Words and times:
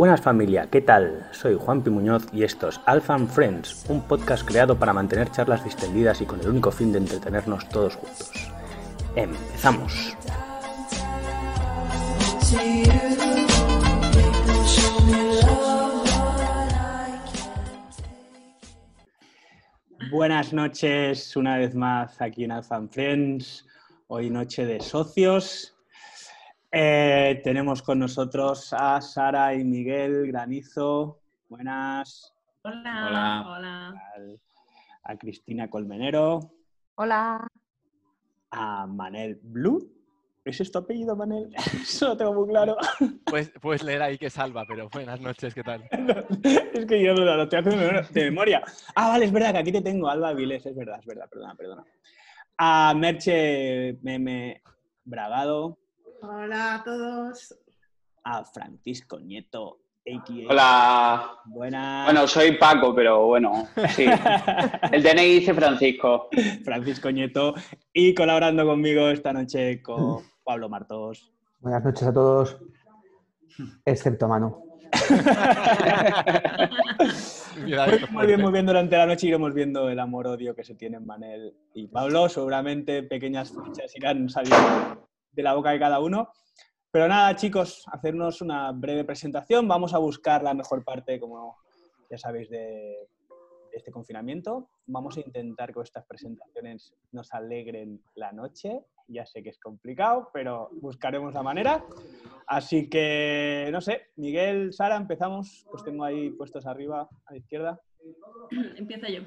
Buenas 0.00 0.22
familia, 0.22 0.66
¿qué 0.70 0.80
tal? 0.80 1.28
Soy 1.30 1.58
Juan 1.60 1.82
Muñoz 1.84 2.26
y 2.32 2.42
esto 2.42 2.70
es 2.70 2.80
Alpha 2.86 3.12
and 3.12 3.28
Friends, 3.28 3.84
un 3.90 4.00
podcast 4.00 4.48
creado 4.48 4.78
para 4.78 4.94
mantener 4.94 5.30
charlas 5.30 5.62
distendidas 5.62 6.22
y 6.22 6.24
con 6.24 6.40
el 6.40 6.48
único 6.48 6.70
fin 6.70 6.90
de 6.90 7.00
entretenernos 7.00 7.68
todos 7.68 7.96
juntos. 7.96 8.50
Empezamos. 9.14 10.16
Buenas 20.10 20.54
noches 20.54 21.36
una 21.36 21.58
vez 21.58 21.74
más 21.74 22.22
aquí 22.22 22.44
en 22.44 22.52
Alpha 22.52 22.76
and 22.76 22.88
Friends. 22.88 23.66
Hoy 24.06 24.30
noche 24.30 24.64
de 24.64 24.80
socios. 24.80 25.76
Eh, 26.72 27.40
tenemos 27.42 27.82
con 27.82 27.98
nosotros 27.98 28.72
a 28.72 29.00
Sara 29.00 29.54
y 29.54 29.64
Miguel 29.64 30.28
Granizo. 30.28 31.20
Buenas. 31.48 32.32
Hola. 32.62 33.44
Hola. 33.48 33.94
A 35.02 35.16
Cristina 35.16 35.68
Colmenero. 35.68 36.52
Hola. 36.94 37.44
A 38.52 38.86
Manel 38.86 39.40
Blue. 39.42 39.90
¿Es 40.44 40.60
esto 40.60 40.78
apellido, 40.78 41.16
Manel? 41.16 41.52
Eso 41.82 42.08
lo 42.08 42.16
tengo 42.16 42.34
muy 42.34 42.48
claro. 42.48 42.76
Pues, 43.24 43.52
puedes 43.60 43.82
leer 43.82 44.02
ahí 44.02 44.16
que 44.16 44.30
salva, 44.30 44.64
pero 44.66 44.88
buenas 44.88 45.20
noches, 45.20 45.52
¿qué 45.52 45.64
tal? 45.64 45.82
es 46.72 46.86
que 46.86 47.02
yo 47.02 47.14
lo, 47.14 47.42
estoy 47.42 47.58
haciendo 47.58 48.02
de 48.10 48.24
memoria. 48.24 48.62
Ah, 48.94 49.08
vale, 49.08 49.24
es 49.26 49.32
verdad 49.32 49.52
que 49.52 49.58
aquí 49.58 49.72
te 49.72 49.82
tengo, 49.82 50.08
Alba 50.08 50.32
Viles, 50.34 50.64
es 50.64 50.76
verdad, 50.76 51.00
es 51.00 51.06
verdad, 51.06 51.28
perdona, 51.28 51.54
perdona. 51.56 51.84
A 52.58 52.94
Merche 52.96 53.98
Meme 54.02 54.62
Bragado. 55.04 55.78
Hola 56.22 56.74
a 56.74 56.84
todos. 56.84 57.54
A 58.24 58.44
Francisco 58.44 59.18
Nieto, 59.18 59.78
AKA. 60.06 60.50
Hola. 60.50 61.30
Buenas. 61.46 62.04
Bueno, 62.04 62.28
soy 62.28 62.58
Paco, 62.58 62.94
pero 62.94 63.26
bueno, 63.26 63.66
sí. 63.96 64.04
El 64.92 65.02
DNI 65.02 65.40
dice 65.40 65.54
Francisco. 65.54 66.28
Francisco 66.62 67.10
Nieto. 67.10 67.54
Y 67.94 68.14
colaborando 68.14 68.66
conmigo 68.66 69.08
esta 69.08 69.32
noche 69.32 69.80
con 69.82 70.18
Pablo 70.44 70.68
Martos. 70.68 71.32
Buenas 71.60 71.82
noches 71.84 72.06
a 72.06 72.12
todos, 72.12 72.58
excepto 73.86 74.26
a 74.26 74.28
Manu. 74.28 74.64
muy, 78.10 78.26
bien, 78.26 78.40
muy 78.40 78.52
bien. 78.52 78.66
Durante 78.66 78.96
la 78.96 79.06
noche 79.06 79.26
iremos 79.26 79.54
viendo 79.54 79.88
el 79.88 79.98
amor-odio 79.98 80.54
que 80.54 80.64
se 80.64 80.74
tienen 80.74 81.06
Manel 81.06 81.54
y 81.74 81.86
Pablo. 81.88 82.28
Seguramente 82.28 83.02
pequeñas 83.02 83.52
fichas 83.52 83.96
irán 83.96 84.28
saliendo 84.28 85.09
de 85.32 85.42
la 85.42 85.54
boca 85.54 85.70
de 85.70 85.78
cada 85.78 86.00
uno. 86.00 86.30
Pero 86.92 87.06
nada, 87.06 87.36
chicos, 87.36 87.84
hacernos 87.92 88.40
una 88.42 88.72
breve 88.72 89.04
presentación. 89.04 89.68
Vamos 89.68 89.94
a 89.94 89.98
buscar 89.98 90.42
la 90.42 90.54
mejor 90.54 90.84
parte, 90.84 91.20
como 91.20 91.56
ya 92.10 92.18
sabéis, 92.18 92.50
de, 92.50 93.08
este 93.72 93.90
confinamiento. 93.90 94.70
Vamos 94.86 95.16
a 95.16 95.20
intentar 95.20 95.72
que 95.72 95.80
estas 95.80 96.04
presentaciones 96.06 96.94
nos 97.12 97.32
alegren 97.32 98.02
la 98.14 98.32
noche. 98.32 98.80
Ya 99.08 99.26
sé 99.26 99.42
que 99.42 99.50
es 99.50 99.58
complicado, 99.58 100.30
pero 100.32 100.70
buscaremos 100.80 101.34
la 101.34 101.42
manera. 101.42 101.84
Así 102.46 102.88
que, 102.88 103.68
no 103.72 103.80
sé, 103.80 104.08
Miguel, 104.16 104.72
Sara, 104.72 104.96
empezamos. 104.96 105.66
Pues 105.70 105.84
tengo 105.84 106.04
ahí 106.04 106.30
puestos 106.30 106.66
arriba 106.66 107.08
a 107.26 107.32
la 107.32 107.38
izquierda. 107.38 107.80
Empieza 108.76 109.08
yo. 109.08 109.22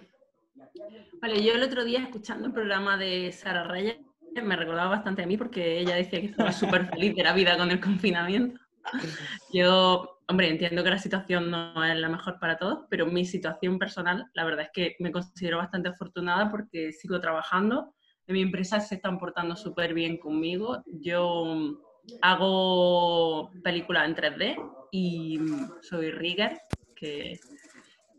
Vale, 1.22 1.44
yo 1.44 1.54
el 1.54 1.64
otro 1.64 1.84
día 1.84 2.04
escuchando 2.04 2.48
el 2.48 2.54
programa 2.54 2.98
de 2.98 3.32
Sara 3.32 3.64
Raya 3.64 3.98
me 4.42 4.56
recordaba 4.56 4.90
bastante 4.90 5.24
a 5.24 5.28
mí 5.28 5.38
porque 5.38 5.80
ella 5.80 5.96
decía 5.96 6.22
que 6.22 6.28
estaba 6.28 6.52
súper 6.52 6.88
feliz 6.88 7.16
de 7.16 7.24
la 7.24 7.34
vida 7.34 7.58
con 7.58 7.72
el 7.72 7.80
confinamiento. 7.80 8.60
Yo, 9.54 10.20
hombre, 10.28 10.50
entiendo 10.50 10.84
que 10.84 10.90
la 10.90 10.98
situación 10.98 11.52
no 11.52 11.84
es 11.84 11.98
la 11.98 12.10
mejor 12.10 12.40
para 12.40 12.58
todos, 12.58 12.86
pero 12.90 13.06
mi 13.06 13.26
situación 13.26 13.80
personal, 13.80 14.30
la 14.34 14.46
verdad 14.46 14.66
es 14.66 14.72
que 14.74 14.96
me 15.00 15.12
considero 15.12 15.58
bastante 15.58 15.90
afortunada 15.90 16.50
porque 16.50 16.92
sigo 16.92 17.20
trabajando. 17.20 17.94
En 18.28 18.34
mi 18.34 18.42
empresa 18.42 18.80
se 18.80 18.96
están 18.96 19.20
portando 19.20 19.56
súper 19.56 19.94
bien 19.94 20.18
conmigo. 20.18 20.84
Yo 20.88 21.78
hago 22.22 23.52
películas 23.64 24.08
en 24.08 24.16
3D 24.16 24.72
y 24.92 25.40
soy 25.82 26.12
rigger, 26.12 26.60
que 26.96 27.40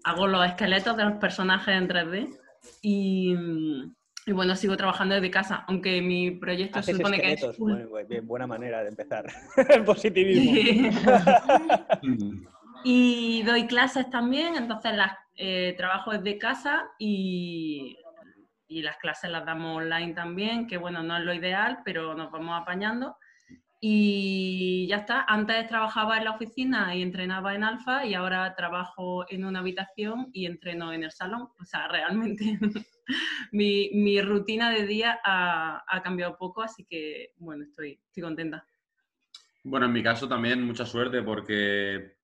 hago 0.05 0.27
los 0.27 0.47
esqueletos 0.47 0.97
de 0.97 1.05
los 1.05 1.15
personajes 1.15 1.75
en 1.75 1.89
3D. 1.89 2.39
Y, 2.83 3.34
y 4.27 4.33
bueno, 4.33 4.57
sigo 4.57 4.77
trabajando 4.77 5.15
desde 5.15 5.31
casa, 5.31 5.65
aunque 5.69 6.01
mi 6.01 6.31
proyecto 6.31 6.83
se 6.83 6.95
supone 6.95 7.21
que 7.21 7.33
es... 7.33 8.27
buena 8.27 8.47
manera 8.47 8.83
de 8.83 8.89
empezar. 8.89 9.27
el 9.69 9.85
positivismo. 9.85 10.91
y 12.84 13.43
doy 13.43 13.67
clases 13.67 14.09
también, 14.11 14.57
entonces 14.57 14.95
las 14.95 15.13
eh, 15.37 15.75
trabajo 15.77 16.13
desde 16.13 16.39
casa 16.39 16.84
y, 16.99 17.99
y 18.67 18.83
las 18.83 18.97
clases 18.97 19.31
las 19.31 19.45
damos 19.45 19.77
online 19.79 20.15
también, 20.15 20.67
que 20.67 20.79
bueno, 20.79 21.03
no 21.03 21.17
es 21.17 21.25
lo 21.25 21.34
ideal, 21.34 21.81
pero 21.84 22.15
nos 22.15 22.31
vamos 22.31 22.61
apañando. 22.61 23.17
Y 23.87 24.87
ya 24.87 24.97
está, 24.97 25.27
antes 25.28 25.69
trabajaba 25.69 26.17
en 26.17 26.25
la 26.25 26.31
oficina 26.31 26.97
y 26.97 27.03
entrenaba 27.03 27.55
en 27.55 27.62
alfa 27.62 28.06
y 28.06 28.15
ahora 28.15 28.55
trabajo 28.56 29.27
en 29.28 29.45
una 29.45 29.59
habitación 29.59 30.31
y 30.33 30.47
entreno 30.47 30.91
en 30.95 31.05
el 31.05 31.11
salón. 31.11 31.50
O 31.61 31.67
sea, 31.67 31.87
realmente 31.93 32.59
mi, 33.53 33.91
mi, 33.93 34.22
rutina 34.22 34.71
de 34.71 34.87
día 34.87 35.21
ha, 35.22 35.84
ha, 35.87 36.03
cambiado 36.03 36.39
poco, 36.39 36.62
así 36.62 36.87
que 36.87 37.34
bueno, 37.37 37.65
estoy, 37.65 38.00
estoy 38.06 38.22
contenta. 38.22 38.67
Bueno, 39.65 39.84
en 39.84 39.93
mi 39.93 40.03
caso 40.03 40.27
también 40.27 40.62
mucha 40.62 40.87
suerte 40.87 41.21
porque 41.21 42.16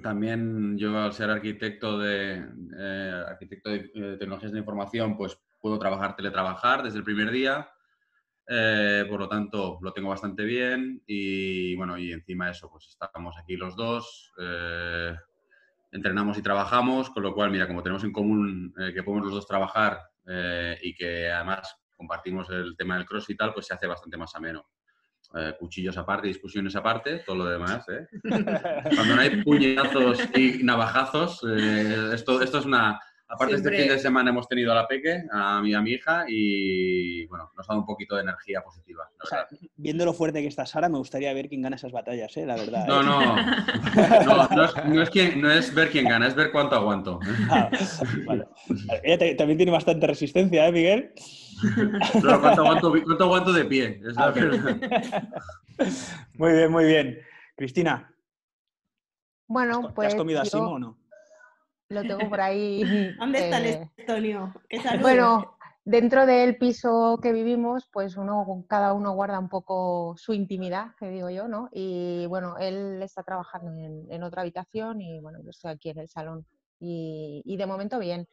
también 0.00 0.78
yo 0.78 0.96
al 0.96 1.12
ser 1.12 1.28
arquitecto 1.28 1.98
de, 1.98 2.40
eh, 2.78 3.24
arquitecto 3.30 3.70
de 3.70 3.90
eh, 3.96 4.16
tecnologías 4.16 4.52
de 4.52 4.60
información, 4.60 5.16
pues 5.16 5.36
puedo 5.60 5.76
trabajar, 5.76 6.14
teletrabajar 6.14 6.84
desde 6.84 6.98
el 6.98 7.04
primer 7.04 7.32
día 7.32 7.68
eh, 8.46 9.06
por 9.08 9.20
lo 9.20 9.28
tanto, 9.28 9.78
lo 9.80 9.92
tengo 9.92 10.10
bastante 10.10 10.44
bien 10.44 11.02
y 11.06 11.74
bueno, 11.76 11.96
y 11.96 12.12
encima 12.12 12.46
de 12.46 12.52
eso, 12.52 12.68
pues 12.70 12.88
estamos 12.88 13.36
aquí 13.38 13.56
los 13.56 13.74
dos, 13.74 14.32
eh, 14.38 15.14
entrenamos 15.92 16.36
y 16.36 16.42
trabajamos, 16.42 17.08
con 17.10 17.22
lo 17.22 17.34
cual, 17.34 17.50
mira, 17.50 17.66
como 17.66 17.82
tenemos 17.82 18.04
en 18.04 18.12
común 18.12 18.74
eh, 18.78 18.92
que 18.92 19.02
podemos 19.02 19.26
los 19.26 19.34
dos 19.34 19.46
trabajar 19.46 20.00
y 20.82 20.94
que 20.94 21.30
además 21.30 21.76
compartimos 21.94 22.48
el 22.48 22.74
tema 22.78 22.96
del 22.96 23.04
cross 23.04 23.28
y 23.28 23.36
tal, 23.36 23.52
pues 23.52 23.66
se 23.66 23.74
hace 23.74 23.86
bastante 23.86 24.16
más 24.16 24.34
ameno. 24.34 24.66
cuchillos 25.58 25.98
aparte, 25.98 26.28
discusiones 26.28 26.74
aparte, 26.76 27.18
todo 27.18 27.36
lo 27.36 27.44
demás. 27.44 27.84
Cuando 28.22 29.16
no 29.16 29.20
hay 29.20 29.42
puñetazos 29.42 30.18
y 30.34 30.62
navajazos, 30.62 31.44
esto, 31.44 32.40
esto 32.40 32.58
es 32.58 32.64
una, 32.64 32.98
Aparte, 33.34 33.56
este 33.56 33.70
fin 33.70 33.88
de 33.88 33.98
semana 33.98 34.30
hemos 34.30 34.48
tenido 34.48 34.72
a 34.72 34.74
la 34.74 34.86
Peque, 34.86 35.24
a 35.30 35.60
mi, 35.60 35.74
a 35.74 35.80
mi 35.80 35.92
hija, 35.92 36.24
y 36.28 37.26
bueno, 37.26 37.50
nos 37.56 37.68
ha 37.68 37.72
dado 37.72 37.80
un 37.80 37.86
poquito 37.86 38.14
de 38.14 38.22
energía 38.22 38.62
positiva. 38.62 39.08
viendo 39.76 40.04
lo 40.04 40.12
fuerte 40.12 40.40
que 40.40 40.48
está 40.48 40.66
Sara, 40.66 40.88
me 40.88 40.98
gustaría 40.98 41.32
ver 41.34 41.48
quién 41.48 41.62
gana 41.62 41.76
esas 41.76 41.92
batallas, 41.92 42.36
¿eh? 42.36 42.46
la 42.46 42.56
verdad. 42.56 42.86
No, 42.86 43.00
¿eh? 43.00 43.04
no. 43.04 43.36
no, 44.54 45.02
es, 45.02 45.36
no, 45.36 45.50
es 45.50 45.74
ver 45.74 45.90
quién 45.90 46.08
gana, 46.08 46.28
es 46.28 46.34
ver 46.34 46.52
cuánto 46.52 46.76
aguanto. 46.76 47.20
Ah, 47.50 47.70
Ella 49.02 49.36
también 49.36 49.56
tiene 49.56 49.72
bastante 49.72 50.06
resistencia, 50.06 50.66
¿eh, 50.66 50.72
Miguel? 50.72 51.12
Pero 52.12 52.40
cuánto 52.40 52.62
aguanto, 52.62 52.92
cuánto 53.04 53.24
aguanto 53.24 53.52
de 53.52 53.64
pie. 53.64 54.00
Es 54.06 54.16
la 54.16 54.26
ah, 54.26 54.34
muy 56.34 56.52
bien, 56.52 56.70
muy 56.70 56.84
bien. 56.84 57.18
Cristina. 57.56 58.14
Bueno, 59.46 59.92
pues. 59.94 60.08
¿Has 60.08 60.14
comido 60.14 60.40
así 60.40 60.56
o 60.56 60.78
no? 60.78 60.98
Lo 61.88 62.02
tengo 62.02 62.28
por 62.28 62.40
ahí. 62.40 63.14
¿Dónde 63.18 63.38
está 63.38 63.58
el 63.58 63.66
eh, 63.66 63.90
Estonio? 63.96 64.54
Bueno, 65.00 65.56
dentro 65.84 66.26
del 66.26 66.56
piso 66.56 67.18
que 67.22 67.32
vivimos, 67.32 67.88
pues 67.92 68.16
uno, 68.16 68.64
cada 68.68 68.92
uno 68.94 69.12
guarda 69.12 69.38
un 69.38 69.48
poco 69.48 70.14
su 70.16 70.32
intimidad, 70.32 70.94
que 70.98 71.10
digo 71.10 71.30
yo, 71.30 71.46
¿no? 71.46 71.68
Y 71.72 72.26
bueno, 72.26 72.56
él 72.58 73.02
está 73.02 73.22
trabajando 73.22 73.72
en, 74.08 74.22
otra 74.22 74.42
habitación 74.42 75.00
y 75.00 75.20
bueno, 75.20 75.38
yo 75.42 75.50
estoy 75.50 75.72
aquí 75.72 75.90
en 75.90 75.98
el 75.98 76.08
salón. 76.08 76.46
Y, 76.80 77.56
de 77.56 77.66
momento 77.66 77.98
bien. 77.98 78.26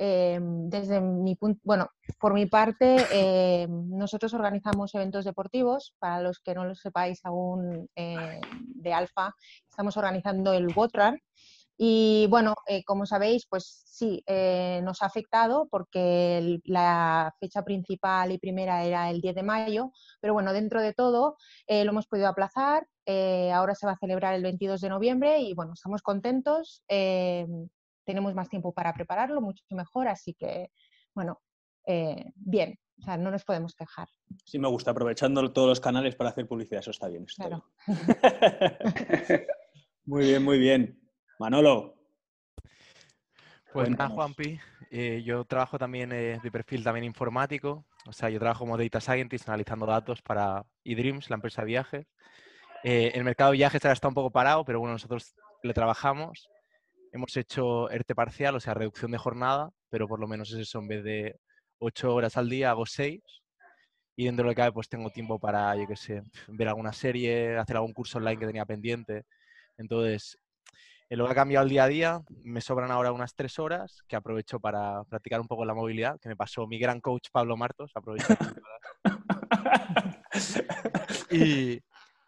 Em, 0.00 0.68
desde 0.68 1.00
mi 1.00 1.34
punto, 1.34 1.60
bueno, 1.64 1.88
por 2.20 2.32
mi 2.32 2.46
parte, 2.46 2.98
em, 3.10 3.88
nosotros 3.88 4.32
organizamos 4.32 4.94
eventos 4.94 5.24
deportivos. 5.24 5.94
Para 5.98 6.20
los 6.20 6.38
que 6.38 6.54
no 6.54 6.64
lo 6.64 6.74
sepáis 6.74 7.24
aún 7.24 7.88
eh, 7.96 8.40
de 8.52 8.92
Alfa, 8.92 9.34
estamos 9.68 9.96
organizando 9.96 10.52
el 10.52 10.68
Botrun, 10.68 11.20
y 11.80 12.26
bueno, 12.28 12.56
eh, 12.66 12.82
como 12.84 13.06
sabéis, 13.06 13.46
pues 13.48 13.84
sí, 13.86 14.24
eh, 14.26 14.80
nos 14.82 15.00
ha 15.00 15.06
afectado 15.06 15.68
porque 15.70 16.58
la 16.64 17.32
fecha 17.38 17.62
principal 17.62 18.32
y 18.32 18.38
primera 18.38 18.84
era 18.84 19.08
el 19.10 19.20
10 19.20 19.36
de 19.36 19.42
mayo, 19.44 19.92
pero 20.20 20.34
bueno, 20.34 20.52
dentro 20.52 20.82
de 20.82 20.92
todo 20.92 21.36
eh, 21.68 21.84
lo 21.84 21.92
hemos 21.92 22.08
podido 22.08 22.26
aplazar. 22.26 22.88
ahora 23.54 23.76
se 23.76 23.86
va 23.86 23.92
a 23.92 23.98
celebrar 23.98 24.34
el 24.34 24.42
22 24.42 24.80
de 24.80 24.88
noviembre 24.88 25.38
y 25.38 25.54
bueno, 25.54 25.74
estamos 25.74 26.02
contentos. 26.02 26.82
tenemos 26.88 28.34
más 28.34 28.48
tiempo 28.48 28.72
para 28.72 28.92
prepararlo, 28.92 29.40
mucho 29.40 29.62
mejor, 29.70 30.08
así 30.08 30.34
que 30.34 30.70
bueno, 31.14 31.40
bien, 32.34 32.76
o 33.00 33.04
sea, 33.04 33.16
no 33.16 33.30
nos 33.30 33.44
podemos 33.44 33.74
quejar. 33.74 34.08
Sí, 34.44 34.58
me 34.58 34.68
gusta, 34.68 34.90
aprovechando 34.90 35.52
todos 35.52 35.68
los 35.68 35.80
canales 35.80 36.16
para 36.16 36.30
hacer 36.30 36.48
publicidad, 36.48 36.80
eso 36.80 36.90
está 36.90 37.06
bien. 37.08 37.24
claro. 37.36 37.64
Muy 40.08 40.24
bien, 40.24 40.42
muy 40.42 40.58
bien. 40.58 40.97
Manolo. 41.38 41.94
Pues 43.72 43.90
nada. 43.90 44.08
Juanpi, 44.08 44.58
eh, 44.90 45.22
yo 45.24 45.44
trabajo 45.44 45.78
también 45.78 46.12
eh, 46.12 46.40
de 46.42 46.50
perfil 46.50 46.82
también 46.82 47.04
informático, 47.04 47.84
o 48.06 48.12
sea, 48.12 48.30
yo 48.30 48.38
trabajo 48.38 48.60
como 48.60 48.78
Data 48.78 49.00
Scientist 49.00 49.48
analizando 49.48 49.86
datos 49.86 50.22
para 50.22 50.64
eDreams, 50.84 51.28
la 51.28 51.36
empresa 51.36 51.62
de 51.62 51.66
viajes. 51.66 52.06
Eh, 52.82 53.12
el 53.14 53.24
mercado 53.24 53.50
de 53.50 53.58
viajes 53.58 53.84
ahora 53.84 53.92
está 53.92 54.08
un 54.08 54.14
poco 54.14 54.30
parado, 54.30 54.64
pero 54.64 54.80
bueno, 54.80 54.94
nosotros 54.94 55.34
le 55.62 55.74
trabajamos. 55.74 56.48
Hemos 57.12 57.36
hecho 57.36 57.90
ERTE 57.90 58.14
parcial, 58.14 58.56
o 58.56 58.60
sea, 58.60 58.74
reducción 58.74 59.10
de 59.10 59.18
jornada, 59.18 59.70
pero 59.90 60.08
por 60.08 60.20
lo 60.20 60.26
menos 60.26 60.50
es 60.52 60.60
eso, 60.60 60.78
en 60.78 60.88
vez 60.88 61.04
de 61.04 61.36
ocho 61.78 62.14
horas 62.14 62.36
al 62.36 62.48
día 62.48 62.70
hago 62.70 62.86
seis. 62.86 63.22
Y 64.16 64.24
dentro 64.24 64.44
de 64.44 64.48
lo 64.48 64.50
que 64.52 64.62
cabe, 64.62 64.72
pues 64.72 64.88
tengo 64.88 65.10
tiempo 65.10 65.38
para, 65.38 65.76
yo 65.76 65.86
qué 65.86 65.96
sé, 65.96 66.22
ver 66.48 66.68
alguna 66.68 66.92
serie, 66.92 67.56
hacer 67.56 67.76
algún 67.76 67.92
curso 67.92 68.18
online 68.18 68.38
que 68.38 68.46
tenía 68.46 68.64
pendiente. 68.64 69.26
Entonces, 69.76 70.36
en 70.36 70.47
lo 71.16 71.24
que 71.26 71.32
ha 71.32 71.34
cambiado 71.34 71.64
el 71.64 71.70
día 71.70 71.84
a 71.84 71.88
día, 71.88 72.20
me 72.42 72.60
sobran 72.60 72.90
ahora 72.90 73.12
unas 73.12 73.34
tres 73.34 73.58
horas 73.58 74.02
que 74.06 74.16
aprovecho 74.16 74.60
para 74.60 75.04
practicar 75.04 75.40
un 75.40 75.48
poco 75.48 75.64
la 75.64 75.74
movilidad, 75.74 76.18
que 76.20 76.28
me 76.28 76.36
pasó 76.36 76.66
mi 76.66 76.78
gran 76.78 77.00
coach 77.00 77.28
Pablo 77.32 77.56
Martos. 77.56 77.92
Aprovecho 77.94 78.34
para- 78.34 78.54
y 81.30 81.80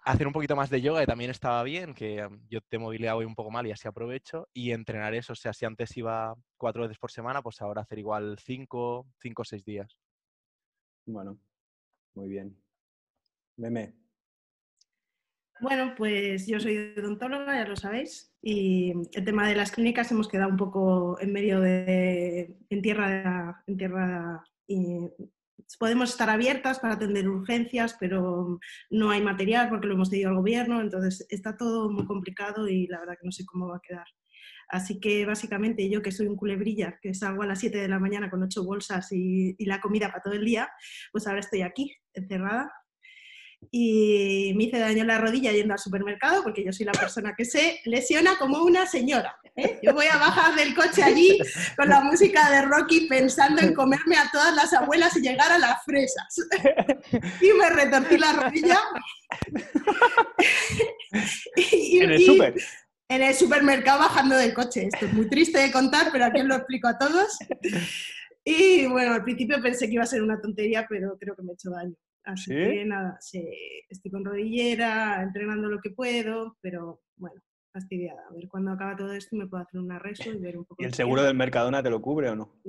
hacer 0.04 0.26
un 0.26 0.32
poquito 0.32 0.56
más 0.56 0.70
de 0.70 0.80
yoga, 0.80 1.00
que 1.00 1.06
también 1.06 1.30
estaba 1.30 1.62
bien, 1.62 1.94
que 1.94 2.24
um, 2.24 2.40
yo 2.48 2.60
de 2.70 2.78
movilidad 2.78 3.14
voy 3.14 3.26
un 3.26 3.34
poco 3.34 3.50
mal 3.50 3.66
y 3.66 3.72
así 3.72 3.86
aprovecho. 3.86 4.48
Y 4.52 4.72
entrenar 4.72 5.14
eso, 5.14 5.34
o 5.34 5.36
sea, 5.36 5.52
si 5.52 5.66
antes 5.66 5.94
iba 5.96 6.34
cuatro 6.56 6.82
veces 6.82 6.98
por 6.98 7.10
semana, 7.10 7.42
pues 7.42 7.60
ahora 7.60 7.82
hacer 7.82 7.98
igual 7.98 8.38
cinco, 8.38 9.06
cinco 9.18 9.42
o 9.42 9.44
seis 9.44 9.64
días. 9.64 9.96
Bueno, 11.06 11.38
muy 12.14 12.28
bien. 12.28 12.56
Meme. 13.56 13.99
Bueno, 15.60 15.94
pues 15.96 16.46
yo 16.46 16.58
soy 16.58 16.94
odontóloga, 16.96 17.54
ya 17.54 17.68
lo 17.68 17.76
sabéis, 17.76 18.32
y 18.40 18.92
el 19.12 19.24
tema 19.24 19.46
de 19.46 19.54
las 19.54 19.70
clínicas 19.72 20.10
hemos 20.10 20.26
quedado 20.26 20.48
un 20.50 20.56
poco 20.56 21.20
en 21.20 21.32
medio 21.32 21.60
de, 21.60 22.56
en 22.70 22.82
tierra, 22.82 23.62
en 23.66 23.76
tierra 23.76 24.42
y 24.66 25.00
podemos 25.78 26.10
estar 26.10 26.30
abiertas 26.30 26.78
para 26.78 26.94
atender 26.94 27.28
urgencias, 27.28 27.96
pero 28.00 28.58
no 28.90 29.10
hay 29.10 29.20
material 29.20 29.68
porque 29.68 29.86
lo 29.86 29.94
hemos 29.94 30.08
cedido 30.08 30.30
al 30.30 30.36
gobierno, 30.36 30.80
entonces 30.80 31.26
está 31.28 31.56
todo 31.56 31.90
muy 31.90 32.06
complicado 32.06 32.66
y 32.66 32.86
la 32.86 33.00
verdad 33.00 33.18
que 33.20 33.26
no 33.26 33.32
sé 33.32 33.44
cómo 33.44 33.68
va 33.68 33.76
a 33.76 33.82
quedar. 33.86 34.06
Así 34.68 34.98
que 34.98 35.26
básicamente 35.26 35.90
yo 35.90 36.00
que 36.00 36.12
soy 36.12 36.28
un 36.28 36.36
culebrilla, 36.36 36.98
que 37.02 37.12
salgo 37.12 37.42
a 37.42 37.46
las 37.46 37.58
7 37.58 37.78
de 37.78 37.88
la 37.88 37.98
mañana 37.98 38.30
con 38.30 38.42
ocho 38.42 38.64
bolsas 38.64 39.12
y, 39.12 39.56
y 39.58 39.66
la 39.66 39.80
comida 39.80 40.08
para 40.08 40.22
todo 40.22 40.34
el 40.34 40.44
día, 40.44 40.70
pues 41.12 41.26
ahora 41.26 41.40
estoy 41.40 41.62
aquí, 41.62 41.92
encerrada, 42.14 42.72
y 43.70 44.52
me 44.56 44.64
hice 44.64 44.78
daño 44.78 45.02
en 45.02 45.06
la 45.06 45.18
rodilla 45.18 45.52
yendo 45.52 45.74
al 45.74 45.78
supermercado, 45.78 46.42
porque 46.42 46.64
yo 46.64 46.72
soy 46.72 46.86
la 46.86 46.92
persona 46.92 47.34
que 47.36 47.44
se 47.44 47.80
lesiona 47.84 48.36
como 48.38 48.62
una 48.64 48.86
señora. 48.86 49.36
¿eh? 49.56 49.78
Yo 49.82 49.92
voy 49.92 50.06
a 50.06 50.16
bajar 50.16 50.54
del 50.56 50.74
coche 50.74 51.02
allí 51.02 51.38
con 51.76 51.88
la 51.88 52.00
música 52.00 52.50
de 52.50 52.62
Rocky 52.62 53.06
pensando 53.06 53.60
en 53.62 53.74
comerme 53.74 54.16
a 54.16 54.30
todas 54.32 54.54
las 54.54 54.72
abuelas 54.72 55.16
y 55.16 55.20
llegar 55.20 55.52
a 55.52 55.58
las 55.58 55.84
fresas. 55.84 56.34
Y 57.40 57.52
me 57.52 57.70
retorcí 57.70 58.16
la 58.18 58.32
rodilla. 58.32 58.78
Y- 61.56 62.00
En 62.00 62.10
el 62.10 62.20
súper. 62.24 62.54
en 63.08 63.22
el 63.22 63.34
supermercado 63.34 63.98
bajando 64.00 64.36
del 64.36 64.54
coche. 64.54 64.88
Esto 64.92 65.06
es 65.06 65.12
muy 65.12 65.28
triste 65.28 65.58
de 65.58 65.70
contar, 65.72 66.08
pero 66.12 66.24
aquí 66.24 66.40
os 66.40 66.46
lo 66.46 66.56
explico 66.56 66.88
a 66.88 66.98
todos. 66.98 67.36
Y 68.44 68.86
bueno, 68.86 69.14
al 69.14 69.22
principio 69.22 69.60
pensé 69.60 69.86
que 69.86 69.94
iba 69.94 70.02
a 70.04 70.06
ser 70.06 70.22
una 70.22 70.40
tontería, 70.40 70.86
pero 70.88 71.16
creo 71.18 71.36
que 71.36 71.42
me 71.42 71.52
he 71.52 71.54
hecho 71.54 71.70
daño. 71.70 71.94
Así 72.32 72.50
¿Sí? 72.50 72.54
que 72.54 72.84
nada, 72.84 73.16
sí, 73.20 73.44
estoy 73.88 74.10
con 74.10 74.24
rodillera, 74.24 75.22
entrenando 75.22 75.68
lo 75.68 75.80
que 75.80 75.90
puedo, 75.90 76.56
pero 76.60 77.02
bueno, 77.16 77.40
fastidiada. 77.72 78.22
A 78.28 78.34
ver 78.34 78.48
cuando 78.48 78.72
acaba 78.72 78.96
todo 78.96 79.12
esto 79.12 79.36
me 79.36 79.46
puedo 79.46 79.62
hacer 79.62 79.80
una 79.80 79.98
reso 79.98 80.30
y 80.30 80.38
ver 80.38 80.56
un 80.56 80.64
poco. 80.64 80.82
¿Y 80.82 80.86
el 80.86 80.94
seguro 80.94 81.22
del 81.22 81.36
Mercadona 81.36 81.82
te 81.82 81.90
lo 81.90 82.00
cubre 82.00 82.30
o 82.30 82.36
no? 82.36 82.60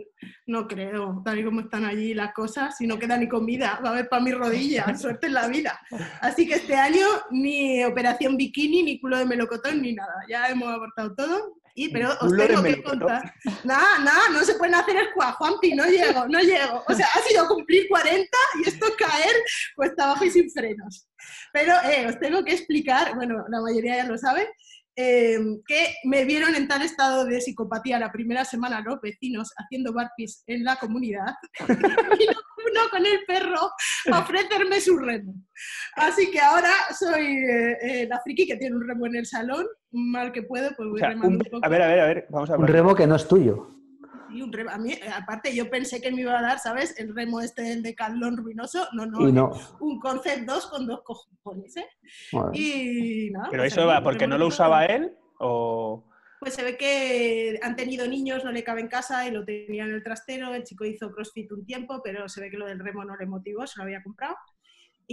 No 0.48 0.68
creo, 0.68 1.22
tal 1.24 1.40
y 1.40 1.44
como 1.44 1.62
están 1.62 1.86
allí 1.86 2.14
las 2.14 2.34
cosas, 2.34 2.78
si 2.78 2.88
no 2.88 3.00
queda 3.00 3.18
ni 3.18 3.28
comida, 3.28 3.80
va 3.84 3.90
a 3.90 3.92
haber 3.94 4.10
para 4.10 4.24
mi 4.24 4.32
rodilla, 4.32 4.86
suerte 4.98 5.28
en 5.28 5.34
la 5.34 5.48
vida. 5.48 5.80
Así 6.22 6.48
que 6.48 6.56
este 6.56 6.76
año 6.76 7.06
ni 7.32 7.84
operación 7.84 8.38
bikini, 8.38 8.84
ni 8.84 9.00
culo 9.00 9.18
de 9.18 9.26
melocotón, 9.26 9.82
ni 9.82 9.94
nada. 9.94 10.14
Ya 10.30 10.48
hemos 10.48 10.70
abortado 10.70 11.16
todo. 11.16 11.61
Y, 11.76 11.90
pero 11.90 12.12
os 12.20 12.36
tengo 12.36 12.64
que 12.64 12.84
contar. 12.84 13.34
Nada, 13.64 14.00
nada, 14.00 14.30
no 14.32 14.44
se 14.44 14.56
pueden 14.56 14.76
hacer 14.76 14.96
squat, 15.12 15.36
Juanpi, 15.36 15.74
no 15.74 15.86
llego, 15.86 16.28
no 16.28 16.40
llego. 16.40 16.84
O 16.88 16.94
sea, 16.94 17.08
ha 17.14 17.22
sido 17.22 17.48
cumplir 17.48 17.88
40 17.88 18.38
y 18.64 18.70
esto 18.70 18.88
es 18.88 18.96
caer 18.96 19.36
cuesta 19.76 20.04
abajo 20.04 20.26
y 20.26 20.32
sin 20.32 20.50
frenos. 20.52 21.08
Pero 21.54 21.74
eh, 21.84 22.08
os 22.08 22.20
tengo 22.20 22.44
que 22.44 22.54
explicar, 22.54 23.16
bueno, 23.16 23.46
la 23.50 23.62
mayoría 23.62 23.98
ya 23.98 24.06
lo 24.06 24.18
sabe, 24.18 24.50
eh, 24.96 25.40
que 25.68 25.96
me 26.06 26.26
vieron 26.26 26.54
en 26.56 26.68
tal 26.68 26.82
estado 26.82 27.26
de 27.26 27.40
psicopatía 27.42 27.98
la 28.00 28.12
primera 28.12 28.44
semana 28.46 28.82
los 28.82 29.00
vecinos 29.02 29.52
haciendo 29.58 29.94
barpees 29.94 30.44
en 30.48 30.64
la 30.64 30.76
comunidad 30.76 31.34
y 31.60 32.26
no 32.26 32.40
uno 32.64 32.82
con 32.92 33.04
el 33.06 33.20
perro 33.26 33.72
a 34.12 34.20
ofrecerme 34.20 34.80
su 34.80 34.98
remo. 34.98 35.34
Así 35.96 36.30
que 36.30 36.40
ahora 36.40 36.70
soy 36.98 37.26
eh, 37.26 37.78
eh, 37.82 38.08
la 38.08 38.20
friki 38.22 38.46
que 38.46 38.58
tiene 38.58 38.76
un 38.76 38.88
remo 38.88 39.08
en 39.08 39.16
el 39.16 39.26
salón, 39.26 39.66
mal 39.92 40.32
que 40.32 40.44
puedo, 40.44 40.70
pues 40.78 40.88
voy 40.90 40.96
O 40.98 41.00
sea, 41.00 41.10
remando 41.10 41.28
un- 41.30 41.34
un, 41.36 41.42
poco. 41.52 41.66
a 41.66 41.70
ver, 41.70 41.82
a 41.82 41.88
ver, 41.88 42.00
a 42.00 42.06
ver, 42.06 42.28
vamos 42.30 42.50
a 42.52 42.54
Un 42.56 42.62
hablar. 42.64 42.76
remo 42.76 42.96
que 42.96 43.08
no 43.08 43.16
es 43.16 43.28
tuyo. 43.28 43.68
Y 44.34 44.42
un 44.42 44.52
remo- 44.52 44.72
a 44.72 44.78
mí, 44.78 44.94
aparte, 45.16 45.54
yo 45.56 45.70
pensé 45.70 46.02
que 46.02 46.12
me 46.12 46.22
iba 46.22 46.38
a 46.38 46.42
dar, 46.42 46.60
¿sabes? 46.60 46.98
El 47.00 47.14
remo 47.16 47.42
este 47.42 47.62
del 47.64 47.84
decalón 47.84 48.38
ruinoso. 48.38 48.88
No, 48.94 49.06
no, 49.06 49.28
Y 49.28 49.32
no. 49.32 49.52
un 49.80 50.00
Concept 50.00 50.46
2 50.46 50.68
con 50.68 50.88
dos 50.88 51.02
cojones, 51.04 51.76
¿eh? 51.78 51.86
Bueno, 52.32 52.52
Y 52.54 53.30
nada. 53.32 53.48
Pero 53.52 53.64
pues 53.64 53.74
eso 53.74 53.82
ahí, 53.82 53.88
va 53.88 54.04
porque 54.04 54.28
no 54.28 54.38
lo 54.38 54.48
usaba 54.48 54.86
él 54.86 55.12
o... 55.40 56.06
Pues 56.40 56.56
se 56.56 56.64
ve 56.64 56.76
que 56.76 57.60
han 57.62 57.76
tenido 57.76 58.08
niños, 58.08 58.44
no 58.44 58.52
le 58.52 58.64
cabe 58.64 58.82
en 58.82 58.88
casa 58.88 59.28
y 59.28 59.32
lo 59.32 59.46
tenía 59.46 59.84
en 59.84 59.92
el 59.92 60.04
trastero. 60.04 60.52
El 60.56 60.64
chico 60.64 60.86
hizo 60.86 61.12
CrossFit 61.12 61.52
un 61.52 61.64
tiempo, 61.68 62.02
pero 62.04 62.28
se 62.28 62.42
ve 62.42 62.50
que 62.50 62.58
lo 62.58 62.66
del 62.66 62.80
remo 62.80 63.06
no 63.06 63.16
le 63.16 63.28
motivó, 63.28 63.68
se 63.68 63.78
lo 63.78 63.84
había 63.84 64.02
comprado. 64.02 64.36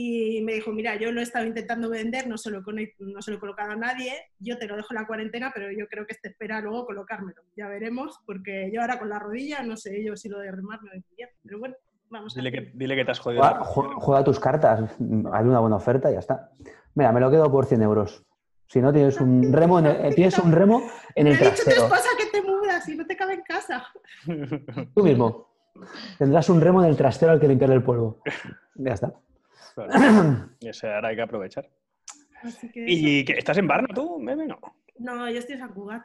Y 0.00 0.43
me 0.43 0.53
dijo, 0.53 0.71
mira, 0.71 0.95
yo 0.95 1.11
lo 1.11 1.19
he 1.19 1.25
estado 1.25 1.45
intentando 1.45 1.91
vender, 1.91 2.29
no 2.29 2.39
se 2.39 2.50
lo, 2.53 2.61
no 2.61 3.21
se 3.21 3.31
lo 3.33 3.37
he 3.37 3.41
colocado 3.41 3.73
a 3.73 3.77
nadie, 3.77 4.12
yo 4.39 4.56
te 4.56 4.69
lo 4.69 4.77
dejo 4.77 4.89
en 4.95 5.00
la 5.00 5.09
cuarentena, 5.09 5.50
pero 5.53 5.73
yo 5.73 5.89
creo 5.89 6.06
que 6.06 6.12
este 6.12 6.29
espera 6.29 6.61
luego 6.61 6.87
colocármelo. 6.87 7.43
Ya 7.56 7.67
veremos, 7.67 8.21
porque 8.25 8.71
yo 8.73 8.81
ahora 8.81 9.00
con 9.00 9.09
la 9.09 9.19
rodilla, 9.19 9.61
no 9.65 9.77
sé 9.77 10.05
yo 10.05 10.17
si 10.17 10.29
lo 10.29 10.39
de 10.39 10.53
remar 10.53 10.81
me 10.85 10.91
vendría. 10.91 11.29
Pero 11.43 11.59
bueno, 11.59 11.75
vamos 12.11 12.33
a 12.37 12.39
Dile 12.41 12.53
ver. 12.53 12.67
que, 12.67 12.79
dile 12.79 12.95
que 12.95 13.05
te 13.06 13.11
has 13.11 13.19
jodido. 13.19 13.43
juega, 13.65 14.23
tus 14.23 14.38
cartas. 14.38 14.88
Hay 15.33 15.45
una 15.47 15.59
buena 15.59 15.75
oferta 15.75 16.11
y 16.11 16.12
ya 16.12 16.21
está. 16.21 16.49
Mira, 16.95 17.11
me 17.11 17.19
lo 17.19 17.28
quedo 17.28 17.50
por 17.50 17.67
100 17.67 17.83
euros. 17.83 18.25
Si 18.69 18.81
no, 18.81 18.93
tienes 18.93 19.21
un 19.21 19.52
remo 19.52 19.81
en 19.81 19.87
el, 19.87 19.97
eh, 20.07 20.14
tienes 20.14 20.38
un 20.38 20.52
remo 20.52 20.88
en 21.17 21.26
el 21.26 21.33
ha 21.35 21.38
dicho 21.38 21.49
tu 21.57 21.62
trastero. 21.64 21.83
esposa 21.87 22.09
que 22.17 22.26
te 22.26 22.47
mudas 22.47 22.88
y 22.88 22.95
no 22.97 23.05
te 23.05 23.17
cabe 23.17 23.35
en 23.35 23.43
casa. 23.43 23.85
Tú 24.95 25.02
mismo. 25.02 25.49
Tendrás 26.19 26.49
un 26.50 26.61
remo 26.61 26.85
en 26.85 26.88
el 26.88 26.97
trastero 26.97 27.33
al 27.33 27.40
que 27.40 27.49
limpiarle 27.49 27.75
el 27.75 27.83
polvo. 27.83 28.21
Ya 28.76 28.93
está. 28.93 29.12
Claro. 29.87 30.50
Ese 30.61 30.88
ahora 30.92 31.08
hay 31.08 31.16
que 31.16 31.23
aprovechar. 31.23 31.68
Así 32.42 32.70
que 32.70 32.85
¿Y 32.87 33.25
que, 33.25 33.32
estás 33.32 33.58
en 33.58 33.66
Barna 33.66 33.88
tú, 33.94 34.18
meme? 34.18 34.47
No. 34.47 34.58
No, 34.99 35.28
yo 35.30 35.38
estoy 35.38 35.54
en 35.54 35.61
San 35.61 35.75
Cugat. 35.75 36.02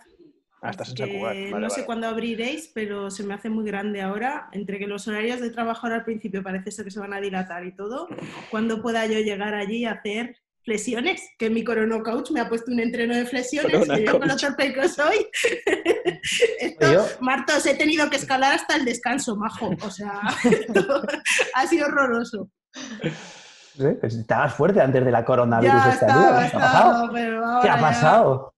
Ah, 0.61 0.69
estás 0.71 0.89
en 0.89 0.93
Así 0.93 0.97
San 1.03 1.09
que 1.09 1.17
Cugat. 1.17 1.33
Vale, 1.35 1.49
no 1.51 1.69
sé 1.69 1.75
vale. 1.81 1.85
cuándo 1.85 2.07
abriréis, 2.07 2.71
pero 2.73 3.11
se 3.11 3.23
me 3.23 3.33
hace 3.33 3.49
muy 3.49 3.65
grande 3.65 4.01
ahora. 4.01 4.49
Entre 4.51 4.79
que 4.79 4.87
los 4.87 5.07
horarios 5.07 5.41
de 5.41 5.49
trabajo 5.51 5.85
ahora 5.85 5.97
al 5.97 6.05
principio 6.05 6.41
parece 6.41 6.71
ser 6.71 6.85
que 6.85 6.91
se 6.91 6.99
van 6.99 7.13
a 7.13 7.21
dilatar 7.21 7.65
y 7.65 7.75
todo. 7.75 8.07
¿Cuándo 8.49 8.81
pueda 8.81 9.05
yo 9.05 9.19
llegar 9.19 9.53
allí 9.53 9.77
y 9.79 9.85
hacer 9.85 10.37
flexiones? 10.63 11.21
Que 11.37 11.49
mi 11.49 11.63
Corona 11.63 12.01
Coach 12.01 12.31
me 12.31 12.39
ha 12.39 12.49
puesto 12.49 12.71
un 12.71 12.79
entreno 12.79 13.15
de 13.15 13.25
flexiones, 13.25 13.71
Corona 13.73 13.95
que 13.95 14.05
yo 14.05 14.19
con 14.19 14.27
lo 14.27 14.35
torpe 14.37 14.73
que 14.73 14.87
soy. 14.89 15.27
Esto, 16.59 16.93
Yo- 16.93 17.05
Martos, 17.19 17.65
he 17.65 17.75
tenido 17.75 18.09
que 18.09 18.15
escalar 18.15 18.55
hasta 18.55 18.75
el 18.75 18.85
descanso, 18.85 19.35
majo. 19.35 19.71
O 19.81 19.89
sea, 19.91 20.21
esto 20.49 21.01
ha 21.53 21.67
sido 21.67 21.87
horroroso. 21.87 22.49
Sí, 23.75 23.85
Estabas 24.03 24.53
fuerte 24.53 24.81
antes 24.81 25.03
de 25.03 25.11
la 25.11 25.25
coronavirus 25.25 25.83
Ya 25.83 25.91
esta, 25.91 26.05
estaba. 26.07 26.39
¿Qué 26.39 26.55
ha 26.55 26.59
pasado? 26.59 27.61
¿Qué 27.61 27.69
ha 27.69 27.79
pasado? 27.79 28.53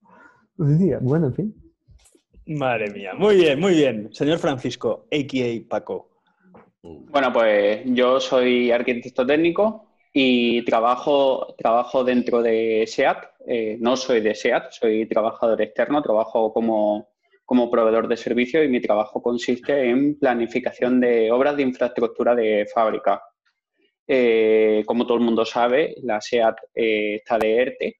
Bueno, 1.02 1.28
en 1.28 1.34
fin. 1.34 1.56
Madre 2.48 2.92
mía. 2.92 3.14
Muy 3.18 3.38
bien, 3.38 3.60
muy 3.60 3.74
bien. 3.74 4.10
Señor 4.14 4.40
Francisco, 4.40 5.08
a.k.a. 5.12 5.70
Paco. 5.70 6.10
Bueno, 6.82 7.34
pues 7.34 7.82
yo 7.86 8.20
soy 8.20 8.72
arquitecto 8.72 9.26
técnico 9.26 9.88
y 10.14 10.64
trabajo, 10.64 11.56
trabajo 11.58 12.04
dentro 12.04 12.42
de 12.42 12.86
SEAT. 12.88 13.18
Eh, 13.48 13.78
no 13.80 13.98
soy 13.98 14.22
de 14.22 14.36
SEAT, 14.36 14.72
soy 14.72 15.08
trabajador 15.08 15.62
externo, 15.62 16.02
trabajo 16.02 16.54
como, 16.54 17.10
como 17.44 17.72
proveedor 17.72 18.08
de 18.08 18.18
servicio 18.18 18.64
y 18.64 18.68
mi 18.68 18.82
trabajo 18.82 19.22
consiste 19.22 19.90
en 19.90 20.20
planificación 20.20 21.00
de 21.00 21.32
obras 21.32 21.58
de 21.58 21.64
infraestructura 21.64 22.36
de 22.36 22.68
fábrica. 22.72 23.22
Eh, 24.08 24.84
como 24.86 25.06
todo 25.06 25.18
el 25.18 25.24
mundo 25.24 25.46
sabe, 25.46 25.96
la 26.04 26.22
SEAT 26.22 26.56
eh, 26.76 27.16
está 27.16 27.40
de 27.40 27.56
ERTE, 27.58 27.96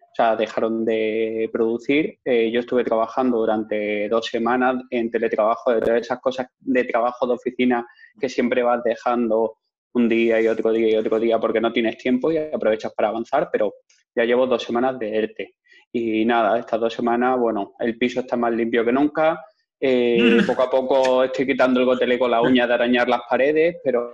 o 0.00 0.14
sea, 0.14 0.36
dejaron 0.36 0.84
de 0.84 1.48
producir. 1.52 2.18
Eh, 2.24 2.50
yo 2.50 2.60
estuve 2.60 2.84
trabajando 2.84 3.38
durante 3.38 4.08
dos 4.08 4.26
semanas 4.26 4.82
en 4.90 5.10
teletrabajo, 5.10 5.72
de 5.72 5.80
todas 5.80 6.00
esas 6.00 6.20
cosas 6.20 6.48
de 6.58 6.84
trabajo 6.84 7.26
de 7.26 7.34
oficina 7.34 7.86
que 8.20 8.28
siempre 8.28 8.62
vas 8.62 8.82
dejando 8.82 9.58
un 9.92 10.08
día 10.08 10.40
y 10.40 10.48
otro 10.48 10.70
día 10.70 10.90
y 10.90 10.96
otro 10.96 11.18
día 11.18 11.38
porque 11.38 11.60
no 11.60 11.72
tienes 11.72 11.96
tiempo 11.96 12.30
y 12.30 12.36
aprovechas 12.36 12.92
para 12.94 13.08
avanzar, 13.08 13.48
pero 13.50 13.74
ya 14.14 14.24
llevo 14.24 14.46
dos 14.46 14.62
semanas 14.62 14.98
de 14.98 15.16
ERTE. 15.16 15.54
Y 15.92 16.24
nada, 16.24 16.58
estas 16.58 16.80
dos 16.80 16.92
semanas, 16.92 17.38
bueno, 17.38 17.72
el 17.78 17.96
piso 17.96 18.20
está 18.20 18.36
más 18.36 18.52
limpio 18.52 18.84
que 18.84 18.92
nunca. 18.92 19.40
Eh, 19.80 20.42
poco 20.46 20.62
a 20.62 20.70
poco 20.70 21.24
estoy 21.24 21.46
quitando 21.46 21.80
el 21.80 21.86
gotele 21.86 22.18
con 22.18 22.30
la 22.30 22.42
uña 22.42 22.66
de 22.66 22.74
arañar 22.74 23.08
las 23.08 23.22
paredes, 23.28 23.76
pero 23.82 24.12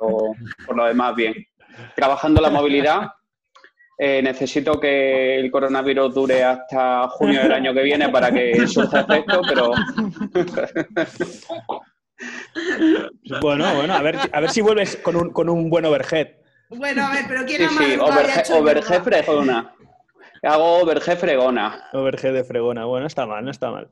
por 0.67 0.77
lo 0.77 0.87
demás 0.87 1.15
bien. 1.15 1.35
Trabajando 1.97 2.41
la 2.41 2.51
movilidad, 2.51 3.11
eh, 3.99 4.23
necesito 4.23 4.81
que 4.81 5.39
el 5.39 5.51
coronavirus 5.51 6.15
dure 6.15 6.45
hasta 6.45 7.09
junio 7.09 7.43
del 7.43 7.53
año 7.53 7.73
que 7.73 7.83
viene 7.83 8.09
para 8.09 8.33
que 8.33 8.67
surja 8.67 9.01
efecto, 9.01 9.41
pero 9.49 9.73
Bueno, 13.41 13.75
bueno, 13.75 13.95
a 13.95 14.03
ver, 14.03 14.17
a 14.33 14.41
ver 14.41 14.51
si 14.51 14.61
vuelves 14.61 14.97
con 14.97 15.17
un, 15.17 15.31
con 15.31 15.49
un 15.49 15.69
buen 15.69 15.85
overhead. 15.85 16.29
Bueno, 16.71 17.07
a 17.07 17.13
ver, 17.13 17.25
pero 17.29 17.45
¿quién 17.45 17.59
sí, 17.59 17.65
ha 17.65 18.45
sí, 18.45 18.53
overhead, 18.53 19.03
fregona. 19.03 19.75
Hago 20.43 20.79
overhead 20.79 21.19
fregona. 21.19 21.89
Overhead 21.93 22.35
de 22.35 22.45
fregona. 22.45 22.85
Bueno, 22.85 23.03
no 23.03 23.07
está 23.07 23.27
mal, 23.27 23.45
no 23.45 23.51
está 23.51 23.71
mal. 23.71 23.89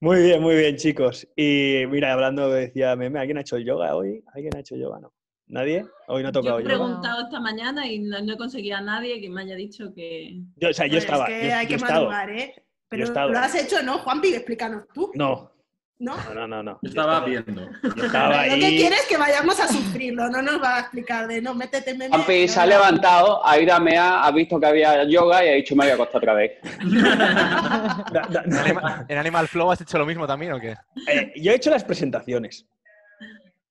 Muy 0.00 0.22
bien, 0.22 0.42
muy 0.42 0.54
bien, 0.56 0.76
chicos. 0.76 1.26
Y 1.36 1.84
mira, 1.88 2.12
hablando, 2.12 2.50
decía 2.50 2.94
Meme, 2.96 3.18
¿alguien 3.18 3.38
ha 3.38 3.40
hecho 3.40 3.58
yoga 3.58 3.96
hoy? 3.96 4.22
¿Alguien 4.34 4.54
ha 4.56 4.60
hecho 4.60 4.76
yoga? 4.76 5.00
No. 5.00 5.12
¿Nadie? 5.48 5.86
Hoy 6.08 6.22
no 6.22 6.28
ha 6.28 6.32
Yo 6.32 6.40
tocado 6.40 6.58
he 6.58 6.62
yoga. 6.64 6.74
preguntado 6.74 7.22
esta 7.22 7.40
mañana 7.40 7.86
y 7.86 8.00
no, 8.00 8.20
no 8.20 8.32
he 8.32 8.36
conseguido 8.36 8.76
a 8.76 8.80
nadie 8.80 9.20
que 9.20 9.30
me 9.30 9.42
haya 9.42 9.54
dicho 9.54 9.94
que... 9.94 10.40
Yo, 10.56 10.70
o 10.70 10.72
sea, 10.72 10.86
yo 10.86 10.92
Pues 10.94 11.04
estaba. 11.04 11.26
Es 11.26 11.40
que 11.40 11.48
yo- 11.48 11.54
hay 11.56 11.66
yo 11.66 11.68
que 11.68 11.74
he 11.76 11.78
madrugar, 11.78 12.30
¿eh? 12.30 12.54
he 12.56 12.62
Pero 12.88 13.28
lo 13.28 13.38
has 13.38 13.54
hecho, 13.54 13.82
¿no, 13.82 13.98
Juanpi? 13.98 14.34
Explícanos 14.34 14.84
tú. 14.92 15.10
No, 15.14 15.50
¿No? 15.98 16.14
no, 16.34 16.46
no, 16.46 16.62
no. 16.62 16.78
Yo 16.82 16.88
estaba 16.90 17.24
viendo. 17.24 17.70
Yo 17.96 18.04
estaba 18.04 18.46
Lo 18.46 18.54
que 18.56 18.66
ahí. 18.66 18.76
quiere 18.76 18.96
es 18.96 19.06
que 19.08 19.16
vayamos 19.16 19.58
a 19.58 19.66
sufrirlo, 19.66 20.28
no 20.28 20.42
nos 20.42 20.62
va 20.62 20.76
a 20.76 20.80
explicar 20.80 21.26
de 21.26 21.40
no, 21.40 21.54
métete 21.54 21.92
meme. 21.94 22.10
Juanpi 22.10 22.42
no, 22.42 22.48
se 22.52 22.60
ha 22.60 22.64
no. 22.64 22.68
levantado, 22.70 23.46
ha 23.46 23.58
ido 23.58 23.74
a 23.74 23.80
mear, 23.80 24.18
ha 24.22 24.30
visto 24.30 24.60
que 24.60 24.66
había 24.66 25.04
yoga 25.04 25.42
y 25.44 25.48
ha 25.48 25.52
dicho 25.54 25.74
me 25.74 25.84
voy 25.84 25.92
a 25.92 25.94
acostar 25.94 26.16
otra 26.18 26.34
vez. 26.34 26.52
¿En 26.80 28.56
Anima- 28.56 29.06
¿En 29.08 29.18
Animal 29.18 29.48
Flow 29.48 29.70
has 29.70 29.80
hecho 29.80 29.98
lo 29.98 30.06
mismo 30.06 30.26
también 30.26 30.52
o 30.52 30.60
qué? 30.60 30.76
Eh, 31.08 31.32
yo 31.36 31.52
he 31.52 31.54
hecho 31.54 31.70
las 31.70 31.84
presentaciones. 31.84 32.66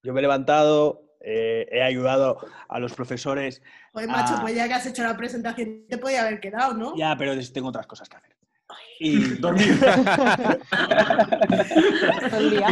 Yo 0.03 0.13
me 0.13 0.19
he 0.19 0.21
levantado, 0.21 1.03
eh, 1.21 1.67
he 1.71 1.81
ayudado 1.81 2.39
a 2.69 2.79
los 2.79 2.93
profesores. 2.93 3.61
Joder, 3.93 4.09
macho, 4.09 4.35
pues 4.41 4.55
ya 4.55 4.67
que 4.67 4.73
has 4.75 4.85
hecho 4.85 5.03
la 5.03 5.15
presentación, 5.17 5.85
te 5.89 5.97
podía 5.97 6.21
haber 6.21 6.39
quedado, 6.39 6.73
¿no? 6.73 6.95
Ya, 6.95 7.15
pero 7.17 7.33
tengo 7.53 7.69
otras 7.69 7.87
cosas 7.87 8.09
que 8.09 8.17
hacer. 8.17 8.34
Y 8.99 9.35
dormir. 9.35 9.79
Todo 12.29 12.39
el 12.39 12.49
día. 12.49 12.67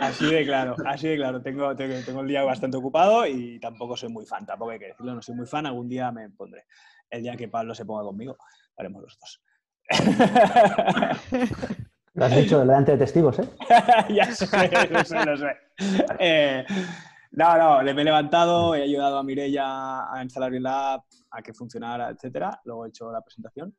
Así 0.00 0.26
de 0.26 0.44
claro, 0.44 0.76
así 0.86 1.08
de 1.08 1.16
claro. 1.16 1.40
Tengo, 1.42 1.74
tengo, 1.74 1.94
tengo 2.04 2.20
el 2.20 2.28
día 2.28 2.42
bastante 2.44 2.76
ocupado 2.76 3.26
y 3.26 3.58
tampoco 3.58 3.96
soy 3.96 4.10
muy 4.10 4.26
fan, 4.26 4.44
tampoco 4.44 4.72
hay 4.72 4.78
que 4.78 4.88
decirlo, 4.88 5.14
no 5.14 5.22
soy 5.22 5.34
muy 5.34 5.46
fan. 5.46 5.66
Algún 5.66 5.88
día 5.88 6.12
me 6.12 6.28
pondré. 6.30 6.64
El 7.08 7.22
día 7.22 7.36
que 7.36 7.48
Pablo 7.48 7.74
se 7.74 7.84
ponga 7.84 8.02
conmigo, 8.02 8.36
haremos 8.76 9.02
los 9.02 9.18
dos. 9.18 9.40
Lo 12.14 12.24
has 12.24 12.36
dicho 12.36 12.60
delante 12.60 12.92
de 12.92 12.98
testigos, 12.98 13.40
¿eh? 13.40 13.48
ya 14.14 14.30
sé, 14.32 14.46
lo 14.90 15.04
sé, 15.04 15.24
lo 15.24 15.36
sé. 15.36 15.46
Eh, 16.20 16.64
no, 17.32 17.58
no, 17.58 17.82
le 17.82 17.92
me 17.92 18.02
he 18.02 18.04
levantado, 18.04 18.74
he 18.76 18.82
ayudado 18.82 19.18
a 19.18 19.24
Mirella 19.24 20.12
a 20.12 20.22
instalar 20.22 20.54
el 20.54 20.64
app, 20.64 21.04
a 21.32 21.42
que 21.42 21.52
funcionara, 21.52 22.10
etcétera. 22.10 22.60
Luego 22.64 22.86
he 22.86 22.90
hecho 22.90 23.10
la 23.10 23.20
presentación 23.20 23.74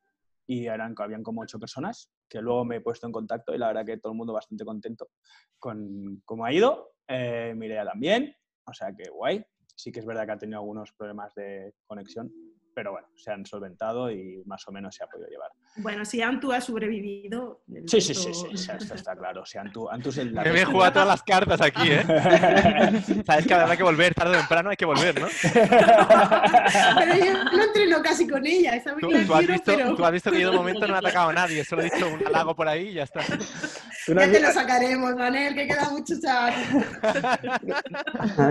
y 0.48 0.68
eran, 0.68 0.94
habían 0.98 1.24
como 1.24 1.42
ocho 1.42 1.60
personas 1.60 2.10
que 2.30 2.42
luego 2.42 2.66
me 2.66 2.78
he 2.78 2.82
puesto 2.82 3.08
en 3.08 3.12
contacto 3.14 3.54
y 3.54 3.58
la 3.58 3.68
verdad 3.68 3.86
que 3.86 3.98
todo 3.98 4.12
el 4.14 4.18
mundo 4.18 4.34
bastante 4.34 4.66
contento 4.66 5.10
con 5.60 6.22
cómo 6.26 6.46
ha 6.46 6.54
ido. 6.54 6.92
Eh, 7.08 7.56
también, 7.86 8.36
o 8.68 8.74
sea 8.74 8.94
que 8.96 9.10
guay. 9.10 9.44
Sí 9.76 9.92
que 9.92 10.00
es 10.00 10.06
verdad 10.06 10.26
que 10.26 10.32
ha 10.32 10.38
tenido 10.38 10.60
algunos 10.60 10.94
problemas 10.94 11.34
de 11.36 11.74
conexión, 11.86 12.32
pero 12.76 12.92
bueno, 12.92 13.08
se 13.16 13.32
han 13.32 13.46
solventado 13.46 14.12
y 14.12 14.44
más 14.46 14.68
o 14.68 14.72
menos 14.72 14.94
se 14.94 15.04
ha 15.04 15.08
podido 15.08 15.30
llevar. 15.30 15.50
Bueno, 15.78 16.04
si 16.04 16.22
Antu 16.22 16.52
ha 16.52 16.60
sobrevivido. 16.60 17.62
Sí, 17.88 18.02
sí, 18.02 18.14
sí, 18.14 18.34
sí, 18.34 18.48
esto 18.54 18.94
está 18.94 19.16
claro. 19.16 19.46
Sea, 19.46 19.62
Antu, 19.62 19.90
Antu 19.90 20.10
es 20.10 20.18
el... 20.18 20.34
Me 20.34 20.42
he 20.42 20.52
bestia. 20.52 20.66
jugado 20.66 20.92
todas 20.92 21.08
las 21.08 21.24
cartas 21.24 21.62
aquí, 21.62 21.90
¿eh? 21.90 22.04
Sabes 23.26 23.48
que 23.48 23.54
habrá 23.54 23.78
que 23.78 23.84
volver 23.84 24.14
tarde 24.14 24.36
o 24.36 24.40
temprano, 24.40 24.70
hay 24.72 24.76
que 24.76 24.86
volver, 24.86 25.20
¿no? 25.22 25.28
Pero 27.00 27.16
yo 27.26 27.34
no 27.34 27.64
entreno 27.64 28.02
casi 28.04 28.28
con 28.28 28.46
ella, 28.46 28.76
esa 28.76 28.94
Tú, 28.96 29.08
tú 29.10 29.16
has 29.16 29.26
quiero, 29.26 29.54
visto, 29.54 29.72
pero 29.76 29.96
tú 29.96 30.06
has 30.06 30.12
visto 30.12 30.32
que 30.32 30.42
yo 30.42 30.52
de 30.52 30.58
momento 30.58 30.86
no 30.88 30.96
he 30.96 30.98
atacado 30.98 31.30
a 31.30 31.34
nadie, 31.34 31.64
solo 31.64 31.82
he 31.82 31.86
dicho 31.86 32.08
un 32.08 32.28
halago 32.28 32.56
por 32.56 32.68
ahí 32.68 32.90
y 32.90 32.94
ya 32.96 33.04
está. 33.04 33.22
No 34.08 34.22
ya 34.22 34.32
te 34.32 34.40
lo 34.40 34.52
sacaremos, 34.52 35.16
Manel, 35.16 35.56
que 35.56 35.68
queda 35.68 35.90
mucho 35.90 36.14
chat. 36.22 36.54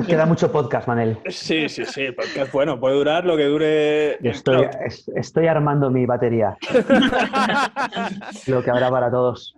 Queda 0.06 0.26
mucho 0.26 0.50
podcast, 0.50 0.88
Manel. 0.88 1.18
Sí, 1.28 1.68
sí, 1.68 1.84
sí, 1.84 2.11
porque 2.12 2.42
es 2.42 2.52
bueno, 2.52 2.78
puede 2.80 2.96
durar 2.96 3.25
lo 3.25 3.37
que 3.37 3.44
dure. 3.44 4.18
Estoy, 4.28 4.66
es- 4.87 5.08
estoy 5.14 5.46
armando 5.46 5.90
mi 5.90 6.06
batería. 6.06 6.56
Lo 8.46 8.62
que 8.62 8.70
habrá 8.70 8.90
para 8.90 9.11
todos. 9.11 9.54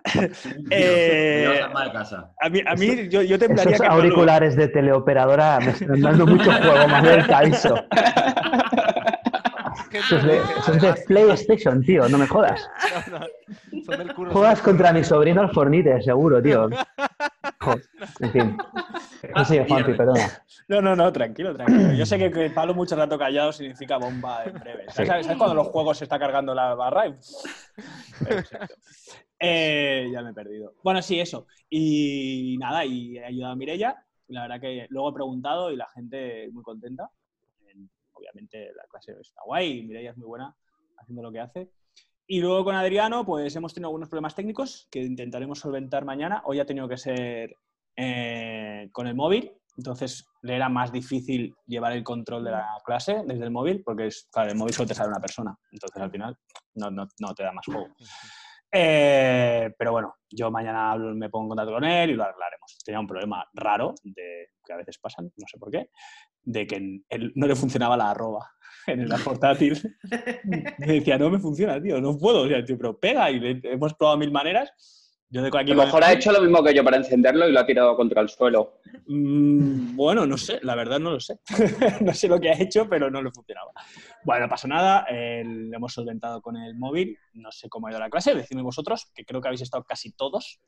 Eh, 0.71 1.61
a 1.63 1.93
casa. 1.93 2.31
mí, 2.51 2.61
a 2.67 2.75
mí 2.75 3.09
yo, 3.09 3.23
yo 3.23 3.39
temblaría 3.39 3.75
Esos 3.75 3.87
que 3.87 3.93
auriculares 3.93 4.57
de 4.57 4.69
teleoperadora 4.69 5.59
me 5.61 5.71
están 5.71 6.01
dando 6.01 6.27
mucho 6.27 6.51
juego, 6.53 6.89
Manuel, 6.89 7.27
te 10.09 10.17
aviso. 10.17 10.59
Esos 10.59 10.81
de, 10.81 10.95
PlayStation, 11.07 11.83
tío, 11.83 12.09
no 12.09 12.19
me 12.19 12.27
jodas. 12.27 12.69
No, 13.11 13.19
no, 13.21 13.27
son 13.85 13.99
del 13.99 14.15
curro. 14.15 14.33
Juegas 14.33 14.61
contra 14.63 14.93
mi 14.93 15.05
sobrino 15.05 15.43
al 15.43 15.51
Fornite, 15.53 16.03
seguro, 16.03 16.43
tío. 16.43 16.69
Jo, 17.61 17.75
en 18.21 18.33
fin. 18.33 18.59
No 19.35 19.45
sigue, 19.45 19.67
Juanpi, 19.67 19.95
perdona. 19.95 20.31
No, 20.69 20.81
no, 20.81 20.95
no, 20.95 21.13
tranquilo, 21.13 21.55
tranquilo. 21.55 21.93
Yo 21.95 22.07
sé 22.07 22.19
que, 22.19 22.31
que 22.31 22.51
Pablo 22.51 22.75
mucho 22.75 22.95
rato 22.95 23.19
callado 23.19 23.53
significa 23.53 23.97
bomba 23.97 24.45
en 24.45 24.55
breve. 24.55 24.85
¿Sabes, 24.89 24.95
Sí. 24.95 25.07
¿Sabes 25.07 25.37
cuando 25.37 25.55
los 25.55 25.67
juegos 25.69 25.99
se 25.99 26.05
está 26.05 26.19
cargando 26.19 26.55
la 26.55 26.75
barra? 26.75 27.07
Eh, 29.39 30.09
ya 30.13 30.23
me 30.23 30.31
he 30.31 30.35
perdido. 30.35 30.75
Bueno, 30.83 31.03
sí, 31.03 31.21
eso. 31.21 31.47
Y 31.69 32.57
nada, 32.59 32.85
y 32.85 33.19
he 33.19 33.25
ayudado 33.25 33.53
a 33.53 33.57
Mirella. 33.57 34.05
La 34.29 34.43
verdad 34.43 34.61
que 34.61 34.87
luego 34.91 35.11
he 35.11 35.15
preguntado 35.15 35.71
y 35.71 35.77
la 35.77 35.89
gente 35.89 36.49
muy 36.53 36.63
contenta. 36.63 37.11
En- 38.35 38.37
Obviamente 38.37 38.73
la 38.75 38.85
clase 38.91 39.13
está 39.21 39.41
guay 39.45 39.79
y 39.79 39.83
Mirella 39.87 40.11
es 40.11 40.17
muy 40.17 40.27
buena 40.27 40.55
haciendo 40.99 41.23
lo 41.23 41.33
que 41.33 41.41
hace. 41.41 41.71
Y 42.27 42.41
luego 42.41 42.65
con 42.65 42.75
Adriano, 42.75 43.25
pues 43.25 43.55
hemos 43.57 43.73
tenido 43.73 43.89
algunos 43.89 44.09
problemas 44.09 44.35
técnicos 44.35 44.89
que 44.91 45.03
intentaremos 45.03 45.59
solventar 45.61 46.05
mañana. 46.05 46.43
Hoy 46.45 46.59
ha 46.61 46.67
tenido 46.67 46.89
que 46.89 46.97
ser 46.97 47.55
eh, 47.97 48.89
con 48.93 49.07
el 49.07 49.15
móvil, 49.15 49.53
entonces 49.77 50.27
le 50.43 50.57
era 50.57 50.69
más 50.69 50.91
difícil 50.93 51.55
llevar 51.67 51.93
el 51.93 52.03
control 52.03 52.45
de 52.45 52.51
la 52.51 52.67
clase 52.85 53.23
desde 53.27 53.45
el 53.45 53.51
móvil, 53.51 53.83
porque 53.85 54.09
es, 54.09 54.29
claro, 54.33 54.51
el 54.51 54.57
móvil 54.59 54.75
solo 54.75 54.89
te 54.89 54.95
sale 54.95 55.09
una 55.11 55.21
persona, 55.21 55.57
entonces 55.71 56.03
al 56.03 56.11
final 56.11 56.37
no, 56.75 56.91
no- 56.91 57.09
no 57.21 57.35
te 57.35 57.43
da 57.45 57.53
más 57.53 57.65
juego. 57.65 57.87
Eh, 58.73 59.71
pero 59.79 59.93
bueno, 59.93 60.15
yo 60.31 60.51
mañana 60.51 60.97
me 60.97 61.31
pongo 61.31 61.45
en 61.45 61.49
contacto 61.51 61.73
con 61.73 61.85
él 61.85 62.11
y 62.11 62.15
lo 62.15 62.25
arreglaremos. 62.25 62.77
Tenía 62.85 63.01
un 63.01 63.07
problema 63.07 63.47
raro, 63.55 63.95
de, 64.03 64.49
que 64.65 64.73
a 64.73 64.77
veces 64.77 64.99
pasan, 64.99 65.27
no 65.37 65.47
sé 65.51 65.59
por 65.59 65.71
qué, 65.71 65.91
de 66.43 66.67
que 66.67 66.77
él 67.09 67.33
no 67.35 67.47
le 67.47 67.57
funcionaba 67.57 67.97
la 67.97 68.11
arroba 68.11 68.51
en 68.87 69.09
la 69.09 69.17
portátil. 69.25 69.81
Me 70.79 70.87
decía, 70.87 71.19
no 71.19 71.31
me 71.31 71.39
funciona, 71.39 71.81
tío, 71.81 72.01
no 72.01 72.17
puedo. 72.19 72.43
O 72.43 72.49
sea, 72.49 72.65
tío, 72.65 72.77
pero 72.77 72.99
pega 72.99 73.31
y 73.31 73.41
le- 73.41 73.61
hemos 73.73 73.95
probado 73.95 74.19
mil 74.19 74.31
maneras. 74.33 75.06
Yo 75.29 75.43
de 75.43 75.49
aquí 75.49 75.73
A 75.73 75.75
lo 75.75 75.85
mejor 75.85 76.05
ha 76.05 76.13
hecho 76.13 76.31
lo 76.31 76.41
mismo 76.41 76.63
que 76.63 76.73
yo 76.73 76.85
para 76.85 76.99
encenderlo 76.99 77.49
y 77.49 77.53
lo 77.53 77.59
ha 77.59 77.67
tirado 77.67 77.97
contra 77.97 78.23
el 78.23 78.29
suelo. 78.29 78.79
Mm, 79.07 79.97
bueno, 79.97 80.25
no 80.25 80.39
sé, 80.39 80.61
la 80.63 80.77
verdad 80.77 81.01
no 81.01 81.11
lo 81.11 81.21
sé. 81.21 81.41
no 82.01 82.15
sé 82.15 82.29
lo 82.29 82.39
que 82.39 82.51
ha 82.51 82.61
hecho, 82.61 82.89
pero 82.89 83.11
no 83.11 83.21
le 83.21 83.33
funcionaba. 83.33 83.73
Bueno, 84.25 84.47
no 84.47 84.51
pasa 84.51 84.69
nada, 84.69 85.05
eh, 85.11 85.43
lo 85.45 85.77
hemos 85.77 85.93
solventado 85.93 86.41
con 86.41 86.57
el 86.57 86.77
móvil. 86.77 87.19
No 87.35 87.51
sé 87.51 87.69
cómo 87.69 87.89
ha 87.89 87.91
ido 87.91 87.99
la 87.99 88.11
clase, 88.11 88.35
decidme 88.35 88.63
vosotros, 88.63 89.11
que 89.15 89.25
creo 89.25 89.41
que 89.41 89.49
habéis 89.49 89.63
estado 89.63 89.83
casi 89.83 90.13
todos. 90.13 90.61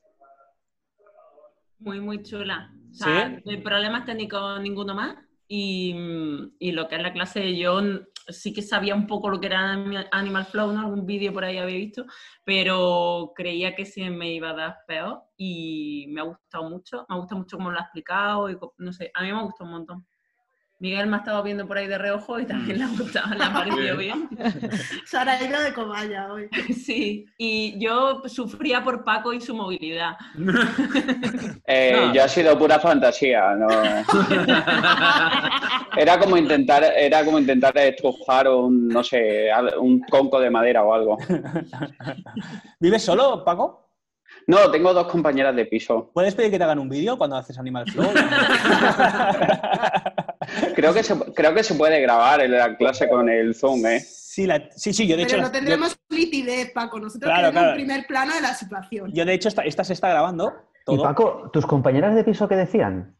Muy, 1.79 2.01
muy 2.01 2.21
chula. 2.21 2.73
O 2.91 2.93
sea, 2.93 3.29
de 3.29 3.57
problemas 3.59 4.05
técnicos 4.05 4.59
ninguno 4.59 4.93
más. 4.93 5.15
Y, 5.51 5.93
mm, 5.95 6.57
y 6.59 6.71
lo 6.73 6.87
que 6.87 6.95
es 6.97 7.01
la 7.01 7.11
clase, 7.13 7.57
yo 7.57 7.79
n- 7.79 8.01
sí 8.27 8.53
que 8.53 8.61
sabía 8.61 8.93
un 8.95 9.07
poco 9.07 9.29
lo 9.29 9.39
que 9.41 9.47
era 9.47 9.73
Ani- 9.73 9.97
Animal 10.11 10.45
Flow, 10.45 10.71
¿no? 10.71 10.81
Algún 10.81 11.05
vídeo 11.07 11.33
por 11.33 11.43
ahí 11.43 11.57
había 11.57 11.75
visto, 11.77 12.05
pero 12.45 13.33
creía 13.35 13.75
que 13.75 13.85
se 13.85 14.09
me 14.11 14.31
iba 14.33 14.51
a 14.51 14.53
dar 14.53 14.77
peor 14.87 15.23
y 15.37 16.05
me 16.09 16.21
ha 16.21 16.23
gustado 16.25 16.69
mucho. 16.69 17.05
Me 17.09 17.17
gusta 17.17 17.35
mucho 17.35 17.57
cómo 17.57 17.71
lo 17.71 17.79
ha 17.79 17.83
explicado 17.83 18.49
y 18.51 18.57
no 18.77 18.93
sé, 18.93 19.11
a 19.15 19.23
mí 19.23 19.31
me 19.31 19.39
ha 19.39 19.43
gustado 19.43 19.65
un 19.69 19.71
montón. 19.77 20.07
Miguel 20.79 21.07
me 21.07 21.17
ha 21.17 21.19
estado 21.19 21.43
viendo 21.43 21.67
por 21.67 21.77
ahí 21.77 21.87
de 21.87 21.97
reojo 21.97 22.39
y 22.39 22.45
también 22.45 22.77
le 22.77 22.85
ha 22.85 22.87
gustado, 22.87 23.35
le 23.35 23.43
ha 23.43 23.51
parecido 23.51 23.97
bien. 23.97 24.29
Sara 25.05 25.33
ha 25.33 25.43
ido 25.43 25.59
de 25.59 25.73
cobaya 25.73 26.31
hoy. 26.31 26.47
Sí, 26.73 27.25
y 27.37 27.77
yo 27.79 28.23
sufría 28.27 28.81
por 28.83 29.03
Paco 29.03 29.33
y 29.33 29.41
su 29.41 29.53
movilidad. 29.53 30.15
Eh, 31.71 31.93
No. 32.07 32.13
Yo 32.13 32.23
ha 32.23 32.27
sido 32.27 32.57
pura 32.57 32.79
fantasía, 32.79 33.53
no. 33.55 33.67
Era 35.95 36.17
como 36.19 36.35
intentar, 36.35 36.83
era 36.83 37.23
como 37.23 37.37
intentar 37.37 37.77
estrujar 37.77 38.47
un, 38.47 38.87
no 38.87 39.03
sé, 39.03 39.49
un 39.79 39.99
conco 40.01 40.39
de 40.39 40.49
madera 40.49 40.83
o 40.83 40.93
algo. 40.93 41.17
¿Vives 42.79 43.03
solo, 43.03 43.43
Paco? 43.45 43.87
No, 44.47 44.71
tengo 44.71 44.93
dos 44.95 45.07
compañeras 45.07 45.55
de 45.55 45.65
piso. 45.65 46.09
¿Puedes 46.11 46.33
pedir 46.33 46.49
que 46.49 46.57
te 46.57 46.63
hagan 46.63 46.79
un 46.79 46.89
vídeo 46.89 47.17
cuando 47.19 47.35
haces 47.35 47.59
Animal 47.59 47.85
Flow? 47.91 48.09
Creo 50.79 50.93
que 50.93 51.03
se, 51.03 51.15
creo 51.33 51.53
que 51.53 51.63
se 51.63 51.75
puede 51.75 51.99
grabar 52.01 52.41
en 52.41 52.51
la 52.51 52.75
clase 52.77 53.07
con 53.09 53.29
el 53.29 53.53
Zoom, 53.55 53.85
¿eh? 53.85 53.99
sí, 53.99 54.45
la- 54.47 54.69
sí, 54.75 54.93
sí, 54.93 55.07
yo 55.07 55.17
de 55.17 55.23
hecho... 55.23 55.35
Pero 55.35 55.47
lo 55.47 55.51
tendremos 55.51 55.91
yo- 56.09 56.17
nitidez, 56.17 56.71
Paco. 56.71 56.99
Nosotros 56.99 57.29
Claro, 57.29 57.39
queremos 57.49 57.53
claro. 57.53 57.69
un 57.69 57.75
primer 57.75 58.07
plano 58.07 58.33
de 58.33 58.41
la 58.41 58.53
situación. 58.53 59.11
Yo, 59.13 59.25
de 59.25 59.33
hecho, 59.33 59.49
esta, 59.49 59.63
esta 59.63 59.83
se 59.83 59.93
está 59.93 60.09
grabando. 60.09 60.53
Y 60.87 60.95
Todo. 60.95 61.03
Paco, 61.03 61.49
¿tus 61.51 61.65
compañeras 61.65 62.15
de 62.15 62.23
piso 62.23 62.47
qué 62.47 62.55
decían? 62.55 63.15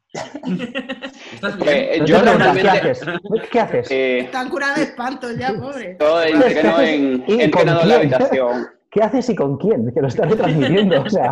¿Estás 1.34 1.58
bien? 1.58 1.70
Eh, 1.70 1.98
No 2.00 2.06
yo 2.06 2.22
¿Qué 2.62 2.70
haces? 2.70 3.02
¿Qué 3.52 3.60
haces? 3.60 3.92
eh, 3.92 4.20
Están 4.20 4.50
curadas 4.50 4.78
de 4.78 4.84
espanto 4.84 5.32
ya, 5.32 5.54
pobre. 5.54 5.98
yo 6.00 6.22
entreno 6.24 6.80
en, 6.82 7.24
¿Y 7.28 7.42
entreno 7.42 7.74
con 7.76 7.84
en 7.84 7.90
la 7.90 7.96
habitación. 7.96 8.68
¿Qué 8.92 9.04
haces 9.04 9.30
y 9.30 9.36
con 9.36 9.58
quién? 9.58 9.92
Que 9.94 10.02
lo 10.02 10.08
estás 10.08 10.30
retransmitiendo. 10.30 11.02
O 11.04 11.10
sea, 11.10 11.32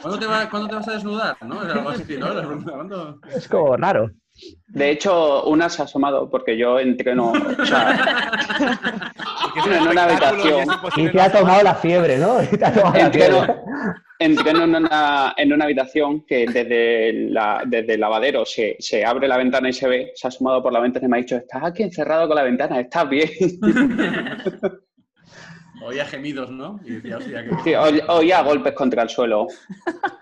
¿Cuándo 0.00 0.18
te, 0.18 0.26
va- 0.26 0.48
cuándo 0.48 0.68
te 0.68 0.74
vas 0.76 0.88
a 0.88 0.92
desnudar? 0.92 1.36
¿No? 1.42 1.60
Algo 1.60 1.90
así, 1.90 2.16
¿no? 2.16 3.18
Es 3.36 3.48
como 3.48 3.76
raro. 3.76 4.10
De 4.66 4.90
hecho, 4.90 5.44
una 5.44 5.68
se 5.68 5.82
ha 5.82 5.84
asomado 5.84 6.28
porque 6.28 6.56
yo 6.56 6.80
entreno, 6.80 7.32
o 7.32 7.64
sea, 7.64 8.32
En 9.66 9.88
una 9.88 10.04
habitación. 10.04 10.66
Y 10.96 11.08
te 11.08 11.20
ha 11.20 11.30
tomado 11.30 11.62
la 11.62 11.74
fiebre, 11.74 12.18
¿no? 12.18 12.42
Y 12.52 12.56
te 12.56 12.64
ha 12.64 12.72
tomado 12.72 12.94
la 12.94 13.06
entreno, 13.06 13.44
fiebre. 13.44 13.60
entreno 14.18 14.64
en, 14.64 14.74
una, 14.76 15.34
en 15.36 15.52
una 15.52 15.64
habitación 15.64 16.24
que 16.26 16.46
desde, 16.46 17.30
la, 17.30 17.62
desde 17.66 17.94
el 17.94 18.00
lavadero 18.00 18.44
se, 18.44 18.76
se 18.78 19.04
abre 19.04 19.28
la 19.28 19.36
ventana 19.36 19.68
y 19.68 19.72
se 19.72 19.88
ve, 19.88 20.12
se 20.14 20.26
ha 20.26 20.28
asomado 20.28 20.62
por 20.62 20.72
la 20.72 20.80
ventana 20.80 21.06
y 21.06 21.08
me 21.08 21.16
ha 21.18 21.20
dicho, 21.20 21.36
estás 21.36 21.62
aquí 21.64 21.82
encerrado 21.82 22.26
con 22.26 22.36
la 22.36 22.42
ventana, 22.42 22.80
estás 22.80 23.08
bien. 23.08 23.30
Oía 25.84 26.06
gemidos, 26.06 26.50
¿no? 26.50 26.80
Y 26.84 26.94
decía, 26.94 27.18
hostia, 27.18 27.44
que... 27.44 27.50
Sí, 27.62 27.74
oía 27.74 28.42
golpes 28.42 28.72
contra 28.72 29.02
el 29.02 29.08
suelo. 29.10 29.46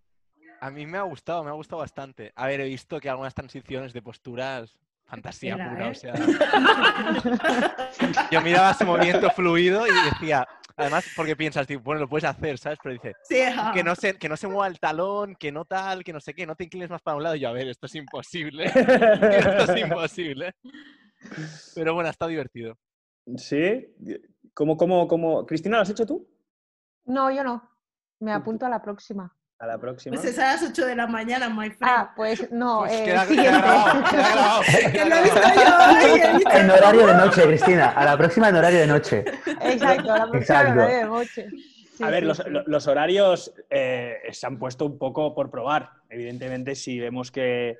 A 0.60 0.70
mí 0.70 0.86
me 0.86 0.98
ha 0.98 1.02
gustado, 1.02 1.44
me 1.44 1.50
ha 1.50 1.54
gustado 1.54 1.80
bastante. 1.80 2.32
A 2.34 2.46
ver, 2.46 2.60
he 2.60 2.64
visto 2.64 2.98
que 3.00 3.10
algunas 3.10 3.34
transiciones 3.34 3.92
de 3.92 4.02
posturas, 4.02 4.78
fantasía 5.08 5.54
pura, 5.54 5.88
¿eh? 5.88 5.90
o 5.90 5.94
sea. 5.94 6.14
Yo 8.30 8.40
miraba 8.42 8.74
su 8.74 8.84
movimiento 8.84 9.30
fluido 9.30 9.86
y 9.86 9.90
decía, 10.10 10.46
además, 10.76 11.06
porque 11.16 11.34
piensas, 11.34 11.66
tipo, 11.66 11.82
bueno, 11.82 12.02
lo 12.02 12.08
puedes 12.08 12.24
hacer, 12.24 12.58
¿sabes? 12.58 12.78
Pero 12.82 12.92
dice, 12.92 13.14
Sí, 13.24 13.40
que 13.72 13.82
no 13.82 13.94
se, 13.94 14.18
que 14.18 14.28
no 14.28 14.36
se 14.36 14.46
mueva 14.46 14.68
el 14.68 14.78
talón, 14.78 15.34
que 15.34 15.50
no 15.50 15.64
tal, 15.64 16.04
que 16.04 16.12
no 16.12 16.20
sé 16.20 16.34
qué, 16.34 16.46
no 16.46 16.54
te 16.54 16.64
inclines 16.64 16.90
más 16.90 17.02
para 17.02 17.16
un 17.16 17.22
lado. 17.22 17.34
Y 17.34 17.40
yo, 17.40 17.48
a 17.48 17.52
ver, 17.52 17.68
esto 17.68 17.86
es 17.86 17.94
imposible. 17.94 18.64
esto 18.66 19.72
es 19.72 19.82
imposible. 19.82 20.54
Pero 21.74 21.94
bueno, 21.94 22.08
ha 22.08 22.12
estado 22.12 22.28
divertido. 22.28 22.78
Sí. 23.36 23.86
¿Cómo, 24.54 24.76
cómo, 24.76 25.08
cómo? 25.08 25.46
Cristina, 25.46 25.76
¿lo 25.76 25.82
has 25.82 25.90
hecho 25.90 26.06
tú? 26.06 26.28
No, 27.06 27.30
yo 27.30 27.42
no. 27.42 27.68
Me 28.20 28.32
apunto 28.32 28.66
a 28.66 28.68
la 28.68 28.82
próxima. 28.82 29.34
A 29.60 29.66
la 29.66 29.76
próxima. 29.78 30.14
Pues 30.14 30.24
es 30.28 30.38
a 30.38 30.52
las 30.52 30.62
8 30.62 30.86
de 30.86 30.94
la 30.94 31.06
mañana, 31.08 31.48
my 31.48 31.68
friend. 31.70 31.78
Ah, 31.82 32.12
pues 32.14 32.50
no. 32.52 32.80
Pues 32.80 32.92
eh, 32.92 33.04
queda, 33.04 33.26
queda 33.26 33.26
siguiente. 33.26 33.58
grabado, 33.58 34.04
queda 34.10 34.30
grabado, 34.30 34.62
que 34.92 35.04
lo 35.04 35.14
he 35.16 35.22
visto 35.22 35.40
yo 35.40 36.12
hoy. 36.14 36.36
visto 36.36 36.50
En 36.50 36.70
horario 36.70 37.06
de 37.08 37.14
noche, 37.14 37.42
Cristina. 37.42 37.88
A 37.90 38.04
la 38.04 38.16
próxima 38.16 38.48
en 38.50 38.56
horario 38.56 38.78
de 38.80 38.86
noche. 38.86 39.24
Exacto, 39.62 40.12
a 40.12 40.18
la 40.18 40.30
próxima 40.30 40.38
Exacto. 40.38 40.72
horario 40.74 40.96
de 40.98 41.04
noche. 41.04 41.48
Sí, 41.96 42.04
A 42.04 42.10
ver, 42.10 42.20
sí, 42.20 42.26
los, 42.28 42.36
sí. 42.36 42.44
los 42.66 42.86
horarios 42.86 43.52
eh, 43.68 44.18
se 44.30 44.46
han 44.46 44.58
puesto 44.60 44.86
un 44.86 44.96
poco 44.96 45.34
por 45.34 45.50
probar. 45.50 45.90
Evidentemente, 46.08 46.76
si 46.76 47.00
vemos 47.00 47.32
que, 47.32 47.78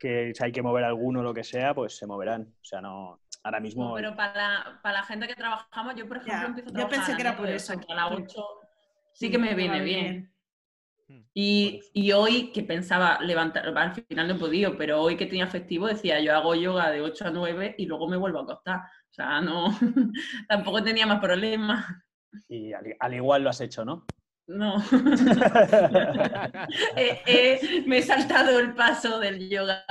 que 0.00 0.32
hay 0.40 0.50
que 0.50 0.62
mover 0.62 0.82
alguno 0.82 1.20
o 1.20 1.22
lo 1.22 1.32
que 1.32 1.44
sea, 1.44 1.72
pues 1.74 1.96
se 1.96 2.08
moverán. 2.08 2.42
O 2.60 2.64
sea, 2.64 2.80
no. 2.80 3.20
Ahora 3.44 3.60
mismo. 3.60 3.94
Pero 3.94 4.16
para 4.16 4.34
la, 4.34 4.80
para 4.82 4.98
la 4.98 5.02
gente 5.04 5.28
que 5.28 5.36
trabajamos, 5.36 5.94
yo 5.94 6.08
por 6.08 6.16
ejemplo 6.16 6.40
Ya, 6.40 6.46
empiezo 6.48 6.68
a 6.70 6.72
yo 6.72 6.74
trabajar 6.74 6.98
pensé 6.98 7.12
a 7.12 7.16
que 7.16 7.22
era 7.22 7.36
por 7.36 7.48
eso. 7.48 7.78
que 7.78 7.92
a 7.92 7.94
las 7.94 8.10
8 8.10 8.44
sí 9.12 9.30
que 9.30 9.38
me 9.38 9.54
viene 9.54 9.80
bien. 9.80 10.32
Mm. 11.10 11.24
Y, 11.34 11.80
y 11.92 12.12
hoy 12.12 12.52
que 12.52 12.62
pensaba 12.62 13.20
levantar, 13.20 13.76
al 13.76 13.94
final 13.94 14.28
no 14.28 14.34
he 14.34 14.38
podido, 14.38 14.76
pero 14.76 15.00
hoy 15.00 15.16
que 15.16 15.26
tenía 15.26 15.48
festivo 15.48 15.88
decía 15.88 16.20
yo 16.20 16.36
hago 16.36 16.54
yoga 16.54 16.90
de 16.90 17.00
8 17.00 17.26
a 17.26 17.30
9 17.30 17.74
y 17.78 17.86
luego 17.86 18.08
me 18.08 18.16
vuelvo 18.16 18.38
a 18.38 18.42
acostar. 18.42 18.78
O 18.78 19.12
sea, 19.12 19.40
no, 19.40 19.70
tampoco 20.48 20.82
tenía 20.84 21.06
más 21.06 21.20
problemas. 21.20 21.84
Y 22.48 22.72
al, 22.72 22.94
al 22.98 23.14
igual 23.14 23.42
lo 23.42 23.50
has 23.50 23.60
hecho, 23.60 23.84
¿no? 23.84 24.06
No. 24.46 24.76
Eh, 26.96 27.20
eh, 27.26 27.84
me 27.86 27.98
he 27.98 28.02
saltado 28.02 28.58
el 28.58 28.74
paso 28.74 29.18
del 29.18 29.48
yoga. 29.48 29.84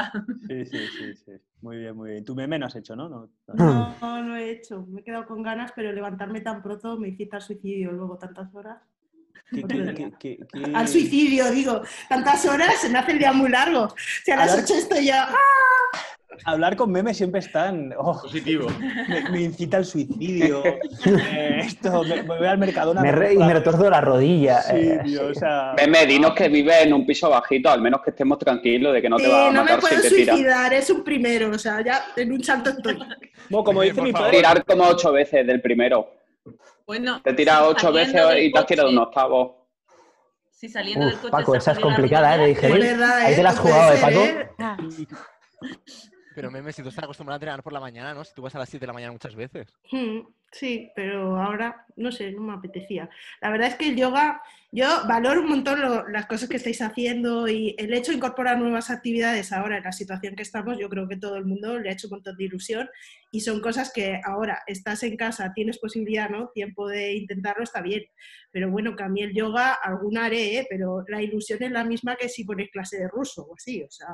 Sí, 0.47 0.65
sí, 0.65 0.77
sí, 0.97 1.15
sí. 1.15 1.32
Muy 1.62 1.77
bien, 1.77 1.95
muy 1.95 2.12
bien. 2.12 2.23
Tu 2.23 2.36
meme 2.36 2.60
no 2.60 2.67
has 2.67 2.75
hecho, 2.75 2.95
¿no? 2.95 3.10
No, 3.10 3.29
no. 3.47 3.95
No, 3.99 4.23
no 4.23 4.38
he 4.38 4.51
hecho. 4.51 4.86
Me 4.88 5.01
he 5.01 5.03
quedado 5.03 5.25
con 5.25 5.43
ganas, 5.43 5.71
pero 5.75 5.91
levantarme 5.91 6.41
tan 6.41 6.62
pronto 6.62 6.97
me 6.97 7.10
incita 7.10 7.38
al 7.38 7.41
suicidio 7.41 7.91
luego 7.91 8.17
tantas 8.17 8.53
horas. 8.53 8.82
¿Qué- 9.51 9.63
qué- 9.63 9.67
qué- 9.95 10.12
qué- 10.19 10.38
qué- 10.51 10.71
Al 10.75 10.88
suicidio, 10.88 11.49
digo. 11.51 11.81
Tantas 12.07 12.45
horas 12.45 12.79
se 12.81 12.89
me 12.89 12.99
hace 12.99 13.13
el 13.13 13.19
día 13.19 13.31
muy 13.33 13.49
largo. 13.49 13.93
Si 14.23 14.31
a 14.31 14.35
las 14.35 14.51
Hablar- 14.51 14.65
8 14.65 14.73
estoy 14.75 15.05
ya. 15.05 15.23
¡ah! 15.29 15.35
Hablar 16.45 16.77
con 16.77 16.89
memes 16.91 17.17
siempre 17.17 17.39
están. 17.41 17.93
oh, 17.97 18.21
Positivo. 18.21 18.67
me, 19.09 19.29
me 19.29 19.41
incita 19.41 19.75
al 19.77 19.85
suicidio. 19.85 20.63
eh, 20.65 20.79
esto, 21.65 22.03
me, 22.03 22.23
me 22.23 22.38
voy 22.38 22.47
al 22.47 22.57
Mercadona. 22.57 23.01
Me 23.01 23.12
re- 23.12 23.33
y 23.33 23.38
me 23.38 23.51
retorzo 23.53 23.89
la 23.89 23.99
rodilla. 23.99 24.62
Sí, 24.62 24.75
eh, 24.77 24.99
tío, 25.03 25.25
o 25.25 25.33
sí. 25.33 25.39
sea. 25.39 25.73
Meme, 25.75 26.05
dinos 26.05 26.33
que 26.35 26.47
vives 26.47 26.77
en 26.85 26.93
un 26.93 27.05
piso 27.05 27.29
bajito, 27.29 27.69
al 27.69 27.81
menos 27.81 28.01
que 28.03 28.12
estemos 28.12 28.38
tranquilos 28.39 28.93
de 28.93 29.01
que 29.01 29.09
no 29.09 29.17
te 29.17 29.25
Sí, 29.25 29.31
va 29.31 29.47
a 29.47 29.51
no 29.51 29.63
me 29.63 29.71
matar 29.71 29.79
puedo 29.81 29.95
si 29.95 30.01
te 30.01 30.09
suicidar, 30.09 30.73
es 30.73 30.89
un 30.91 31.03
primero. 31.03 31.49
O 31.49 31.59
sea, 31.59 31.81
ya 31.83 32.05
en 32.15 32.31
un 32.31 32.41
salto 32.43 32.69
estoy. 32.69 32.97
Bueno, 33.49 33.63
como 33.65 33.81
dice 33.81 34.01
mi 34.01 34.13
padre. 34.13 34.38
Tirar 34.38 34.63
como 34.63 34.85
ocho 34.85 35.12
veces 35.12 35.45
del 35.45 35.59
primero. 35.59 36.18
Bueno, 36.86 37.21
Te 37.21 37.34
tiras 37.34 37.62
ocho 37.63 37.91
veces 37.91 38.21
y 38.41 38.52
te 38.52 38.60
has 38.60 38.65
tirado 38.65 38.89
un 38.89 38.97
octavo. 38.97 39.67
Si 40.52 40.67
saliendo 40.67 41.06
del 41.06 41.15
coche 41.17 41.32
Paco, 41.32 41.56
esa 41.56 41.71
es 41.71 41.80
complicada, 41.80 42.36
¿eh? 42.36 42.39
De 42.39 42.47
digerir. 42.47 42.80
verdad, 42.80 43.17
Ahí 43.19 43.34
¿eh? 43.34 43.36
te 43.38 43.43
la 43.43 43.49
has 43.52 43.60
jugado, 43.60 43.93
¿eh, 43.93 43.97
Paco? 44.02 44.19
¿eh? 44.19 45.08
Pero 46.36 46.52
meme, 46.52 46.73
si 46.73 46.82
tú 46.84 46.89
estás 46.89 47.04
acostumbrado 47.04 47.36
a 47.36 47.38
entrenar 47.38 47.63
por 47.63 47.73
la 47.73 47.80
mañana, 47.80 48.13
¿no? 48.13 48.23
Si 48.23 48.34
tú 48.34 48.41
vas 48.41 48.56
a 48.56 48.60
las 48.60 48.69
7 48.69 48.82
de 48.84 48.88
la 48.88 48.93
mañana 48.93 49.12
muchas 49.12 49.36
veces. 49.36 49.73
Sí, 50.51 50.91
pero 50.95 51.39
ahora, 51.39 51.85
no 51.95 52.12
sé, 52.12 52.31
no 52.31 52.41
me 52.41 52.53
apetecía. 52.53 53.07
La 53.39 53.51
verdad 53.51 53.67
es 53.67 53.75
que 53.75 53.89
el 53.89 53.95
yoga, 53.95 54.41
yo 54.71 54.88
valoro 55.07 55.41
un 55.41 55.49
montón 55.49 55.79
las 56.12 56.25
cosas 56.25 56.49
que 56.49 56.57
estáis 56.57 56.81
haciendo 56.81 57.47
y 57.47 57.75
el 57.77 57.93
hecho 57.93 58.12
de 58.12 58.17
incorporar 58.17 58.57
nuevas 58.57 58.89
actividades 58.89 59.51
ahora 59.51 59.77
en 59.77 59.83
la 59.83 59.91
situación 59.91 60.35
que 60.35 60.41
estamos, 60.41 60.79
yo 60.79 60.89
creo 60.89 61.07
que 61.07 61.17
todo 61.17 61.35
el 61.38 61.45
mundo 61.45 61.77
le 61.77 61.89
ha 61.89 61.93
hecho 61.93 62.07
un 62.07 62.15
montón 62.15 62.35
de 62.35 62.45
ilusión 62.45 62.89
y 63.31 63.41
son 63.41 63.62
cosas 63.62 63.91
que 63.93 64.19
ahora 64.25 64.63
estás 64.65 65.03
en 65.03 65.17
casa, 65.17 65.53
tienes 65.53 65.77
posibilidad, 65.77 66.29
¿no? 66.29 66.49
Tiempo 66.49 66.88
de 66.88 67.13
intentarlo, 67.13 67.63
está 67.63 67.81
bien. 67.81 68.05
Pero 68.51 68.71
bueno, 68.71 68.95
que 68.95 69.03
a 69.03 69.09
mí 69.09 69.21
el 69.21 69.35
yoga 69.35 69.73
alguna 69.73 70.25
haré, 70.25 70.57
¿eh? 70.57 70.67
pero 70.67 71.05
la 71.07 71.21
ilusión 71.21 71.62
es 71.62 71.71
la 71.71 71.83
misma 71.83 72.15
que 72.15 72.27
si 72.27 72.43
pones 72.43 72.71
clase 72.71 72.97
de 72.97 73.07
ruso 73.07 73.43
o 73.43 73.55
así, 73.55 73.83
o 73.83 73.91
sea... 73.91 74.07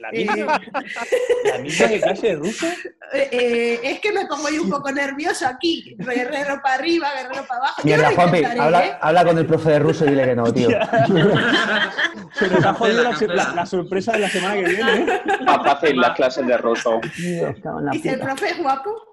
La 0.00 0.08
eh, 0.08 0.26
misma, 0.26 0.60
la 1.44 1.58
misma 1.58 1.88
que 1.88 2.00
clase 2.00 2.26
de 2.26 2.34
ruso. 2.34 2.66
eh, 3.14 3.78
es 3.84 4.00
que 4.00 4.12
me 4.12 4.26
pongo 4.26 4.48
yo 4.48 4.62
un 4.64 4.70
poco 4.70 4.90
nervioso 4.90 5.46
aquí, 5.46 5.94
guerrero 5.96 6.60
para 6.60 6.74
arriba, 6.74 7.08
guerrero 7.16 7.46
para 7.46 7.60
abajo. 7.60 7.82
Mierda, 7.84 8.10
Juanpi, 8.10 8.44
habla, 8.44 8.84
¿eh? 8.86 8.96
habla 9.00 9.24
con 9.24 9.38
el 9.38 9.46
profe 9.46 9.70
de 9.70 9.78
ruso 9.78 10.04
y 10.04 10.08
dile 10.08 10.24
que 10.24 10.34
no, 10.34 10.52
tío. 10.52 10.70
Se 12.32 12.48
nos 12.48 12.64
ha 12.64 12.74
jodido 12.74 13.04
la, 13.28 13.52
la- 13.54 13.66
sorpresa 13.66 14.12
de 14.12 14.18
la 14.20 14.28
semana 14.28 14.54
que 14.54 14.64
viene. 14.64 14.92
¿eh? 15.02 15.22
Más 15.44 15.58
fácil 15.64 15.96
las 16.00 16.16
clases 16.16 16.46
de 16.48 16.56
ruso. 16.56 17.00
Dios, 17.16 17.54
Y 17.92 17.98
si 18.00 18.08
el 18.08 18.18
profe 18.18 18.50
es 18.50 18.58
guapo, 18.58 19.11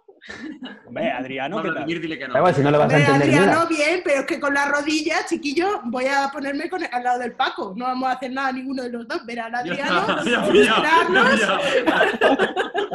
Hombre, 0.85 1.11
Adriano, 1.11 1.57
No, 1.57 1.63
¿qué 1.63 1.69
Vladimir, 1.69 1.95
tal? 1.97 2.01
dile 2.01 2.17
que 2.19 2.27
no. 2.27 2.33
Da 2.33 2.39
igual, 2.39 2.55
si 2.55 2.61
no 2.61 2.71
le 2.71 2.77
vas 2.77 2.93
a 2.93 2.95
hombre, 2.95 2.99
entender 3.05 3.27
ni 3.29 3.35
Adriano 3.35 3.59
una. 3.61 3.69
bien, 3.69 4.01
pero 4.03 4.19
es 4.21 4.25
que 4.25 4.39
con 4.39 4.53
la 4.53 4.65
rodilla, 4.65 5.25
chiquillo, 5.27 5.81
voy 5.85 6.05
a 6.05 6.29
ponerme 6.31 6.69
con- 6.69 6.83
al 6.91 7.03
lado 7.03 7.19
del 7.19 7.33
Paco. 7.33 7.73
No 7.75 7.85
vamos 7.85 8.09
a 8.09 8.13
hacer 8.13 8.31
nada 8.31 8.51
ninguno 8.51 8.83
de 8.83 8.89
los 8.89 9.07
dos. 9.07 9.25
Ver 9.25 9.39
al 9.39 9.51
Ya 9.51 9.59
Adriano. 9.59 10.07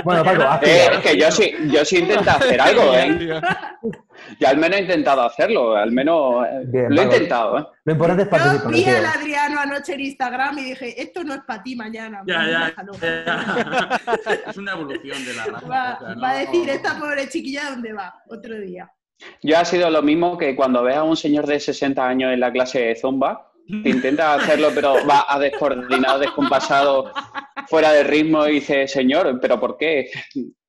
Bueno, 0.04 0.24
Paco, 0.24 0.42
haz 0.42 0.62
Eh, 0.64 0.88
es 0.92 0.98
que 1.00 1.18
yo 1.18 1.30
sí, 1.30 1.54
yo 1.66 1.84
sí 1.84 1.98
intenté 1.98 2.30
hacer 2.30 2.60
algo, 2.60 2.94
¿eh? 2.94 3.40
Yo 4.40 4.48
al 4.48 4.56
menos 4.58 4.78
he 4.78 4.82
intentado 4.82 5.22
hacerlo, 5.22 5.76
al 5.76 5.92
menos 5.92 6.44
eh, 6.46 6.62
Bien, 6.66 6.94
lo 6.94 7.00
he 7.02 7.04
intentado, 7.04 7.58
¿eh? 7.58 7.66
Lo 7.84 7.92
importante 7.92 8.22
es 8.22 8.28
Yo 8.28 8.30
participar. 8.30 8.72
vi 8.72 8.84
tío. 8.84 8.96
al 8.96 9.06
Adriano 9.06 9.60
anoche 9.60 9.94
en 9.94 10.00
Instagram 10.00 10.58
y 10.58 10.62
dije, 10.64 11.02
esto 11.02 11.24
no 11.24 11.34
es 11.34 11.40
para 11.46 11.62
ti 11.62 11.76
mañana. 11.76 12.22
Ya, 12.26 12.46
ya. 12.48 12.74
Es 14.50 14.56
una 14.56 14.72
evolución 14.72 15.24
de 15.24 15.34
la 15.34 15.44
raza. 15.52 15.66
Va, 15.68 15.94
o 16.00 16.04
sea, 16.06 16.14
no- 16.14 16.20
va 16.22 16.30
a 16.30 16.34
decir, 16.38 16.68
esta 16.68 16.98
pobre 16.98 17.28
chiquilla, 17.28 17.70
¿dónde 17.70 17.92
va? 17.92 18.14
Otro 18.28 18.58
día. 18.60 18.90
Yo 19.42 19.58
ha 19.58 19.64
sido 19.64 19.90
lo 19.90 20.02
mismo 20.02 20.36
que 20.36 20.54
cuando 20.56 20.82
ves 20.82 20.96
a 20.96 21.02
un 21.04 21.16
señor 21.16 21.46
de 21.46 21.60
60 21.60 22.06
años 22.06 22.32
en 22.32 22.40
la 22.40 22.52
clase 22.52 22.80
de 22.80 22.96
zumba, 22.96 23.50
que 23.82 23.88
intenta 23.88 24.34
hacerlo, 24.34 24.68
pero 24.74 24.94
va 25.06 25.24
a 25.28 25.38
descoordinado, 25.38 26.18
descompasado, 26.18 27.10
fuera 27.68 27.92
de 27.92 28.02
ritmo 28.04 28.46
y 28.46 28.54
dice, 28.54 28.86
señor, 28.86 29.38
¿pero 29.40 29.58
por 29.58 29.78
qué? 29.78 30.10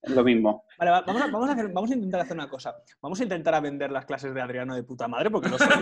Lo 0.07 0.23
mismo. 0.23 0.63
Vale, 0.77 0.91
va- 0.91 1.01
vamos 1.01 1.21
a, 1.21 1.25
vamos, 1.27 1.49
a 1.49 1.53
hacer- 1.53 1.71
vamos 1.73 1.91
a 1.91 1.93
intentar 1.95 2.21
hacer 2.21 2.33
una 2.35 2.49
cosa. 2.49 2.75
Vamos 3.01 3.19
a 3.19 3.23
intentar 3.23 3.55
a 3.55 3.59
vender 3.59 3.91
las 3.91 4.05
clases 4.05 4.33
de 4.33 4.41
Adriano 4.41 4.75
de 4.75 4.83
puta 4.83 5.07
madre 5.07 5.29
porque 5.31 5.49
no 5.49 5.57
sé. 5.57 5.65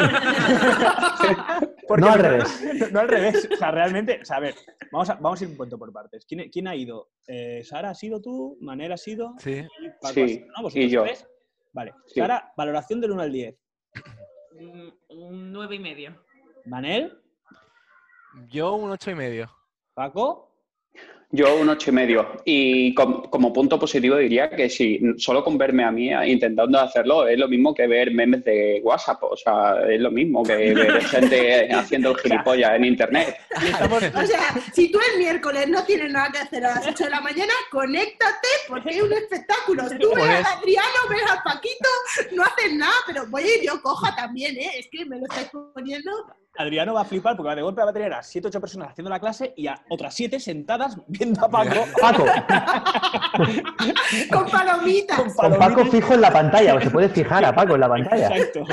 Porque 1.88 2.05
No 2.05 2.12
al 2.13 2.19
revés. 2.19 2.63
No, 2.79 2.88
no 2.91 2.99
al 3.01 3.07
revés. 3.09 3.49
O 3.51 3.55
sea, 3.57 3.69
realmente, 3.71 4.19
o 4.21 4.25
sea, 4.25 4.38
a 4.38 4.39
ver, 4.39 4.55
vamos 4.91 5.09
a, 5.09 5.15
vamos 5.15 5.41
a 5.41 5.43
ir 5.43 5.49
un 5.51 5.57
punto 5.57 5.77
por 5.77 5.91
partes. 5.91 6.25
¿Quién, 6.25 6.49
quién 6.49 6.67
ha 6.69 6.75
ido? 6.75 7.09
Eh, 7.27 7.62
¿Sara 7.65 7.89
has 7.89 8.01
ido 8.03 8.21
tú? 8.21 8.57
¿Manera 8.62 8.93
has 8.95 9.05
ido? 9.07 9.33
Sí. 9.39 9.65
Y 9.81 9.89
Paco 10.01 10.13
Sí, 10.13 10.45
¿no? 10.55 10.63
¿Vosotros 10.63 10.86
y 10.86 10.89
yo. 10.89 11.03
tres? 11.03 11.27
Vale. 11.73 11.93
Sí. 12.07 12.21
Sara, 12.21 12.53
valoración 12.55 13.01
del 13.01 13.12
1 13.12 13.21
al 13.21 13.31
10. 13.33 13.55
Un, 14.59 14.97
un 15.09 15.51
nueve 15.51 15.75
y 15.75 15.79
medio. 15.79 16.15
Manel, 16.65 17.21
Yo 18.49 18.75
un 18.75 18.89
ocho 18.91 19.12
y 19.12 19.15
medio. 19.15 19.51
Paco, 19.93 20.53
Yo 21.36 21.56
un 21.56 21.67
ocho 21.67 21.89
y 21.89 21.93
medio. 21.93 22.28
Y 22.46 22.93
com- 22.93 23.24
como 23.24 23.52
punto 23.52 23.80
positivo 23.80 24.17
diría 24.17 24.52
que 24.52 24.69
si 24.69 25.02
solo 25.17 25.43
con 25.43 25.58
verme 25.58 25.84
a 25.84 25.91
mí 25.91 26.13
eh, 26.13 26.28
intentando 26.30 26.80
hacerlo 26.80 27.28
es 27.28 27.39
lo 27.39 27.48
mismo 27.48 27.74
que 27.74 27.88
ver 27.88 28.12
memes 28.12 28.43
de 28.43 28.80
WhatsApp. 28.84 29.24
O 29.24 29.36
sea, 29.36 29.78
es 29.89 30.00
lo 30.00 30.12
mismo 30.12 30.43
que 30.43 30.56
ver 30.76 31.04
gente 31.06 31.74
haciendo 31.74 32.12
el 32.12 32.17
gilipollas 32.17 32.76
en 32.76 32.86
internet. 32.86 33.36
O 34.24 34.26
sea, 34.26 34.54
si 34.74 34.91
tú 34.91 35.00
el 35.12 35.19
miércoles 35.19 35.67
no 35.67 35.84
tienes 35.86 36.12
nada 36.12 36.30
que 36.32 36.38
hacer 36.38 36.63
a 36.65 36.76
las 36.76 36.88
8 36.88 37.06
de 37.06 37.10
la 37.10 37.22
mañana, 37.22 37.54
conéctate 37.72 38.48
porque 38.67 38.91
es 38.91 39.02
un 39.02 39.13
espectáculo. 39.13 39.84
Tú 40.00 40.12
ves 40.15 40.46
a 40.46 40.54
Adriano, 40.54 41.00
ves 41.10 41.24
a 41.32 41.43
Paquito, 41.43 41.89
no 42.34 42.43
haces 42.43 42.74
nada, 42.76 42.93
pero 43.08 43.26
voy 43.28 43.41
a 43.43 43.56
ir 43.58 43.63
yo 43.65 43.82
coja 43.82 44.15
también, 44.15 44.56
¿eh? 44.58 44.69
Es 44.78 44.88
que 44.91 45.04
me 45.06 45.17
lo 45.17 45.24
estáis 45.24 45.50
poniendo 45.74 46.12
Adriano 46.56 46.94
va 46.94 47.02
a 47.02 47.06
flipar 47.06 47.36
porque 47.36 47.56
de 47.56 47.62
golpe 47.63 47.82
va 47.84 47.89
a 47.89 47.94
tener 47.94 48.13
a 48.13 48.22
7 48.22 48.48
8 48.48 48.62
personas 48.62 48.89
haciendo 48.92 49.10
la 49.10 49.20
clase 49.20 49.54
y 49.56 49.66
a 49.68 49.76
otras 49.89 50.13
7 50.13 50.39
sentadas 50.39 50.98
viendo 51.08 51.44
a 51.44 51.50
Paco. 51.50 51.86
Paco, 52.02 52.26
con 54.32 54.46
palomitas. 54.52 55.18
con 55.36 55.52
con 55.52 55.60
Paco 55.60 55.86
fijo 55.86 56.13
en 56.13 56.22
la 56.22 56.32
pantalla, 56.32 56.76
o 56.76 56.82
se 56.82 56.92
puede 56.92 57.10
fijar 57.10 57.44
a 57.44 57.56
Paco 57.56 57.74
en 57.74 57.82
la 57.82 57.89
pantalla. 57.89 58.28
Exacto. 58.28 58.66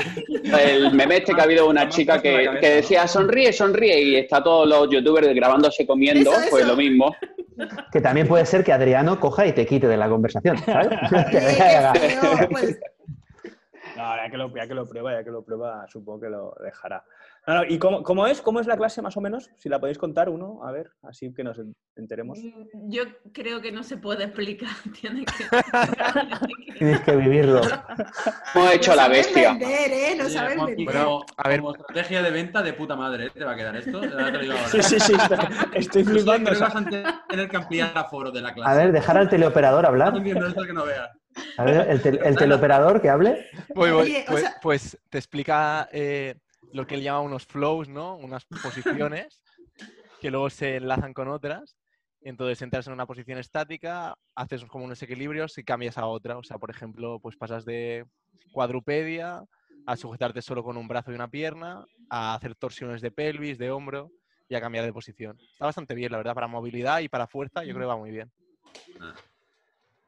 El 0.59 0.93
meme 0.93 1.17
este 1.17 1.33
que 1.33 1.41
ha 1.41 1.45
habido 1.45 1.67
una 1.67 1.89
chica 1.89 2.21
que, 2.21 2.57
que 2.59 2.69
decía 2.69 3.07
sonríe, 3.07 3.51
sonríe 3.51 4.01
y 4.01 4.15
está 4.15 4.43
todos 4.43 4.67
los 4.67 4.89
youtubers 4.89 5.33
grabándose 5.33 5.85
comiendo, 5.87 6.31
Eso, 6.31 6.41
pues 6.51 6.63
eso. 6.63 6.71
lo 6.71 6.77
mismo. 6.77 7.15
Que 7.91 8.01
también 8.01 8.27
puede 8.27 8.45
ser 8.45 8.63
que 8.63 8.73
Adriano 8.73 9.19
coja 9.19 9.45
y 9.45 9.53
te 9.53 9.65
quite 9.65 9.87
de 9.87 9.97
la 9.97 10.09
conversación, 10.09 10.57
¿sabes? 10.59 10.89
Que 11.31 11.39
venga, 11.39 11.93
qué 11.93 11.99
feo, 11.99 12.49
pues, 12.49 12.79
No, 13.97 14.15
ya 14.15 14.29
que, 14.29 14.37
lo, 14.37 14.55
ya 14.55 14.67
que 14.67 14.73
lo 14.73 14.87
prueba, 14.87 15.13
ya 15.13 15.23
que 15.23 15.31
lo 15.31 15.43
prueba, 15.43 15.85
supongo 15.87 16.21
que 16.21 16.29
lo 16.29 16.55
dejará. 16.63 17.03
No, 17.47 17.55
no, 17.55 17.63
¿Y 17.65 17.79
cómo, 17.79 18.03
cómo 18.03 18.27
es? 18.27 18.39
¿Cómo 18.39 18.59
es 18.59 18.67
la 18.67 18.77
clase 18.77 19.01
más 19.01 19.17
o 19.17 19.21
menos? 19.21 19.49
Si 19.57 19.67
la 19.67 19.79
podéis 19.79 19.97
contar 19.97 20.29
uno, 20.29 20.63
a 20.63 20.71
ver, 20.71 20.91
así 21.01 21.33
que 21.33 21.43
nos 21.43 21.59
enteremos. 21.95 22.37
Mm, 22.37 22.89
Yo 22.91 23.03
creo 23.33 23.59
que 23.61 23.71
no 23.71 23.81
se 23.83 23.97
puede 23.97 24.25
explicar. 24.25 24.69
Tiene 25.01 25.25
que. 25.25 25.45
Tienes 26.77 27.01
que 27.01 27.15
vivirlo. 27.15 27.61
Hemos 28.55 28.73
hecho 28.73 28.91
no 28.91 28.97
la 28.97 29.07
bestia. 29.07 29.49
vender, 29.53 29.91
¿eh? 29.91 30.15
No 30.17 30.55
Juanqui, 30.55 30.85
vender. 30.85 31.03
como- 31.03 31.25
a 31.37 31.49
ver. 31.49 31.59
como 31.61 31.71
estrategia 31.75 32.21
de 32.21 32.31
venta 32.31 32.61
de 32.61 32.73
puta 32.73 32.95
madre, 32.95 33.25
¿eh? 33.25 33.31
te 33.33 33.43
va 33.43 33.53
a 33.53 33.55
quedar 33.55 33.75
esto. 33.75 33.97
Ahora. 33.97 34.67
Sí, 34.69 34.83
sí, 34.83 34.99
sí, 34.99 35.13
estoy, 35.13 35.37
estoy 35.73 36.03
flipando. 36.03 36.51
que 36.51 36.57
vas 36.59 36.75
a 36.75 36.83
tener 37.27 37.49
que 37.49 37.57
ampliar 37.57 37.91
aforo 37.97 38.31
de 38.31 38.41
la 38.41 38.53
clase. 38.53 38.69
A 38.71 38.75
ver, 38.75 38.91
dejar 38.91 39.17
al 39.17 39.29
teleoperador 39.29 39.85
hablar. 39.87 40.13
Que 40.21 40.33
no. 40.73 40.83
A 41.57 41.63
ver, 41.63 41.89
el, 41.89 42.01
tel- 42.03 42.19
el 42.23 42.35
teleoperador 42.35 43.01
que 43.01 43.09
hable. 43.09 43.47
Voy, 43.73 43.91
voy. 43.91 44.01
Oye, 44.03 44.25
o 44.27 44.31
pues, 44.31 44.41
sea- 44.43 44.55
pues 44.61 44.97
te 45.09 45.17
explica 45.17 45.87
eh, 45.91 46.35
lo 46.73 46.87
que 46.87 46.95
él 46.95 47.03
llama 47.03 47.21
unos 47.21 47.45
flows, 47.45 47.89
¿no? 47.89 48.15
Unas 48.15 48.45
posiciones 48.45 49.43
que 50.19 50.31
luego 50.31 50.49
se 50.49 50.77
enlazan 50.77 51.13
con 51.13 51.27
otras. 51.27 51.77
Entonces 52.21 52.61
entras 52.61 52.85
en 52.87 52.93
una 52.93 53.07
posición 53.07 53.39
estática, 53.39 54.15
haces 54.35 54.63
como 54.65 54.85
unos 54.85 55.01
equilibrios 55.01 55.57
y 55.57 55.63
cambias 55.63 55.97
a 55.97 56.05
otra. 56.05 56.37
O 56.37 56.43
sea, 56.43 56.57
por 56.57 56.69
ejemplo, 56.69 57.19
pues 57.19 57.35
pasas 57.35 57.65
de 57.65 58.05
cuadrupedia 58.51 59.43
a 59.85 59.97
sujetarte 59.97 60.41
solo 60.41 60.63
con 60.63 60.77
un 60.77 60.87
brazo 60.87 61.11
y 61.11 61.15
una 61.15 61.27
pierna, 61.27 61.83
a 62.09 62.35
hacer 62.35 62.55
torsiones 62.55 63.01
de 63.01 63.11
pelvis, 63.11 63.57
de 63.57 63.71
hombro 63.71 64.11
y 64.47 64.55
a 64.55 64.61
cambiar 64.61 64.85
de 64.85 64.93
posición. 64.93 65.37
Está 65.53 65.65
bastante 65.65 65.95
bien, 65.95 66.11
la 66.11 66.17
verdad, 66.17 66.35
para 66.35 66.47
movilidad 66.47 66.99
y 66.99 67.09
para 67.09 67.25
fuerza, 67.25 67.63
yo 67.63 67.73
creo 67.73 67.87
que 67.87 67.93
va 67.93 67.97
muy 67.97 68.11
bien. 68.11 68.31
Ah. 68.99 69.15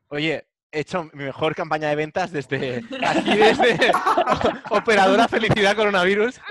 Oye, 0.09 0.45
he 0.73 0.79
hecho 0.79 1.09
mi 1.13 1.23
mejor 1.23 1.55
campaña 1.55 1.87
de 1.89 1.95
ventas 1.95 2.31
desde 2.31 2.83
aquí, 3.05 3.37
desde 3.37 3.91
Operadora 4.71 5.27
Felicidad 5.27 5.75
Coronavirus. 5.75 6.41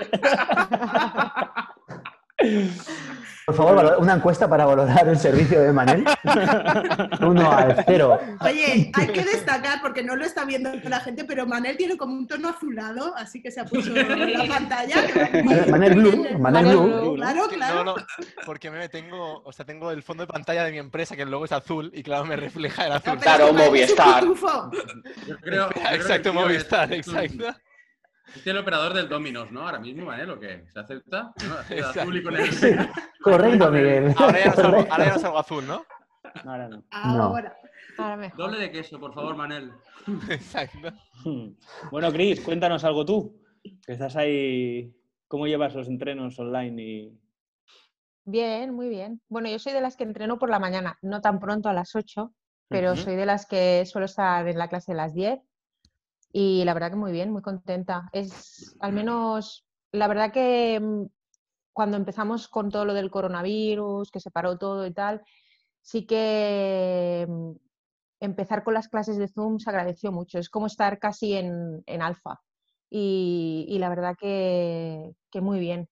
Por 3.45 3.55
favor, 3.55 3.95
una 3.99 4.13
encuesta 4.13 4.47
para 4.47 4.65
valorar 4.65 5.07
el 5.07 5.17
servicio 5.17 5.61
de 5.61 5.73
Manel. 5.73 6.05
Uno 7.21 7.51
al 7.51 7.83
cero. 7.85 8.19
Oye, 8.39 8.89
hay 8.93 9.07
que 9.07 9.23
destacar, 9.23 9.81
porque 9.81 10.01
no 10.03 10.15
lo 10.15 10.23
está 10.23 10.45
viendo 10.45 10.71
la 10.83 10.99
gente, 11.01 11.25
pero 11.25 11.45
Manel 11.45 11.75
tiene 11.75 11.97
como 11.97 12.13
un 12.13 12.25
tono 12.27 12.49
azulado, 12.49 13.13
así 13.17 13.41
que 13.41 13.51
se 13.51 13.59
ha 13.59 13.65
puesto 13.65 13.93
en 13.95 14.33
la 14.33 14.45
pantalla. 14.47 14.95
Manel- 15.05 15.67
Manel 15.69 15.93
Blue, 15.95 16.11
Manel 16.11 16.39
Manel 16.39 16.77
Blue. 16.77 17.01
Blue. 17.01 17.15
Claro, 17.15 17.47
claro. 17.49 17.83
No, 17.83 17.95
no, 17.97 18.05
porque 18.45 18.71
me 18.71 18.87
tengo, 18.87 19.41
o 19.43 19.51
sea, 19.51 19.65
tengo 19.65 19.91
el 19.91 20.03
fondo 20.03 20.23
de 20.23 20.27
pantalla 20.27 20.63
de 20.63 20.71
mi 20.71 20.77
empresa, 20.77 21.15
que 21.15 21.23
el 21.23 21.31
logo 21.31 21.45
es 21.45 21.51
azul, 21.51 21.91
y 21.93 22.01
claro, 22.03 22.25
me 22.25 22.35
refleja 22.37 22.85
el 22.85 22.93
azul. 22.93 23.17
Claro, 23.19 23.51
Movistar. 23.53 24.23
Yo 24.23 24.33
creo, 24.35 24.71
yo 25.27 25.37
creo 25.41 25.69
Exacto, 25.91 26.33
Movistar, 26.33 26.93
exacto. 26.93 27.45
Es 28.35 28.47
el 28.47 28.57
operador 28.57 28.93
del 28.93 29.07
Dominos, 29.07 29.51
¿no? 29.51 29.61
Ahora 29.65 29.79
mismo, 29.79 30.05
Manel, 30.05 30.31
¿o 30.31 30.39
qué? 30.39 30.65
¿Se 30.71 30.79
acepta? 30.79 31.33
¿No? 31.47 32.15
Y 32.15 32.23
con 32.23 32.35
el... 32.35 32.51
Sí, 32.51 32.69
correcto, 33.21 33.71
Miguel. 33.71 34.13
Ahora 34.17 34.39
ya 34.39 34.45
no 34.47 34.55
salgo, 34.55 34.71
Correcto. 34.71 34.91
ahora 34.93 35.05
ya 35.05 35.13
no 35.13 35.19
salgo 35.19 35.37
azul, 35.39 35.67
¿no? 35.67 35.85
ahora 36.45 36.67
no. 36.67 36.83
Ahora. 36.89 37.55
Ahora 37.97 38.17
mejor. 38.17 38.37
Doble 38.37 38.59
de 38.59 38.71
queso, 38.71 38.99
por 38.99 39.13
favor, 39.13 39.35
Manel. 39.35 39.71
Exacto. 40.29 40.91
Bueno, 41.91 42.11
Cris, 42.11 42.41
cuéntanos 42.41 42.83
algo 42.83 43.05
tú. 43.05 43.39
Que 43.85 43.93
estás 43.93 44.15
ahí. 44.15 44.91
¿Cómo 45.27 45.45
llevas 45.47 45.75
los 45.75 45.87
entrenos 45.87 46.37
online? 46.39 46.81
Y... 46.81 47.19
Bien, 48.25 48.73
muy 48.73 48.89
bien. 48.89 49.21
Bueno, 49.29 49.49
yo 49.49 49.59
soy 49.59 49.73
de 49.73 49.81
las 49.81 49.95
que 49.95 50.03
entreno 50.03 50.39
por 50.39 50.49
la 50.49 50.59
mañana, 50.59 50.97
no 51.01 51.21
tan 51.21 51.39
pronto 51.39 51.69
a 51.69 51.73
las 51.73 51.95
8, 51.95 52.33
pero 52.67 52.95
soy 52.95 53.15
de 53.15 53.25
las 53.25 53.45
que 53.45 53.85
suelo 53.85 54.05
estar 54.05 54.47
en 54.47 54.57
la 54.57 54.67
clase 54.69 54.93
a 54.93 54.95
las 54.95 55.13
10 55.13 55.39
y 56.35 56.65
la 56.65 56.73
verdad 56.73 56.89
que 56.89 56.97
muy 56.97 57.11
bien, 57.11 57.31
muy 57.31 57.43
contenta. 57.43 58.09
Es 58.11 58.75
al 58.79 58.91
menos, 58.91 59.65
la 59.91 60.07
verdad 60.07 60.33
que 60.33 60.79
mm, 60.81 61.05
cuando 61.73 61.95
empezamos 61.95 62.47
con 62.47 62.71
todo 62.71 62.85
lo 62.85 62.93
del 62.95 63.11
coronavirus, 63.11 64.11
que 64.11 64.19
se 64.19 64.31
paró 64.31 64.57
todo 64.57 64.85
y 64.87 64.93
tal, 64.93 65.21
sí 65.81 66.05
que 66.07 67.27
mm, 67.29 67.51
empezar 68.21 68.63
con 68.63 68.73
las 68.73 68.87
clases 68.89 69.17
de 69.17 69.27
Zoom 69.27 69.59
se 69.59 69.69
agradeció 69.69 70.11
mucho. 70.11 70.39
Es 70.39 70.49
como 70.49 70.65
estar 70.67 70.99
casi 70.99 71.33
en, 71.33 71.83
en 71.85 72.01
alfa 72.01 72.41
y, 72.89 73.65
y 73.69 73.79
la 73.79 73.89
verdad 73.89 74.15
que, 74.19 75.13
que 75.31 75.41
muy 75.41 75.59
bien. 75.59 75.87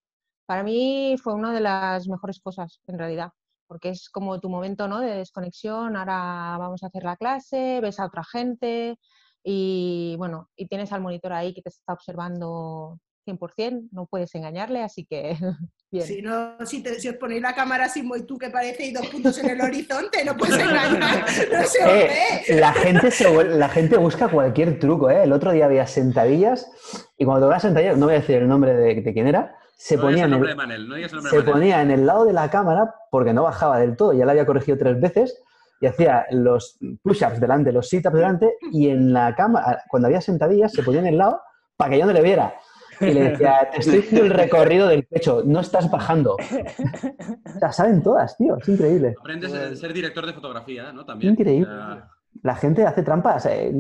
Para 0.48 0.64
mí 0.64 1.16
fue 1.22 1.36
una 1.36 1.54
de 1.54 1.62
las 1.62 2.08
mejores 2.08 2.40
cosas, 2.42 2.82
en 2.88 2.98
realidad, 2.98 3.32
porque 3.68 3.90
es 3.90 4.10
como 4.10 4.40
tu 4.40 4.50
momento 4.50 4.88
¿no? 4.88 5.00
de 5.00 5.16
desconexión, 5.18 5.96
ahora 5.96 6.58
vamos 6.60 6.84
a 6.84 6.88
hacer 6.88 7.04
la 7.04 7.16
clase, 7.16 7.80
ves 7.82 8.00
a 8.00 8.06
otra 8.08 8.24
gente 8.24 8.98
y 9.44 10.16
bueno, 10.18 10.50
y 10.56 10.68
tienes 10.68 10.92
al 10.92 11.02
monitor 11.02 11.34
ahí 11.34 11.54
que 11.54 11.62
te 11.62 11.70
está 11.70 11.94
observando 11.94 12.98
100%, 13.28 13.90
no 13.92 14.08
puedes 14.08 14.34
engañarle, 14.36 14.82
así 14.82 15.06
que 15.06 15.38
bien. 15.92 16.06
Si, 16.08 16.22
no, 16.22 16.56
si, 16.66 16.82
te- 16.82 17.00
si 17.00 17.08
os 17.10 17.16
ponéis 17.18 17.42
la 17.42 17.54
cámara 17.54 17.86
así 17.86 18.02
muy 18.04 18.26
tú 18.26 18.38
que 18.38 18.50
parece 18.50 18.86
y 18.86 18.94
dos 18.94 19.06
puntos 19.08 19.38
en 19.40 19.50
el 19.52 19.62
horizonte, 19.68 20.26
no 20.26 20.36
puedes 20.36 20.58
engañar, 20.60 21.26
no 21.52 21.64
se 21.68 21.84
os 21.84 21.92
Eh, 21.94 22.10
ve. 22.50 22.56
la, 22.60 22.74
gente 22.74 23.12
se 23.12 23.44
la 23.44 23.70
gente 23.70 23.98
busca 23.98 24.28
cualquier 24.28 24.80
truco, 24.80 25.10
¿eh? 25.10 25.24
El 25.24 25.34
otro 25.34 25.52
día 25.52 25.66
había 25.66 25.86
sentadillas 25.88 26.70
y 27.18 27.26
cuando 27.26 27.42
tocaban 27.46 27.62
sentadillas, 27.62 27.98
no 27.98 28.08
voy 28.08 28.16
a 28.16 28.20
decir 28.20 28.38
el 28.38 28.48
nombre 28.48 28.74
de, 28.74 29.02
de 29.02 29.14
quién 29.14 29.28
era, 29.28 29.56
se 29.78 29.96
no 29.98 30.04
ponía, 30.04 30.26
en 30.26 30.34
el, 30.34 30.56
Manel, 30.56 30.88
no 30.88 30.96
se 30.96 31.02
de 31.02 31.22
Manel. 31.22 31.46
ponía 31.46 31.82
en 31.82 31.92
el 31.92 32.06
lado 32.06 32.26
de 32.26 32.34
la 32.34 32.50
cámara 32.50 32.94
porque 33.10 33.34
no 33.34 33.44
bajaba 33.44 33.80
del 33.80 33.96
todo, 33.96 34.14
ya 34.14 34.26
la 34.26 34.32
había 34.32 34.46
corregido 34.46 34.78
tres 34.78 35.00
veces 35.00 35.42
y 35.82 35.88
hacía 35.88 36.28
los 36.30 36.78
push-ups 37.02 37.42
delante, 37.42 37.72
los 37.72 37.90
sit-ups 37.90 38.16
delante 38.16 38.54
y 38.72 38.90
en 38.90 39.12
la 39.12 39.36
cámara, 39.36 39.84
cuando 39.90 40.08
había 40.08 40.22
sentadillas, 40.22 40.72
se 40.72 40.84
ponía 40.84 41.02
en 41.02 41.08
el 41.08 41.18
lado 41.18 41.42
para 41.76 41.92
que 41.92 42.00
yo 42.00 42.06
no 42.06 42.14
le 42.14 42.22
viera. 42.22 42.54
Y 43.00 43.06
le 43.12 43.32
decía, 43.32 43.68
te 43.72 43.80
estoy 43.80 44.00
haciendo 44.00 44.26
el 44.26 44.32
recorrido 44.32 44.88
del 44.88 45.06
pecho, 45.08 45.42
no 45.44 45.60
estás 45.60 45.90
bajando. 45.90 46.36
O 46.36 47.60
sea, 47.60 47.72
saben 47.72 48.04
todas, 48.04 48.38
tío, 48.38 48.58
es 48.58 48.70
increíble. 48.70 49.16
Aprendes 49.20 49.52
a 49.54 49.76
ser 49.76 49.92
director 49.92 50.24
de 50.26 50.34
fotografía, 50.34 50.94
¿no? 50.94 51.04
También. 51.04 51.34
Increíble. 51.34 51.68
O 51.68 51.76
sea, 51.76 52.10
La 52.44 52.56
gente 52.56 52.86
hace 52.86 53.02
trampas 53.02 53.48
eh, 53.48 53.74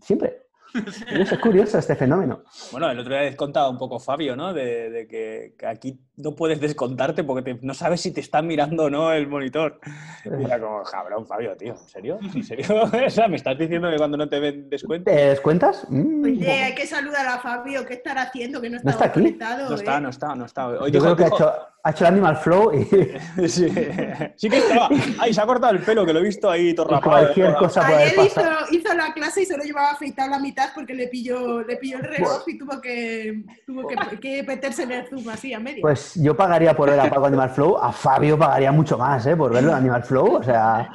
siempre. 0.00 0.39
Es 1.10 1.38
curioso 1.38 1.78
este 1.78 1.96
fenómeno. 1.96 2.42
Bueno, 2.72 2.90
el 2.90 2.98
otro 2.98 3.12
día 3.12 3.22
les 3.22 3.36
contaba 3.36 3.68
un 3.68 3.78
poco 3.78 3.98
Fabio, 3.98 4.36
¿no? 4.36 4.52
De, 4.52 4.90
de 4.90 5.06
que, 5.08 5.54
que 5.58 5.66
aquí 5.66 6.00
no 6.16 6.34
puedes 6.34 6.60
descontarte 6.60 7.24
porque 7.24 7.42
te- 7.54 7.58
no 7.66 7.74
sabes 7.74 8.00
si 8.00 8.12
te 8.12 8.20
están 8.20 8.46
mirando 8.46 8.84
o 8.84 8.90
no 8.90 9.12
el 9.12 9.26
monitor. 9.26 9.80
Y 10.24 10.44
era 10.44 10.60
como, 10.60 10.82
cabrón, 10.82 11.26
Fabio, 11.26 11.56
tío, 11.56 11.72
¿en 11.72 11.78
serio? 11.88 12.18
¿En 12.34 12.42
serio? 12.44 12.66
o 13.06 13.10
sea, 13.10 13.26
¿me 13.28 13.36
estás 13.36 13.58
diciendo 13.58 13.90
que 13.90 13.96
cuando 13.96 14.16
no 14.16 14.28
te 14.28 14.38
ven 14.38 14.68
descuento? 14.68 15.10
¿Te 15.10 15.16
descuentas? 15.16 15.86
Mm, 15.88 16.24
Oye, 16.24 16.50
hay 16.50 16.74
que 16.74 16.86
saludar 16.86 17.26
a 17.26 17.38
Fabio, 17.38 17.84
¿qué 17.86 17.94
estará 17.94 18.22
haciendo? 18.22 18.60
Que 18.60 18.70
no 18.70 18.76
está, 18.76 18.90
está 18.90 19.04
aquí? 19.06 19.14
conectado. 19.20 19.68
No 19.68 19.74
está, 19.74 19.96
¿eh? 19.96 20.00
no 20.00 20.08
está, 20.10 20.34
no 20.34 20.44
está. 20.44 20.68
Hoy 20.68 20.90
Yo 20.92 21.00
dijo- 21.00 21.04
creo 21.04 21.16
que 21.16 21.24
ha 21.24 21.28
hecho, 21.28 21.52
ha 21.82 21.90
hecho 21.90 22.04
el 22.04 22.12
Animal 22.12 22.36
Flow 22.36 22.72
y, 22.74 22.84
Sí, 23.48 23.68
sí 24.36 24.48
que 24.50 24.58
estaba. 24.58 24.88
Ay, 25.18 25.32
se 25.32 25.40
ha 25.40 25.46
cortado 25.46 25.72
el 25.72 25.80
pelo, 25.80 26.04
que 26.04 26.12
lo 26.12 26.20
he 26.20 26.22
visto 26.22 26.50
ahí 26.50 26.74
todo 26.74 26.86
y 26.90 26.94
rapado. 26.94 27.16
¿eh? 27.16 27.20
cualquier 27.22 27.54
cosa 27.54 27.86
puede 27.86 28.02
Ayer 28.02 28.14
hizo, 28.26 28.34
pasar. 28.34 28.58
hizo 28.70 28.94
la 28.94 29.12
clase 29.12 29.42
y 29.42 29.46
solo 29.46 29.64
llevaba 29.64 29.90
afeitado 29.92 30.30
la 30.30 30.38
mitad 30.38 30.70
porque 30.74 30.94
le 30.94 31.08
pilló, 31.08 31.62
le 31.62 31.76
pilló 31.76 31.98
el 31.98 32.04
reloj 32.04 32.42
y 32.46 32.58
tuvo 32.58 32.80
que, 32.80 33.44
tuvo 33.66 33.88
que, 33.88 34.20
que 34.20 34.42
meterse 34.42 34.82
en 34.82 34.92
el 34.92 35.08
zoom 35.08 35.28
así 35.28 35.54
a 35.54 35.60
medio. 35.60 35.82
Pues 35.82 36.14
yo 36.16 36.36
pagaría 36.36 36.74
por 36.74 36.90
ver 36.90 37.00
a 37.00 37.08
Paco 37.08 37.26
Animal 37.26 37.50
Flow, 37.50 37.78
a 37.78 37.92
Fabio 37.92 38.38
pagaría 38.38 38.72
mucho 38.72 38.98
más, 38.98 39.24
¿eh? 39.26 39.36
Por 39.36 39.52
verlo 39.52 39.70
en 39.70 39.76
Animal 39.76 40.02
Flow, 40.04 40.36
o 40.36 40.42
sea... 40.42 40.90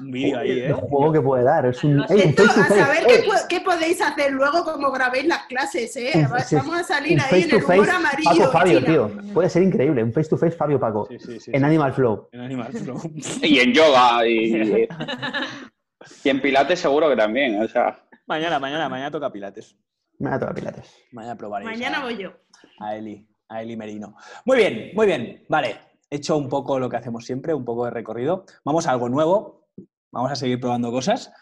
Un 0.00 0.10
vídeo 0.10 0.38
ahí, 0.38 0.50
El 0.50 0.70
¿eh? 0.70 0.72
juego 0.72 1.12
que 1.12 1.20
puede 1.20 1.44
dar. 1.44 1.66
Es 1.66 1.84
un, 1.84 2.00
un 2.00 2.06
Esto, 2.18 2.42
a 2.44 2.48
saber 2.68 3.06
qué, 3.06 3.22
po- 3.26 3.46
qué 3.48 3.60
podéis 3.60 4.00
hacer 4.00 4.32
luego 4.32 4.64
como 4.64 4.90
grabéis 4.90 5.26
las 5.26 5.44
clases, 5.46 5.94
¿eh? 5.96 6.12
Un- 6.16 6.40
sí, 6.40 6.56
Vamos 6.56 6.76
a 6.80 6.84
salir 6.84 7.12
un 7.14 7.20
ahí 7.20 7.26
face 7.28 7.42
en 7.42 7.50
to 7.50 7.56
el 7.56 7.64
humor 7.64 7.76
face 7.86 7.90
amarillo. 7.96 8.30
Paco 8.30 8.52
Fabio, 8.52 8.80
China. 8.80 8.90
tío. 8.92 9.10
Puede 9.34 9.50
ser 9.50 9.62
increíble. 9.62 10.02
Un 10.02 10.12
face 10.12 10.30
to 10.30 10.36
face 10.36 10.56
Fabio 10.56 10.80
Paco. 10.80 11.06
Sí, 11.10 11.18
sí, 11.18 11.40
sí. 11.40 11.50
En 11.52 11.60
sí. 11.60 11.66
Animal 11.66 11.92
Flow. 11.92 12.28
En 12.32 12.40
Animal 12.40 12.72
Flow. 12.72 13.00
Y 13.42 13.58
en 13.58 13.72
yoga 13.74 14.26
y, 14.26 14.88
y 16.24 16.28
en 16.28 16.40
pilates 16.40 16.78
seguro 16.80 17.08
que 17.08 17.16
también. 17.16 17.62
O 17.62 17.68
sea, 17.68 18.04
mañana, 18.26 18.58
mañana, 18.58 18.88
mañana 18.88 19.10
toca 19.10 19.30
Pilates. 19.30 19.76
Me 20.18 20.30
da 20.30 20.38
toda 20.38 20.52
pilates. 20.54 20.94
Mañana 21.12 21.36
probaréis. 21.36 21.70
Mañana 21.70 21.98
a- 21.98 22.02
voy 22.04 22.16
yo. 22.16 22.30
a 22.78 22.94
Eli, 22.96 23.26
a 23.48 23.62
Eli 23.62 23.76
Merino. 23.76 24.16
Muy 24.44 24.56
bien, 24.58 24.90
muy 24.94 25.06
bien. 25.06 25.44
Vale, 25.48 25.76
he 26.10 26.16
hecho 26.16 26.36
un 26.36 26.48
poco 26.48 26.78
lo 26.78 26.88
que 26.90 26.96
hacemos 26.96 27.24
siempre, 27.24 27.54
un 27.54 27.64
poco 27.64 27.84
de 27.86 27.90
recorrido. 27.90 28.44
Vamos 28.64 28.86
a 28.86 28.90
algo 28.90 29.08
nuevo. 29.08 29.59
Vamos 30.12 30.30
a 30.32 30.36
seguir 30.36 30.60
probando 30.60 30.90
cosas. 30.90 31.32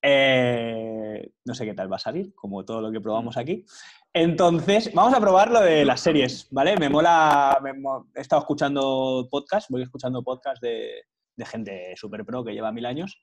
Eh, 0.00 1.32
no 1.44 1.54
sé 1.54 1.64
qué 1.64 1.74
tal 1.74 1.90
va 1.90 1.96
a 1.96 2.00
salir, 2.00 2.34
como 2.34 2.64
todo 2.64 2.80
lo 2.80 2.92
que 2.92 3.00
probamos 3.00 3.36
aquí. 3.36 3.64
Entonces, 4.12 4.92
vamos 4.94 5.14
a 5.14 5.20
probar 5.20 5.50
lo 5.50 5.60
de 5.60 5.84
las 5.84 6.00
series, 6.00 6.46
¿vale? 6.50 6.76
Me 6.76 6.88
mola, 6.88 7.58
me 7.62 7.72
mo- 7.72 8.08
he 8.14 8.20
estado 8.20 8.42
escuchando 8.42 9.26
podcast, 9.30 9.70
voy 9.70 9.82
escuchando 9.82 10.22
podcast 10.22 10.62
de, 10.62 11.04
de 11.36 11.46
gente 11.46 11.94
super 11.96 12.24
pro 12.24 12.44
que 12.44 12.52
lleva 12.52 12.70
mil 12.70 12.86
años 12.86 13.18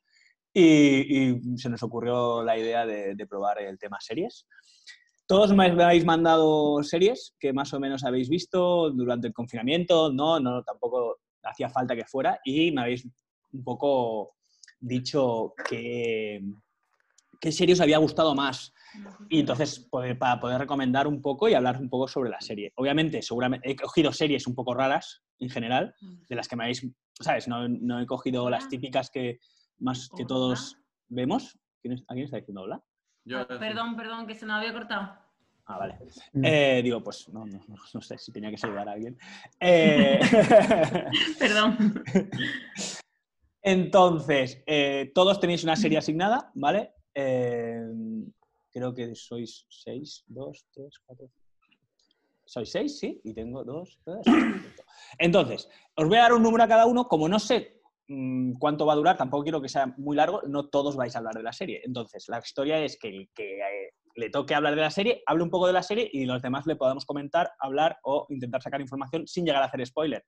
y, 0.54 1.30
y 1.32 1.58
se 1.58 1.70
nos 1.70 1.82
ocurrió 1.84 2.44
la 2.44 2.58
idea 2.58 2.86
de, 2.86 3.16
de 3.16 3.28
probar 3.28 3.62
el 3.62 3.78
tema 3.78 3.98
series. 4.02 4.48
Todos 5.28 5.54
me 5.54 5.68
habéis 5.68 6.04
mandado 6.04 6.84
series 6.84 7.36
que 7.40 7.54
más 7.54 7.74
o 7.74 7.80
menos 7.80 8.04
habéis 8.04 8.28
visto 8.28 8.90
durante 8.92 9.28
el 9.28 9.34
confinamiento, 9.34 10.12
no, 10.12 10.40
no, 10.40 10.62
tampoco 10.64 11.20
hacía 11.44 11.70
falta 11.70 11.96
que 11.96 12.06
fuera 12.06 12.40
y 12.44 12.72
me 12.72 12.82
habéis 12.82 13.06
un 13.54 13.64
poco 13.64 14.34
dicho 14.82 15.54
que, 15.70 16.42
qué 17.40 17.52
serie 17.52 17.74
os 17.74 17.82
había 17.82 17.98
gustado 18.00 18.36
más. 18.36 18.74
Y 19.30 19.40
entonces, 19.40 19.80
poder- 19.80 20.18
para 20.20 20.40
poder 20.40 20.60
recomendar 20.60 21.08
un 21.08 21.22
poco 21.22 21.48
y 21.48 21.54
hablar 21.54 21.78
un 21.80 21.90
poco 21.90 22.08
sobre 22.10 22.30
la 22.30 22.42
serie. 22.42 22.74
Obviamente, 22.76 23.22
seguramente 23.22 23.72
he 23.72 23.76
cogido 23.78 24.12
series 24.12 24.46
un 24.48 24.56
poco 24.56 24.74
raras 24.74 25.22
en 25.40 25.50
general, 25.50 25.96
de 26.28 26.36
las 26.36 26.48
que 26.50 26.56
me 26.58 26.64
habéis, 26.66 26.86
¿sabes? 27.20 27.48
No, 27.48 27.68
no 27.70 28.02
he 28.02 28.06
cogido 28.06 28.50
las 28.50 28.68
típicas 28.68 29.10
que 29.10 29.40
más 29.80 30.10
que 30.18 30.26
todos 30.26 30.78
vemos. 31.08 31.58
¿Quién 31.82 31.94
es- 31.94 32.04
¿A 32.10 32.14
quién 32.14 32.26
está 32.26 32.38
diciendo 32.38 32.62
hola? 32.64 32.84
yo- 33.24 33.40
Ah, 33.40 33.48
perdón, 33.48 33.96
perdón, 33.96 34.28
que 34.28 34.36
se 34.36 34.46
nos 34.46 34.58
había 34.58 34.74
cortado. 34.74 35.18
Ah, 35.68 35.78
vale. 35.78 35.98
Mm. 36.34 36.44
Eh, 36.46 36.82
digo, 36.84 37.02
pues 37.02 37.30
no, 37.30 37.46
no, 37.46 37.60
no, 37.68 37.76
no 37.94 38.02
sé 38.02 38.18
si 38.18 38.32
tenía 38.34 38.50
que 38.52 38.58
saludar 38.58 38.90
a 38.90 38.92
alguien. 38.92 39.18
Eh, 39.60 40.20
Perdón. 41.40 42.04
entonces, 43.62 44.62
eh, 44.66 45.12
todos 45.14 45.40
tenéis 45.40 45.64
una 45.64 45.76
serie 45.76 46.00
asignada, 46.00 46.52
¿vale? 46.56 46.94
Eh, 47.14 47.86
creo 48.72 48.94
que 48.94 49.14
sois 49.16 49.66
seis, 49.70 50.24
dos, 50.28 50.66
tres, 50.74 51.00
cuatro. 51.06 51.30
Sois 52.46 52.72
seis, 52.72 53.00
sí, 53.00 53.22
y 53.24 53.34
tengo 53.34 53.64
dos, 53.64 54.00
tres. 54.04 54.26
Entonces, 55.20 55.70
os 55.96 56.08
voy 56.08 56.18
a 56.18 56.22
dar 56.22 56.34
un 56.34 56.44
número 56.44 56.64
a 56.64 56.68
cada 56.68 56.86
uno. 56.86 57.08
Como 57.08 57.30
no 57.30 57.38
sé 57.38 57.82
mm, 58.08 58.54
cuánto 58.54 58.86
va 58.86 58.94
a 58.94 58.98
durar, 58.98 59.18
tampoco 59.18 59.44
quiero 59.44 59.62
que 59.62 59.70
sea 59.70 59.94
muy 59.98 60.16
largo, 60.16 60.42
no 60.48 60.68
todos 60.70 60.96
vais 60.96 61.16
a 61.16 61.20
hablar 61.20 61.36
de 61.36 61.44
la 61.44 61.54
serie. 61.54 61.82
Entonces, 61.84 62.26
la 62.30 62.40
historia 62.40 62.84
es 62.84 62.98
que 62.98 63.10
el 63.10 63.30
que 63.34 63.60
eh, 63.60 63.94
le 64.16 64.30
toque 64.32 64.56
hablar 64.56 64.76
de 64.76 64.82
la 64.82 64.90
serie, 64.90 65.22
hable 65.28 65.44
un 65.44 65.52
poco 65.52 65.68
de 65.68 65.74
la 65.74 65.84
serie 65.84 66.10
y 66.12 66.26
los 66.26 66.42
demás 66.42 66.66
le 66.66 66.76
podamos 66.76 67.06
comentar, 67.06 67.52
hablar 67.60 68.00
o 68.04 68.26
intentar 68.30 68.62
sacar 68.62 68.82
información 68.82 69.28
sin 69.28 69.46
llegar 69.46 69.62
a 69.62 69.68
hacer 69.68 69.86
spoiler. 69.86 70.26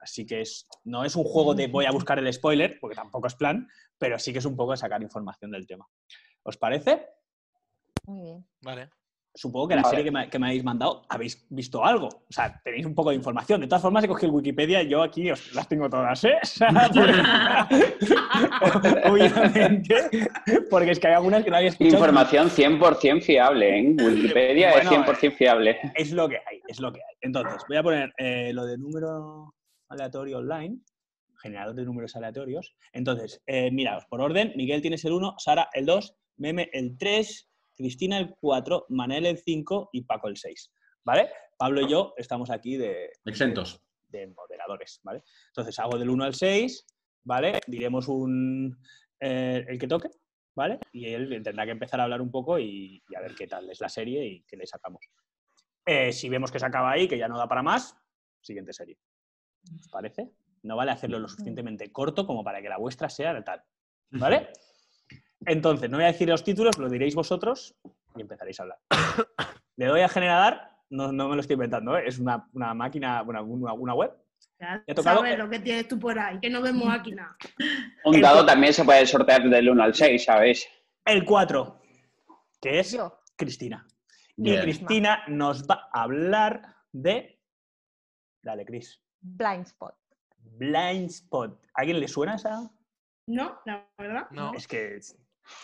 Así 0.00 0.24
que 0.26 0.40
es, 0.40 0.66
no 0.84 1.04
es 1.04 1.14
un 1.14 1.24
juego 1.24 1.54
de 1.54 1.66
voy 1.66 1.84
a 1.84 1.90
buscar 1.92 2.18
el 2.18 2.32
spoiler, 2.32 2.78
porque 2.80 2.96
tampoco 2.96 3.26
es 3.26 3.34
plan, 3.34 3.68
pero 3.98 4.18
sí 4.18 4.32
que 4.32 4.38
es 4.38 4.44
un 4.46 4.56
poco 4.56 4.70
de 4.72 4.78
sacar 4.78 5.02
información 5.02 5.50
del 5.50 5.66
tema. 5.66 5.86
¿Os 6.42 6.56
parece? 6.56 7.06
Muy 8.06 8.22
bien. 8.22 8.46
Vale. 8.62 8.88
Supongo 9.32 9.68
que 9.68 9.76
la 9.76 9.82
Vale. 9.82 9.90
serie 9.96 10.04
que 10.04 10.10
me, 10.10 10.28
que 10.28 10.38
me 10.40 10.46
habéis 10.48 10.64
mandado 10.64 11.06
habéis 11.08 11.46
visto 11.50 11.84
algo. 11.84 12.08
O 12.08 12.26
sea, 12.32 12.60
tenéis 12.64 12.84
un 12.84 12.96
poco 12.96 13.10
de 13.10 13.16
información. 13.16 13.60
De 13.60 13.68
todas 13.68 13.80
formas, 13.82 14.02
he 14.02 14.08
cogido 14.08 14.26
el 14.30 14.34
Wikipedia 14.34 14.82
y 14.82 14.88
yo 14.88 15.02
aquí 15.04 15.30
os 15.30 15.54
las 15.54 15.68
tengo 15.68 15.88
todas, 15.88 16.24
¿eh? 16.24 16.34
O 16.42 16.46
sea, 16.46 17.68
porque- 18.72 19.02
Obviamente, 19.08 20.28
porque 20.68 20.90
es 20.90 20.98
que 20.98 21.06
hay 21.08 21.14
algunas 21.14 21.44
que 21.44 21.50
no 21.50 21.56
había 21.58 21.68
escuchado. 21.68 21.94
información 21.96 22.48
100% 22.50 23.22
fiable, 23.22 23.78
¿eh? 23.78 23.96
Wikipedia 24.00 24.72
Bueno, 24.72 24.90
es 24.90 24.98
100% 25.22 25.32
fiable. 25.36 25.78
Es 25.94 26.10
lo 26.10 26.28
que 26.28 26.36
hay, 26.36 26.60
es 26.66 26.80
lo 26.80 26.92
que 26.92 26.98
hay. 27.00 27.16
Entonces, 27.20 27.62
voy 27.68 27.76
a 27.76 27.82
poner 27.84 28.12
eh, 28.18 28.52
lo 28.52 28.64
de 28.64 28.78
número 28.78 29.54
aleatorio 29.90 30.38
online, 30.38 30.80
generador 31.42 31.74
de 31.74 31.84
números 31.84 32.16
aleatorios. 32.16 32.74
Entonces, 32.92 33.42
eh, 33.46 33.70
miraos, 33.70 34.06
por 34.06 34.20
orden, 34.20 34.52
Miguel 34.56 34.80
tienes 34.80 35.04
el 35.04 35.12
1, 35.12 35.34
Sara 35.38 35.68
el 35.74 35.86
2, 35.86 36.16
Meme 36.38 36.70
el 36.72 36.96
3, 36.96 37.50
Cristina 37.76 38.18
el 38.18 38.34
4, 38.40 38.86
Manel 38.88 39.26
el 39.26 39.38
5 39.38 39.90
y 39.92 40.02
Paco 40.02 40.28
el 40.28 40.36
6. 40.36 40.72
¿Vale? 41.04 41.30
Pablo 41.58 41.82
y 41.82 41.88
yo 41.88 42.14
estamos 42.16 42.50
aquí 42.50 42.76
de, 42.76 43.10
Exentos. 43.24 43.82
de 44.08 44.26
moderadores, 44.28 45.00
¿vale? 45.02 45.22
Entonces 45.48 45.78
hago 45.78 45.98
del 45.98 46.10
1 46.10 46.24
al 46.24 46.34
6, 46.34 46.86
¿vale? 47.24 47.60
Diremos 47.66 48.08
un 48.08 48.78
eh, 49.18 49.64
el 49.68 49.78
que 49.78 49.86
toque, 49.86 50.08
¿vale? 50.54 50.78
Y 50.92 51.06
él 51.06 51.42
tendrá 51.42 51.64
que 51.64 51.72
empezar 51.72 52.00
a 52.00 52.04
hablar 52.04 52.22
un 52.22 52.30
poco 52.30 52.58
y, 52.58 53.02
y 53.08 53.14
a 53.14 53.20
ver 53.20 53.34
qué 53.34 53.46
tal 53.46 53.68
es 53.70 53.80
la 53.80 53.88
serie 53.88 54.26
y 54.26 54.42
qué 54.42 54.56
le 54.56 54.66
sacamos. 54.66 55.06
Eh, 55.86 56.12
si 56.12 56.28
vemos 56.28 56.52
que 56.52 56.58
se 56.58 56.66
acaba 56.66 56.92
ahí, 56.92 57.08
que 57.08 57.18
ya 57.18 57.28
no 57.28 57.38
da 57.38 57.48
para 57.48 57.62
más, 57.62 57.96
siguiente 58.40 58.72
serie. 58.72 58.98
¿Os 59.74 59.88
parece? 59.88 60.30
No 60.62 60.76
vale 60.76 60.90
hacerlo 60.92 61.18
lo 61.18 61.28
suficientemente 61.28 61.90
corto 61.90 62.26
como 62.26 62.44
para 62.44 62.60
que 62.60 62.68
la 62.68 62.76
vuestra 62.78 63.08
sea 63.08 63.32
de 63.34 63.42
tal. 63.42 63.62
¿Vale? 64.10 64.48
Entonces, 65.46 65.88
no 65.88 65.96
voy 65.96 66.04
a 66.04 66.08
decir 66.12 66.28
los 66.28 66.44
títulos, 66.44 66.76
lo 66.78 66.88
diréis 66.90 67.14
vosotros 67.14 67.74
y 68.16 68.20
empezaréis 68.20 68.60
a 68.60 68.64
hablar. 68.64 68.78
Le 69.76 69.86
doy 69.86 70.02
a 70.02 70.08
generar, 70.08 70.76
no, 70.90 71.12
no 71.12 71.28
me 71.28 71.34
lo 71.36 71.40
estoy 71.40 71.54
inventando, 71.54 71.96
¿eh? 71.96 72.02
es 72.06 72.18
una, 72.18 72.46
una 72.52 72.74
máquina, 72.74 73.22
una, 73.22 73.40
una- 73.40 73.72
una 73.72 73.94
web. 73.94 74.12
Ya 74.58 74.82
¿Te 74.84 74.92
ha 74.92 74.94
tocado? 74.94 75.18
sabes 75.20 75.38
lo 75.38 75.48
que 75.48 75.60
tienes 75.60 75.88
tú 75.88 75.98
por 75.98 76.18
ahí, 76.18 76.38
que 76.40 76.50
no 76.50 76.60
vemos 76.60 76.88
aquí 76.92 77.12
nada. 77.12 77.34
Un 78.04 78.20
dado 78.20 78.44
también 78.44 78.74
se 78.74 78.84
puede 78.84 79.06
sortear 79.06 79.48
del 79.48 79.70
1 79.70 79.82
al 79.82 79.94
6, 79.94 80.24
¿sabes? 80.24 80.66
El 81.06 81.24
4, 81.24 81.80
que 82.60 82.80
es 82.80 82.92
Yo. 82.92 83.20
Cristina. 83.36 83.86
Y. 84.36 84.58
Cristina 84.58 85.22
nos 85.28 85.66
va 85.66 85.88
a 85.92 86.02
hablar 86.02 86.62
de. 86.92 87.40
Dale, 88.42 88.66
Cris. 88.66 89.00
Blind 89.20 89.66
Spot. 89.66 89.94
Blind 90.58 91.10
Spot. 91.10 91.58
¿A 91.74 91.80
alguien 91.80 92.00
le 92.00 92.08
suena 92.08 92.34
esa? 92.36 92.70
No, 93.26 93.58
la 93.64 93.86
verdad. 93.98 94.26
No. 94.30 94.52
Es 94.54 94.66
que, 94.66 94.98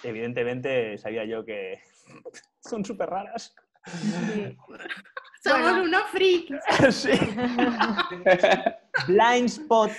evidentemente, 0.03 0.97
sabía 0.99 1.25
yo 1.25 1.45
que 1.45 1.81
son 2.61 2.85
súper 2.85 3.09
raras. 3.11 3.55
Sí. 3.87 4.57
Somos 5.45 5.61
Bueno. 5.63 5.83
unos 5.85 6.03
freaks. 6.11 6.59
Sí. 6.91 7.11
Blind 9.07 9.47
Spot. 9.47 9.91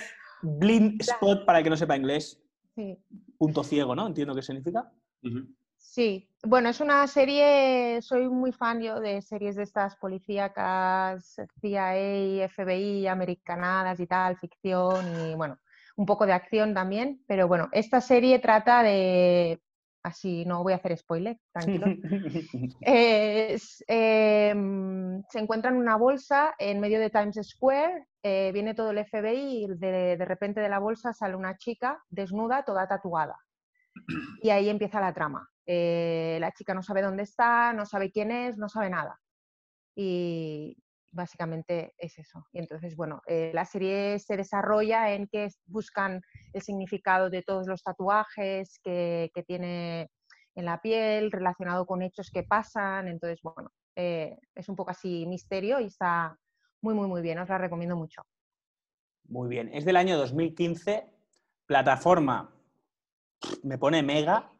Blind 0.42 1.00
Spot, 1.00 1.44
para 1.44 1.58
el 1.58 1.64
que 1.64 1.70
no 1.70 1.76
sepa 1.76 1.96
inglés, 1.96 2.40
Sí. 2.74 2.96
punto 3.38 3.64
ciego, 3.64 3.94
¿no? 3.96 4.06
Entiendo 4.06 4.34
qué 4.34 4.42
significa. 4.42 4.90
Ujú. 5.22 5.48
Sí, 5.78 6.28
bueno, 6.44 6.68
es 6.68 6.80
una 6.80 7.06
serie, 7.06 8.02
soy 8.02 8.28
muy 8.28 8.52
fan 8.52 8.80
yo 8.80 9.00
de 9.00 9.22
series 9.22 9.56
de 9.56 9.62
estas 9.62 9.96
policíacas, 9.96 11.36
CIA, 11.60 12.48
FBI, 12.48 13.06
americanadas 13.06 13.98
y 14.00 14.06
tal, 14.06 14.36
ficción 14.36 15.04
y 15.26 15.34
bueno, 15.34 15.58
un 15.96 16.04
poco 16.04 16.26
de 16.26 16.32
acción 16.32 16.74
también, 16.74 17.22
pero 17.26 17.48
bueno, 17.48 17.68
esta 17.72 18.00
serie 18.00 18.38
trata 18.38 18.82
de, 18.82 19.60
así 20.02 20.44
no 20.44 20.62
voy 20.62 20.72
a 20.72 20.76
hacer 20.76 20.96
spoiler, 20.96 21.38
tranquilo. 21.52 21.86
Es, 22.80 23.84
em, 23.86 25.22
se 25.30 25.38
encuentran 25.38 25.76
una 25.76 25.96
bolsa 25.96 26.54
en 26.58 26.80
medio 26.80 27.00
de 27.00 27.10
Times 27.10 27.38
Square, 27.42 28.06
eh, 28.22 28.50
viene 28.52 28.74
todo 28.74 28.90
el 28.90 28.98
FBI 28.98 29.64
y 29.64 29.66
de, 29.68 30.16
de 30.16 30.24
repente 30.24 30.60
de 30.60 30.68
la 30.68 30.78
bolsa 30.78 31.12
sale 31.12 31.36
una 31.36 31.56
chica 31.56 32.02
desnuda, 32.08 32.64
toda 32.64 32.86
tatuada. 32.86 33.36
Y 34.42 34.50
ahí 34.50 34.68
empieza 34.68 35.00
la 35.00 35.12
trama. 35.12 35.48
Eh, 35.70 36.38
la 36.40 36.50
chica 36.52 36.72
no 36.72 36.82
sabe 36.82 37.02
dónde 37.02 37.24
está, 37.24 37.74
no 37.74 37.84
sabe 37.84 38.10
quién 38.10 38.30
es, 38.30 38.56
no 38.56 38.70
sabe 38.70 38.88
nada. 38.88 39.20
Y 39.94 40.74
básicamente 41.12 41.92
es 41.98 42.18
eso. 42.18 42.46
Y 42.52 42.58
entonces, 42.58 42.96
bueno, 42.96 43.20
eh, 43.26 43.50
la 43.52 43.66
serie 43.66 44.18
se 44.18 44.38
desarrolla 44.38 45.12
en 45.12 45.28
que 45.28 45.48
buscan 45.66 46.22
el 46.54 46.62
significado 46.62 47.28
de 47.28 47.42
todos 47.42 47.66
los 47.66 47.82
tatuajes 47.82 48.78
que, 48.82 49.30
que 49.34 49.42
tiene 49.42 50.10
en 50.54 50.64
la 50.64 50.80
piel, 50.80 51.30
relacionado 51.30 51.84
con 51.84 52.00
hechos 52.00 52.30
que 52.30 52.44
pasan. 52.44 53.06
Entonces, 53.06 53.40
bueno, 53.42 53.70
eh, 53.94 54.38
es 54.54 54.68
un 54.70 54.76
poco 54.76 54.90
así 54.90 55.26
misterio 55.26 55.80
y 55.80 55.84
está 55.84 56.34
muy, 56.80 56.94
muy, 56.94 57.08
muy 57.08 57.20
bien. 57.20 57.38
Os 57.40 57.48
la 57.50 57.58
recomiendo 57.58 57.94
mucho. 57.94 58.22
Muy 59.28 59.48
bien. 59.50 59.68
Es 59.74 59.84
del 59.84 59.96
año 59.96 60.16
2015. 60.16 61.12
Plataforma. 61.66 62.50
Me 63.62 63.76
pone 63.76 64.02
mega. 64.02 64.50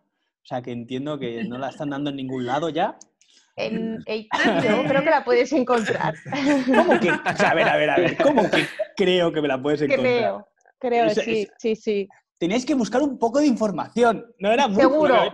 O 0.48 0.54
sea 0.54 0.62
que 0.62 0.72
entiendo 0.72 1.18
que 1.18 1.44
no 1.44 1.58
la 1.58 1.68
están 1.68 1.90
dando 1.90 2.08
en 2.08 2.16
ningún 2.16 2.46
lado 2.46 2.70
ya. 2.70 2.96
En 3.54 3.98
HBO 4.06 4.82
creo 4.88 5.04
que 5.04 5.10
la 5.10 5.22
puedes 5.22 5.52
encontrar. 5.52 6.14
¿Cómo 6.74 6.98
que? 6.98 7.10
o 7.10 7.36
sea, 7.36 7.50
a 7.50 7.54
ver, 7.54 7.68
a 7.68 7.76
ver, 7.76 7.90
a 7.90 7.96
ver. 7.98 8.16
¿Cómo 8.16 8.50
que 8.50 8.64
creo 8.96 9.30
que 9.30 9.42
me 9.42 9.48
la 9.48 9.60
puedes 9.60 9.82
encontrar? 9.82 10.06
creo, 10.06 10.48
creo, 10.78 11.04
Esa- 11.04 11.20
sí, 11.20 11.42
esa- 11.42 11.52
sí, 11.58 11.76
sí. 11.76 12.08
teníais 12.38 12.64
que 12.64 12.72
buscar 12.72 13.02
un 13.02 13.18
poco 13.18 13.40
de 13.40 13.46
información. 13.46 14.24
No 14.38 14.50
era 14.50 14.68
muy 14.68 14.80
Seguro. 14.80 15.22
¿eh? 15.22 15.30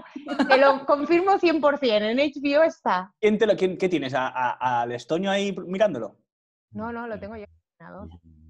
Te 0.48 0.56
lo 0.58 0.84
confirmo 0.84 1.38
100%. 1.38 2.10
En 2.10 2.18
HBO 2.18 2.64
está. 2.64 3.12
¿Quién 3.20 3.38
te 3.38 3.46
lo- 3.46 3.54
quién- 3.54 3.78
¿Qué 3.78 3.88
tienes? 3.88 4.14
¿A- 4.14 4.26
a- 4.34 4.82
¿Al 4.82 4.90
estoño 4.90 5.30
ahí 5.30 5.54
mirándolo? 5.68 6.16
No, 6.72 6.90
no, 6.90 7.06
lo 7.06 7.20
tengo 7.20 7.36
yo. 7.36 7.44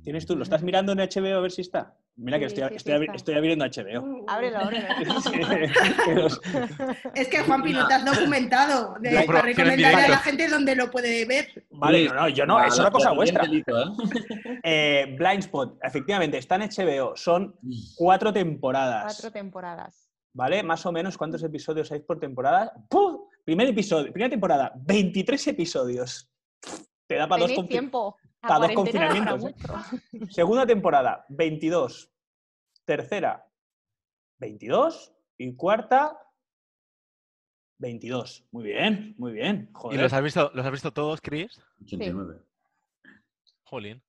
¿Tienes 0.04 0.26
tú? 0.26 0.36
¿Lo 0.36 0.42
estás 0.42 0.62
mirando 0.62 0.92
en 0.92 0.98
HBO 0.98 1.38
a 1.38 1.40
ver 1.40 1.50
si 1.50 1.62
está? 1.62 1.96
Mira 2.16 2.38
que 2.38 2.48
Sí, 2.50 2.54
estoy, 2.56 2.68
sí, 2.68 2.76
estoy, 2.76 2.92
sí 2.92 2.96
abri- 2.98 3.02
está. 3.04 3.16
estoy 3.16 3.34
abriendo 3.36 3.64
HBO. 3.64 4.24
Ábrelo, 4.28 4.58
ábrelo. 4.58 4.86
Los- 6.14 6.40
Es 7.14 7.28
que, 7.28 7.38
Juanpi, 7.42 7.72
no 7.72 7.88
te 7.88 7.94
has 7.94 8.04
documentado. 8.04 8.96
De, 9.00 9.12
La 9.12 9.24
para 9.24 9.40
recomendarle 9.42 10.02
a 10.02 10.08
la 10.08 10.18
gente 10.18 10.46
dónde 10.48 10.76
lo 10.76 10.90
puede 10.90 11.24
ver. 11.24 11.64
Vale, 11.70 12.06
no, 12.08 12.14
no, 12.14 12.28
yo 12.28 12.44
no, 12.46 12.62
es 12.62 12.78
una 12.78 12.90
cosa 12.90 13.12
vuestra. 13.12 13.42
Delito, 13.44 13.76
¿eh? 13.80 13.84
Eh, 14.62 15.16
Blind 15.18 15.40
Spot, 15.40 15.78
efectivamente, 15.82 16.38
está 16.38 16.56
en 16.56 16.62
HBO. 16.70 17.16
Son 17.16 17.54
cuatro 17.96 18.32
temporadas. 18.32 19.04
Cuatro 19.04 19.30
temporadas. 19.32 20.10
¿Vale? 20.34 20.62
Más 20.62 20.84
o 20.86 20.92
menos, 20.92 21.16
¿cuántos 21.16 21.42
episodios 21.42 21.90
hay 21.92 22.00
por 22.00 22.18
temporada? 22.20 22.72
¡Puh! 22.90 23.28
Primer 23.44 23.68
episodio, 23.68 24.12
primera 24.12 24.30
temporada, 24.30 24.72
23 24.76 25.48
episodios. 25.48 26.30
Te 27.06 27.16
da 27.16 27.28
para 27.28 27.40
dos, 27.42 27.50
Tenéis 27.50 27.66
confi- 27.66 27.70
tiempo. 27.70 28.16
Pa' 28.46 28.58
dos 28.58 28.72
confinamientos, 28.72 29.44
¿eh? 29.44 29.54
Segunda 30.30 30.66
temporada, 30.66 31.24
22. 31.28 32.10
Tercera, 32.84 33.48
22. 34.38 35.12
Y 35.38 35.54
cuarta, 35.56 36.18
22. 37.78 38.46
Muy 38.52 38.64
bien, 38.64 39.14
muy 39.18 39.32
bien. 39.32 39.70
¿Y 39.90 39.96
los 39.96 40.12
has 40.12 40.22
visto, 40.22 40.50
los 40.54 40.64
has 40.64 40.72
visto 40.72 40.92
todos, 40.92 41.20
Chris? 41.20 41.60
89. 41.82 42.40
Jolín. 43.64 44.02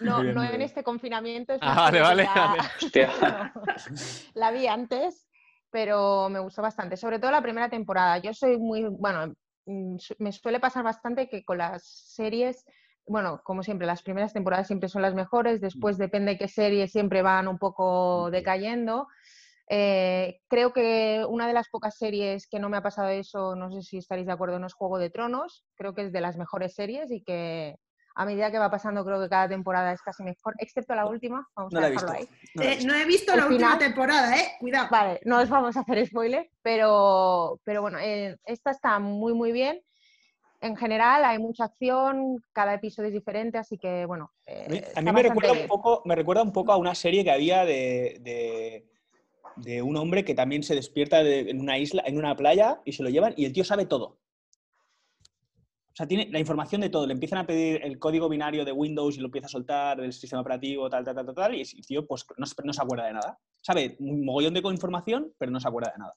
No, 0.00 0.22
bien, 0.22 0.34
no 0.34 0.44
en 0.44 0.62
este 0.62 0.82
confinamiento. 0.82 1.54
es 1.54 1.60
Ah, 1.62 1.90
vale, 1.90 2.00
vale. 2.00 2.28
Hostia. 2.82 3.10
la 4.34 4.50
vi 4.50 4.66
antes, 4.66 5.28
pero 5.70 6.28
me 6.28 6.38
gustó 6.38 6.62
bastante. 6.62 6.96
Sobre 6.96 7.18
todo 7.18 7.30
la 7.30 7.42
primera 7.42 7.68
temporada. 7.68 8.18
Yo 8.18 8.32
soy 8.32 8.58
muy, 8.58 8.84
bueno, 8.84 9.34
mm, 9.66 9.96
me 10.18 10.32
suele 10.32 10.60
pasar 10.60 10.84
bastante 10.84 11.28
que 11.28 11.44
con 11.44 11.58
las 11.58 11.84
series, 11.84 12.64
bueno, 13.08 13.40
como 13.44 13.62
siempre, 13.62 13.86
las 13.86 14.02
primeras 14.02 14.32
temporadas 14.32 14.66
siempre 14.66 14.88
son 14.88 15.02
las 15.02 15.14
mejores, 15.14 15.60
después 15.60 15.98
depende 15.98 16.38
qué 16.38 16.48
serie, 16.48 16.88
siempre 16.88 17.22
van 17.22 17.48
un 17.48 17.58
poco 17.58 18.30
decayendo. 18.30 19.06
Eh, 19.70 20.40
creo 20.48 20.72
que 20.72 21.24
una 21.28 21.46
de 21.46 21.52
las 21.52 21.68
pocas 21.68 21.96
series 21.96 22.46
que 22.48 22.58
no 22.58 22.68
me 22.70 22.78
ha 22.78 22.82
pasado 22.82 23.08
eso, 23.08 23.54
no 23.54 23.70
sé 23.70 23.82
si 23.82 23.98
estaréis 23.98 24.26
de 24.26 24.32
acuerdo, 24.32 24.58
no 24.58 24.66
es 24.66 24.74
Juego 24.74 24.98
de 24.98 25.10
Tronos. 25.10 25.64
Creo 25.76 25.94
que 25.94 26.02
es 26.06 26.12
de 26.12 26.20
las 26.20 26.36
mejores 26.36 26.74
series 26.74 27.10
y 27.10 27.22
que 27.22 27.76
a 28.14 28.24
medida 28.24 28.50
que 28.50 28.58
va 28.58 28.70
pasando, 28.70 29.04
creo 29.04 29.20
que 29.20 29.28
cada 29.28 29.48
temporada 29.48 29.92
es 29.92 30.02
casi 30.02 30.24
mejor, 30.24 30.54
excepto 30.58 30.94
la 30.94 31.06
última. 31.06 31.46
Vamos 31.54 31.72
No 31.72 31.78
a 31.80 31.88
dejarlo 31.88 32.12
visto. 32.14 32.32
ahí. 32.32 32.38
No 32.56 32.62
la 32.62 32.64
he 32.64 32.72
Eh, 32.72 32.76
visto. 32.76 32.88
no 32.92 32.98
he 32.98 33.04
visto 33.04 33.32
El 33.32 33.38
la 33.40 33.46
última 33.46 33.78
temporada, 33.78 34.36
¿eh? 34.36 34.52
Cuidado. 34.58 34.88
Vale, 34.90 35.20
no 35.24 35.38
os 35.38 35.48
vamos 35.48 35.76
a 35.76 35.80
hacer 35.80 36.04
spoiler, 36.06 36.50
pero, 36.62 37.60
pero 37.62 37.82
bueno, 37.82 37.98
eh, 38.00 38.36
esta 38.44 38.70
está 38.72 38.98
muy, 38.98 39.34
muy 39.34 39.52
bien. 39.52 39.80
En 40.60 40.76
general 40.76 41.24
hay 41.24 41.38
mucha 41.38 41.64
acción, 41.64 42.42
cada 42.52 42.74
episodio 42.74 43.08
es 43.08 43.14
diferente, 43.14 43.58
así 43.58 43.78
que 43.78 44.04
bueno. 44.06 44.32
eh, 44.46 44.66
A 44.96 45.00
mí, 45.00 45.06
mí 45.06 45.12
me, 45.12 45.22
recuerda 45.22 45.52
un 45.52 45.66
poco, 45.68 46.02
me 46.04 46.14
recuerda 46.16 46.42
un 46.42 46.52
poco 46.52 46.72
a 46.72 46.76
una 46.76 46.94
serie 46.94 47.22
que 47.22 47.30
había 47.30 47.64
de, 47.64 48.18
de- 48.22 48.88
de 49.56 49.82
un 49.82 49.96
hombre 49.96 50.24
que 50.24 50.34
también 50.34 50.62
se 50.62 50.74
despierta 50.74 51.22
de- 51.22 51.50
en 51.50 51.60
una 51.60 51.78
isla, 51.78 52.02
en 52.06 52.16
una 52.18 52.34
playa, 52.36 52.80
y 52.84 52.92
se 52.92 53.02
lo 53.02 53.08
llevan, 53.08 53.34
y 53.36 53.44
el 53.44 53.52
tío 53.52 53.64
sabe 53.64 53.86
todo. 53.86 54.18
O 55.90 55.94
sea, 55.98 56.06
tiene 56.06 56.28
la 56.30 56.38
información 56.38 56.80
de 56.80 56.90
todo. 56.90 57.08
Le 57.08 57.12
empiezan 57.14 57.38
a 57.40 57.46
pedir 57.46 57.80
el 57.84 57.98
código 57.98 58.28
binario 58.28 58.64
de 58.64 58.70
Windows 58.70 59.16
y 59.16 59.20
lo 59.20 59.26
empieza 59.26 59.46
a 59.46 59.50
soltar 59.50 60.00
del 60.00 60.12
sistema 60.12 60.42
operativo, 60.42 60.88
tal, 60.88 61.04
tal, 61.04 61.14
tal, 61.14 61.34
tal, 61.34 61.54
y 61.56 61.62
el 61.62 61.86
tío 61.86 62.06
pues 62.06 62.24
no, 62.36 62.46
no 62.64 62.72
se 62.72 62.82
acuerda 62.82 63.06
de 63.06 63.14
nada. 63.14 63.38
Sabe 63.60 63.96
un 63.98 64.24
mogollón 64.24 64.54
de 64.54 64.60
información, 64.60 65.34
pero 65.38 65.50
no 65.50 65.58
se 65.58 65.66
acuerda 65.66 65.90
de 65.92 65.98
nada. 65.98 66.14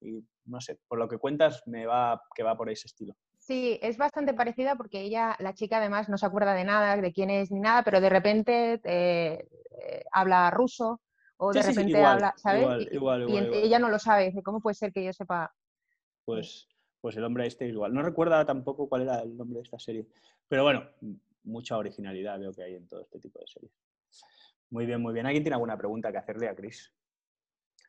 Y 0.00 0.24
no 0.44 0.60
sé, 0.60 0.78
por 0.86 1.00
lo 1.00 1.08
que 1.08 1.18
cuentas, 1.18 1.62
me 1.66 1.84
va 1.86 2.22
que 2.32 2.44
va 2.44 2.56
por 2.56 2.70
ese 2.70 2.86
estilo. 2.86 3.16
Sí, 3.48 3.78
es 3.80 3.96
bastante 3.96 4.34
parecida 4.34 4.76
porque 4.76 5.00
ella, 5.00 5.34
la 5.38 5.54
chica 5.54 5.78
además, 5.78 6.10
no 6.10 6.18
se 6.18 6.26
acuerda 6.26 6.52
de 6.52 6.64
nada, 6.64 6.98
de 6.98 7.12
quién 7.14 7.30
es 7.30 7.50
ni 7.50 7.60
nada, 7.60 7.82
pero 7.82 7.98
de 7.98 8.10
repente 8.10 8.78
eh, 8.84 9.48
eh, 9.70 10.04
habla 10.12 10.50
ruso 10.50 11.00
o 11.38 11.54
de 11.54 11.62
Sí, 11.62 11.72
sí, 11.72 11.72
sí, 11.72 11.74
repente 11.76 11.96
igual, 11.96 12.16
habla, 12.16 12.34
¿sabes? 12.36 12.60
igual, 12.60 12.80
y 12.92 12.94
igual, 12.94 13.20
y 13.22 13.22
igual, 13.22 13.38
en- 13.38 13.46
igual. 13.46 13.64
ella 13.64 13.78
no 13.78 13.88
lo 13.88 13.98
sabe, 13.98 14.26
dice, 14.26 14.42
¿cómo 14.42 14.60
puede 14.60 14.74
ser 14.74 14.92
que 14.92 15.02
yo 15.02 15.12
sepa? 15.14 15.54
pues, 16.24 16.68
pues 17.00 17.16
el 17.16 17.24
hombre 17.24 17.46
este 17.46 17.66
igual. 17.66 17.94
No 17.94 18.02
recuerda 18.02 18.44
tampoco 18.44 18.88
cuál 18.88 19.02
era 19.02 19.20
el 19.22 19.36
nombre 19.36 19.58
de 19.58 19.62
esta 19.64 19.78
serie. 19.78 20.06
Pero 20.48 20.62
bueno, 20.64 20.84
mucha 21.44 21.76
originalidad 21.78 22.38
veo 22.38 22.52
que 22.52 22.62
hay 22.62 22.74
en 22.74 22.86
todo 22.86 23.00
este 23.02 23.18
tipo 23.18 23.38
de 23.40 23.46
series. 23.46 23.72
Muy 24.70 24.86
bien, 24.86 25.00
muy 25.00 25.14
bien. 25.14 25.26
¿Alguien 25.26 25.42
tiene 25.44 25.54
alguna 25.54 25.78
pregunta 25.78 26.12
que 26.12 26.18
hacerle 26.18 26.48
a 26.48 26.54
Chris? 26.54 26.92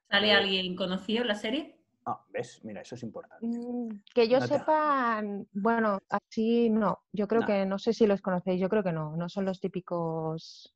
¿Sale 0.09 0.33
alguien 0.33 0.75
conocido 0.75 1.21
en 1.21 1.27
la 1.29 1.35
serie? 1.35 1.78
Ah, 2.09 2.25
¿ves? 2.29 2.59
Mira, 2.63 2.81
eso 2.81 2.95
es 2.95 3.03
importante. 3.03 3.45
Mm, 3.45 4.01
Que 4.13 4.27
yo 4.27 4.39
No 4.39 4.47
te- 4.47 4.57
sepa, 4.57 5.21
bueno, 5.53 5.99
así 6.09 6.69
no. 6.69 7.03
Yo 7.13 7.27
creo 7.27 7.41
No. 7.41 7.47
que, 7.47 7.65
no 7.65 7.77
sé 7.79 7.93
si 7.93 8.07
los 8.07 8.21
conocéis, 8.21 8.59
yo 8.59 8.67
creo 8.69 8.83
que 8.83 8.91
no, 8.91 9.15
no 9.15 9.29
son 9.29 9.45
los 9.45 9.59
típicos 9.59 10.73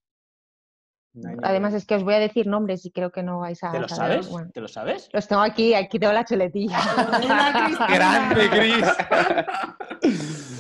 No 1.16 1.30
Además 1.44 1.74
es 1.76 1.86
que 1.86 1.96
os 1.96 2.04
voy 2.04 2.14
a 2.16 2.20
decir 2.20 2.48
nombres 2.48 2.86
y 2.86 2.92
creo 2.92 3.12
que 3.12 3.22
no 3.24 3.40
vais 3.40 3.64
a 3.64 3.72
¿Te 3.72 3.80
lo 3.80 3.88
saber. 3.88 4.24
sabes? 4.24 4.30
Bueno, 4.32 4.52
¿Te 4.54 4.62
lo 4.62 4.68
sabes? 4.68 5.10
los 5.14 5.28
tengo 5.28 5.42
aquí, 5.44 5.74
aquí 5.74 6.00
tengo 6.00 6.14
la 6.14 6.26
chuletilla. 6.26 6.78
¡Grande, 7.90 8.50
Chris! 8.50 8.86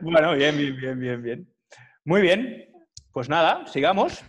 Bueno, 0.00 0.34
bien, 0.34 0.56
bien, 0.58 0.76
bien, 0.76 1.00
bien, 1.00 1.22
bien. 1.22 1.54
Muy 2.04 2.20
bien. 2.20 2.68
Pues 3.12 3.28
nada, 3.30 3.66
sigamos. 3.66 4.22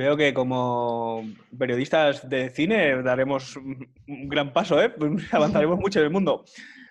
Veo 0.00 0.16
que 0.16 0.32
como 0.32 1.22
periodistas 1.58 2.26
de 2.26 2.48
cine 2.48 3.02
daremos 3.02 3.54
un 3.56 3.86
gran 4.30 4.50
paso, 4.50 4.80
¿eh? 4.82 4.94
Avanzaremos 5.30 5.78
mucho 5.78 5.98
en 5.98 6.06
el 6.06 6.10
mundo. 6.10 6.42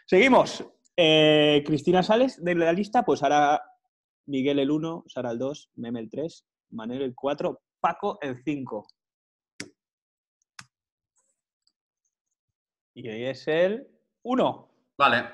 Seguimos. 0.06 0.64
Eh, 0.96 1.64
Cristina 1.66 2.04
Sales 2.04 2.44
de 2.44 2.54
la 2.54 2.72
lista, 2.72 3.02
pues 3.02 3.24
ahora 3.24 3.64
Miguel 4.28 4.60
el 4.60 4.70
1, 4.70 5.06
Sara 5.08 5.32
el 5.32 5.40
2, 5.40 5.72
Meme 5.78 6.02
el 6.02 6.10
3, 6.12 6.46
Manuel 6.70 7.02
el 7.02 7.16
4, 7.16 7.60
Paco 7.80 8.20
el 8.22 8.44
5. 8.44 8.86
Y 12.94 13.10
hoy 13.10 13.26
es 13.26 13.48
el 13.48 13.88
1. 14.22 14.72
Vale. 15.00 15.30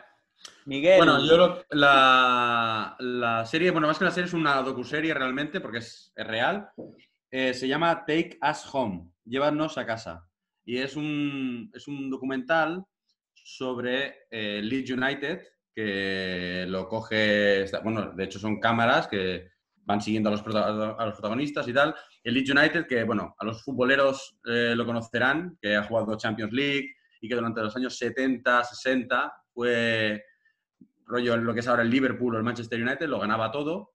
Miguel. 0.63 0.95
Bueno, 0.99 1.19
yo 1.27 1.35
lo- 1.35 1.65
la, 1.71 2.95
la 2.99 3.45
serie, 3.45 3.71
bueno, 3.71 3.87
más 3.87 3.97
que 3.99 4.05
la 4.05 4.11
serie 4.11 4.27
es 4.27 4.33
una 4.33 4.61
docuserie 4.61 5.13
realmente, 5.13 5.59
porque 5.59 5.79
es, 5.79 6.13
es 6.15 6.25
real. 6.25 6.69
Eh, 7.37 7.53
se 7.53 7.67
llama 7.67 8.05
Take 8.05 8.39
Us 8.49 8.65
Home, 8.73 9.11
Llévanos 9.25 9.77
a 9.77 9.85
casa. 9.85 10.25
Y 10.63 10.77
es 10.77 10.95
un, 10.95 11.69
es 11.73 11.85
un 11.85 12.09
documental 12.09 12.85
sobre 13.33 14.19
eh, 14.31 14.61
Leeds 14.63 14.91
United, 14.91 15.41
que 15.75 16.63
lo 16.65 16.87
coge, 16.87 17.65
bueno, 17.83 18.13
de 18.13 18.23
hecho 18.23 18.39
son 18.39 18.61
cámaras 18.61 19.09
que 19.09 19.49
van 19.83 19.99
siguiendo 19.99 20.29
a 20.29 20.31
los, 20.31 20.41
a 20.47 21.05
los 21.05 21.13
protagonistas 21.15 21.67
y 21.67 21.73
tal. 21.73 21.93
El 22.23 22.35
Leeds 22.35 22.51
United, 22.51 22.87
que 22.87 23.03
bueno, 23.03 23.35
a 23.37 23.43
los 23.43 23.61
futboleros 23.61 24.39
eh, 24.45 24.73
lo 24.73 24.85
conocerán, 24.85 25.57
que 25.61 25.75
ha 25.75 25.83
jugado 25.83 26.15
Champions 26.15 26.53
League 26.53 26.95
y 27.19 27.27
que 27.27 27.35
durante 27.35 27.59
los 27.59 27.75
años 27.75 27.97
70, 27.97 28.63
60 28.63 29.33
fue 29.53 30.23
rollo 31.05 31.35
lo 31.35 31.53
que 31.53 31.59
es 31.59 31.67
ahora 31.67 31.83
el 31.83 31.89
Liverpool 31.89 32.33
o 32.33 32.37
el 32.37 32.45
Manchester 32.45 32.81
United, 32.81 33.09
lo 33.09 33.19
ganaba 33.19 33.51
todo, 33.51 33.94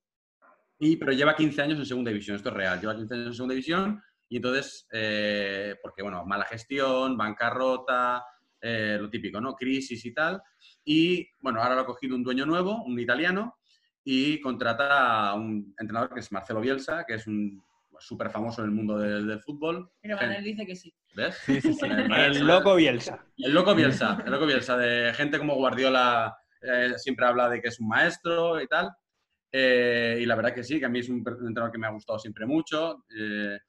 y, 0.81 0.97
pero 0.97 1.11
lleva 1.11 1.35
15 1.35 1.61
años 1.61 1.77
en 1.77 1.85
segunda 1.85 2.09
división, 2.09 2.35
esto 2.35 2.49
es 2.49 2.55
real, 2.55 2.81
lleva 2.81 2.95
15 2.95 3.13
años 3.13 3.27
en 3.27 3.33
segunda 3.33 3.53
división 3.53 4.01
y 4.27 4.37
entonces, 4.37 4.87
eh, 4.91 5.75
porque 5.79 6.01
bueno, 6.01 6.25
mala 6.25 6.43
gestión, 6.45 7.15
bancarrota, 7.15 8.25
eh, 8.59 8.97
lo 8.99 9.07
típico, 9.07 9.39
¿no? 9.39 9.53
Crisis 9.53 10.03
y 10.05 10.11
tal, 10.11 10.41
y 10.83 11.27
bueno, 11.39 11.61
ahora 11.61 11.75
lo 11.75 11.81
ha 11.81 11.85
cogido 11.85 12.15
un 12.15 12.23
dueño 12.23 12.47
nuevo, 12.47 12.83
un 12.83 12.99
italiano, 12.99 13.59
y 14.03 14.41
contrata 14.41 15.29
a 15.29 15.35
un 15.35 15.75
entrenador 15.77 16.15
que 16.15 16.21
es 16.21 16.31
Marcelo 16.31 16.61
Bielsa, 16.61 17.05
que 17.05 17.13
es 17.13 17.27
un 17.27 17.63
súper 17.99 18.31
famoso 18.31 18.61
en 18.63 18.69
el 18.69 18.73
mundo 18.73 18.97
del, 18.97 19.27
del 19.27 19.39
fútbol. 19.39 19.91
Pero 20.01 20.15
Manuel 20.15 20.43
dice 20.43 20.65
que 20.65 20.75
sí. 20.75 20.91
¿Ves? 21.13 21.35
Sí, 21.45 21.61
sí, 21.61 21.75
sí. 21.75 21.85
El 21.85 22.47
loco 22.47 22.73
Bielsa. 22.73 23.23
El 23.37 23.53
loco 23.53 23.75
Bielsa, 23.75 24.23
el 24.25 24.31
loco 24.31 24.47
Bielsa, 24.47 24.77
de 24.77 25.13
gente 25.13 25.37
como 25.37 25.53
Guardiola 25.53 26.35
eh, 26.61 26.93
siempre 26.97 27.27
habla 27.27 27.49
de 27.49 27.61
que 27.61 27.67
es 27.67 27.79
un 27.79 27.87
maestro 27.87 28.59
y 28.59 28.67
tal. 28.67 28.91
Eh, 29.51 30.19
y 30.21 30.25
la 30.25 30.35
verdad 30.35 30.53
que 30.53 30.63
sí, 30.63 30.79
que 30.79 30.85
a 30.85 30.89
mí 30.89 30.99
es 30.99 31.09
un 31.09 31.17
entrenador 31.19 31.71
que 31.71 31.77
me 31.77 31.87
ha 31.87 31.91
gustado 31.91 32.17
siempre 32.19 32.45
mucho. 32.45 33.05
eh, 33.17 33.59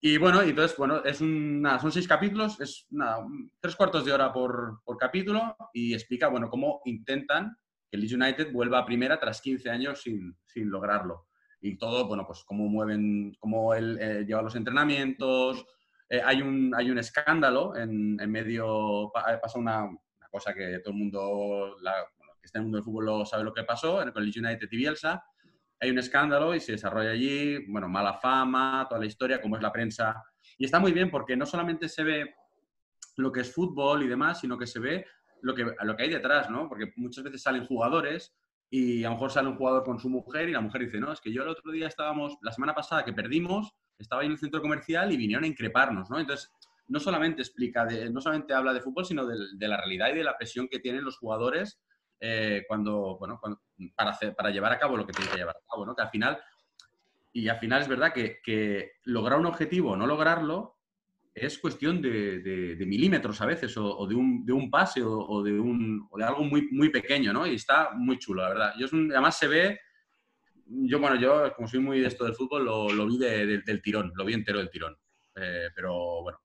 y 0.00 0.18
bueno, 0.18 0.42
entonces, 0.42 0.76
bueno, 0.76 1.02
es 1.02 1.16
son 1.16 1.90
seis 1.90 2.06
capítulos, 2.06 2.60
es 2.60 2.86
nada, 2.90 3.24
tres 3.58 3.74
cuartos 3.74 4.04
de 4.04 4.12
hora 4.12 4.30
por, 4.34 4.82
por 4.84 4.98
capítulo 4.98 5.56
y 5.72 5.94
explica, 5.94 6.28
bueno, 6.28 6.50
cómo 6.50 6.82
intentan 6.84 7.56
que 7.90 7.96
el 7.96 8.02
Leeds 8.02 8.12
United 8.14 8.52
vuelva 8.52 8.80
a 8.80 8.84
primera 8.84 9.18
tras 9.18 9.40
15 9.40 9.70
años 9.70 10.02
sin, 10.02 10.36
sin 10.44 10.68
lograrlo. 10.68 11.28
Y 11.62 11.78
todo, 11.78 12.06
bueno, 12.06 12.26
pues 12.26 12.44
cómo 12.44 12.68
mueven, 12.68 13.34
cómo 13.40 13.72
él 13.72 13.96
eh, 13.98 14.24
lleva 14.28 14.42
los 14.42 14.54
entrenamientos, 14.56 15.64
eh, 16.10 16.20
hay, 16.22 16.42
un, 16.42 16.74
hay 16.76 16.90
un 16.90 16.98
escándalo 16.98 17.74
en, 17.74 18.20
en 18.20 18.30
medio, 18.30 19.10
pa- 19.14 19.40
pasa 19.40 19.58
una, 19.58 19.84
una 19.84 20.28
cosa 20.30 20.52
que 20.52 20.80
todo 20.80 20.92
el 20.92 20.98
mundo, 20.98 21.76
la- 21.80 22.04
que 22.44 22.48
está 22.48 22.58
en 22.58 22.64
el 22.64 22.64
mundo 22.66 22.76
del 22.76 22.84
fútbol 22.84 23.06
lo 23.06 23.24
sabe 23.24 23.42
lo 23.42 23.54
que 23.54 23.64
pasó, 23.64 23.96
con 24.12 24.22
el 24.22 24.32
United 24.36 24.68
y 24.70 24.76
Bielsa. 24.76 25.24
hay 25.80 25.90
un 25.90 25.98
escándalo 25.98 26.54
y 26.54 26.60
se 26.60 26.72
desarrolla 26.72 27.10
allí, 27.10 27.66
bueno, 27.68 27.88
mala 27.88 28.12
fama, 28.12 28.86
toda 28.86 29.00
la 29.00 29.06
historia, 29.06 29.40
cómo 29.40 29.56
es 29.56 29.62
la 29.62 29.72
prensa. 29.72 30.22
Y 30.58 30.66
está 30.66 30.78
muy 30.78 30.92
bien 30.92 31.10
porque 31.10 31.38
no 31.38 31.46
solamente 31.46 31.88
se 31.88 32.04
ve 32.04 32.34
lo 33.16 33.32
que 33.32 33.40
es 33.40 33.52
fútbol 33.52 34.02
y 34.02 34.08
demás, 34.08 34.40
sino 34.40 34.58
que 34.58 34.66
se 34.66 34.78
ve 34.78 35.06
lo 35.40 35.54
que, 35.54 35.64
lo 35.82 35.96
que 35.96 36.02
hay 36.02 36.10
detrás, 36.10 36.50
¿no? 36.50 36.68
Porque 36.68 36.92
muchas 36.96 37.24
veces 37.24 37.40
salen 37.40 37.66
jugadores 37.66 38.36
y 38.68 39.04
a 39.04 39.08
lo 39.08 39.14
mejor 39.14 39.30
sale 39.30 39.48
un 39.48 39.56
jugador 39.56 39.82
con 39.82 39.98
su 39.98 40.10
mujer 40.10 40.50
y 40.50 40.52
la 40.52 40.60
mujer 40.60 40.82
dice, 40.82 41.00
no, 41.00 41.12
es 41.12 41.22
que 41.22 41.32
yo 41.32 41.44
el 41.44 41.48
otro 41.48 41.72
día 41.72 41.86
estábamos, 41.86 42.36
la 42.42 42.52
semana 42.52 42.74
pasada 42.74 43.06
que 43.06 43.14
perdimos, 43.14 43.72
estaba 43.98 44.20
ahí 44.20 44.26
en 44.26 44.32
el 44.32 44.38
centro 44.38 44.60
comercial 44.60 45.12
y 45.12 45.16
vinieron 45.16 45.44
a 45.44 45.46
increparnos, 45.46 46.10
¿no? 46.10 46.20
Entonces, 46.20 46.52
no 46.88 47.00
solamente 47.00 47.40
explica, 47.40 47.86
de, 47.86 48.10
no 48.10 48.20
solamente 48.20 48.52
habla 48.52 48.74
de 48.74 48.82
fútbol, 48.82 49.06
sino 49.06 49.24
de, 49.24 49.34
de, 49.54 49.68
la 49.68 49.78
realidad 49.78 50.10
y 50.10 50.16
de 50.16 50.24
la 50.24 50.36
presión 50.36 50.68
que 50.68 50.80
tienen 50.80 51.04
los 51.04 51.16
jugadores 51.16 51.80
eh, 52.20 52.64
cuando, 52.66 53.16
bueno, 53.18 53.40
para, 53.94 54.10
hacer, 54.10 54.34
para 54.34 54.50
llevar 54.50 54.72
a 54.72 54.78
cabo 54.78 54.96
lo 54.96 55.06
que 55.06 55.12
tienen 55.12 55.32
que 55.32 55.38
llevar 55.38 55.56
a 55.56 55.70
cabo, 55.70 55.84
¿no? 55.86 55.94
Que 55.94 56.02
al 56.02 56.10
final, 56.10 56.38
y 57.32 57.48
al 57.48 57.58
final 57.58 57.82
es 57.82 57.88
verdad 57.88 58.12
que, 58.12 58.40
que 58.42 58.92
lograr 59.04 59.38
un 59.38 59.46
objetivo 59.46 59.92
o 59.92 59.96
no 59.96 60.06
lograrlo 60.06 60.74
es 61.34 61.58
cuestión 61.58 62.00
de, 62.00 62.38
de, 62.40 62.86
milímetros 62.86 63.40
a 63.40 63.46
veces, 63.46 63.76
o, 63.76 64.06
de, 64.06 64.14
un, 64.14 64.46
de, 64.46 64.52
un, 64.52 64.70
pase, 64.70 65.02
o, 65.02 65.42
de 65.42 65.58
un, 65.58 66.06
o 66.08 66.16
de 66.16 66.24
algo 66.24 66.44
muy, 66.44 66.68
muy 66.70 66.90
pequeño, 66.90 67.32
¿no? 67.32 67.44
Y 67.44 67.56
está 67.56 67.90
muy 67.92 68.18
chulo, 68.20 68.42
la 68.42 68.48
verdad. 68.50 68.74
Además 69.10 69.36
se 69.36 69.48
ve, 69.48 69.80
yo, 70.66 71.00
bueno, 71.00 71.16
yo 71.16 71.52
como 71.56 71.66
soy 71.66 71.80
muy 71.80 71.98
de 71.98 72.06
esto 72.06 72.24
del 72.24 72.36
fútbol, 72.36 72.64
lo, 72.64 72.88
lo 72.88 73.06
vi 73.06 73.18
del 73.18 73.82
tirón, 73.82 74.12
lo 74.14 74.24
vi 74.24 74.34
entero 74.34 74.58
del 74.58 74.70
tirón. 74.70 74.96
Eh, 75.34 75.70
pero 75.74 76.22
bueno, 76.22 76.38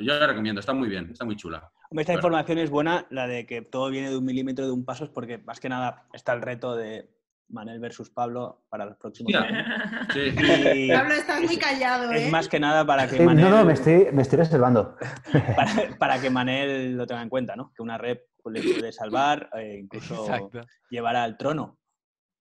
yo 0.00 0.18
la 0.18 0.26
recomiendo, 0.26 0.60
está 0.60 0.72
muy 0.72 0.88
bien, 0.88 1.10
está 1.10 1.24
muy 1.24 1.36
chula. 1.36 1.70
Esta 1.90 2.12
bueno. 2.12 2.14
información 2.14 2.58
es 2.58 2.70
buena, 2.70 3.06
la 3.10 3.26
de 3.26 3.46
que 3.46 3.62
todo 3.62 3.90
viene 3.90 4.10
de 4.10 4.16
un 4.16 4.24
milímetro 4.24 4.66
de 4.66 4.72
un 4.72 4.84
paso, 4.84 5.04
es 5.04 5.10
porque 5.10 5.38
más 5.38 5.60
que 5.60 5.68
nada 5.68 6.06
está 6.12 6.32
el 6.32 6.42
reto 6.42 6.74
de 6.74 7.08
Manel 7.48 7.78
versus 7.78 8.10
Pablo 8.10 8.64
para 8.68 8.86
los 8.86 8.96
próximos 8.96 9.32
yeah. 9.32 9.42
años. 9.42 9.66
Sí. 10.12 10.88
Pablo, 10.92 11.14
estás 11.14 11.42
muy 11.42 11.56
callado, 11.56 12.12
¿eh? 12.12 12.26
Es 12.26 12.32
más 12.32 12.48
que 12.48 12.58
nada 12.58 12.84
para 12.84 13.08
que 13.08 13.18
sí, 13.18 13.22
Manel... 13.22 13.44
No, 13.44 13.58
no, 13.58 13.64
me 13.64 13.74
estoy, 13.74 14.08
me 14.12 14.22
estoy 14.22 14.38
reservando. 14.38 14.96
Para, 15.56 15.98
para, 15.98 16.20
que 16.20 16.30
Manel 16.30 16.96
lo 16.96 17.06
tenga 17.06 17.22
en 17.22 17.28
cuenta, 17.28 17.54
¿no? 17.54 17.72
Que 17.74 17.82
una 17.82 17.98
red 17.98 18.18
le 18.50 18.62
puede 18.62 18.92
salvar, 18.92 19.48
eh, 19.56 19.78
incluso 19.80 20.26
Exacto. 20.26 20.60
llevar 20.90 21.16
al 21.16 21.36
trono. 21.36 21.78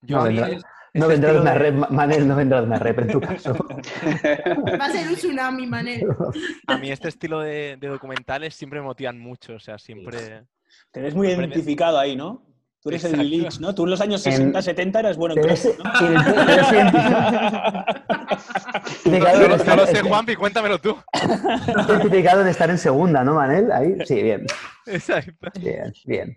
Yo 0.04 0.18
no, 0.18 0.24
vendrá, 0.24 0.50
no 0.94 1.08
vendrá 1.08 1.34
de 1.34 1.40
una 1.40 1.54
red, 1.54 1.74
Manel, 1.74 2.28
no 2.28 2.36
vendrá 2.36 2.60
de 2.62 2.68
una 2.68 2.78
red 2.78 3.00
en 3.00 3.08
tu 3.08 3.22
caso. 3.22 3.54
Va 4.80 4.86
a 4.86 4.90
ser 4.90 5.08
un 5.08 5.16
tsunami, 5.16 5.66
Manel. 5.66 6.06
A 6.68 6.78
mí 6.78 6.92
este 6.92 7.08
estilo 7.08 7.40
de, 7.40 7.78
de 7.80 7.88
documentales 7.88 8.54
siempre 8.54 8.80
me 8.80 8.86
motivan 8.86 9.20
mucho, 9.20 9.56
o 9.56 9.60
sea, 9.60 9.78
siempre... 9.78 10.44
Te 10.92 11.02
ves 11.02 11.16
muy 11.16 11.28
siempre... 11.28 11.48
identificado 11.48 11.98
ahí, 11.98 12.16
¿no? 12.16 12.46
Tú 12.84 12.90
eres 12.90 13.06
Exacto. 13.06 13.22
el 13.22 13.30
Lich, 13.30 13.60
¿no? 13.62 13.74
Tú 13.74 13.86
en 13.86 13.92
los 13.92 14.02
años 14.02 14.22
60, 14.22 14.60
en... 14.60 14.64
70 14.64 15.00
eras 15.00 15.16
bueno 15.16 15.36
en 15.38 15.42
crossfit, 15.42 15.78
¿no? 15.78 15.84
no, 19.06 19.58
no 19.58 19.76
lo 19.78 19.88
sé, 19.88 20.02
Juanpi, 20.02 20.36
cuéntamelo 20.36 20.80
tú. 20.80 20.98
Identificado 21.88 22.44
de 22.44 22.52
estar 22.52 22.70
en 22.70 22.78
segunda, 22.78 23.24
¿no, 23.24 23.36
Manel? 23.36 23.72
Ahí, 23.72 23.96
sí, 24.04 24.22
bien. 24.22 24.46
Exacto. 24.86 25.50
Bien, 25.62 25.94
bien. 26.04 26.36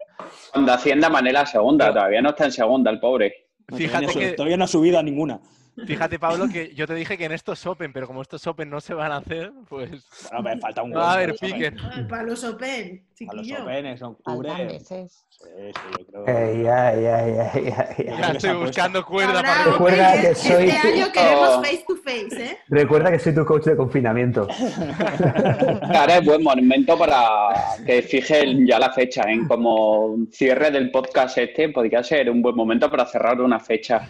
Cuando 0.52 0.72
Hacienda 0.72 1.08
Manel 1.08 1.34
a 1.34 1.46
segunda, 1.46 1.92
todavía 1.92 2.22
no 2.22 2.28
está 2.30 2.44
en 2.44 2.52
segunda 2.52 2.92
el 2.92 3.00
pobre. 3.00 3.45
Fíjate 3.74 4.06
que 4.06 4.32
todavía 4.32 4.56
no 4.56 4.64
ha 4.64 4.68
subido 4.68 4.98
a 4.98 5.02
ninguna. 5.02 5.40
Fíjate, 5.86 6.18
Pablo, 6.18 6.46
que 6.50 6.74
yo 6.74 6.86
te 6.86 6.94
dije 6.94 7.18
que 7.18 7.26
en 7.26 7.32
estos 7.32 7.66
Open, 7.66 7.92
pero 7.92 8.06
como 8.06 8.22
estos 8.22 8.46
Open 8.46 8.70
no 8.70 8.80
se 8.80 8.94
van 8.94 9.12
a 9.12 9.18
hacer, 9.18 9.52
pues. 9.68 9.90
Bueno, 10.30 10.42
me 10.42 10.58
falta 10.58 10.82
un 10.82 10.90
No 10.90 11.00
va 11.00 11.10
a 11.10 11.14
haber 11.14 11.34
pique. 11.34 11.72
Para 12.08 12.22
los 12.22 12.42
Open, 12.44 13.04
chiquillo. 13.14 13.56
Para 13.56 13.60
los 13.60 13.60
Open 13.66 13.86
es 13.86 14.02
octubre. 14.02 14.80
Sí, 14.80 15.06
sí, 15.08 15.72
yo 15.98 16.06
creo. 16.06 16.26
Ey, 16.26 16.66
ay, 16.66 17.04
ay, 17.06 17.34
ay, 17.52 17.74
ay, 17.76 18.06
Ya 18.06 18.30
estoy 18.32 18.54
buscando 18.56 19.04
cuerda 19.04 19.34
Ahora, 19.36 19.48
para 19.48 19.64
Recuerda 19.72 20.12
que 20.20 20.30
este 20.30 20.48
soy- 20.48 20.70
año 20.70 21.12
queremos 21.12 21.56
face 21.56 21.84
to 21.86 21.96
face, 21.96 22.44
¿eh? 22.52 22.58
Recuerda 22.68 23.10
que 23.10 23.18
soy 23.18 23.34
tu 23.34 23.44
coach 23.44 23.64
de 23.64 23.76
confinamiento. 23.76 24.48
Ahora 25.94 26.16
es 26.18 26.24
buen 26.24 26.42
momento 26.42 26.96
para 26.98 27.50
que 27.84 28.00
fijen 28.02 28.66
ya 28.66 28.78
la 28.78 28.92
fecha, 28.92 29.22
¿eh? 29.30 29.40
Como 29.46 30.16
cierre 30.32 30.70
del 30.70 30.90
podcast 30.90 31.36
este, 31.38 31.68
podría 31.68 32.02
ser 32.02 32.30
un 32.30 32.40
buen 32.40 32.56
momento 32.56 32.90
para 32.90 33.04
cerrar 33.06 33.40
una 33.40 33.60
fecha. 33.60 34.08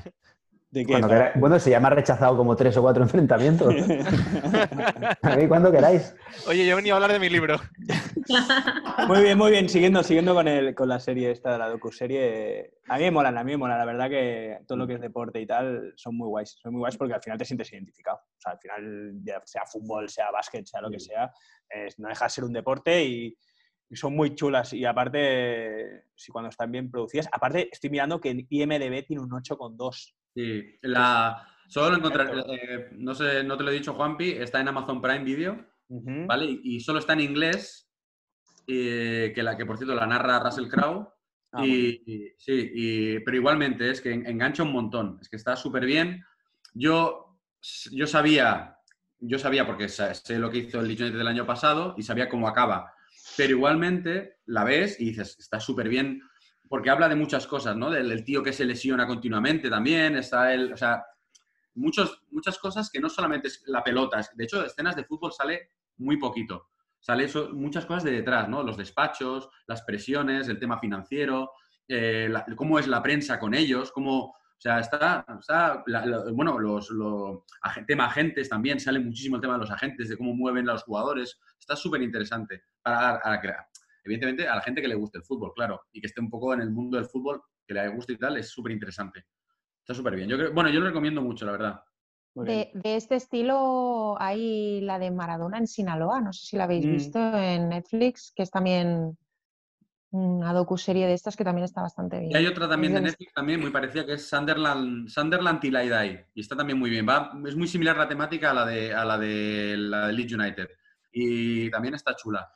¿De 0.70 0.84
qué? 0.84 0.92
Cuando 0.92 1.08
queráis- 1.08 1.32
bueno, 1.40 1.58
si 1.58 1.70
ya 1.70 1.80
me 1.80 1.86
ha 1.86 1.90
rechazado 1.90 2.36
como 2.36 2.54
tres 2.56 2.76
o 2.76 2.82
cuatro 2.82 3.02
enfrentamientos. 3.02 3.72
A 5.22 5.36
mí 5.36 5.46
cuando 5.48 5.70
queráis. 5.70 6.14
Oye, 6.48 6.66
yo 6.66 6.76
venía 6.76 6.92
a 6.92 6.96
hablar 6.96 7.12
de 7.12 7.18
mi 7.20 7.28
libro. 7.28 7.56
Muy 9.08 9.22
bien, 9.22 9.38
muy 9.38 9.50
bien. 9.52 9.68
Siguiendo, 9.68 10.02
siguiendo 10.02 10.34
con, 10.34 10.48
el, 10.48 10.74
con 10.74 10.88
la 10.88 10.98
serie 10.98 11.30
esta 11.30 11.52
de 11.52 11.58
la 11.58 11.68
docuserie. 11.68 12.74
A 12.88 12.96
mí 12.98 13.04
me 13.04 13.10
molan, 13.10 13.38
a 13.38 13.44
mí 13.44 13.52
me 13.52 13.56
molan. 13.58 13.78
La 13.78 13.84
verdad 13.84 14.08
que 14.10 14.58
todo 14.66 14.76
lo 14.78 14.86
que 14.86 14.94
es 14.94 15.00
deporte 15.00 15.40
y 15.40 15.46
tal 15.46 15.92
son 15.96 16.16
muy 16.16 16.28
guays. 16.28 16.56
Son 16.60 16.72
muy 16.72 16.80
guays 16.80 16.96
porque 16.96 17.14
al 17.14 17.22
final 17.22 17.38
te 17.38 17.44
sientes 17.44 17.72
identificado. 17.72 18.18
O 18.18 18.40
sea, 18.40 18.52
al 18.52 18.58
final, 18.58 19.12
ya 19.22 19.40
sea 19.44 19.62
fútbol, 19.66 20.08
sea 20.08 20.30
básquet, 20.30 20.66
sea 20.66 20.80
lo 20.80 20.90
que 20.90 21.00
sea, 21.00 21.30
es- 21.70 21.98
no 21.98 22.08
deja 22.08 22.24
de 22.26 22.30
ser 22.30 22.44
un 22.44 22.52
deporte 22.52 23.04
y, 23.04 23.38
y 23.88 23.96
son 23.96 24.14
muy 24.16 24.34
chulas. 24.34 24.72
Y 24.72 24.84
aparte, 24.84 26.04
si 26.16 26.32
cuando 26.32 26.50
están 26.50 26.70
bien 26.72 26.90
producidas. 26.90 27.28
Aparte, 27.32 27.68
estoy 27.70 27.90
mirando 27.90 28.20
que 28.20 28.30
en 28.30 28.46
IMDB 28.50 29.06
tiene 29.06 29.22
un 29.22 29.30
8,2. 29.30 30.14
Sí, 30.36 30.78
la... 30.82 31.42
Solo 31.66 31.90
lo 31.90 31.96
encontrar, 31.96 32.30
eh, 32.48 32.90
no 32.92 33.12
sé, 33.14 33.42
no 33.42 33.56
te 33.56 33.64
lo 33.64 33.70
he 33.70 33.74
dicho, 33.74 33.94
Juanpi, 33.94 34.30
está 34.32 34.60
en 34.60 34.68
Amazon 34.68 35.00
Prime 35.02 35.24
Video. 35.24 35.66
¿vale? 36.26 36.44
Y, 36.46 36.76
y 36.76 36.80
solo 36.80 36.98
está 37.00 37.14
en 37.14 37.20
inglés, 37.20 37.90
eh, 38.66 39.32
que, 39.34 39.42
la, 39.42 39.56
que 39.56 39.64
por 39.66 39.76
cierto 39.78 39.94
la 39.94 40.06
narra 40.06 40.38
Russell 40.40 40.68
Crowe. 40.68 41.08
Ah, 41.52 41.64
y, 41.64 42.02
y- 42.06 42.32
sí, 42.36 42.70
y- 42.74 43.18
pero 43.20 43.36
igualmente 43.38 43.90
es 43.90 44.00
que 44.00 44.12
en- 44.12 44.26
engancha 44.26 44.62
un 44.62 44.72
montón, 44.72 45.18
es 45.20 45.28
que 45.28 45.36
está 45.36 45.56
súper 45.56 45.86
bien. 45.86 46.22
Yo, 46.74 47.38
yo 47.90 48.06
sabía, 48.06 48.76
yo 49.18 49.38
sabía 49.38 49.66
porque 49.66 49.88
sé 49.88 50.38
lo 50.38 50.50
que 50.50 50.58
hizo 50.58 50.78
el 50.80 50.86
United 50.86 51.16
del 51.16 51.26
año 51.28 51.46
pasado 51.46 51.94
y 51.96 52.02
sabía 52.02 52.28
cómo 52.28 52.46
acaba, 52.46 52.92
pero 53.36 53.52
igualmente 53.52 54.36
la 54.44 54.64
ves 54.64 55.00
y 55.00 55.06
dices, 55.06 55.36
está 55.38 55.58
súper 55.58 55.88
bien 55.88 56.20
porque 56.68 56.90
habla 56.90 57.08
de 57.08 57.14
muchas 57.16 57.46
cosas, 57.46 57.76
¿no? 57.76 57.90
Del, 57.90 58.24
tío 58.24 58.42
que 58.42 58.52
se 58.52 58.64
lesiona 58.64 59.06
continuamente 59.06 59.70
también, 59.70 60.16
está 60.16 60.52
el, 60.52 60.72
o 60.72 60.76
sea, 60.76 61.04
muchos, 61.74 62.22
muchas 62.30 62.58
cosas 62.58 62.90
que 62.90 63.00
no 63.00 63.08
solamente 63.08 63.48
es 63.48 63.62
la 63.66 63.82
pelota, 63.84 64.20
de 64.34 64.44
hecho, 64.44 64.64
escenas 64.64 64.96
de 64.96 65.04
fútbol 65.04 65.32
sale 65.32 65.70
muy 65.98 66.16
poquito. 66.18 66.68
Sale 66.98 67.24
eso- 67.24 67.50
muchas 67.52 67.86
cosas 67.86 68.04
de 68.04 68.10
detrás, 68.10 68.48
¿no? 68.48 68.62
Los 68.62 68.76
despachos, 68.76 69.48
las 69.66 69.82
presiones, 69.82 70.48
el 70.48 70.58
tema 70.58 70.78
financiero, 70.78 71.52
eh, 71.88 72.32
cómo 72.56 72.78
es 72.78 72.88
la 72.88 73.02
prensa 73.02 73.38
con 73.38 73.54
ellos, 73.54 73.92
cómo, 73.92 74.24
o 74.24 74.60
sea, 74.60 74.80
está, 74.80 75.24
está 75.38 75.84
la- 75.86 76.24
bueno, 76.32 76.58
los, 76.58 76.90
tema 77.86 78.06
agentes 78.06 78.48
también, 78.48 78.80
sale 78.80 78.98
muchísimo 78.98 79.36
el 79.36 79.42
tema 79.42 79.54
de 79.54 79.60
los 79.60 79.70
agentes, 79.70 80.08
de 80.08 80.16
cómo 80.16 80.34
mueven 80.34 80.68
a 80.68 80.72
los 80.72 80.82
jugadores, 80.82 81.38
está 81.58 81.76
súper 81.76 82.02
interesante 82.02 82.64
para, 82.82 83.16
a 83.16 83.30
la 83.30 83.40
que- 83.40 83.54
evidentemente, 84.06 84.48
a 84.48 84.54
la 84.54 84.62
gente 84.62 84.80
que 84.80 84.88
le 84.88 84.94
guste 84.94 85.18
el 85.18 85.24
fútbol, 85.24 85.52
claro, 85.54 85.82
y 85.92 86.00
que 86.00 86.06
esté 86.06 86.20
un 86.20 86.30
poco 86.30 86.54
en 86.54 86.62
el 86.62 86.70
mundo 86.70 86.96
del 86.96 87.06
fútbol, 87.06 87.42
que 87.66 87.74
le 87.74 87.88
guste 87.88 88.14
y 88.14 88.18
tal, 88.18 88.36
es 88.38 88.48
súper 88.48 88.72
interesante. 88.72 89.26
Está 89.80 89.94
súper 89.94 90.16
bien. 90.16 90.28
Yo 90.28 90.36
creo, 90.36 90.52
bueno, 90.52 90.70
yo 90.70 90.80
lo 90.80 90.86
recomiendo 90.86 91.20
mucho, 91.20 91.44
la 91.44 91.52
verdad. 91.52 91.80
De, 92.34 92.70
de 92.74 92.96
este 92.96 93.14
estilo 93.16 94.16
hay 94.20 94.80
la 94.82 94.98
de 94.98 95.10
Maradona 95.10 95.58
en 95.58 95.66
Sinaloa, 95.66 96.20
no 96.20 96.32
sé 96.32 96.46
si 96.46 96.56
la 96.56 96.64
habéis 96.64 96.86
Mm. 96.86 96.90
visto 96.90 97.18
en 97.18 97.68
Netflix, 97.70 98.32
que 98.34 98.42
es 98.42 98.50
también 98.50 99.16
una 100.10 100.52
docuserie 100.52 101.06
de 101.06 101.14
estas 101.14 101.36
que 101.36 101.44
también 101.44 101.64
está 101.64 101.82
bastante 101.82 102.18
bien. 102.18 102.32
Y 102.32 102.34
hay 102.36 102.46
otra 102.46 102.68
también 102.68 102.92
Es 102.94 103.00
de 103.00 103.06
Netflix 103.08 103.32
también 103.32 103.60
muy 103.60 103.70
parecida 103.70 104.06
que 104.06 104.14
es 104.14 104.28
Sunderland, 104.28 105.08
Sunderland 105.08 105.60
Die. 105.60 106.26
Y 106.34 106.40
está 106.40 106.56
también 106.56 106.78
muy 106.78 106.90
bien. 106.90 107.06
Va, 107.08 107.32
es 107.46 107.56
muy 107.56 107.68
similar 107.68 107.96
la 107.96 108.08
temática 108.08 108.50
a 108.50 108.54
la 108.54 108.66
de, 108.66 108.94
a 108.94 109.04
la 109.04 109.18
de, 109.18 109.74
la 109.76 110.06
de 110.06 110.12
Leeds 110.12 110.32
United. 110.34 110.68
Y 111.12 111.70
también 111.70 111.94
está 111.94 112.14
chula. 112.14 112.48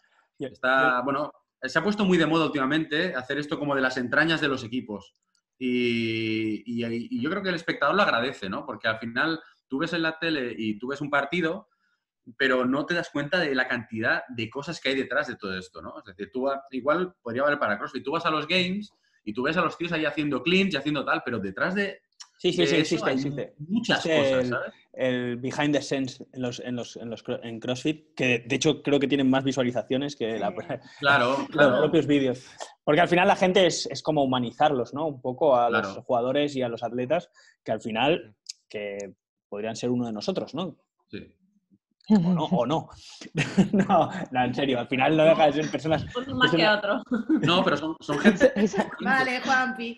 Está, 0.47 1.03
bueno, 1.03 1.33
se 1.63 1.79
ha 1.79 1.83
puesto 1.83 2.05
muy 2.05 2.19
de 2.19 2.27
moda 2.27 2.47
últimamente 2.47 3.15
hacer 3.15 3.39
esto 3.39 3.59
como 3.59 3.75
de 3.75 3.83
las 3.83 3.97
entrañas 3.97 4.41
de 4.41 4.49
los 4.49 4.65
equipos. 4.65 5.15
Y, 5.59 7.21
yo 7.21 7.31
creo 7.31 7.43
que 7.43 7.51
el 7.51 7.55
espectador 7.55 7.95
lo 7.95 8.03
agradece, 8.03 8.49
¿no? 8.49 8.65
Porque 8.65 8.89
al 8.89 8.99
final 8.99 9.41
tú 9.69 9.79
ves 9.79 9.93
en 9.93 10.03
la 10.03 10.19
tele 10.19 10.55
y 10.57 10.79
tú 10.79 10.89
ves 10.89 11.01
un 11.01 11.11
partido, 11.11 11.69
pero 12.37 12.65
no 12.65 12.87
te 12.87 12.95
das 12.95 13.11
cuenta 13.11 13.39
de 13.39 13.55
la 13.55 13.69
cantidad 13.69 14.23
de 14.29 14.49
cosas 14.49 14.81
que 14.81 14.91
hay 14.91 14.95
detrás 14.95 15.27
de 15.29 15.37
todo 15.37 15.57
esto, 15.57 15.83
¿no? 15.83 15.99
Es 15.99 16.05
decir, 16.05 16.31
tú 16.33 16.49
igual 16.71 17.15
podría 17.23 17.43
valer 17.43 17.59
para 17.59 17.79
CrossFit. 17.79 18.05
Tú 18.05 18.13
vas 18.13 18.25
a 18.25 18.31
los 18.31 18.47
games 18.47 18.93
y 19.23 19.35
tú 19.35 19.43
ves 19.43 19.57
a 19.57 19.63
los 19.63 19.77
tíos 19.77 19.93
ahí 19.93 20.07
haciendo 20.07 20.43
clinch 20.43 20.73
y 20.73 20.77
haciendo 20.77 21.05
tal, 21.05 21.23
pero 21.25 21.39
detrás 21.39 21.75
de, 21.75 22.01
Sí, 22.41 22.55
sí, 22.55 22.67
sí, 22.67 22.77
existe, 22.77 23.11
existe. 23.13 23.55
muchas 23.59 23.99
Existe 23.99 24.17
cosas, 24.19 24.45
el- 24.45 24.49
¿sabes? 24.49 24.73
el 24.95 25.37
behind 25.37 25.75
the 25.75 25.83
scenes 25.83 26.25
en 26.33 26.41
los, 26.41 26.59
en 26.61 26.75
los, 26.75 26.97
en 26.97 27.11
los 27.11 27.23
en 27.43 27.61
CrossFit, 27.61 28.15
que 28.15 28.39
de 28.47 28.57
hecho 28.57 28.83
creo 28.83 28.99
que 28.99 29.07
tienen 29.07 29.29
más 29.29 29.45
visualizaciones 29.45 30.17
que 30.17 30.39
la- 30.39 30.55
Claro, 31.01 31.47
los 31.53 31.79
propios 31.81 32.07
vídeos. 32.07 32.43
Porque 32.83 33.03
al 33.03 33.09
final 33.09 33.29
la 33.29 33.37
gente 33.37 33.67
es, 33.67 33.85
es 33.91 34.03
como 34.03 34.25
humanizarlos, 34.25 34.95
¿no? 34.95 35.07
Un 35.07 35.21
poco 35.21 35.55
a 35.55 35.69
los 35.69 35.99
jugadores 35.99 36.57
y 36.57 36.63
a 36.63 36.71
los 36.71 36.83
atletas, 36.83 37.29
que 37.63 37.73
al 37.73 37.83
final 37.83 38.35
que 38.71 38.97
podrían 39.51 39.77
ser 39.77 39.91
uno 39.91 40.07
de 40.07 40.13
nosotros, 40.15 40.55
¿no? 40.55 40.79
Sí. 41.11 41.19
O 42.11 42.19
no, 42.19 42.45
o 42.45 42.67
no. 42.67 42.89
no, 43.73 44.11
no, 44.31 44.45
en 44.45 44.55
serio, 44.55 44.81
al 44.81 44.89
final 44.89 45.17
no 45.17 45.25
deja 45.25 45.47
de 45.47 45.53
ser 45.53 45.71
personas. 45.71 46.05
Uno 46.17 46.37
más 46.37 46.47
es 46.53 46.57
que 46.57 46.63
una- 46.63 46.79
otro. 46.79 47.03
No, 47.41 47.63
pero 47.65 47.77
son, 47.77 47.97
son 48.01 48.19
gente. 48.19 48.53
Vale, 49.01 49.41
Juanpi. 49.41 49.97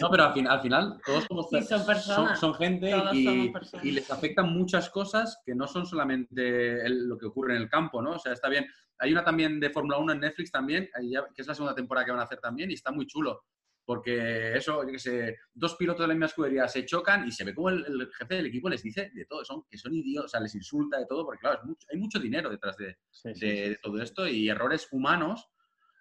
No, 0.00 0.10
pero 0.10 0.24
al, 0.24 0.32
fin- 0.32 0.46
al 0.46 0.60
final 0.60 0.98
todos 1.04 1.24
somos 1.28 1.46
Sí, 1.50 1.62
son 1.62 1.86
personas. 1.86 2.38
son 2.38 2.54
gente 2.54 2.90
Todos 2.90 3.14
y, 3.14 3.24
somos 3.24 3.48
personas. 3.48 3.84
y 3.86 3.90
les 3.92 4.10
afectan 4.10 4.52
muchas 4.52 4.90
cosas 4.90 5.40
que 5.44 5.54
no 5.54 5.66
son 5.66 5.86
solamente 5.86 6.84
el- 6.86 7.08
lo 7.08 7.18
que 7.18 7.26
ocurre 7.26 7.56
en 7.56 7.62
el 7.62 7.68
campo, 7.68 8.02
¿no? 8.02 8.12
O 8.12 8.18
sea, 8.18 8.32
está 8.32 8.48
bien. 8.48 8.66
Hay 8.98 9.12
una 9.12 9.24
también 9.24 9.60
de 9.60 9.70
Fórmula 9.70 9.98
1 9.98 10.12
en 10.14 10.20
Netflix 10.20 10.50
también, 10.50 10.88
que 11.34 11.42
es 11.42 11.46
la 11.46 11.54
segunda 11.54 11.74
temporada 11.74 12.04
que 12.04 12.12
van 12.12 12.20
a 12.20 12.24
hacer 12.24 12.38
también 12.40 12.70
y 12.70 12.74
está 12.74 12.92
muy 12.92 13.06
chulo. 13.06 13.42
Porque 13.86 14.56
eso, 14.56 14.82
yo 14.84 14.90
qué 14.90 14.98
sé, 14.98 15.36
dos 15.54 15.76
pilotos 15.76 16.02
de 16.02 16.08
la 16.08 16.14
misma 16.14 16.26
escudería 16.26 16.66
se 16.66 16.84
chocan 16.84 17.26
y 17.26 17.30
se 17.30 17.44
ve 17.44 17.54
como 17.54 17.70
el, 17.70 17.84
el 17.86 18.10
jefe 18.12 18.34
del 18.34 18.46
equipo 18.46 18.68
les 18.68 18.82
dice 18.82 19.12
de 19.14 19.24
todo, 19.26 19.44
son, 19.44 19.62
que 19.70 19.78
son 19.78 19.94
idiotas, 19.94 20.24
o 20.24 20.28
sea, 20.28 20.40
les 20.40 20.54
insulta 20.56 20.98
de 20.98 21.06
todo, 21.06 21.24
porque 21.24 21.38
claro, 21.40 21.60
es 21.60 21.64
mucho- 21.64 21.86
hay 21.92 21.98
mucho 21.98 22.18
dinero 22.18 22.50
detrás 22.50 22.76
de, 22.76 22.96
Sí, 23.12 23.30
sí, 23.34 23.46
de, 23.46 23.68
de 23.70 23.76
todo 23.76 24.02
esto 24.02 24.26
y 24.26 24.48
errores 24.48 24.88
humanos. 24.90 25.48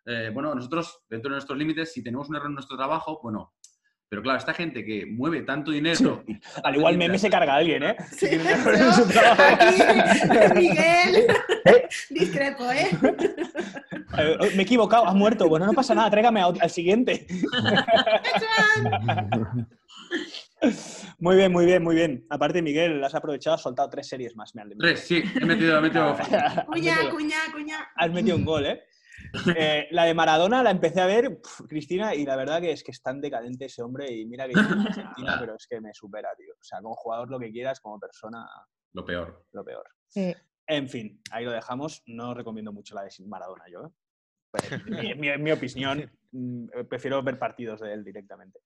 eh, 0.08 0.32
bueno, 0.34 0.54
nosotros, 0.56 1.04
dentro 1.10 1.30
de 1.30 1.36
nuestros 1.36 1.58
límites, 1.60 1.94
si 1.94 2.04
tenemos 2.04 2.28
un 2.30 2.36
error 2.38 2.48
en 2.50 2.56
nuestro 2.56 2.76
trabajo, 2.76 3.20
bueno, 3.22 3.54
pero 4.10 4.22
claro, 4.22 4.38
esta 4.40 4.54
gente 4.54 4.84
que 4.86 5.06
mueve 5.06 5.42
tanto 5.44 5.70
dinero. 5.72 6.24
y- 6.28 6.40
Al 6.64 6.76
igual 6.76 6.98
meme 6.98 7.18
se 7.20 7.30
carga 7.30 7.54
a 7.54 7.58
alguien, 7.58 7.84
¿eh? 7.84 7.96
Sí, 8.12 8.28
su 8.96 9.08
trabajo. 9.10 9.44
aquí, 9.44 10.56
Miguel, 10.56 11.28
Eh, 11.66 11.88
discrepo, 12.12 12.72
¿eh? 12.72 12.88
Eh, 14.18 14.38
me 14.56 14.60
he 14.60 14.62
equivocado, 14.62 15.06
ha 15.06 15.14
muerto. 15.14 15.48
Bueno, 15.48 15.66
no 15.66 15.74
pasa 15.74 15.96
nada, 15.96 16.10
tráigame 16.10 16.42
al 16.42 16.70
siguiente. 16.70 17.26
Muy 21.20 21.36
bien, 21.36 21.52
muy 21.52 21.66
bien, 21.66 21.84
muy 21.84 21.96
bien. 21.96 22.26
Aparte, 22.30 22.62
Miguel, 22.62 23.04
has 23.04 23.14
aprovechado, 23.14 23.56
has 23.56 23.62
soltado 23.62 23.90
tres 23.90 24.08
series 24.08 24.36
más. 24.36 24.56
Me 24.56 24.62
han 24.64 24.70
Tres, 24.78 25.02
sí, 25.02 25.22
he 25.40 25.46
metido, 25.46 25.78
he 25.78 25.82
metido. 25.82 26.10
has, 26.10 26.66
Cuña, 26.66 26.96
cuña, 27.12 27.38
cuña. 27.54 27.88
has 27.96 28.12
metido 28.12 28.36
un 28.36 28.46
gol, 28.46 28.66
¿eh? 28.66 28.84
Eh, 29.56 29.88
La 29.92 30.06
de 30.06 30.14
Maradona 30.14 30.64
la 30.64 30.72
empecé 30.72 31.02
a 31.02 31.06
ver, 31.06 31.40
pf, 31.42 31.68
Cristina, 31.68 32.16
y 32.16 32.26
la 32.26 32.36
verdad 32.36 32.62
que 32.62 32.72
es 32.72 32.84
que 32.84 32.92
es 32.92 33.02
tan 33.02 33.22
decadente 33.22 33.66
ese 33.66 33.82
hombre. 33.84 34.12
Y 34.12 34.26
mira 34.26 34.48
que 34.48 34.54
yo 34.56 34.64
soy 34.64 34.80
argentina, 34.88 35.36
pero 35.40 35.56
es 35.56 35.68
que 35.68 35.80
me 35.82 35.94
supera, 35.94 36.30
tío. 36.38 36.54
O 36.60 36.64
sea, 36.64 36.80
como 36.82 36.96
jugador 36.96 37.30
lo 37.30 37.40
que 37.40 37.52
quieras, 37.52 37.80
como 37.80 38.00
persona 38.00 38.46
Lo 38.94 39.06
peor. 39.06 39.46
lo 39.52 39.64
peor. 39.64 39.86
Sí. 40.08 40.34
En 40.68 40.90
fin, 40.90 41.22
ahí 41.32 41.46
lo 41.46 41.52
dejamos. 41.52 42.02
No 42.08 42.34
recomiendo 42.34 42.74
mucho 42.74 42.96
la 42.96 43.04
de 43.04 43.10
Maradona 43.28 43.66
yo. 43.72 43.86
¿eh? 43.86 43.90
Mi, 45.18 45.38
mi- 45.38 45.52
opinión, 45.52 46.12
mm, 46.32 46.66
prefiero 46.90 47.22
ver 47.24 47.38
partidos 47.40 47.82
de 47.82 47.94
él 47.94 48.04
directamente. 48.04 48.60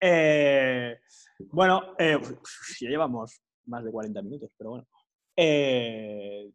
Eh, 0.00 0.98
bueno, 1.50 1.94
eh, 1.98 2.18
ya 2.80 2.88
llevamos 2.88 3.40
más 3.66 3.84
de 3.84 3.90
40 3.90 4.22
minutos, 4.22 4.50
pero 4.56 4.70
bueno. 4.70 4.86
Eh, 5.36 6.50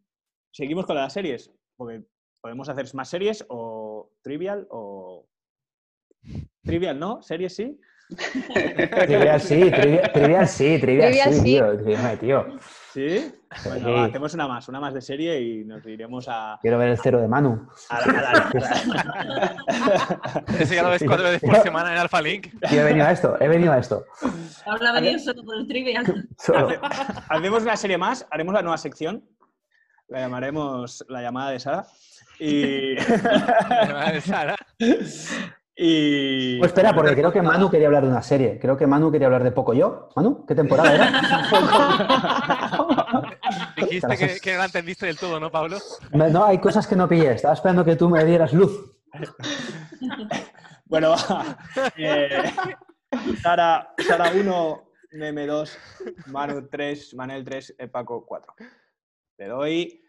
Seguimos 0.52 0.84
con 0.84 0.96
las 0.96 1.12
series, 1.12 1.50
porque 1.76 2.02
podemos 2.40 2.68
hacer 2.68 2.86
más 2.94 3.08
series 3.08 3.44
o 3.48 4.10
trivial 4.22 4.66
o... 4.70 5.26
Trivial, 6.64 6.98
¿no? 6.98 7.22
¿Series 7.22 7.54
sí? 7.54 7.78
Trivial 8.16 9.40
sí, 9.40 9.70
trivial, 9.70 10.12
trivial 10.12 10.48
sí, 10.48 10.78
trivial, 10.80 11.08
Trivial 11.10 11.32
sí, 11.32 11.38
sí. 11.38 11.44
tío. 11.44 11.72
Dígame, 11.76 12.16
tío. 12.16 12.46
¿Sí? 12.92 13.32
Bueno, 13.64 13.86
Sí. 13.86 13.92
va, 13.92 14.04
hacemos 14.06 14.34
una 14.34 14.48
más, 14.48 14.68
una 14.68 14.80
más 14.80 14.94
de 14.94 15.00
serie 15.00 15.40
y 15.40 15.64
nos 15.64 15.84
iremos 15.86 16.26
a... 16.28 16.58
Quiero 16.60 16.76
ver 16.78 16.88
el 16.88 16.98
cero 16.98 17.20
de 17.20 17.28
Manu. 17.28 17.68
a 17.88 18.00
la- 18.06 18.18
a 18.18 18.32
la- 18.32 19.56
Ese 20.58 20.74
ya 20.74 20.82
lo 20.82 20.90
ves 20.90 21.02
cuatro 21.06 21.24
veces 21.24 21.40
por 21.40 21.56
semana 21.62 21.92
en 21.92 21.98
Alpha 21.98 22.20
Link. 22.20 22.48
Yo 22.70 22.80
he 22.80 22.84
venido 22.84 23.06
a 23.06 23.12
esto, 23.12 23.36
he 23.40 23.46
venido 23.48 23.72
a 23.72 23.78
esto. 23.78 24.04
Habla 24.66 25.00
bien 25.00 25.20
solo 25.20 25.44
por 25.44 25.56
el 25.56 25.66
trivial. 25.68 26.28
Solo. 26.38 26.80
Hacemos 27.28 27.62
una 27.62 27.76
serie 27.76 27.96
más, 27.98 28.26
haremos 28.30 28.54
la 28.54 28.62
nueva 28.62 28.78
sección. 28.78 29.24
La 30.08 30.20
llamaremos 30.20 31.04
La 31.08 31.22
llamada 31.22 31.50
de 31.52 31.60
Sara. 31.60 31.86
Y. 32.40 32.96
Sara. 34.24 34.56
Y... 35.82 36.58
Pues 36.58 36.72
espera, 36.72 36.94
porque 36.94 37.14
creo 37.14 37.32
que 37.32 37.40
Manu 37.40 37.70
quería 37.70 37.86
hablar 37.86 38.02
de 38.02 38.10
una 38.10 38.20
serie. 38.22 38.58
Creo 38.60 38.76
que 38.76 38.86
Manu 38.86 39.10
quería 39.10 39.28
hablar 39.28 39.42
de 39.42 39.50
Poco 39.52 39.72
Yo. 39.72 40.10
Manu, 40.14 40.44
¿qué 40.46 40.54
temporada 40.54 40.94
era? 40.94 41.10
Dijiste 43.76 44.16
que, 44.16 44.40
que 44.40 44.52
no 44.52 44.58
la 44.58 44.64
entendiste 44.66 45.06
del 45.06 45.18
todo, 45.18 45.40
¿no, 45.40 45.50
Pablo? 45.50 45.78
Me- 46.12 46.30
No, 46.30 46.44
hay 46.44 46.58
cosas 46.58 46.86
que 46.86 46.94
no 46.96 47.08
pillé. 47.08 47.32
Estaba 47.32 47.54
esperando 47.54 47.84
que 47.84 47.96
tú 47.96 48.08
me 48.10 48.24
dieras 48.24 48.52
luz. 48.52 48.72
Bueno. 50.84 51.14
Eh, 51.96 52.42
Sara, 53.42 53.94
Sara 54.06 54.32
1, 54.34 54.82
Meme 55.12 55.46
2, 55.46 55.78
Manu 56.26 56.68
3, 56.68 57.14
Manel 57.14 57.44
3, 57.44 57.76
eh, 57.78 57.88
Paco 57.88 58.24
4. 58.26 58.54
Le 59.38 59.46
doy, 59.48 60.04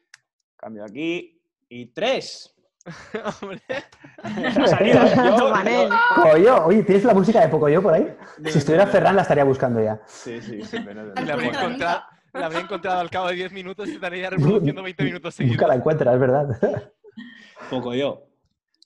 cambio 0.57 0.83
aquí 0.83 1.41
y 1.69 1.93
3. 1.93 2.55
Hombre. 3.41 3.61
Ha 4.23 4.67
salido, 4.67 5.03
¿eh? 5.05 5.11
Yo- 5.15 5.49
Manel. 5.49 5.89
Pocoyo. 6.15 6.65
Oye, 6.65 6.83
¿tienes 6.83 7.03
la 7.03 7.13
música 7.13 7.41
de 7.41 7.47
Pocoyo 7.49 7.81
por 7.81 7.93
ahí? 7.93 8.15
Si 8.45 8.57
estuviera 8.57 8.87
Ferran 8.87 9.15
la 9.15 9.21
estaría 9.21 9.43
buscando 9.43 9.81
ya. 9.81 10.01
Sí, 10.07 10.41
sí, 10.41 10.61
sí. 10.63 10.77
la 10.79 11.33
habría, 11.33 11.49
encontrado, 11.49 12.01
la 12.33 12.45
habría 12.47 12.61
encontrado 12.61 12.99
al 13.01 13.09
cabo 13.09 13.27
de 13.27 13.35
10 13.35 13.51
minutos 13.51 13.87
y 13.87 13.93
estaría 13.93 14.29
reproduciendo 14.29 14.81
20 14.83 15.03
minutos 15.03 15.35
seguidos. 15.35 15.57
Nunca 15.57 15.67
la 15.67 15.75
encuentras, 15.75 16.13
es 16.13 16.19
verdad. 16.19 16.91
Poco 17.69 17.93
yo. 17.93 18.27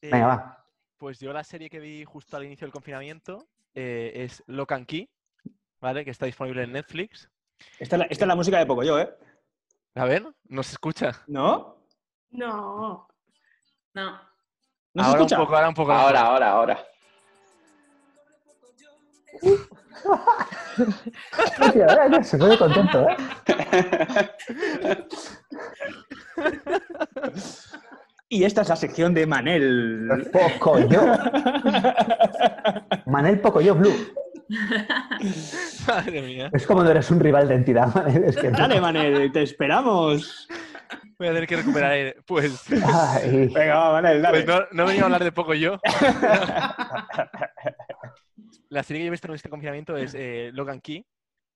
Eh, 0.02 0.10
Venga, 0.12 0.28
va. 0.28 0.66
Pues 0.98 1.20
yo 1.20 1.32
la 1.34 1.44
serie 1.44 1.70
que 1.70 1.80
vi 1.80 2.04
justo 2.06 2.38
al 2.38 2.46
inicio 2.46 2.66
del 2.66 2.74
confinamiento 2.74 3.48
eh, 3.74 4.12
es 4.16 4.44
Lock 4.48 4.72
and 4.74 4.86
Key, 4.86 5.10
¿vale? 5.80 6.04
Que 6.04 6.12
está 6.12 6.26
disponible 6.26 6.64
en 6.64 6.72
Netflix. 6.74 7.30
Esta 7.80 7.96
es 7.96 8.00
la, 8.00 8.06
esta 8.06 8.26
es 8.26 8.28
la 8.28 8.36
música 8.36 8.58
de 8.60 8.66
Poco 8.66 8.84
yo, 8.84 9.00
¿eh? 9.00 9.10
A 9.96 10.06
ver, 10.06 10.26
no 10.50 10.64
se 10.64 10.72
escucha. 10.74 11.24
¿No? 11.28 11.78
No. 12.32 13.08
No. 13.96 14.20
¿No 14.94 15.04
se 15.04 15.10
ahora 15.10 15.22
un 15.24 15.30
poco, 15.30 15.56
ahora 15.56 15.70
un 15.70 15.74
poco. 15.74 15.92
ahora 15.94 16.20
un 16.20 16.26
Ahora, 16.28 16.50
ahora, 16.52 16.52
ahora. 16.52 16.86
Hostia, 21.60 21.86
eh, 21.86 22.24
Se 22.24 22.38
pone 22.38 22.58
contento, 22.58 23.08
¿eh? 23.10 23.18
Y 28.28 28.44
esta 28.44 28.62
es 28.62 28.70
la 28.70 28.76
sección 28.76 29.14
de 29.14 29.26
Manel. 29.26 30.30
Pocoyo. 30.32 31.02
Manel 33.06 33.40
Pocoyo 33.40 33.76
Blue. 33.76 33.96
Madre 35.88 36.22
mía. 36.22 36.50
Es 36.54 36.68
como 36.68 36.84
no 36.84 36.92
eres 36.92 37.10
un 37.12 37.20
rival 37.20 37.48
de 37.48 37.56
entidad, 37.56 37.94
Manel. 37.94 38.26
Es 38.26 38.36
que 38.36 38.52
no. 38.52 38.58
Dale, 38.58 38.82
Manel, 38.82 39.32
te 39.32 39.44
esperamos. 39.44 40.48
Voy 41.18 41.28
a 41.28 41.34
tener 41.34 41.48
que 41.48 41.56
recuperar 41.58 41.92
aire. 41.92 42.16
Pues, 42.26 42.66
Ay, 42.72 43.48
Venga, 43.48 43.76
va, 43.78 43.92
Manel, 43.94 44.22
dale. 44.22 44.44
pues 44.44 44.60
no, 44.60 44.66
no 44.72 44.84
he 44.84 44.88
venido 44.88 45.04
a 45.04 45.08
hablar 45.08 45.24
de 45.24 45.32
poco 45.32 45.54
yo. 45.54 45.80
La 48.70 48.84
serie 48.84 49.02
que 49.02 49.06
yo 49.06 49.10
he 49.10 49.12
visto 49.12 49.28
en 49.28 49.36
este 49.36 49.50
confinamiento 49.50 49.96
es 49.96 50.14
eh, 50.16 50.50
Logan 50.54 50.82
Key, 50.82 51.06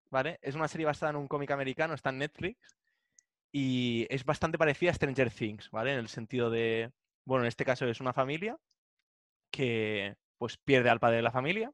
¿vale? 0.09 0.39
Es 0.41 0.55
una 0.55 0.67
serie 0.67 0.85
basada 0.85 1.11
en 1.11 1.17
un 1.17 1.27
cómic 1.27 1.51
americano, 1.51 1.93
está 1.93 2.09
en 2.09 2.19
Netflix 2.19 2.75
y 3.51 4.05
es 4.09 4.23
bastante 4.25 4.57
parecida 4.57 4.91
a 4.91 4.93
Stranger 4.93 5.31
Things, 5.31 5.69
¿vale? 5.71 5.93
En 5.93 5.99
el 5.99 6.07
sentido 6.07 6.49
de, 6.49 6.91
bueno, 7.25 7.43
en 7.43 7.47
este 7.47 7.65
caso 7.65 7.85
es 7.87 7.99
una 7.99 8.13
familia 8.13 8.57
que 9.51 10.15
pues 10.37 10.57
pierde 10.57 10.89
al 10.89 10.99
padre 10.99 11.17
de 11.17 11.23
la 11.23 11.31
familia, 11.31 11.71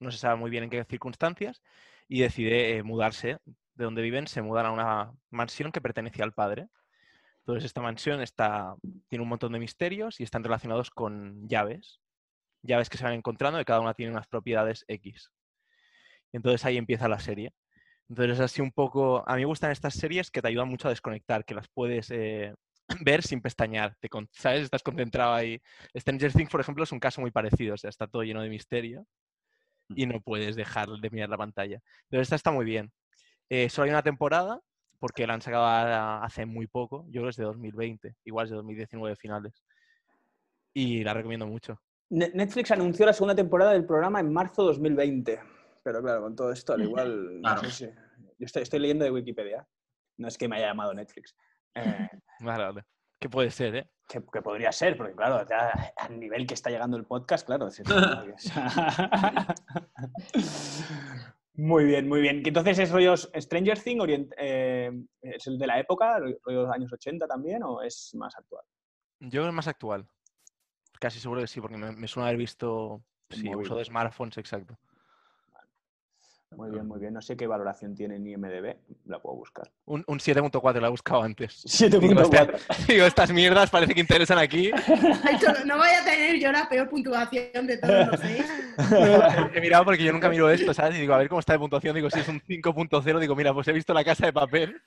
no 0.00 0.10
se 0.10 0.18
sabe 0.18 0.36
muy 0.36 0.50
bien 0.50 0.64
en 0.64 0.70
qué 0.70 0.84
circunstancias 0.84 1.62
y 2.08 2.20
decide 2.20 2.76
eh, 2.76 2.82
mudarse 2.82 3.38
de 3.74 3.84
donde 3.84 4.02
viven, 4.02 4.26
se 4.26 4.42
mudan 4.42 4.66
a 4.66 4.72
una 4.72 5.12
mansión 5.30 5.72
que 5.72 5.80
pertenecía 5.80 6.24
al 6.24 6.32
padre. 6.32 6.68
Entonces 7.46 7.64
esta 7.66 7.80
mansión 7.80 8.20
está, 8.22 8.74
tiene 9.08 9.22
un 9.22 9.28
montón 9.28 9.52
de 9.52 9.60
misterios 9.60 10.20
y 10.20 10.24
están 10.24 10.42
relacionados 10.44 10.90
con 10.90 11.48
llaves, 11.48 12.00
llaves 12.62 12.90
que 12.90 12.98
se 12.98 13.04
van 13.04 13.14
encontrando, 13.14 13.58
que 13.58 13.64
cada 13.64 13.80
una 13.80 13.94
tiene 13.94 14.12
unas 14.12 14.26
propiedades 14.28 14.84
X. 14.88 15.30
Entonces 16.32 16.64
ahí 16.64 16.76
empieza 16.76 17.08
la 17.08 17.18
serie. 17.18 17.52
Entonces 18.08 18.40
así 18.40 18.62
un 18.62 18.72
poco, 18.72 19.28
a 19.28 19.34
mí 19.36 19.42
me 19.42 19.46
gustan 19.46 19.72
estas 19.72 19.94
series 19.94 20.30
que 20.30 20.42
te 20.42 20.48
ayudan 20.48 20.68
mucho 20.68 20.88
a 20.88 20.90
desconectar, 20.92 21.44
que 21.44 21.54
las 21.54 21.68
puedes 21.68 22.10
eh, 22.10 22.54
ver 23.04 23.22
sin 23.22 23.40
pestañear, 23.42 23.96
te 24.00 24.08
con- 24.08 24.28
¿sabes? 24.32 24.62
Estás 24.62 24.82
concentrado 24.82 25.34
ahí. 25.34 25.60
Stranger 25.96 26.32
Things, 26.32 26.50
por 26.50 26.60
ejemplo, 26.60 26.84
es 26.84 26.92
un 26.92 27.00
caso 27.00 27.20
muy 27.20 27.30
parecido, 27.32 27.74
o 27.74 27.78
sea, 27.78 27.90
está 27.90 28.06
todo 28.08 28.22
lleno 28.24 28.42
de 28.42 28.48
misterio 28.50 29.06
y 29.90 30.06
no 30.06 30.20
puedes 30.20 30.56
dejar 30.56 30.88
de 30.88 31.10
mirar 31.10 31.28
la 31.30 31.38
pantalla. 31.38 31.80
Pero 32.08 32.22
esta 32.22 32.36
está 32.36 32.50
muy 32.52 32.64
bien. 32.64 32.92
Eh, 33.50 33.68
solo 33.70 33.86
hay 33.86 33.90
una 33.90 34.02
temporada, 34.02 34.60
porque 34.98 35.26
la 35.26 35.34
han 35.34 35.42
sacado 35.42 35.64
a- 35.64 36.24
hace 36.24 36.46
muy 36.46 36.66
poco, 36.66 37.04
yo 37.06 37.20
creo 37.20 37.24
que 37.24 37.30
es 37.30 37.36
de 37.36 37.44
2020, 37.44 38.16
igual 38.24 38.44
es 38.46 38.50
de 38.50 38.56
2019 38.56 39.16
finales. 39.16 39.62
Y 40.74 41.02
la 41.04 41.14
recomiendo 41.14 41.46
mucho. 41.46 41.80
Ne- 42.10 42.30
Netflix 42.34 42.70
anunció 42.70 43.06
la 43.06 43.12
segunda 43.12 43.34
temporada 43.34 43.72
del 43.72 43.84
programa 43.86 44.20
en 44.20 44.32
marzo 44.32 44.62
2020. 44.64 45.40
Pero 45.82 46.02
claro, 46.02 46.22
con 46.22 46.36
todo 46.36 46.52
esto, 46.52 46.74
al 46.74 46.82
igual. 46.82 47.36
no 47.36 47.40
Claro. 47.42 47.60
sé 47.62 47.70
si- 47.70 47.90
Yo 48.38 48.44
estoy, 48.44 48.62
estoy 48.62 48.80
leyendo 48.80 49.04
de 49.04 49.10
Wikipedia. 49.10 49.66
No 50.18 50.28
es 50.28 50.36
que 50.38 50.48
me 50.48 50.56
haya 50.56 50.68
llamado 50.68 50.92
Netflix. 50.94 51.34
Eh, 51.74 52.08
Vale, 52.40 52.64
vale. 52.64 52.84
Que 53.18 53.30
puede 53.30 53.50
ser, 53.50 53.76
¿eh? 53.76 53.88
que, 54.08 54.22
que 54.30 54.42
podría 54.42 54.70
ser, 54.72 54.94
porque 54.96 55.14
claro, 55.14 55.44
ya 55.48 55.92
al 55.96 56.20
nivel 56.20 56.46
que 56.46 56.52
está 56.54 56.68
llegando 56.70 56.96
el 56.98 57.04
podcast, 57.04 57.46
claro. 57.46 57.68
es- 57.68 57.82
muy 61.56 61.84
bien, 61.84 62.08
muy 62.08 62.20
bien. 62.20 62.42
Entonces, 62.44 62.78
¿es 62.78 62.90
rollos 62.90 63.30
Stranger 63.34 63.80
Things? 63.80 64.28
eh, 64.38 64.90
¿Es 65.22 65.46
el 65.46 65.58
de 65.58 65.66
la 65.66 65.80
época, 65.80 66.18
rollos 66.44 66.70
años 66.70 66.92
80 66.92 67.26
también, 67.26 67.62
o 67.62 67.82
es 67.82 68.14
más 68.14 68.36
actual? 68.36 68.64
Yo 69.20 69.30
creo 69.30 69.44
que 69.44 69.48
es 69.48 69.54
más 69.54 69.68
actual. 69.68 70.06
Casi 71.00 71.20
seguro 71.20 71.40
que 71.40 71.46
sí, 71.46 71.60
porque 71.60 71.76
me, 71.76 71.92
me 71.92 72.08
suena 72.08 72.28
haber 72.28 72.38
visto 72.38 73.02
Sí, 73.30 73.54
uso 73.54 73.76
de 73.76 73.84
smartphones, 73.84 74.38
exacto. 74.38 74.78
Muy 76.54 76.70
bien, 76.70 76.86
muy 76.86 76.98
bien. 77.00 77.12
No 77.12 77.20
sé 77.20 77.36
qué 77.36 77.46
valoración 77.46 77.94
tiene 77.94 78.16
en 78.16 78.26
IMDB. 78.26 78.76
La 79.06 79.18
puedo 79.18 79.36
buscar. 79.36 79.68
Un, 79.84 80.04
un 80.06 80.18
7.4 80.18 80.80
lo 80.80 80.86
he 80.86 80.90
buscado 80.90 81.22
antes. 81.22 81.62
Digo, 81.80 81.98
7.4. 82.00 82.54
este- 82.54 82.92
digo, 82.92 83.04
estas 83.06 83.32
mierdas 83.32 83.68
parece 83.68 83.94
que 83.94 84.00
interesan 84.00 84.38
aquí. 84.38 84.70
No 85.66 85.76
voy 85.76 85.88
a 85.88 86.04
tener 86.04 86.38
yo 86.40 86.52
la 86.52 86.68
peor 86.68 86.88
puntuación 86.88 87.66
de 87.66 87.76
todos 87.78 88.06
los 88.06 88.20
seis. 88.20 88.44
He 89.54 89.60
mirado 89.60 89.84
porque 89.84 90.04
yo 90.04 90.12
nunca 90.12 90.28
miro 90.28 90.48
esto, 90.48 90.72
¿sabes? 90.72 90.96
Y 90.96 91.00
digo, 91.00 91.12
a 91.14 91.18
ver 91.18 91.28
cómo 91.28 91.40
está 91.40 91.52
de 91.52 91.58
puntuación. 91.58 91.94
Digo, 91.94 92.08
si 92.10 92.20
es 92.20 92.28
un 92.28 92.40
5.0, 92.40 93.18
digo, 93.18 93.34
mira, 93.36 93.52
pues 93.52 93.66
he 93.68 93.72
visto 93.72 93.92
la 93.92 94.04
casa 94.04 94.26
de 94.26 94.32
papel. 94.32 94.80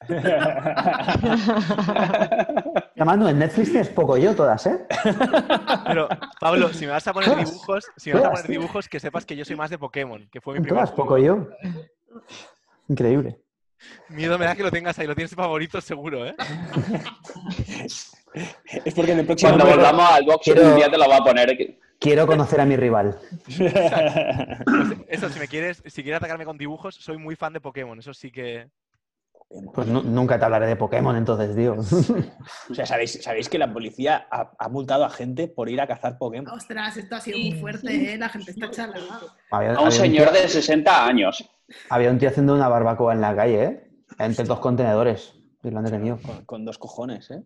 Llamando 2.99 3.29
en 3.29 3.39
Netflix 3.39 3.69
tienes 3.71 3.87
poco 3.89 4.17
yo 4.17 4.35
todas, 4.35 4.65
¿eh? 4.67 4.85
Pero, 5.87 6.09
Pablo, 6.37 6.67
si 6.73 6.85
me 6.85 6.91
vas 6.91 7.07
a 7.07 7.13
poner 7.13 7.33
dibujos, 7.33 7.85
si 7.95 8.11
me 8.11 8.19
vas 8.19 8.25
a 8.25 8.31
poner 8.31 8.47
dibujos, 8.47 8.89
que 8.89 8.99
sepas 8.99 9.25
que 9.25 9.37
yo 9.37 9.45
soy 9.45 9.55
más 9.55 9.69
de 9.69 9.77
Pokémon, 9.77 10.27
que 10.29 10.41
fue 10.41 10.55
mi 10.55 10.59
primer 10.59 10.83
Todas 10.83 10.91
poco 10.91 11.17
yo. 11.17 11.47
Increíble. 12.89 13.39
Miedo 14.09 14.37
me 14.37 14.43
da 14.43 14.53
que 14.53 14.63
lo 14.63 14.71
tengas 14.71 14.99
ahí, 14.99 15.07
lo 15.07 15.15
tienes 15.15 15.33
favorito 15.33 15.79
seguro, 15.79 16.25
¿eh? 16.27 16.35
es 18.33 18.93
porque 18.93 19.13
en 19.13 19.19
el 19.19 19.25
próximo. 19.25 19.53
Cuando 19.53 19.73
volvamos 19.73 20.11
al 20.11 20.25
box, 20.25 20.41
quiero- 20.43 20.67
un 20.69 20.75
día 20.75 20.91
te 20.91 20.97
lo 20.97 21.07
va 21.07 21.17
a 21.17 21.23
poner. 21.23 21.77
Quiero 21.99 22.27
conocer 22.27 22.59
a 22.59 22.65
mi 22.65 22.75
rival. 22.75 23.17
Pues 23.47 23.73
eso, 25.07 25.29
si 25.29 25.39
me 25.39 25.47
quieres, 25.47 25.81
si 25.85 26.03
quieres 26.03 26.17
atacarme 26.17 26.43
con 26.45 26.57
dibujos, 26.57 26.95
soy 26.95 27.17
muy 27.17 27.37
fan 27.37 27.53
de 27.53 27.61
Pokémon, 27.61 27.97
eso 27.97 28.13
sí 28.13 28.29
que... 28.31 28.67
Pues 29.73 29.87
nu- 29.87 30.03
nunca 30.03 30.37
te 30.37 30.45
hablaré 30.45 30.67
de 30.67 30.75
Pokémon, 30.75 31.15
entonces, 31.15 31.55
tío. 31.55 31.75
O 32.69 32.73
sea, 32.75 32.85
¿sabéis, 32.85 33.19
sabéis 33.23 33.49
que 33.49 33.57
la 33.57 33.73
policía 33.73 34.27
ha, 34.29 34.51
ha 34.59 34.69
multado 34.69 35.05
a 35.05 35.09
gente 35.09 35.47
por 35.47 35.69
ir 35.69 35.81
a 35.81 35.87
cazar 35.87 36.17
Pokémon. 36.19 36.47
Ostras, 36.53 36.97
esto 36.97 37.15
ha 37.15 37.19
sido 37.21 37.37
Sí, 37.37 37.49
muy 37.51 37.59
fuerte, 37.59 38.13
¿eh? 38.13 38.17
La 38.17 38.29
gente 38.29 38.51
está 38.51 38.69
chalada. 38.69 39.19
Había, 39.49 39.73
A 39.73 39.81
un 39.81 39.91
señor 39.91 40.29
tío, 40.31 40.41
de 40.41 40.47
60 40.47 41.05
años. 41.07 41.49
había 41.89 42.11
un 42.11 42.19
tío 42.19 42.29
haciendo 42.29 42.53
una 42.53 42.67
barbacoa 42.67 43.13
en 43.13 43.21
la 43.21 43.35
calle, 43.35 43.63
¿eh? 43.63 43.91
Entre 44.19 44.45
dos 44.45 44.59
contenedores. 44.59 45.33
Y 45.63 45.71
lo 45.71 45.79
han 45.79 45.85
detenido. 45.85 46.19
Con, 46.21 46.45
con 46.45 46.65
dos 46.65 46.77
cojones, 46.77 47.31
¿eh? 47.31 47.43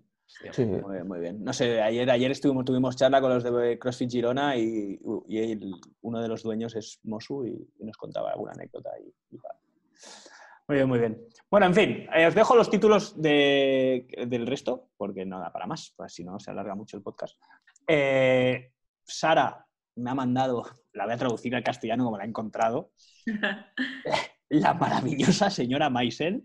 Sí. 0.51 0.65
Muy 0.65 0.93
bien, 0.95 1.07
muy 1.07 1.19
bien. 1.19 1.43
No 1.43 1.53
sé, 1.53 1.81
ayer, 1.81 2.09
ayer 2.11 2.31
estuvimos, 2.31 2.65
tuvimos 2.65 2.95
charla 2.97 3.21
con 3.21 3.33
los 3.33 3.43
de 3.43 3.79
CrossFit 3.79 4.09
Girona 4.11 4.57
y, 4.57 4.99
y 5.27 5.37
el- 5.51 5.71
uno 6.01 6.21
de 6.21 6.27
los 6.27 6.43
dueños 6.43 6.75
es 6.75 6.99
Mosu 7.03 7.45
y, 7.45 7.51
y 7.79 7.85
nos 7.85 7.95
contaba 7.97 8.31
alguna 8.31 8.51
anécdota. 8.53 8.89
Y, 8.99 9.35
y. 9.35 9.39
Muy 10.73 10.77
bien, 10.79 10.89
muy 10.89 10.97
bien. 10.99 11.27
Bueno, 11.51 11.67
en 11.67 11.75
fin, 11.75 12.07
eh, 12.15 12.25
os 12.25 12.33
dejo 12.33 12.55
los 12.55 12.67
títulos 12.67 13.21
de- 13.21 14.07
del 14.27 14.47
resto, 14.47 14.89
porque 14.97 15.23
no 15.23 15.39
da 15.39 15.51
para 15.53 15.67
más, 15.67 15.93
pues 15.95 16.11
si 16.15 16.23
no 16.23 16.39
se 16.39 16.49
alarga 16.49 16.73
mucho 16.73 16.97
el 16.97 17.03
podcast. 17.03 17.39
Eh, 17.87 18.71
Sara 19.03 19.63
me 19.97 20.09
ha 20.09 20.15
mandado, 20.15 20.63
la 20.93 21.05
voy 21.05 21.13
a 21.13 21.17
traducir 21.17 21.55
al 21.55 21.63
castellano 21.63 22.05
como 22.05 22.17
la 22.17 22.23
he 22.23 22.27
encontrado, 22.27 22.89
la 24.49 24.73
maravillosa 24.73 25.51
señora 25.51 25.91
Maisel. 25.91 26.43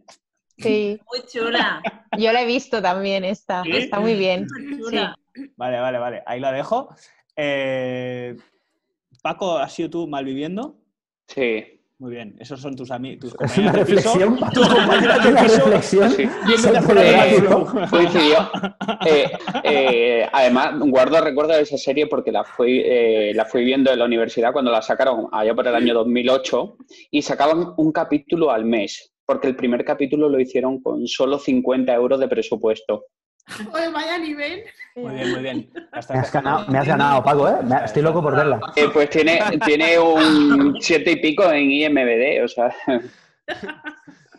Sí, 0.58 1.00
Muy 1.10 1.26
chula. 1.26 1.80
yo 2.18 2.30
la 2.30 2.42
he 2.42 2.46
visto 2.46 2.82
también 2.82 3.24
esta. 3.24 3.62
¿Sí? 3.62 3.70
Está 3.78 3.98
muy 3.98 4.12
bien. 4.14 4.46
muy 4.60 4.78
chula. 4.78 5.16
Vale, 5.56 5.80
vale, 5.80 5.98
vale. 5.98 6.22
Ahí 6.26 6.38
la 6.38 6.52
dejo. 6.52 6.94
Eh, 7.34 8.36
Paco, 9.22 9.56
¿has 9.56 9.72
sido 9.72 9.88
tú 9.88 10.06
malviviendo? 10.06 10.82
Sí. 11.28 11.77
Muy 12.01 12.12
bien. 12.12 12.36
Esos 12.38 12.61
son 12.61 12.76
tus 12.76 12.92
amigos. 12.92 13.32
Tus 13.32 13.51
Es 13.51 13.59
una 13.59 13.72
compañeros 13.72 13.88
de 13.88 13.96
piso. 13.96 14.14
reflexión. 14.14 14.53
Tus 14.55 14.68
compañeros 14.74 15.24
de 15.24 15.30
piso. 15.42 15.57
reflexión. 15.66 16.11
Sí. 16.12 16.28
Coincidió. 17.90 18.51
Eh, 19.05 19.30
eh, 19.64 20.28
además, 20.32 20.78
guardo 20.78 21.20
recuerdo 21.20 21.55
de 21.55 21.62
esa 21.62 21.76
serie 21.76 22.07
porque 22.07 22.30
la 22.30 22.44
fui, 22.44 22.82
eh, 22.84 23.32
la 23.34 23.46
fui 23.46 23.64
viendo 23.64 23.90
en 23.92 23.99
la 23.99 24.05
universidad 24.05 24.53
cuando 24.53 24.70
la 24.70 24.80
sacaron 24.82 25.26
allá 25.32 25.55
por 25.55 25.66
el 25.66 25.74
año 25.74 25.92
2008 25.94 26.76
y 27.11 27.22
sacaban 27.22 27.74
un 27.76 27.90
capítulo 27.90 28.53
al 28.53 28.64
mes, 28.64 29.12
porque 29.26 29.49
el 29.49 29.57
primer 29.57 29.84
capítulo 29.84 30.28
lo 30.28 30.38
hicieron 30.38 30.80
con 30.80 31.07
solo 31.09 31.38
50 31.38 31.92
euros 31.94 32.20
de 32.20 32.28
presupuesto. 32.28 33.07
Oye, 33.72 33.88
vaya 33.90 34.18
nivel. 34.18 34.64
Muy 34.96 35.14
bien, 35.14 35.30
muy 35.30 35.40
bien. 35.42 35.70
Hasta 35.92 36.14
Me 36.14 36.20
has 36.20 36.32
ganado, 36.32 36.66
me 36.70 36.78
has 36.78 36.86
ganado 36.86 37.22
Paco, 37.22 37.49
¿eh? 37.49 37.55
Me- 37.64 37.84
Estoy 37.84 38.03
loco 38.03 38.22
por 38.22 38.34
verla. 38.36 38.61
Eh, 38.76 38.88
pues 38.92 39.09
tiene, 39.11 39.40
tiene 39.64 39.99
un 39.99 40.76
siete 40.80 41.12
y 41.12 41.16
pico 41.16 41.51
en 41.51 41.70
IMBD, 41.70 42.42
o 42.44 42.49
sea, 42.49 42.74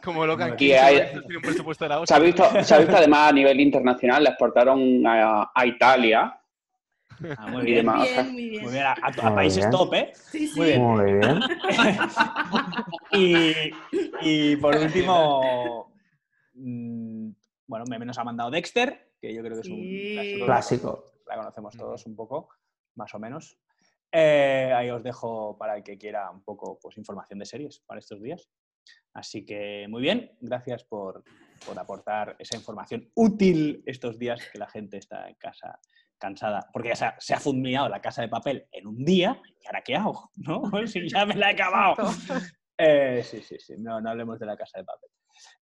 Como 0.04 0.26
loca 0.26 0.46
Aquí 0.46 0.74
aquí, 0.74 0.74
hay- 0.74 1.10
tiene 1.22 1.38
un 1.38 1.42
presupuesto 1.44 1.86
de 1.86 1.90
la 1.90 2.06
se 2.06 2.14
ha 2.14 2.20
visto, 2.20 2.44
se 2.64 2.74
ha 2.76 2.78
visto 2.80 2.96
además 2.96 3.30
a 3.30 3.34
nivel 3.34 3.60
internacional, 3.60 4.24
la 4.24 4.30
exportaron 4.32 5.06
a, 5.06 5.52
a 5.54 5.66
Italia 5.66 6.36
Ah, 7.38 7.48
muy 7.48 7.64
y 7.64 7.66
bien. 7.66 7.78
demás. 7.78 8.02
Bien, 8.02 8.32
muy 8.32 8.50
bien. 8.50 8.64
Muy 8.64 8.72
bien. 8.72 8.84
A, 8.86 8.92
a- 8.94 8.96
a 9.08 9.24
Muy 9.24 9.36
países 9.36 9.58
bien. 9.58 9.72
top, 9.72 9.94
¿eh? 9.94 10.12
Sí, 10.14 10.48
sí. 10.48 10.58
Muy 10.58 10.68
bien. 10.68 10.82
Muy 10.82 11.12
bien. 11.14 11.40
Y, 13.12 13.54
y 14.22 14.56
por 14.58 14.76
último, 14.78 15.92
mm, 16.54 17.30
bueno, 17.70 17.86
me 17.88 18.04
nos 18.04 18.18
ha 18.18 18.24
mandado 18.24 18.50
Dexter, 18.50 19.14
que 19.22 19.32
yo 19.32 19.42
creo 19.44 19.54
que 19.54 19.62
es 19.62 19.70
un 19.70 19.78
Sí. 19.78 20.14
clásico. 20.16 20.46
Clásico. 20.46 21.06
La 21.28 21.36
conocemos 21.38 21.78
todos 21.78 22.06
un 22.08 22.16
poco, 22.16 22.50
más 22.96 23.14
o 23.14 23.20
menos. 23.20 23.60
Eh, 24.12 24.74
ahí 24.76 24.90
os 24.90 25.04
dejo 25.04 25.56
para 25.56 25.78
el 25.78 25.84
que 25.84 25.96
quiera 26.00 26.32
un 26.32 26.44
poco 26.44 26.80
pues, 26.82 26.98
información 26.98 27.38
de 27.38 27.46
series 27.46 27.82
para 27.86 28.00
estos 28.00 28.22
días. 28.24 28.50
Así 29.14 29.46
que 29.46 29.86
muy 29.88 30.02
bien, 30.02 30.36
gracias 30.42 30.84
por, 30.84 31.24
por 31.64 31.78
aportar 31.78 32.36
esa 32.40 32.58
información 32.58 33.12
útil 33.14 33.84
estos 33.86 34.18
días 34.18 34.50
que 34.52 34.58
la 34.58 34.68
gente 34.68 34.98
está 34.98 35.30
en 35.30 35.36
casa 35.36 35.80
cansada, 36.18 36.68
porque 36.74 36.90
ya 36.90 36.96
se 36.96 37.06
ha, 37.06 37.16
se 37.20 37.34
ha 37.36 37.40
fulminado 37.40 37.88
la 37.88 38.02
casa 38.02 38.24
de 38.24 38.30
papel 38.30 38.68
en 38.72 38.88
un 38.88 39.06
día, 39.06 39.40
¿y 39.62 39.68
ahora 39.68 39.84
qué 39.84 39.96
hago? 39.96 40.32
¿No? 40.38 40.64
Si 40.88 41.08
ya 41.08 41.26
me 41.28 41.36
la 41.36 41.52
he 41.52 41.54
acabado. 41.54 42.10
Eh, 42.82 43.22
sí, 43.24 43.42
sí, 43.42 43.58
sí, 43.60 43.76
no, 43.78 44.00
no 44.00 44.10
hablemos 44.10 44.40
de 44.40 44.46
la 44.46 44.56
casa 44.56 44.80
de 44.80 44.86
papel. 44.86 45.10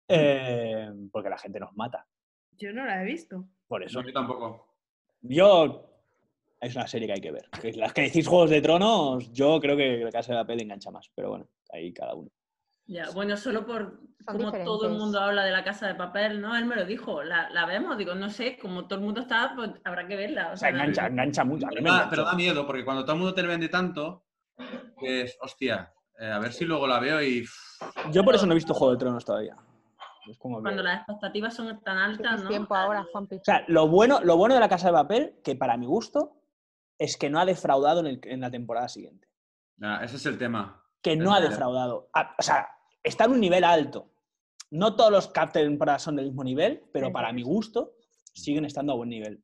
Eh, 0.08 0.90
porque 1.12 1.30
la 1.30 1.38
gente 1.38 1.60
nos 1.60 1.76
mata. 1.76 2.06
Yo 2.52 2.72
no 2.72 2.86
la 2.86 3.02
he 3.02 3.06
visto. 3.06 3.44
Por 3.68 3.84
eso. 3.84 4.02
Yo 4.04 4.14
tampoco. 4.14 4.76
Yo. 5.22 5.84
Es 6.60 6.76
una 6.76 6.88
serie 6.88 7.08
que 7.08 7.14
hay 7.14 7.22
que 7.22 7.32
ver. 7.32 7.50
Que 7.62 7.74
Las 7.74 7.94
que 7.94 8.02
decís 8.04 8.28
Juegos 8.28 8.50
de 8.52 8.62
Tronos, 8.62 9.32
yo 9.32 9.60
creo 9.60 9.76
que 9.78 9.98
la 9.98 10.12
casa 10.12 10.34
de 10.34 10.40
papel 10.40 10.62
engancha 10.62 10.90
más. 10.92 11.10
Pero 11.14 11.30
bueno, 11.30 11.50
ahí 11.72 11.92
cada 11.94 12.14
uno. 12.16 12.30
Ya, 12.86 13.10
bueno, 13.12 13.36
solo 13.36 13.66
por 13.66 14.00
Son 14.26 14.38
como 14.38 14.52
todo 14.64 14.88
el 14.88 14.94
mundo 14.94 15.20
habla 15.20 15.44
de 15.44 15.52
la 15.52 15.64
casa 15.64 15.88
de 15.88 15.96
papel, 15.96 16.40
¿no? 16.40 16.56
Él 16.56 16.66
me 16.66 16.76
lo 16.76 16.86
dijo, 16.86 17.22
la, 17.24 17.50
la 17.50 17.66
vemos, 17.66 17.98
digo, 17.98 18.16
no 18.16 18.30
sé, 18.30 18.58
como 18.58 18.88
todo 18.88 19.00
el 19.00 19.06
mundo 19.06 19.22
está, 19.22 19.54
pues 19.56 19.72
habrá 19.84 20.08
que 20.08 20.16
verla. 20.16 20.52
O 20.54 20.58
sea, 20.58 20.70
engancha, 20.70 21.08
engancha 21.08 21.44
mucho. 21.44 21.68
A 21.68 21.70
mí 21.72 21.76
me 21.76 21.82
Pero 21.82 21.92
da, 21.92 21.96
enganchó. 21.98 22.10
pero 22.12 22.24
da 22.26 22.34
miedo, 22.36 22.66
porque 22.66 22.86
cuando 22.86 23.04
todo 23.04 23.14
el 23.14 23.20
mundo 23.20 23.34
te 23.36 23.44
lo 23.44 23.50
vende 23.50 23.68
tanto, 23.70 24.26
pues, 24.96 25.38
hostia, 25.42 25.94
eh, 26.20 26.32
a 26.32 26.40
ver 26.40 26.54
si 26.54 26.66
luego 26.66 26.88
la 26.88 27.00
veo 27.00 27.22
y... 27.22 27.46
Yo 28.12 28.24
por 28.24 28.36
eso 28.36 28.46
no 28.46 28.54
he 28.54 28.56
visto 28.56 28.74
Juego 28.74 28.94
de 28.94 29.00
Tronos 29.00 29.24
todavía. 29.26 29.56
Es 30.30 30.38
como 30.38 30.58
que- 30.58 30.64
cuando 30.64 30.84
las 30.84 30.98
expectativas 31.00 31.54
son 31.56 31.82
tan 31.84 31.98
altas, 31.98 32.44
¿no? 32.44 32.50
tiempo 32.50 32.76
ahora, 32.76 33.06
Juanpi. 33.12 33.38
O 33.38 33.44
sea, 33.44 33.64
lo 33.68 33.88
bueno, 33.88 34.20
lo 34.24 34.36
bueno 34.38 34.56
de 34.56 34.60
la 34.60 34.70
casa 34.70 34.88
de 34.88 34.94
papel, 34.94 35.36
que 35.44 35.56
para 35.56 35.78
mi 35.78 35.86
gusto, 35.86 36.42
es 36.98 37.18
que 37.18 37.30
no 37.30 37.40
ha 37.40 37.46
defraudado 37.46 38.00
en, 38.02 38.08
el- 38.08 38.22
en 38.24 38.42
la 38.42 38.52
temporada 38.52 38.90
siguiente. 38.90 39.28
Ah, 39.82 40.02
ese 40.04 40.16
es 40.18 40.26
el 40.26 40.38
tema. 40.38 40.84
Que 41.02 41.16
no 41.16 41.34
ha 41.34 41.40
defraudado. 41.40 42.10
Ah, 42.14 42.36
o 42.38 42.42
sea, 42.42 42.68
está 43.04 43.26
en 43.26 43.32
un 43.32 43.40
nivel 43.40 43.64
alto. 43.64 44.12
No 44.72 44.96
todos 44.96 45.12
los 45.12 45.28
cap 45.30 45.54
temporadas 45.54 46.02
son 46.02 46.16
del 46.18 46.26
mismo 46.26 46.44
nivel, 46.44 46.84
pero 46.92 47.12
para 47.14 47.32
mi 47.32 47.44
gusto 47.44 47.94
siguen 48.34 48.66
estando 48.66 48.92
a 48.94 48.96
buen 48.98 49.10
nivel. 49.10 49.42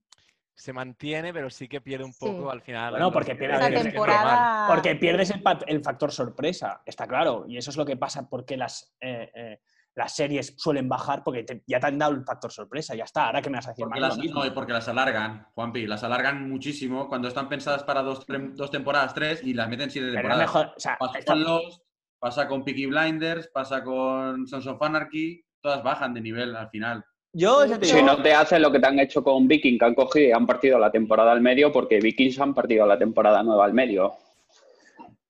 Se 0.55 0.71
mantiene, 0.71 1.33
pero 1.33 1.49
sí 1.49 1.67
que 1.67 1.81
pierde 1.81 2.05
un 2.05 2.13
Sí. 2.13 2.19
poco 2.25 2.51
al 2.51 2.61
final. 2.61 2.91
Bueno, 2.91 3.11
porque 3.11 3.35
pierde- 3.35 3.81
temporada. 3.83 4.67
Porque 4.67 4.95
pierdes 4.95 5.31
el, 5.31 5.41
el 5.67 5.83
factor 5.83 6.11
sorpresa, 6.11 6.81
está 6.85 7.07
claro. 7.07 7.45
Y 7.47 7.57
eso 7.57 7.71
es 7.71 7.77
lo 7.77 7.85
que 7.85 7.97
pasa 7.97 8.29
porque 8.29 8.55
las, 8.55 8.95
eh, 9.01 9.31
eh, 9.33 9.59
las 9.95 10.15
series 10.15 10.53
suelen 10.57 10.87
bajar 10.87 11.23
porque 11.23 11.43
te- 11.43 11.63
ya 11.65 11.79
te 11.79 11.87
han 11.87 11.97
dado 11.97 12.13
el 12.13 12.23
factor 12.23 12.51
sorpresa, 12.51 12.93
ya 12.95 13.03
está. 13.03 13.25
Ahora 13.27 13.41
que 13.41 13.49
me 13.49 13.57
vas 13.57 13.67
a 13.67 13.69
decir 13.71 13.83
Porque 13.85 13.99
más 13.99 14.15
las, 14.17 14.31
no, 14.31 14.45
y 14.45 14.51
porque 14.51 14.73
las 14.73 14.87
alargan, 14.87 15.47
Juanpi, 15.55 15.87
las 15.87 16.03
alargan 16.03 16.47
muchísimo 16.49 17.07
cuando 17.09 17.27
están 17.27 17.49
pensadas 17.49 17.83
para 17.83 18.01
dos, 18.03 18.25
tre- 18.27 18.53
dos 18.53 18.69
temporadas, 18.69 19.13
tres, 19.15 19.43
y 19.43 19.53
las 19.55 19.67
meten 19.69 19.89
siete 19.89 20.11
temporadas. 20.11 20.39
mejor, 20.39 20.67
o 20.75 20.79
sea, 20.79 20.97
Pasa 20.99 21.17
está- 21.19 21.33
con 21.33 21.43
Lost, 21.43 21.81
pasa 22.19 22.47
con 22.47 22.63
Peaky 22.63 22.85
Blinders, 22.85 23.47
pasa 23.53 23.83
con 23.83 24.47
Sons 24.47 24.67
of 24.67 24.81
Anarchy, 24.81 25.43
todas 25.61 25.81
bajan 25.83 26.13
de 26.13 26.21
nivel 26.21 26.55
al 26.55 26.69
final. 26.69 27.03
Yo 27.33 27.65
ya 27.65 27.79
te 27.79 27.87
Si 27.87 28.01
no 28.01 28.21
te 28.21 28.33
hacen 28.33 28.61
lo 28.61 28.71
que 28.71 28.79
te 28.79 28.87
han 28.87 28.99
hecho 28.99 29.23
con 29.23 29.47
Viking, 29.47 29.79
que 29.79 29.85
han 29.85 29.95
cogido 29.95 30.29
y 30.29 30.31
han 30.31 30.45
partido 30.45 30.77
la 30.77 30.91
temporada 30.91 31.31
al 31.31 31.41
medio, 31.41 31.71
porque 31.71 31.99
Vikings 31.99 32.39
han 32.39 32.53
partido 32.53 32.85
la 32.85 32.97
temporada 32.97 33.41
nueva 33.41 33.65
al 33.65 33.73
medio. 33.73 34.13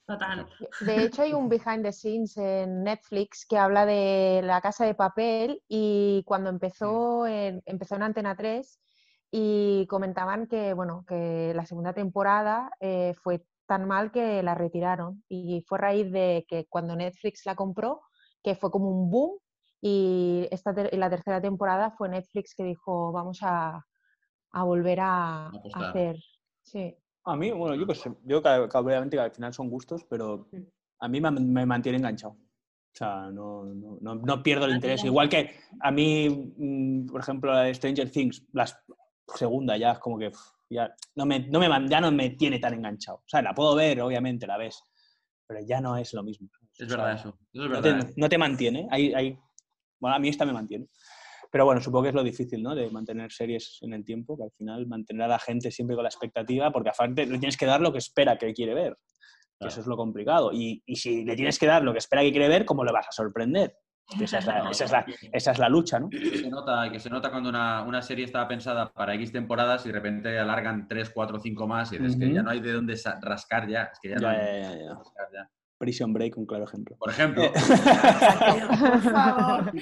Total. 0.06 0.46
De 0.82 1.06
hecho, 1.06 1.22
hay 1.22 1.32
un 1.32 1.48
behind 1.48 1.84
the 1.84 1.94
scenes 1.94 2.36
en 2.36 2.84
Netflix 2.84 3.46
que 3.46 3.58
habla 3.58 3.86
de 3.86 4.42
la 4.44 4.60
casa 4.60 4.86
de 4.86 4.96
papel 4.96 5.64
y 5.70 6.24
cuando 6.26 6.50
empezó 6.50 7.26
en, 7.26 7.64
empezó 7.66 7.96
en 7.96 8.04
Antena 8.04 8.36
3 8.36 8.80
y 9.32 9.88
comentaban 9.88 10.48
que, 10.48 10.74
bueno, 10.74 11.06
que 11.08 11.54
la 11.56 11.66
segunda 11.66 11.94
temporada 11.94 12.70
eh, 12.82 13.14
fue 13.16 13.46
tan 13.66 13.88
mal 13.88 14.12
que 14.12 14.44
la 14.44 14.56
retiraron 14.56 15.24
y 15.30 15.64
fue 15.66 15.78
a 15.78 15.82
raíz 15.82 16.12
de 16.12 16.46
que 16.50 16.66
cuando 16.68 16.98
Netflix 16.98 17.46
la 17.46 17.56
compró, 17.56 18.02
que 18.44 18.56
fue 18.56 18.72
como 18.72 18.90
un 18.90 19.10
boom 19.10 19.40
y, 19.86 20.48
esta 20.50 20.74
ter- 20.74 20.90
y 20.94 20.98
la 20.98 21.10
tercera 21.10 21.42
temporada 21.42 21.92
fue 21.92 22.08
Netflix 22.08 22.56
que 22.56 22.64
dijo 22.64 23.12
vamos 23.12 23.40
a, 23.42 23.86
a 24.52 24.64
volver 24.64 25.00
a, 25.02 25.48
a 25.48 25.52
hacer. 25.90 26.16
Sí. 26.62 26.96
A 27.26 27.36
mí, 27.36 27.52
bueno, 27.52 27.76
yo 27.76 27.86
pues 27.86 28.02
yo 28.24 28.42
ca- 28.42 28.70
ca- 28.70 28.80
obviamente 28.80 29.18
que 29.18 29.22
al 29.22 29.32
final 29.32 29.54
son 29.54 29.70
gustos, 29.70 30.06
pero 30.10 30.48
a 31.00 31.08
mí 31.10 31.20
me, 31.20 31.32
me 31.32 31.66
mantiene 31.66 31.98
enganchado. 31.98 32.34
O 32.34 32.96
sea, 32.96 33.30
no, 33.32 33.66
no, 33.66 33.98
no- 34.00 34.16
no 34.16 34.42
pierdo 34.44 34.66
el 34.66 34.76
interés. 34.76 35.04
Igual 35.04 35.28
que 35.28 35.52
a 35.82 35.92
mí, 35.92 36.54
mm, 36.58 37.08
por 37.08 37.20
ejemplo, 37.20 37.52
la 37.52 37.64
de 37.64 37.74
Stranger 37.74 38.10
Things, 38.10 38.46
la 38.54 38.66
segunda 39.36 39.76
ya 39.78 39.92
es 39.94 40.00
como 40.00 40.18
que 40.18 40.32
ya 40.70 40.96
no 41.16 41.26
me, 41.26 41.40
no 41.50 41.60
me, 41.60 41.68
ya 41.90 42.00
no 42.00 42.12
me 42.12 42.30
tiene 42.32 42.60
tan 42.60 42.74
enganchado. 42.76 43.18
O 43.18 43.28
sea, 43.28 43.42
la 43.42 43.54
puedo 43.54 43.76
ver, 43.76 44.02
obviamente, 44.02 44.48
la 44.48 44.58
ves, 44.58 44.82
pero 45.48 45.60
ya 45.66 45.82
no 45.82 45.98
es 45.98 46.14
lo 46.14 46.24
mismo. 46.24 46.48
Es 46.78 46.86
O 46.86 46.90
sea, 46.90 46.98
verdad 46.98 47.14
eso. 47.20 47.30
Eso 47.52 47.64
es 47.66 47.70
no 47.70 47.82
verdad. 47.82 48.00
te, 48.00 48.10
¿eh? 48.10 48.14
no 48.16 48.30
te 48.30 48.38
mantiene. 48.38 48.88
Hay, 48.92 49.14
hay- 49.14 49.40
bueno, 50.04 50.18
a 50.18 50.20
mí 50.20 50.28
esta 50.28 50.46
me 50.46 50.52
mantiene. 50.52 50.88
Pero 51.50 51.64
bueno, 51.66 51.80
supongo 51.80 52.04
que 52.04 52.10
es 52.10 52.16
lo 52.16 52.24
difícil, 52.24 52.62
¿no? 52.62 52.76
De 52.76 52.90
mantener 52.90 53.32
series 53.32 53.78
en 53.84 53.94
el 53.94 54.04
tiempo, 54.04 54.36
que 54.36 54.44
al 54.44 54.52
final 54.52 54.86
mantener 54.86 55.24
a 55.24 55.28
la 55.30 55.40
gente 55.40 55.72
siempre 55.72 55.96
con 55.96 56.04
la 56.04 56.10
expectativa, 56.10 56.72
porque 56.72 56.90
aparte 56.90 57.26
le 57.26 57.40
tienes 57.40 57.56
que 57.56 57.66
dar 57.66 57.80
lo 57.80 57.92
que 57.94 58.00
espera 58.00 58.38
que 58.38 58.54
quiere 58.54 58.74
ver. 58.74 58.94
Que 58.96 59.58
Claro. 59.60 59.72
Eso 59.72 59.80
es 59.82 59.88
lo 59.88 59.96
complicado. 59.96 60.52
Y, 60.52 60.84
y 60.86 60.96
si 60.98 61.24
le 61.24 61.36
tienes 61.38 61.58
que 61.58 61.68
dar 61.68 61.84
lo 61.84 61.94
que 61.94 62.00
espera 62.00 62.22
que 62.22 62.32
quiere 62.32 62.50
ver, 62.50 62.66
¿cómo 62.66 62.84
le 62.84 62.92
vas 62.92 63.08
a 63.08 63.12
sorprender? 63.14 63.78
Esa 64.20 64.40
es 64.40 64.46
la, 64.46 64.70
esa 64.70 64.86
es 64.86 64.92
la- 64.92 65.06
esa 65.32 65.52
es 65.52 65.60
la 65.60 65.70
lucha, 65.70 66.00
¿no? 66.00 66.10
Que 66.10 66.38
se 66.38 66.50
nota, 66.50 66.92
que 66.92 67.00
se 67.00 67.10
nota 67.10 67.32
cuando 67.32 67.48
una, 67.50 67.84
una 67.84 68.02
serie 68.02 68.26
estaba 68.26 68.48
pensada 68.50 68.92
para 68.92 69.14
X 69.16 69.32
temporadas 69.32 69.86
y 69.86 69.90
de 69.90 69.94
repente 69.94 70.38
alargan 70.38 70.88
3, 70.90 71.10
4, 71.12 71.40
5 71.40 71.68
más 71.68 71.94
y 71.94 71.96
es 71.96 72.18
que 72.18 72.26
Ujú. 72.26 72.36
ya 72.36 72.44
no 72.44 72.50
hay 72.50 72.60
de 72.60 72.74
dónde 72.74 73.00
rascar 73.22 73.70
ya. 73.70 73.84
Es 73.94 74.00
que 74.02 74.10
ya, 74.10 74.16
no 74.16 74.22
Ya, 74.24 74.30
hay 74.32 74.62
ya, 74.62 74.76
ya, 75.32 75.50
Prison 75.84 76.14
Break, 76.14 76.38
un 76.38 76.46
claro 76.46 76.64
ejemplo. 76.64 76.96
Por 76.98 77.10
ejemplo, 77.10 77.52
Por 77.52 77.62
favor. 79.02 79.74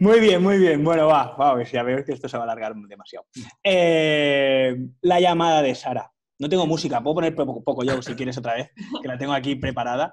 Muy 0.00 0.18
bien, 0.18 0.42
muy 0.42 0.58
bien. 0.58 0.82
Bueno, 0.82 1.06
va, 1.06 1.36
vamos, 1.38 1.70
ya 1.70 1.84
veo 1.84 2.04
que 2.04 2.10
esto 2.12 2.28
se 2.28 2.36
va 2.36 2.42
a 2.42 2.46
alargar 2.46 2.74
demasiado. 2.74 3.24
Eh, 3.62 4.76
la 5.02 5.20
llamada 5.20 5.62
de 5.62 5.76
Sara. 5.76 6.10
No 6.40 6.48
tengo 6.48 6.66
música, 6.66 7.00
puedo 7.00 7.14
poner 7.14 7.36
poco, 7.36 7.62
poco 7.62 7.84
yo 7.84 8.02
si 8.02 8.14
quieres 8.14 8.36
otra 8.38 8.54
vez, 8.54 8.72
que 9.00 9.08
la 9.08 9.16
tengo 9.16 9.32
aquí 9.32 9.54
preparada, 9.54 10.12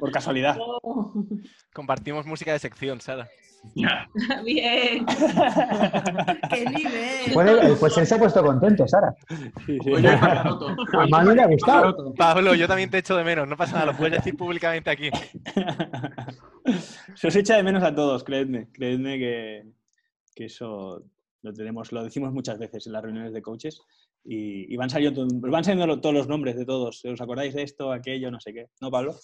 por 0.00 0.10
casualidad. 0.10 0.56
Compartimos 1.72 2.26
música 2.26 2.52
de 2.52 2.58
sección, 2.58 3.00
Sara. 3.00 3.28
Bien. 4.44 5.06
¡Qué 6.54 6.64
nivel! 6.70 7.32
Puede- 7.32 7.76
pues 7.76 7.96
él 7.98 8.06
se 8.06 8.14
ha 8.14 8.18
puesto 8.18 8.42
contento, 8.42 8.86
Sara. 8.88 9.14
Sí, 9.66 9.78
sí. 9.82 9.90
Oye, 9.92 10.08
Pacaroto. 10.18 10.68
A 10.98 11.06
Manu 11.08 11.34
le 11.34 11.42
ha 11.42 11.46
gustado. 11.46 12.14
Pablo, 12.14 12.54
yo 12.54 12.66
también 12.68 12.90
te 12.90 12.98
echo 12.98 13.16
de 13.16 13.24
menos, 13.24 13.46
no 13.48 13.56
pasa 13.56 13.74
nada, 13.74 13.86
lo 13.86 13.96
puedes 13.96 14.14
decir 14.14 14.36
públicamente 14.36 14.90
aquí. 14.90 15.10
Se 17.14 17.28
os 17.28 17.36
echa 17.36 17.56
de 17.56 17.62
menos 17.62 17.82
a 17.82 17.94
todos, 17.94 18.24
creedme. 18.24 18.68
Creedme 18.72 19.18
que, 19.18 19.62
que 20.34 20.46
eso 20.46 21.02
lo 21.42 21.52
tenemos, 21.52 21.92
lo 21.92 22.02
decimos 22.02 22.32
muchas 22.32 22.58
veces 22.58 22.86
en 22.86 22.92
las 22.94 23.02
reuniones 23.02 23.32
de 23.32 23.42
coaches 23.42 23.80
y, 24.24 24.72
y 24.72 24.76
van, 24.76 24.88
saliendo, 24.88 25.26
van 25.30 25.62
saliendo 25.64 26.00
todos 26.00 26.14
los 26.14 26.28
nombres 26.28 26.56
de 26.56 26.64
todos. 26.64 27.04
¿Os 27.04 27.20
acordáis 27.20 27.54
de 27.54 27.62
esto, 27.62 27.92
aquello, 27.92 28.30
no 28.30 28.40
sé 28.40 28.54
qué? 28.54 28.68
¿No, 28.80 28.90
Pablo? 28.90 29.14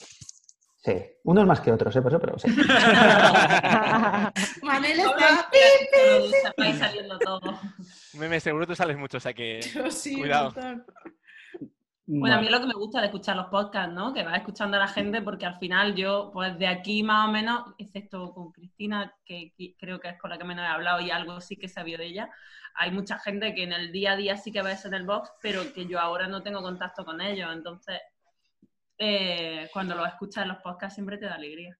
Sí, 0.82 0.94
unos 1.24 1.46
más 1.46 1.60
que 1.60 1.72
otros, 1.72 1.94
¿eh? 1.94 2.00
Por 2.00 2.10
eso, 2.10 2.20
pero 2.20 2.38
sí. 2.38 2.48
Manel 4.62 5.00
está... 5.00 5.50
se 5.50 6.52
vais 6.56 6.78
saliendo 6.78 7.18
todo. 7.18 7.60
Meme, 8.14 8.40
seguro 8.40 8.66
tú 8.66 8.74
sales 8.74 8.96
mucho, 8.96 9.18
o 9.18 9.20
sea 9.20 9.34
que... 9.34 9.60
Yo 9.74 9.90
sí, 9.90 10.16
Cuidado. 10.16 10.54
Bueno, 12.06 12.36
a 12.36 12.40
mí 12.40 12.46
es 12.46 12.52
lo 12.52 12.60
que 12.60 12.66
me 12.66 12.74
gusta 12.74 13.00
de 13.00 13.06
escuchar 13.06 13.36
los 13.36 13.46
podcasts, 13.46 13.94
¿no? 13.94 14.12
Que 14.12 14.24
vas 14.24 14.38
escuchando 14.38 14.76
a 14.76 14.80
la 14.80 14.88
gente 14.88 15.22
porque 15.22 15.46
al 15.46 15.60
final 15.60 15.94
yo, 15.94 16.32
pues 16.32 16.58
de 16.58 16.66
aquí 16.66 17.04
más 17.04 17.28
o 17.28 17.30
menos, 17.30 17.72
excepto 17.78 18.34
con 18.34 18.50
Cristina, 18.50 19.14
que 19.24 19.54
creo 19.78 20.00
que 20.00 20.08
es 20.08 20.18
con 20.18 20.30
la 20.30 20.38
que 20.38 20.42
menos 20.42 20.64
he 20.64 20.68
hablado 20.68 21.00
y 21.00 21.12
algo 21.12 21.40
sí 21.40 21.56
que 21.56 21.68
sabido 21.68 21.98
de 21.98 22.06
ella, 22.06 22.28
hay 22.74 22.90
mucha 22.90 23.16
gente 23.20 23.54
que 23.54 23.62
en 23.62 23.72
el 23.72 23.92
día 23.92 24.12
a 24.12 24.16
día 24.16 24.36
sí 24.36 24.50
que 24.50 24.62
ves 24.62 24.84
en 24.86 24.94
el 24.94 25.04
box, 25.04 25.30
pero 25.40 25.72
que 25.72 25.86
yo 25.86 26.00
ahora 26.00 26.26
no 26.26 26.42
tengo 26.42 26.62
contacto 26.62 27.04
con 27.04 27.20
ellos. 27.20 27.48
Entonces, 27.52 28.00
eh, 29.00 29.68
cuando 29.72 29.94
los 29.94 30.06
escuchas 30.06 30.42
en 30.42 30.48
los 30.50 30.58
podcasts 30.58 30.94
siempre 30.94 31.16
te 31.18 31.24
da 31.24 31.34
alegría. 31.34 31.76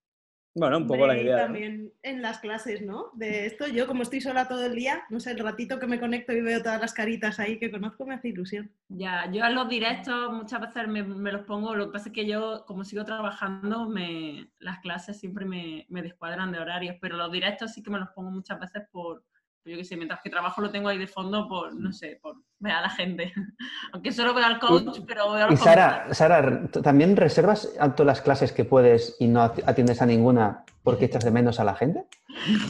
Bueno, 0.54 0.78
un 0.78 0.86
poco 0.88 1.06
la 1.06 1.16
y 1.16 1.20
idea. 1.20 1.36
¿no? 1.36 1.42
también 1.44 1.92
en 2.02 2.22
las 2.22 2.40
clases, 2.40 2.82
¿no? 2.82 3.10
De 3.14 3.46
esto, 3.46 3.68
yo 3.68 3.86
como 3.86 4.02
estoy 4.02 4.20
sola 4.20 4.48
todo 4.48 4.66
el 4.66 4.74
día, 4.74 5.04
no 5.08 5.20
sé, 5.20 5.30
el 5.30 5.38
ratito 5.38 5.78
que 5.78 5.86
me 5.86 6.00
conecto 6.00 6.32
y 6.32 6.40
veo 6.40 6.60
todas 6.60 6.80
las 6.80 6.92
caritas 6.92 7.38
ahí 7.38 7.58
que 7.58 7.70
conozco 7.70 8.04
me 8.04 8.14
hace 8.14 8.28
ilusión. 8.28 8.72
Ya, 8.88 9.30
yo 9.30 9.44
en 9.44 9.54
los 9.54 9.68
directos 9.68 10.32
muchas 10.32 10.60
veces 10.60 10.88
me, 10.88 11.04
me 11.04 11.30
los 11.30 11.42
pongo, 11.42 11.76
lo 11.76 11.86
que 11.86 11.92
pasa 11.92 12.08
es 12.08 12.14
que 12.14 12.26
yo, 12.26 12.64
como 12.66 12.84
sigo 12.84 13.04
trabajando, 13.04 13.88
me, 13.88 14.50
las 14.58 14.80
clases 14.80 15.20
siempre 15.20 15.44
me, 15.44 15.86
me 15.88 16.02
descuadran 16.02 16.50
de 16.50 16.58
horarios, 16.58 16.96
pero 17.00 17.16
los 17.16 17.30
directos 17.30 17.72
sí 17.72 17.82
que 17.82 17.90
me 17.90 18.00
los 18.00 18.08
pongo 18.08 18.32
muchas 18.32 18.58
veces 18.58 18.82
por, 18.90 19.22
yo 19.64 19.76
qué 19.76 19.84
sé, 19.84 19.96
mientras 19.96 20.20
que 20.22 20.30
trabajo 20.30 20.61
lo 20.61 20.70
tengo 20.70 20.88
ahí 20.88 20.98
de 20.98 21.06
fondo 21.06 21.46
por, 21.48 21.74
no 21.74 21.92
sé, 21.92 22.18
por 22.22 22.36
ver 22.58 22.72
a 22.72 22.80
la 22.82 22.90
gente. 22.90 23.32
Aunque 23.92 24.12
solo 24.12 24.34
veo 24.34 24.44
al 24.46 24.58
coach, 24.58 25.00
pero 25.06 25.30
veo 25.32 25.46
a 25.48 25.52
Y 25.52 25.56
Sara, 25.56 26.06
Sara, 26.12 26.62
¿tú 26.72 26.80
¿también 26.82 27.16
reservas 27.16 27.68
a 27.78 27.90
todas 27.94 28.06
las 28.06 28.20
clases 28.22 28.52
que 28.52 28.64
puedes 28.64 29.16
y 29.20 29.26
no 29.28 29.40
ati- 29.40 29.62
atiendes 29.66 30.00
a 30.02 30.06
ninguna 30.06 30.64
porque 30.82 31.04
echas 31.04 31.24
de 31.24 31.30
menos 31.30 31.61
a 31.61 31.64
la 31.64 31.74
gente? 31.74 32.04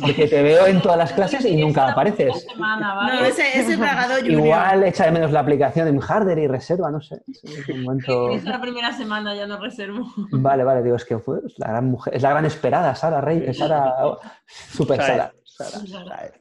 Porque 0.00 0.26
te 0.26 0.42
veo 0.42 0.66
en 0.66 0.80
todas 0.82 0.98
las 0.98 1.12
clases 1.12 1.44
y 1.44 1.56
nunca 1.56 1.88
apareces. 1.92 2.44
Semana, 2.50 2.94
¿vale? 2.94 3.20
No, 3.20 3.24
ese, 3.26 3.60
ese. 3.60 3.78
Igual 4.26 4.82
echa 4.84 5.04
de 5.04 5.12
menos 5.12 5.30
la 5.30 5.40
aplicación 5.40 5.86
en 5.86 6.00
Harder 6.00 6.38
y 6.38 6.48
reserva, 6.48 6.90
no 6.90 7.00
sé. 7.00 7.22
Es 7.44 7.68
un 7.68 7.82
momento- 7.84 8.30
Es 8.32 8.44
la 8.44 8.60
primera 8.60 8.90
semana, 8.92 9.34
ya 9.34 9.46
no 9.46 9.58
reservo. 9.60 10.06
Vale, 10.32 10.64
vale, 10.64 10.82
digo, 10.82 10.96
es 10.96 11.04
que 11.04 11.18
fue 11.18 11.38
la 11.58 11.68
gran 11.68 11.86
mujer, 11.86 12.16
es 12.16 12.22
la 12.22 12.30
gran 12.30 12.46
esperada, 12.46 12.94
Sara 12.96 13.20
Rey, 13.20 13.52
Sara, 13.54 13.94
super 14.46 15.00
Sara. 15.00 15.32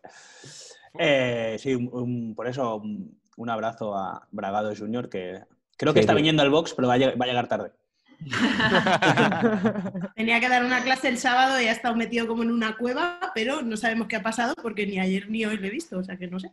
Eh, 0.98 1.56
sí, 1.60 1.76
un- 1.76 1.90
un- 1.94 2.34
por 2.36 2.48
eso 2.48 2.78
un, 2.78 3.20
un 3.38 3.50
abrazo 3.50 3.96
a 3.96 4.28
Bragado 4.32 4.76
Junior, 4.76 5.08
que 5.08 5.40
creo 5.78 5.94
que 5.94 6.00
Sí, 6.00 6.02
está 6.02 6.16
viniendo 6.16 6.42
al 6.42 6.50
box, 6.50 6.74
pero 6.74 6.88
va 6.88 6.96
a, 6.96 6.98
lleg- 6.98 7.20
va 7.22 7.26
a 7.26 7.28
llegar 7.28 7.48
tarde. 7.48 7.72
Tenía 10.16 10.40
que 10.40 10.50
dar 10.50 10.66
una 10.66 10.82
clase 10.84 11.08
el 11.10 11.18
sábado 11.20 11.62
y 11.62 11.66
ha 11.68 11.72
estado 11.72 11.96
metido 11.96 12.26
como 12.28 12.42
en 12.44 12.50
una 12.52 12.76
cueva, 12.76 13.20
pero 13.36 13.62
no 13.62 13.78
sabemos 13.78 14.08
qué 14.08 14.16
ha 14.16 14.24
pasado 14.24 14.56
porque 14.62 14.88
ni 14.88 15.00
ayer 15.00 15.30
ni 15.30 15.46
hoy 15.46 15.58
le 15.58 15.68
he 15.68 15.72
visto, 15.72 16.00
o 16.00 16.04
sea 16.04 16.18
que 16.18 16.28
no 16.28 16.40
sé. 16.40 16.52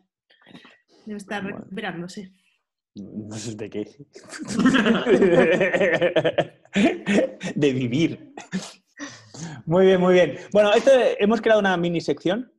Debe 1.07 1.17
estar 1.17 1.43
Bueno. 1.43 1.59
recuperándose. 1.61 2.31
No 2.95 3.37
sé 3.37 3.55
de 3.57 3.71
qué. 3.71 3.89
de 7.55 7.73
vivir. 7.73 8.35
Muy 9.65 9.87
bien, 9.87 10.01
muy 10.01 10.15
bien. 10.15 10.39
Bueno, 10.53 10.73
esto, 10.75 10.91
hemos 11.19 11.41
creado 11.41 11.61
una 11.61 11.77
mini 11.77 12.01
sección 12.01 12.53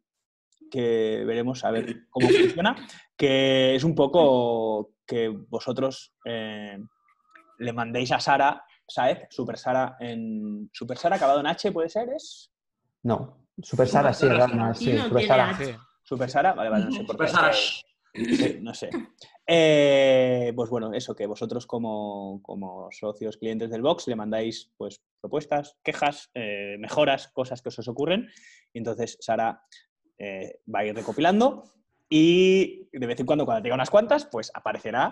que 0.70 1.24
veremos 1.26 1.64
a 1.64 1.72
ver 1.72 2.06
cómo 2.10 2.28
funciona, 2.30 2.76
que 3.16 3.76
es 3.76 3.84
un 3.84 3.96
poco 3.96 4.92
que 5.06 5.30
vosotros 5.30 6.14
eh, 6.26 6.78
le 7.60 7.74
mandéis 7.74 8.12
a 8.12 8.20
Sara, 8.20 8.64
Saeb, 8.88 9.28
Super 9.30 9.58
Sara, 9.58 9.98
en 10.00 10.70
Super 10.74 10.98
Sara 10.98 11.16
acabado 11.16 11.40
en 11.40 11.48
H, 11.48 11.72
¿puede 11.72 11.90
ser? 11.90 12.10
¿Es? 12.10 12.52
No, 13.04 13.46
Super 13.62 13.88
Sara, 13.88 14.14
sí, 14.14 14.28
sí, 14.76 14.94
no 14.94 15.04
Super 15.04 15.26
Sara. 15.26 15.58
Super 16.04 16.30
Sara, 16.30 16.54
vale, 16.54 16.70
vale, 16.70 16.86
no 16.86 16.92
sé 16.92 17.04
por 17.04 17.18
qué. 17.18 17.28
Super 17.28 17.30
Sara. 17.30 17.54
Sí, 18.18 18.60
no 18.62 18.74
sé. 18.74 18.90
Eh, 19.46 20.52
pues 20.56 20.70
bueno, 20.70 20.92
eso, 20.94 21.16
que 21.16 21.28
vosotros 21.28 21.68
como, 21.68 22.42
como 22.42 22.90
socios 22.92 23.38
clientes 23.38 23.70
del 23.70 23.82
Box 23.82 24.08
le 24.08 24.16
mandáis 24.16 24.72
pues 24.78 25.02
propuestas, 25.22 25.78
quejas, 25.84 26.30
eh, 26.34 26.78
mejoras, 26.80 27.28
cosas 27.30 27.62
que 27.62 27.70
os, 27.70 27.80
os 27.80 27.88
ocurren. 27.88 28.28
Y 28.74 28.80
entonces 28.80 29.18
Sara 29.22 29.62
eh, 30.18 30.60
va 30.74 30.80
a 30.80 30.86
ir 30.86 30.96
recopilando 30.96 31.64
y 32.10 32.88
de 32.92 33.08
vez 33.08 33.20
en 33.20 33.26
cuando, 33.26 33.46
cuando 33.46 33.62
tenga 33.62 33.76
unas 33.76 33.90
cuantas, 33.90 34.26
pues 34.26 34.52
aparecerá 34.54 35.10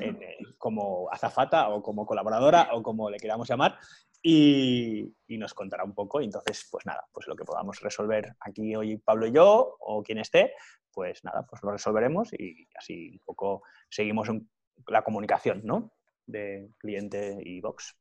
eh, 0.00 0.38
como 0.58 1.08
azafata 1.10 1.68
o 1.70 1.82
como 1.82 2.06
colaboradora 2.06 2.70
o 2.72 2.82
como 2.82 3.10
le 3.10 3.18
queramos 3.18 3.48
llamar 3.48 3.78
y, 4.22 5.14
nos 5.28 5.54
contará 5.54 5.84
un 5.84 5.94
poco. 5.94 6.20
Y 6.20 6.24
entonces, 6.24 6.68
pues 6.70 6.86
nada, 6.86 7.04
pues 7.12 7.26
lo 7.26 7.36
que 7.36 7.44
podamos 7.44 7.80
resolver 7.80 8.34
aquí 8.40 8.74
hoy 8.74 8.96
Pablo 8.98 9.26
y 9.26 9.32
yo 9.32 9.76
o 9.80 10.02
quien 10.02 10.18
esté, 10.18 10.54
pues 10.90 11.22
nada, 11.24 11.46
pues 11.48 11.62
lo 11.62 11.72
resolveremos 11.72 12.32
y 12.32 12.68
así 12.76 13.10
un 13.12 13.20
poco 13.24 13.62
seguimos 13.88 14.28
en 14.28 14.48
la 14.88 15.02
comunicación, 15.02 15.60
¿no? 15.64 15.92
De 16.26 16.70
cliente 16.78 17.38
y 17.44 17.60
box. 17.60 17.96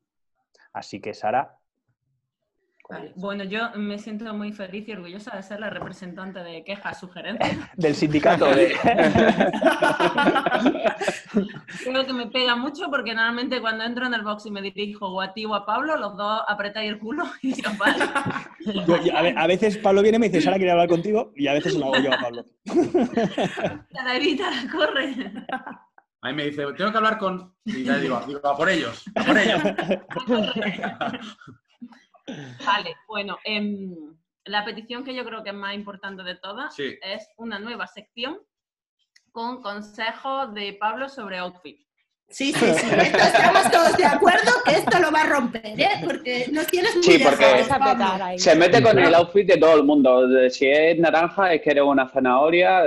Así 0.73 0.99
que 0.99 1.13
Sara. 1.13 1.59
Vale. 2.87 3.13
Bueno, 3.15 3.43
yo 3.43 3.71
me 3.75 3.97
siento 3.97 4.31
muy 4.35 4.51
feliz 4.51 4.87
y 4.87 4.91
orgullosa 4.93 5.35
de 5.35 5.41
ser 5.41 5.59
la 5.59 5.71
representante 5.71 6.39
de 6.43 6.63
quejas, 6.63 6.99
sugerencias. 6.99 7.57
Del 7.75 7.95
sindicato 7.95 8.45
de. 8.45 8.75
Creo 11.83 12.05
que 12.05 12.13
me 12.13 12.27
pega 12.27 12.55
mucho 12.55 12.89
porque 12.91 13.13
normalmente 13.13 13.59
cuando 13.59 13.83
entro 13.83 14.05
en 14.05 14.13
el 14.13 14.21
box 14.21 14.45
y 14.45 14.51
me 14.51 14.61
dirijo 14.61 15.07
o 15.07 15.19
a 15.21 15.33
ti 15.33 15.45
o 15.45 15.55
a 15.55 15.65
Pablo, 15.65 15.97
los 15.97 16.15
dos 16.15 16.41
apretáis 16.47 16.89
el 16.91 16.99
culo 16.99 17.23
y 17.41 17.53
yo, 17.61 17.69
vale. 17.77 18.05
Yo- 18.87 19.17
a, 19.17 19.21
ve- 19.23 19.33
a 19.35 19.47
veces 19.47 19.77
Pablo 19.77 20.01
viene 20.01 20.17
y 20.17 20.19
me 20.19 20.29
dice, 20.29 20.41
Sara, 20.41 20.57
quiere 20.57 20.71
hablar 20.71 20.87
contigo, 20.87 21.31
y 21.35 21.47
a 21.47 21.53
veces 21.53 21.73
se 21.73 21.79
lo 21.79 21.85
hago 21.93 22.03
yo 22.03 22.13
a 22.13 22.17
Pablo. 22.17 22.45
La 23.91 24.15
evita, 24.15 24.49
corre. 24.71 25.15
A 26.21 26.27
mí 26.29 26.33
me 26.33 26.45
dice, 26.45 26.63
tengo 26.77 26.91
que 26.91 26.97
hablar 26.97 27.17
con... 27.17 27.53
Y 27.65 27.83
le 27.83 27.99
digo, 27.99 28.19
digo, 28.27 28.39
a 28.47 28.55
por 28.57 28.69
ellos, 28.69 29.03
a 29.15 29.23
por 29.23 29.37
ellos. 29.37 29.61
Vale, 32.65 32.95
bueno, 33.07 33.37
em, 33.43 34.17
la 34.45 34.65
petición 34.65 35.03
que 35.03 35.13
yo 35.15 35.23
creo 35.25 35.43
que 35.43 35.49
es 35.49 35.55
más 35.55 35.75
importante 35.75 36.23
de 36.23 36.35
todas 36.35 36.75
Sí. 36.75 36.97
es 37.01 37.27
una 37.37 37.59
nueva 37.59 37.87
sección 37.87 38.39
con 39.31 39.61
consejos 39.61 40.53
de 40.53 40.73
Pablo 40.73 41.09
sobre 41.09 41.37
outfit. 41.37 41.84
Sí, 42.27 42.51
sí, 42.53 42.65
sí. 42.75 42.87
Esto 42.99 43.17
estamos 43.17 43.71
todos 43.71 43.95
de 43.97 44.05
acuerdo 44.05 44.51
que 44.65 44.71
esto 44.73 44.99
lo 44.99 45.11
va 45.11 45.21
a 45.21 45.25
romper, 45.27 45.79
¿eh? 45.79 45.89
Porque 46.03 46.47
nos 46.51 46.65
tienes 46.67 46.95
muy 46.95 47.03
Sí, 47.03 47.19
porque-. 47.23 47.65
Se 48.37 48.55
mete 48.55 48.81
con 48.81 48.97
el 48.99 49.13
outfit 49.15 49.47
de 49.47 49.57
todo 49.57 49.75
el 49.75 49.83
mundo. 49.83 50.27
Si 50.49 50.67
es 50.67 50.97
naranja, 50.99 51.53
es 51.53 51.61
que 51.61 51.71
eres 51.71 51.83
una 51.83 52.09
zanahoria, 52.09 52.83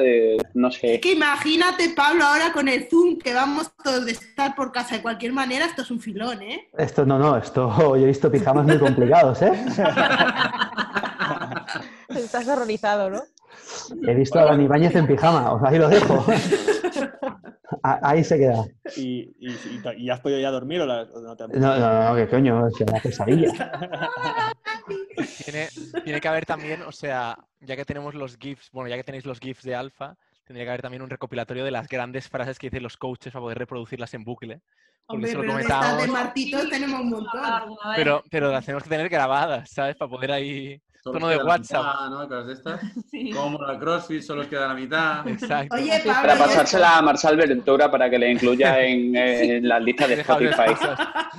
no 0.54 0.68
Es 0.68 0.74
sé. 0.74 1.00
que 1.00 1.12
imagínate, 1.12 1.90
Pablo, 1.90 2.24
ahora 2.26 2.52
con 2.52 2.68
el 2.68 2.88
Zoom, 2.90 3.18
que 3.18 3.32
vamos 3.32 3.70
todos 3.82 4.04
de 4.04 4.12
estar 4.12 4.54
por 4.54 4.70
casa 4.72 4.96
de 4.96 5.02
cualquier 5.02 5.32
manera, 5.32 5.64
esto 5.66 5.82
es 5.82 5.90
un 5.90 6.00
filón, 6.00 6.42
¿eh? 6.42 6.68
Esto 6.76 7.06
no, 7.06 7.18
no, 7.18 7.36
esto 7.38 7.96
yo 7.96 8.02
he 8.02 8.06
visto 8.06 8.30
pijamas 8.30 8.66
muy 8.66 8.78
complicados, 8.78 9.40
¿eh? 9.42 9.52
Estás 12.08 12.48
horrorizado, 12.48 13.10
¿no? 13.10 13.22
He 14.06 14.14
visto 14.14 14.38
a 14.38 14.44
Dani 14.44 14.64
Ibáñez 14.64 14.94
en 14.96 15.06
pijama, 15.06 15.52
os 15.52 15.62
ahí 15.62 15.78
lo 15.78 15.88
dejo. 15.88 16.24
Ahí 17.82 18.24
se 18.24 18.38
queda. 18.38 18.64
¿Y, 18.96 19.30
y, 19.38 19.50
y- 19.50 19.82
y 19.98 20.10
has 20.10 20.20
podido 20.20 20.40
ya 20.40 20.50
dormir 20.50 20.80
o, 20.80 20.86
la- 20.86 21.02
o 21.02 21.20
no 21.20 21.36
te 21.36 21.44
has 21.44 21.50
No, 21.50 21.78
no, 21.78 22.08
no, 22.10 22.16
qué 22.16 22.28
coño, 22.28 22.66
es 22.66 22.80
una 22.80 23.00
pesadilla. 23.00 23.52
Tiene, 25.44 25.68
tiene 26.04 26.20
que 26.20 26.28
haber 26.28 26.46
también, 26.46 26.82
o 26.82 26.92
sea, 26.92 27.36
ya 27.60 27.76
que 27.76 27.84
tenemos 27.84 28.14
los 28.14 28.36
GIFs, 28.36 28.70
bueno, 28.72 28.88
ya 28.88 28.96
que 28.96 29.04
tenéis 29.04 29.26
los 29.26 29.38
GIFs 29.40 29.62
de 29.64 29.74
Alfa, 29.74 30.16
tendría 30.44 30.64
que 30.64 30.70
haber 30.70 30.82
también 30.82 31.02
un 31.02 31.10
recopilatorio 31.10 31.64
de 31.64 31.70
las 31.70 31.88
grandes 31.88 32.28
frases 32.28 32.58
que 32.58 32.68
dicen 32.68 32.82
los 32.82 32.96
coaches 32.96 33.32
para 33.32 33.42
poder 33.42 33.58
reproducirlas 33.58 34.12
en 34.14 34.24
bucle. 34.24 34.60
Porque 35.06 35.34
Hombre, 35.34 35.54
pero 35.64 35.96
de 35.98 36.08
Martitos 36.08 36.68
tenemos 36.68 37.00
un 37.00 37.10
montón. 37.10 37.40
Pero, 37.96 38.22
pero 38.30 38.52
las 38.52 38.64
tenemos 38.64 38.82
que 38.82 38.90
tener 38.90 39.08
grabadas, 39.08 39.70
¿sabes? 39.70 39.96
Para 39.96 40.10
poder 40.10 40.32
ahí... 40.32 40.80
Solo 41.02 41.18
Tono 41.20 41.28
de 41.28 41.36
WhatsApp. 41.38 41.82
mitad, 41.84 42.10
¿no? 42.10 42.28
Cosas 42.28 42.46
de 42.46 42.52
estas. 42.52 42.80
Sí. 43.10 43.30
Como 43.30 43.62
la 43.62 43.78
CrossFit, 43.78 44.22
solo 44.22 44.42
os 44.42 44.48
queda 44.48 44.66
la 44.68 44.74
mitad. 44.74 45.26
Exacto. 45.28 45.76
Oye, 45.76 45.92
Pablo, 46.04 46.12
Para 46.22 46.34
yo- 46.36 46.44
pasársela 46.44 46.98
a 46.98 47.02
Marsal 47.02 47.36
Ventura 47.36 47.90
para 47.90 48.10
que 48.10 48.18
le 48.18 48.30
incluya 48.32 48.80
en, 48.82 49.14
eh, 49.16 49.60
las 49.62 49.80
listas 49.82 50.08
de 50.08 50.14
Spotify. 50.20 50.74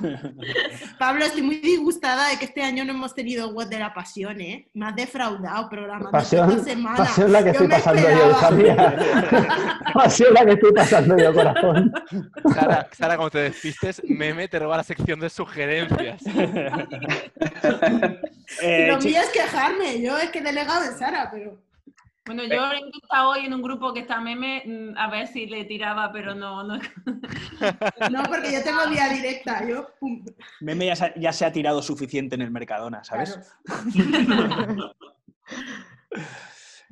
Pablo, 0.98 1.24
estoy 1.24 1.42
muy 1.42 1.56
disgustada 1.58 2.28
de 2.30 2.38
que 2.38 2.46
este 2.46 2.62
año 2.62 2.84
no 2.84 2.92
hemos 2.92 3.14
tenido 3.14 3.48
web 3.50 3.68
de 3.68 3.78
la 3.78 3.92
pasión, 3.92 4.40
¿eh? 4.40 4.66
Me 4.74 4.86
has 4.86 4.96
defraudado 4.96 5.68
programando 5.68 6.10
Pasión, 6.10 6.50
esta 6.50 6.64
semana. 6.64 6.96
pasión 6.96 7.32
la 7.32 7.38
que 7.40 7.44
Yo 7.46 7.50
estoy 7.52 7.68
pasando 7.68 8.02
yo, 8.02 8.08
esperaba. 8.08 8.30
hija 8.32 8.50
mía. 8.50 8.96
Pasión 9.94 10.34
la 10.34 10.44
que 10.46 10.52
estoy 10.52 10.72
pasando 10.72 11.18
yo, 11.18 11.34
corazón. 11.34 11.92
Sara, 12.54 12.88
Sara, 12.92 13.16
como 13.16 13.30
te 13.30 13.38
despistes, 13.40 14.02
Meme 14.08 14.48
te 14.48 14.58
roba 14.58 14.78
la 14.78 14.82
sección 14.84 15.20
de 15.20 15.28
sugerencias. 15.30 16.22
Eh, 18.62 18.86
Lo 18.88 18.98
mío 18.98 19.20
es 19.20 19.28
quejarme, 19.50 20.00
yo 20.00 20.18
es 20.18 20.30
que 20.30 20.38
he 20.38 20.42
delegado 20.42 20.84
en 20.84 20.92
Sara, 20.98 21.28
pero... 21.30 21.62
Bueno, 22.26 22.44
yo 22.44 22.70
he 22.70 22.78
intentado 22.78 23.30
hoy 23.30 23.46
en 23.46 23.54
un 23.54 23.62
grupo 23.62 23.92
que 23.92 24.00
está 24.00 24.20
meme 24.20 24.62
mm, 24.64 24.96
a 24.96 25.10
ver 25.10 25.26
si 25.26 25.46
le 25.46 25.64
tiraba, 25.64 26.12
pero 26.12 26.34
no, 26.34 26.62
no. 26.62 26.78
No, 28.10 28.22
porque 28.24 28.52
yo 28.52 28.62
tengo 28.62 28.88
vía 28.88 29.08
directa, 29.08 29.66
yo... 29.66 29.88
pum, 29.98 30.24
Meme 30.60 30.86
ya 30.86 30.96
se, 30.96 31.12
ya 31.16 31.32
se 31.32 31.44
ha 31.44 31.50
tirado 31.52 31.82
suficiente 31.82 32.34
en 32.36 32.42
el 32.42 32.50
Mercadona, 32.50 33.02
¿sabes? 33.04 33.38
claro. 34.26 34.94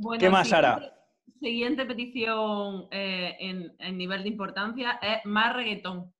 Bueno, 0.01 0.21
¿Qué 0.21 0.31
más, 0.31 0.47
siguiente- 0.47 0.69
Sara? 0.69 0.95
Siguiente 1.41 1.85
petición 1.87 2.89
eh, 2.91 3.37
en, 3.41 3.75
en 3.79 3.99
nivel 3.99 4.23
de 4.23 4.29
importancia 4.29 4.99
es 5.03 5.19
más 5.25 5.55
reggaetón. 5.55 6.13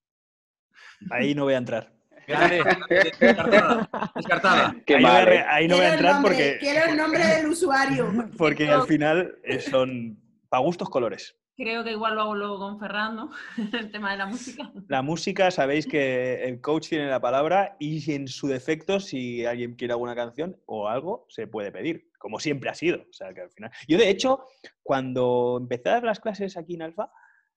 Ahí 1.11 1.35
no 1.35 1.45
voy 1.45 1.55
a 1.55 1.59
entrar. 1.59 1.93
Descartada. 2.29 3.91
Descartada. 4.15 4.77
Qué 4.87 4.97
ahí, 4.97 5.03
no 5.03 5.07
voy 5.09 5.17
a, 5.17 5.19
mal, 5.19 5.27
re- 5.27 5.37
¿eh? 5.37 5.45
ahí 5.49 5.69
no 5.69 5.77
voy 5.77 5.85
a 5.85 5.89
Quiero 5.89 5.95
entrar 5.99 6.15
nombre, 6.15 6.31
porque, 6.35 6.59
Quiero 6.61 6.85
el 6.91 6.97
nombre 6.97 7.27
del 7.27 7.47
usuario. 7.47 8.13
porque 8.39 8.69
al 8.69 8.83
final 8.87 9.39
eh, 9.45 9.61
son 9.61 10.21
para 10.49 10.63
gustos 10.63 10.89
colores. 10.91 11.37
Creo 11.57 11.83
que 11.83 11.91
igual 11.91 12.15
lo 12.15 12.21
hago 12.21 12.35
luego 12.37 12.59
con 12.61 12.79
Ferran, 12.79 13.31
El 13.73 13.91
tema 13.91 14.13
de 14.13 14.19
la 14.19 14.27
música. 14.27 14.71
La 14.87 15.03
música, 15.03 15.51
sabéis 15.51 15.89
que 15.89 16.45
el 16.45 16.61
coach 16.61 16.89
tiene 16.91 17.09
la 17.09 17.21
palabra 17.21 17.75
y 17.81 18.13
en 18.13 18.29
su 18.29 18.47
defecto, 18.47 19.01
si 19.01 19.45
alguien 19.45 19.75
quiere 19.75 19.93
alguna 19.93 20.15
canción 20.15 20.57
o 20.67 20.89
algo, 20.89 21.27
se 21.29 21.49
puede 21.49 21.73
pedir, 21.73 22.11
como 22.19 22.39
siempre 22.39 22.71
ha 22.71 22.75
sido. 22.75 23.01
O 23.01 23.13
sea, 23.13 23.35
que 23.35 23.41
al 23.41 23.51
final... 23.51 23.73
Yo, 23.89 23.99
de 23.99 24.09
hecho, 24.09 24.45
cuando 24.85 25.59
empecé 25.61 25.89
a 25.89 25.93
dar 25.95 26.05
las 26.05 26.21
clases 26.21 26.57
aquí 26.57 26.75
en 26.75 26.83
Alfa, 26.83 27.11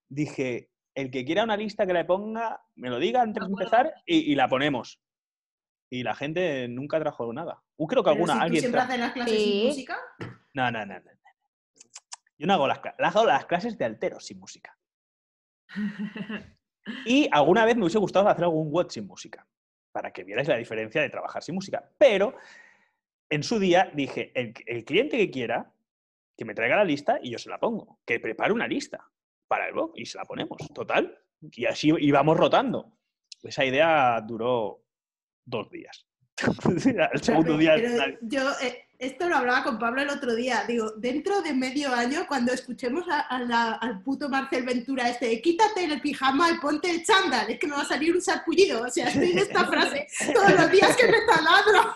dije, 0.10 0.72
el 0.96 1.10
que 1.12 1.24
quiera 1.26 1.44
una 1.44 1.58
lista 1.58 1.86
que 1.86 1.94
le 1.94 2.06
ponga, 2.06 2.62
me 2.76 2.89
lo 2.89 3.00
diga 3.00 3.22
antes 3.22 3.44
de 3.44 3.50
empezar 3.50 3.94
y, 4.06 4.32
y 4.32 4.36
la 4.36 4.48
ponemos. 4.48 5.00
Y 5.89 6.04
la 6.04 6.16
gente 6.16 6.68
nunca 6.68 7.00
trajo 7.00 7.32
nada. 7.34 7.62
Uh, 7.78 7.88
creo 7.88 8.04
que 8.04 8.12
Pero 8.12 8.16
alguna, 8.16 8.34
si 8.34 8.39
tú 8.39 8.44
alguien 8.44 8.62
siempre 8.62 8.82
haces 8.82 9.00
las 9.00 9.12
clases 9.14 9.34
Sí. 9.38 9.46
sin 9.46 9.68
música. 9.68 10.00
No, 10.54 10.72
no, 10.72 10.86
no, 10.86 10.94
no. 10.94 11.00
no. 11.00 11.12
Yo 12.38 12.48
no 12.48 12.54
hago 12.54 12.68
las 12.68 12.80
clases. 12.80 13.00
Hago 13.00 13.26
las 13.26 13.46
clases 13.46 13.78
de 13.78 13.86
altero 13.86 14.20
sin 14.20 14.39
música. 14.39 14.78
Y 17.06 17.30
alguna 17.32 17.64
vez 17.64 17.76
me 17.76 17.84
hubiese 17.84 18.00
gustado 18.00 18.28
hacer 18.28 18.44
algún 18.44 18.72
WOD 18.72 18.89
sin 18.89 19.06
música, 19.06 19.48
para 19.92 20.12
que 20.12 20.24
vierais 20.24 20.48
la 20.48 20.58
diferencia 20.58 21.00
de 21.00 21.12
trabajar 21.12 21.44
sin 21.44 21.54
música. 21.54 21.88
Pero 22.00 22.36
en 23.30 23.44
su 23.44 23.60
día 23.60 23.92
dije, 23.94 24.32
el, 24.34 24.52
el 24.66 24.84
cliente 24.84 25.16
que 25.16 25.30
quiera, 25.30 25.72
que 26.36 26.44
me 26.44 26.56
traiga 26.56 26.78
la 26.78 26.84
lista 26.84 27.20
y 27.22 27.30
yo 27.30 27.38
se 27.38 27.52
la 27.52 27.60
pongo. 27.60 28.00
Que 28.04 28.20
prepare 28.20 28.52
una 28.52 28.68
lista 28.68 29.11
para 29.52 29.68
el 29.68 29.74
blog 29.74 29.91
y 29.95 30.06
se 30.06 30.18
la 30.18 30.24
ponemos. 30.24 30.58
Total. 30.74 31.14
Y 31.41 31.66
así 31.66 31.91
íbamos 31.99 32.38
rotando. 32.38 32.93
Esa 33.43 33.66
idea 33.66 34.22
duró 34.26 34.82
dos 35.43 35.70
días. 35.70 36.06
el 37.14 37.22
segundo 37.22 37.58
día... 37.58 37.74
Pero 37.76 38.18
yo 38.22 38.49
eh, 38.62 38.86
esto 38.97 39.28
lo 39.28 39.36
hablaba 39.36 39.64
con 39.66 39.78
Pablo 39.78 40.04
el 40.04 40.10
otro 40.10 40.34
día. 40.36 40.64
Digo, 40.66 40.91
dentro 40.91 41.41
de 41.41 41.54
medio 41.54 41.93
año, 41.93 42.26
cuando 42.30 42.54
escuchemos 42.54 43.04
a- 43.10 43.20
a 43.28 43.39
la- 43.39 43.74
al 43.74 44.02
puto 44.04 44.30
Marcel 44.30 44.64
Ventura 44.64 45.10
este, 45.10 45.41
quítate 45.41 45.84
el 45.84 45.99
pijama 45.99 46.49
y 46.52 46.60
ponte 46.60 46.89
el 46.89 47.04
chándal, 47.04 47.49
es 47.49 47.60
que 47.60 47.68
me 47.68 47.76
va 47.76 47.82
a 47.82 47.86
salir 47.86 48.16
un 48.16 48.22
sarpullido. 48.22 48.84
O 48.84 48.89
sea, 48.89 49.08
estoy 49.10 49.32
en 49.32 49.39
esta 49.39 49.66
frase 49.74 50.08
todos 50.34 50.52
los 50.54 50.72
días 50.72 50.95
que 50.95 51.08
me 51.08 51.18
taladro. 51.28 51.95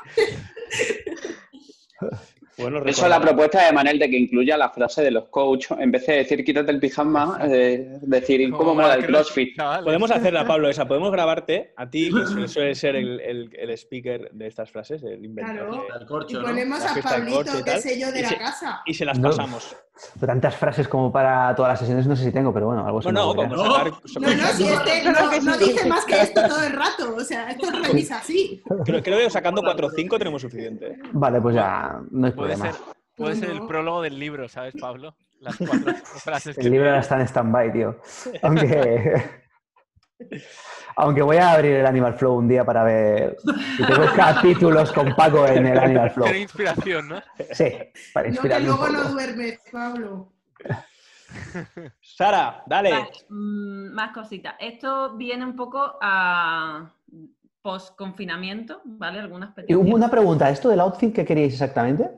Bueno, 2.57 2.79
Eso 2.85 3.03
es 3.03 3.09
la 3.09 3.19
propuesta 3.19 3.65
de 3.65 3.71
Manel 3.73 3.99
de 3.99 4.09
que 4.09 4.17
incluya 4.17 4.55
la 4.57 4.69
frase 4.69 5.01
de 5.03 5.11
los 5.11 5.25
coach. 5.25 5.71
En 5.77 5.91
vez 5.91 6.05
de 6.07 6.13
decir 6.17 6.43
quítate 6.45 6.71
el 6.71 6.79
pijama, 6.79 7.37
eh, 7.43 7.97
decir 8.01 8.49
cómo 8.51 8.73
mola 8.75 8.93
el 8.93 9.05
crossfit. 9.05 9.55
chavales. 9.57 9.83
Podemos 9.83 10.09
hacerla, 10.11 10.45
Pablo, 10.47 10.69
esa. 10.69 10.85
Podemos 10.87 11.11
grabarte 11.11 11.73
a 11.75 11.89
ti, 11.89 12.09
que 12.11 12.47
suele- 12.47 12.75
ser 12.75 12.95
el, 12.95 13.19
el- 13.19 13.49
el 13.57 13.69
speaker 13.71 14.29
de 14.31 14.47
estas 14.47 14.71
frases, 14.71 15.03
el 15.03 15.25
inventor. 15.25 15.53
Claro. 15.55 15.71
de- 15.71 15.97
El 15.97 16.03
Y 16.03 16.05
corcho, 16.05 16.39
¿no? 16.41 16.47
ponemos 16.47 16.79
La 16.79 16.91
a 16.91 16.95
Pablito, 17.01 17.59
y 17.59 17.63
tal. 17.63 17.75
es 17.77 17.81
sello 17.83 18.11
de 18.11 18.19
Y 18.19 18.23
la 18.23 18.29
se- 18.29 18.37
casa. 18.37 18.81
Y 18.85 18.93
se 18.93 19.05
las 19.05 19.19
No. 19.19 19.29
pasamos. 19.29 19.75
Tantas 20.19 20.57
frases 20.57 20.89
como 20.89 21.09
para 21.09 21.55
todas 21.55 21.69
las 21.71 21.79
sesiones 21.79 22.05
no 22.05 22.17
sé 22.17 22.25
si 22.25 22.31
tengo, 22.33 22.53
pero 22.53 22.65
bueno, 22.67 22.85
algo 22.85 23.01
se 23.01 23.13
me 23.13 23.13
Bueno, 23.23 23.29
ocurrirá. 23.31 23.47
vamos 23.63 23.79
a 23.79 23.83
No. 23.85 23.93
sacar. 24.07 24.21
No, 24.21 24.43
no, 24.43 24.47
si 24.51 24.63
este 24.67 25.03
no, 25.05 25.41
no 25.41 25.57
dice 25.57 25.87
más 25.87 26.03
que 26.03 26.19
esto 26.21 26.41
todo 26.49 26.63
el 26.63 26.73
rato. 26.73 27.15
O 27.15 27.21
sea, 27.21 27.49
esto 27.51 27.67
es 27.71 27.87
revisa 27.87 28.17
así. 28.17 28.61
Creo, 28.83 29.01
creo 29.01 29.19
que 29.19 29.29
sacando 29.29 29.61
4 29.61 29.87
o 29.87 29.89
5 29.91 30.17
tenemos 30.17 30.41
suficiente. 30.41 30.97
Vale, 31.13 31.39
pues 31.39 31.55
ya 31.55 32.01
no 32.11 32.27
hay 32.27 32.33
Puede 32.45 32.71
ser, 32.71 32.81
puede 33.15 33.35
ser 33.35 33.49
el 33.51 33.59
No. 33.59 33.67
prólogo 33.67 34.01
del 34.01 34.19
libro, 34.19 34.47
¿sabes, 34.49 34.73
Pablo? 34.79 35.15
Las 35.39 35.57
cuatro 35.57 35.93
frases 36.23 36.55
que 36.55 36.61
El 36.61 36.71
libro 36.71 36.87
ahora 36.89 37.01
está 37.01 37.15
en 37.19 37.27
stand-by, 37.27 37.71
tío. 37.73 37.99
Aunque... 38.43 39.23
Aunque 40.97 41.21
voy 41.21 41.35
a 41.37 41.51
abrir 41.51 41.73
el 41.73 41.85
Animal 41.85 42.13
Flow 42.13 42.35
un 42.35 42.47
día 42.47 42.63
para 42.63 42.83
ver 42.85 43.35
si 43.75 43.85
tengo 43.85 44.05
capítulos 44.15 44.93
con 44.93 45.13
Paco 45.13 45.45
en 45.45 45.65
el 45.65 45.77
Animal 45.77 46.09
Flow. 46.11 46.23
Tiene 46.25 46.39
inspiración, 46.43 47.09
¿no? 47.09 47.21
Sí, 47.51 47.65
para 48.13 48.29
No, 48.29 48.29
que 48.29 48.29
inspirarme 48.29 48.69
un 48.71 48.77
luego 48.77 48.87
no 48.89 49.09
duermes, 49.11 49.59
Pablo. 49.69 50.31
Sara, 52.01 52.63
dale. 52.65 52.91
Vale, 52.91 53.09
mm, 53.27 53.93
más 53.93 54.13
cositas. 54.13 54.55
Esto 54.57 55.17
viene 55.17 55.43
un 55.45 55.55
poco 55.57 55.97
a 56.01 56.89
post-confinamiento, 57.61 58.81
¿vale? 58.85 59.19
Algunas 59.19 59.49
Y 59.49 59.53
peticiones. 59.53 59.93
una 59.93 60.09
pregunta, 60.09 60.49
¿esto 60.49 60.69
del 60.69 60.79
outfit 60.79 61.13
qué 61.13 61.25
queríais 61.25 61.51
exactamente? 61.53 62.09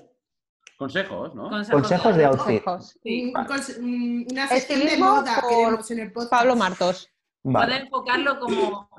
Consejos, 0.78 1.34
¿no? 1.36 1.50
Consejos 1.50 2.16
de 2.16 2.26
outfit. 2.26 2.64
Consejos. 2.64 3.00
Sí. 3.04 3.34
Cons- 3.34 3.78
un- 3.80 4.28
una 4.32 4.48
sección 4.48 4.80
de 4.86 4.98
moda 4.98 5.42
por 5.42 5.50
queremos 5.50 5.92
en 5.92 6.00
el 6.00 6.12
podcast. 6.12 6.32
Pablo 6.32 6.56
Martos. 6.56 7.10
Vale. 7.44 7.78
enfocarlo 7.78 8.40
como, 8.40 8.90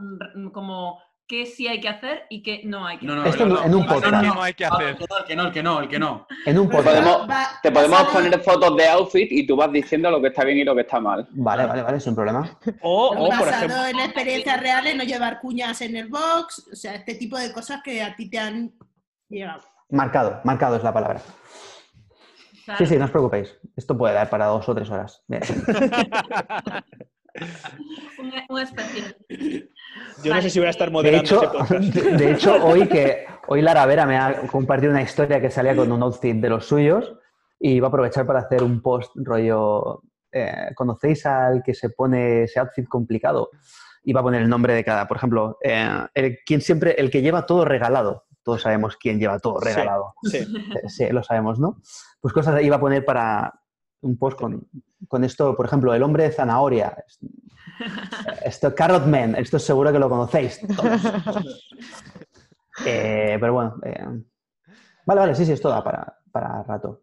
como 0.54 0.98
qué 1.26 1.44
sí 1.44 1.68
hay 1.68 1.80
que 1.82 1.88
hacer 1.90 2.22
y 2.30 2.42
qué 2.42 2.62
no 2.64 2.86
hay 2.86 2.96
que 2.98 3.04
No, 3.06 3.14
no, 3.16 3.20
hacer. 3.20 3.32
Esto 3.34 3.46
no, 3.46 3.62
en 3.62 3.74
un 3.74 3.80
no, 3.82 3.86
no, 3.86 3.92
podcast. 3.94 4.22
no, 4.24 4.34
no 4.34 4.42
hay 4.42 4.54
que 4.54 4.64
Ah, 4.64 4.70
hacer. 4.72 4.88
El 4.88 4.96
que 4.96 5.36
no, 5.36 5.46
el 5.46 5.52
que 5.52 5.62
no, 5.62 5.80
el 5.80 5.88
que 5.88 5.98
no. 5.98 6.26
En 6.46 6.58
un 6.58 6.68
Pero 6.68 6.82
podcast. 6.82 7.04
Podemos- 7.06 7.46
Te 7.62 7.70
podemos 7.72 8.02
poner 8.08 8.40
fotos 8.40 8.76
de 8.76 8.88
outfit 8.88 9.28
y 9.30 9.46
tú 9.46 9.54
vas 9.54 9.70
diciendo 9.70 10.10
lo 10.10 10.20
que 10.22 10.28
está 10.28 10.44
bien 10.44 10.58
y 10.58 10.64
lo 10.64 10.74
que 10.74 10.80
está 10.80 10.98
mal. 10.98 11.28
Vale, 11.32 11.66
vale, 11.66 11.82
vale, 11.82 12.00
sin 12.00 12.14
problema. 12.14 12.58
O, 12.80 13.08
o, 13.08 13.28
por 13.28 13.28
basado 13.46 13.50
ejemplo, 13.66 13.86
en 13.86 14.00
experiencias 14.00 14.60
reales, 14.60 14.96
no 14.96 15.04
llevar 15.04 15.40
cuñas 15.40 15.80
en 15.82 15.94
el 15.96 16.08
box, 16.08 16.70
o 16.72 16.74
sea, 16.76 16.94
este 16.94 17.14
tipo 17.16 17.36
de 17.38 17.52
cosas 17.52 17.82
que 17.84 18.02
a 18.02 18.16
ti 18.16 18.30
te 18.30 18.38
han 18.38 18.72
llegado. 19.28 19.62
Marcado, 19.90 20.40
marcado 20.44 20.76
es 20.76 20.82
la 20.82 20.92
palabra. 20.94 21.20
Claro. 22.68 22.84
Sí, 22.84 22.86
sí, 22.86 22.98
no 22.98 23.06
os 23.06 23.10
preocupéis. 23.10 23.58
Esto 23.76 23.96
puede 23.96 24.12
dar 24.12 24.28
para 24.28 24.44
dos 24.44 24.68
o 24.68 24.74
tres 24.74 24.90
horas. 24.90 25.24
Bien. 25.26 25.40
Un, 28.18 28.32
un 28.48 28.60
especial. 28.60 29.16
yo 30.24 30.34
no 30.34 30.42
sé 30.42 30.50
si 30.50 30.58
voy 30.58 30.66
a 30.66 30.70
estar 30.70 30.88
De 30.88 30.92
moderando 30.92 31.24
hecho, 31.24 31.40
ese 31.40 31.46
podcast. 31.56 31.84
de, 31.94 32.16
de 32.16 32.32
hecho, 32.32 32.64
hoy 32.64 32.88
que 32.88 33.26
hoy 33.46 33.62
Lara 33.62 33.86
Vera 33.86 34.04
me 34.04 34.18
ha 34.18 34.42
compartido 34.48 34.90
una 34.90 35.02
historia 35.02 35.40
que 35.40 35.48
salía 35.50 35.74
con 35.74 35.90
un 35.90 36.02
outfit 36.02 36.36
de 36.36 36.48
los 36.50 36.66
suyos 36.66 37.14
y 37.58 37.74
iba 37.74 37.86
a 37.86 37.88
aprovechar 37.88 38.26
para 38.26 38.40
hacer 38.40 38.62
un 38.62 38.82
post 38.82 39.12
rollo 39.14 40.02
eh, 40.32 40.72
¿conocéis 40.74 41.24
al 41.24 41.62
que 41.62 41.74
se 41.74 41.90
pone 41.90 42.42
ese 42.42 42.60
outfit 42.60 42.86
complicado? 42.86 43.50
Y 44.02 44.12
va 44.12 44.20
a 44.20 44.24
poner 44.24 44.42
el 44.42 44.48
nombre 44.48 44.74
de 44.74 44.84
cada, 44.84 45.06
por 45.06 45.16
ejemplo, 45.16 45.58
eh, 45.62 46.06
el, 46.12 46.38
quien 46.44 46.60
siempre, 46.60 46.96
el 46.98 47.10
que 47.10 47.22
lleva 47.22 47.46
todo 47.46 47.64
regalado. 47.64 48.24
Todos 48.48 48.62
sabemos 48.62 48.96
quién 48.96 49.18
lleva 49.18 49.38
todo 49.38 49.60
regalado. 49.60 50.14
Sí. 50.22 50.38
Sí, 50.88 51.06
lo 51.10 51.22
sabemos, 51.22 51.58
¿no? 51.58 51.82
Pues 52.18 52.32
cosas 52.32 52.62
iba 52.62 52.76
a 52.76 52.80
poner 52.80 53.04
para 53.04 53.52
un 54.00 54.16
post 54.16 54.38
con, 54.38 54.66
con 55.06 55.22
esto, 55.22 55.54
por 55.54 55.66
ejemplo, 55.66 55.92
el 55.92 56.02
hombre 56.02 56.22
de 56.22 56.32
zanahoria. 56.32 56.96
Esto, 58.42 58.74
Carrot 58.74 59.04
Man, 59.04 59.34
esto 59.34 59.58
seguro 59.58 59.92
que 59.92 59.98
lo 59.98 60.08
conocéis 60.08 60.62
todos. 60.74 61.02
Eh, 62.86 63.36
pero 63.40 63.52
bueno, 63.52 63.74
eh, 63.82 64.06
vale, 65.04 65.20
vale, 65.20 65.34
sí, 65.34 65.44
sí, 65.44 65.50
esto 65.50 65.68
da 65.68 65.82
para, 65.82 66.16
para 66.30 66.62
rato. 66.62 67.02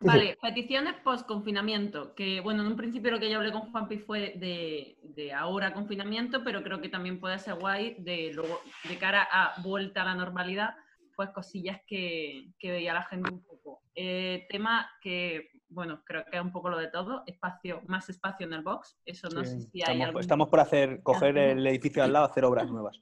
Sí, 0.00 0.08
sí. 0.08 0.16
Vale, 0.16 0.38
peticiones 0.40 0.94
post 1.04 1.26
confinamiento, 1.26 2.14
que 2.14 2.40
bueno, 2.40 2.62
en 2.62 2.68
un 2.68 2.76
principio 2.76 3.10
lo 3.10 3.20
que 3.20 3.30
yo 3.30 3.36
hablé 3.36 3.52
con 3.52 3.70
Juanpi 3.70 3.98
fue 3.98 4.32
de, 4.36 4.96
de 5.02 5.32
ahora 5.34 5.74
confinamiento, 5.74 6.42
pero 6.42 6.62
creo 6.62 6.80
que 6.80 6.88
también 6.88 7.20
puede 7.20 7.38
ser 7.38 7.56
guay 7.56 7.96
de 7.98 8.32
luego, 8.32 8.62
de 8.88 8.96
cara 8.96 9.28
a 9.30 9.60
vuelta 9.60 10.00
a 10.00 10.06
la 10.06 10.14
normalidad, 10.14 10.74
pues 11.14 11.28
cosillas 11.30 11.82
que, 11.86 12.48
que 12.58 12.70
veía 12.70 12.94
la 12.94 13.02
gente 13.02 13.30
un 13.30 13.42
poco. 13.42 13.82
Eh, 13.94 14.46
tema 14.48 14.90
que, 15.02 15.50
bueno, 15.68 16.02
creo 16.02 16.24
que 16.24 16.38
es 16.38 16.42
un 16.42 16.50
poco 16.50 16.70
lo 16.70 16.78
de 16.78 16.88
todo, 16.88 17.22
espacio, 17.26 17.82
más 17.86 18.08
espacio 18.08 18.46
en 18.46 18.54
el 18.54 18.62
box, 18.62 18.96
eso 19.04 19.28
no 19.28 19.44
sé 19.44 19.60
si 19.60 19.82
hay 19.82 19.92
estamos, 19.92 20.06
algún... 20.06 20.20
estamos 20.22 20.48
por 20.48 20.60
hacer, 20.60 21.02
coger 21.02 21.36
el 21.36 21.66
edificio 21.66 22.02
al 22.02 22.14
lado, 22.14 22.24
hacer 22.24 22.46
obras 22.46 22.70
nuevas. 22.70 22.98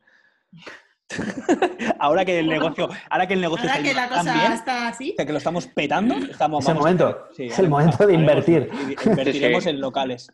ahora 1.99 2.25
que 2.25 2.39
el 2.39 2.49
negocio, 2.49 2.89
ahora 3.11 3.27
que 3.27 3.35
el 3.35 3.41
negocio 3.41 3.69
Ahora 3.69 3.81
está 3.81 3.89
que 3.89 3.95
la 3.95 4.09
cosa 4.09 4.35
bien, 4.35 4.53
está 4.53 4.89
así. 4.89 5.11
o 5.13 5.17
sea, 5.17 5.27
que 5.27 5.33
lo 5.33 5.39
estamos 5.39 5.67
petando, 5.69 6.15
estamos 6.17 6.65
Es 6.65 6.69
el 6.71 6.75
momento, 6.77 7.29
sí, 7.33 7.45
es 7.45 7.59
el 7.59 7.69
momento 7.69 8.07
de 8.07 8.15
invertir. 8.15 8.71
Invertiremos 9.05 9.65
Sí, 9.65 9.71
sí. 9.71 9.75
en 9.75 9.81
locales. 9.81 10.31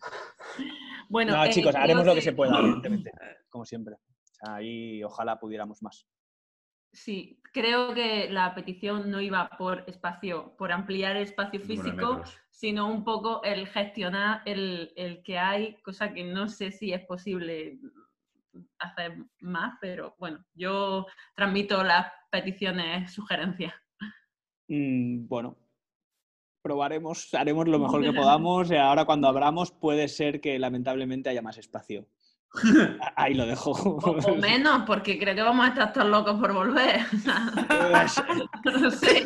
Bueno, 1.09 1.37
no, 1.37 1.45
eh, 1.45 1.51
chicos, 1.51 1.75
haremos 1.75 2.05
lo 2.05 2.12
que 2.12 2.18
que- 2.18 2.25
se 2.25 2.33
pueda, 2.33 2.59
evidentemente, 2.59 3.11
como 3.49 3.64
siempre. 3.64 3.95
O 3.95 4.35
sea, 4.47 4.55
ahí 4.57 5.03
ojalá 5.05 5.39
pudiéramos 5.39 5.83
más. 5.83 6.07
Sí, 6.93 7.41
creo 7.53 7.93
que 7.93 8.29
la 8.31 8.55
petición 8.55 9.11
no 9.11 9.20
iba 9.20 9.51
por 9.59 9.85
espacio, 9.89 10.55
por 10.57 10.70
ampliar 10.72 11.16
el 11.16 11.25
espacio 11.25 11.61
físico, 11.61 12.22
sino 12.51 12.89
un 12.89 13.03
poco 13.05 13.43
el 13.43 13.66
gestionar 13.66 14.43
el, 14.45 14.93
el 14.97 15.22
que 15.25 15.39
hay, 15.39 15.75
cosa 15.83 16.12
que 16.12 16.22
no 16.25 16.49
sé 16.49 16.70
si 16.70 16.93
es 16.93 17.05
posible 17.05 17.79
hacer 18.78 19.16
más, 19.40 19.74
pero 19.80 20.14
bueno, 20.18 20.44
yo 20.55 21.07
transmito 21.34 21.82
las 21.82 22.07
peticiones, 22.30 23.12
sugerencias. 23.12 23.74
Mm, 24.68 25.26
bueno, 25.28 25.57
probaremos, 26.62 27.34
haremos 27.34 27.68
lo 27.68 27.78
mejor 27.78 28.02
que 28.02 28.12
podamos. 28.12 28.70
y 28.70 28.76
Ahora 28.76 29.05
cuando 29.05 29.28
abramos 29.28 29.70
puede 29.70 30.09
ser 30.09 30.40
que 30.40 30.59
lamentablemente 30.59 31.28
haya 31.30 31.42
más 31.42 31.59
espacio. 31.59 32.07
A- 33.00 33.22
Ahí 33.24 33.34
lo 33.34 33.46
dejo. 33.46 33.72
O, 33.72 33.98
o 33.98 34.34
menos, 34.36 34.82
porque 34.86 35.18
creo 35.18 35.34
que 35.34 35.42
vamos 35.42 35.66
a 35.66 35.68
estar 35.70 35.92
todos 35.92 36.09
locos 36.09 36.38
por 36.40 36.52
volver. 36.52 37.00
no 38.64 38.90
sé. 38.90 39.24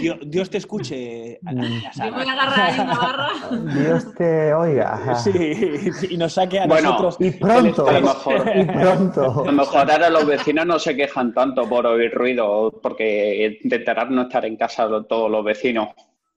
Dios, 0.00 0.16
Dios 0.26 0.50
te 0.50 0.58
escuche. 0.58 1.38
Mm. 1.42 1.60
Yo 1.60 2.12
voy 2.12 2.28
a 2.28 2.32
agarrar 2.32 2.60
ahí 2.70 2.80
una 2.80 2.94
barra. 2.98 3.28
Dios 3.74 4.14
te 4.14 4.54
oiga. 4.54 5.14
Sí, 5.16 5.90
y 6.10 6.16
nos 6.16 6.34
saque 6.34 6.60
a 6.60 6.66
Bueno, 6.66 6.90
nosotros. 6.90 7.16
Y 7.20 7.30
pronto, 7.32 7.88
A 7.88 7.92
lo 7.92 8.00
mejor. 8.02 8.52
y 8.54 8.64
pronto. 8.64 9.42
A 9.42 9.46
lo 9.46 9.52
mejor 9.52 9.90
ahora 9.90 10.10
los 10.10 10.26
vecinos 10.26 10.66
no 10.66 10.78
se 10.78 10.94
quejan 10.96 11.32
tanto 11.34 11.68
por 11.68 11.86
oír 11.86 12.12
ruido, 12.14 12.78
porque 12.82 13.58
intentarán 13.62 14.14
no 14.14 14.22
estar 14.22 14.44
en 14.44 14.56
casa 14.56 14.88
todos 15.08 15.30
los 15.30 15.44
vecinos. 15.44 15.88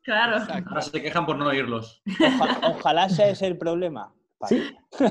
Claro. 0.04 0.38
Ahora 0.68 0.82
se 0.82 1.02
quejan 1.02 1.26
por 1.26 1.36
no 1.38 1.48
oírlos. 1.48 2.02
Oja- 2.20 2.60
ojalá 2.64 3.10
sea 3.10 3.30
ese 3.30 3.48
el 3.48 3.58
problema. 3.58 4.12
Vale. 4.40 4.78
Sí. 4.92 5.06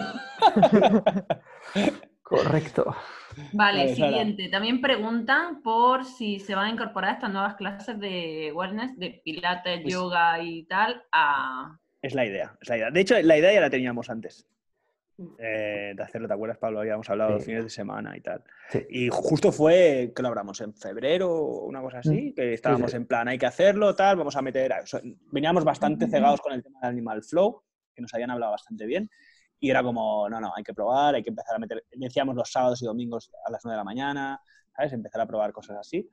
Correcto. 2.22 2.84
Vale, 3.52 3.80
Vale, 3.82 3.96
Sara. 3.96 4.08
siguiente. 4.08 4.48
También 4.48 4.80
preguntan 4.80 5.62
por 5.62 6.04
si 6.04 6.40
se 6.40 6.54
van 6.54 6.66
a 6.66 6.70
incorporar 6.70 7.14
estas 7.14 7.30
nuevas 7.32 7.54
clases 7.56 7.98
de 8.00 8.52
wellness, 8.54 8.98
de 8.98 9.20
pilates, 9.24 9.80
Pues- 9.82 9.92
yoga 9.92 10.40
y 10.42 10.64
tal, 10.64 11.02
a... 11.12 11.78
Es 12.00 12.14
la 12.14 12.24
idea, 12.26 12.56
es 12.60 12.68
la 12.68 12.76
idea. 12.76 12.90
De 12.90 13.00
hecho, 13.00 13.20
la 13.22 13.36
idea 13.38 13.52
ya 13.52 13.60
la 13.60 13.70
teníamos 13.70 14.08
antes. 14.10 14.46
eh, 15.38 15.92
de 15.94 16.02
hacerlo, 16.02 16.26
¿te 16.26 16.34
acuerdas, 16.34 16.58
Pablo? 16.58 16.80
Habíamos 16.80 17.08
hablado 17.08 17.30
Sí. 17.30 17.34
los 17.36 17.44
fines 17.44 17.64
de 17.64 17.70
semana 17.70 18.16
y 18.16 18.20
tal. 18.20 18.42
Sí. 18.70 18.84
Y 18.90 19.08
justo 19.12 19.52
fue, 19.52 20.12
que 20.14 20.22
lo 20.22 20.28
hablamos 20.28 20.60
en 20.60 20.74
febrero 20.74 21.30
o 21.32 21.66
una 21.66 21.80
cosa 21.82 21.98
así, 22.00 22.32
que 22.34 22.52
estábamos 22.54 22.90
sí. 22.90 22.96
en 22.96 23.06
plan, 23.06 23.28
hay 23.28 23.38
que 23.38 23.46
hacerlo, 23.46 23.94
tal, 23.94 24.16
vamos 24.16 24.34
a 24.36 24.42
meter. 24.42 24.72
o 24.82 24.86
sea, 24.86 25.00
veníamos 25.30 25.64
bastante 25.64 26.06
cegados 26.10 26.40
con 26.40 26.52
el 26.52 26.62
tema 26.64 26.80
del 26.80 26.90
Animal 26.90 27.22
Flow, 27.22 27.62
que 27.94 28.02
nos 28.02 28.12
habían 28.14 28.30
hablado 28.30 28.52
bastante 28.52 28.86
bien. 28.86 29.08
Y 29.60 29.70
era 29.70 29.82
como, 29.82 30.28
no, 30.28 30.40
no, 30.40 30.52
hay 30.54 30.62
que 30.64 30.74
probar, 30.74 31.14
hay 31.14 31.22
que 31.22 31.30
empezar 31.30 31.56
a 31.56 31.58
meter. 31.58 31.84
Decíamos 31.92 32.34
los 32.36 32.50
sábados 32.50 32.82
y 32.82 32.86
domingos 32.86 33.30
a 33.46 33.50
las 33.50 33.64
9 33.64 33.74
de 33.74 33.78
la 33.78 33.84
mañana, 33.84 34.40
¿sabes? 34.76 34.92
Empezar 34.92 35.20
a 35.22 35.26
probar 35.26 35.52
cosas 35.52 35.78
así. 35.78 36.08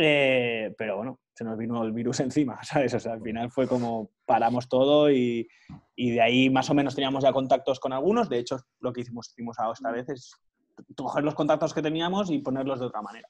Eh, 0.00 0.74
pero 0.78 0.96
bueno, 0.98 1.20
se 1.34 1.44
nos 1.44 1.58
vino 1.58 1.82
el 1.82 1.92
virus 1.92 2.20
encima, 2.20 2.62
¿sabes? 2.62 2.94
O 2.94 3.00
sea, 3.00 3.12
al 3.14 3.22
final 3.22 3.50
fue 3.50 3.66
como 3.66 4.10
paramos 4.24 4.68
todo 4.68 5.10
y, 5.10 5.48
y 5.96 6.10
de 6.12 6.20
ahí 6.20 6.50
más 6.50 6.70
o 6.70 6.74
menos 6.74 6.94
teníamos 6.94 7.24
ya 7.24 7.32
contactos 7.32 7.80
con 7.80 7.92
algunos. 7.92 8.28
De 8.28 8.38
hecho, 8.38 8.58
lo 8.80 8.92
que 8.92 9.00
hicimos, 9.02 9.28
hicimos 9.30 9.56
esta 9.72 9.90
vez 9.90 10.08
es 10.08 10.32
coger 10.96 11.24
los 11.24 11.34
contactos 11.34 11.74
que 11.74 11.82
teníamos 11.82 12.30
y 12.30 12.38
ponerlos 12.38 12.78
de 12.78 12.86
otra 12.86 13.02
manera. 13.02 13.28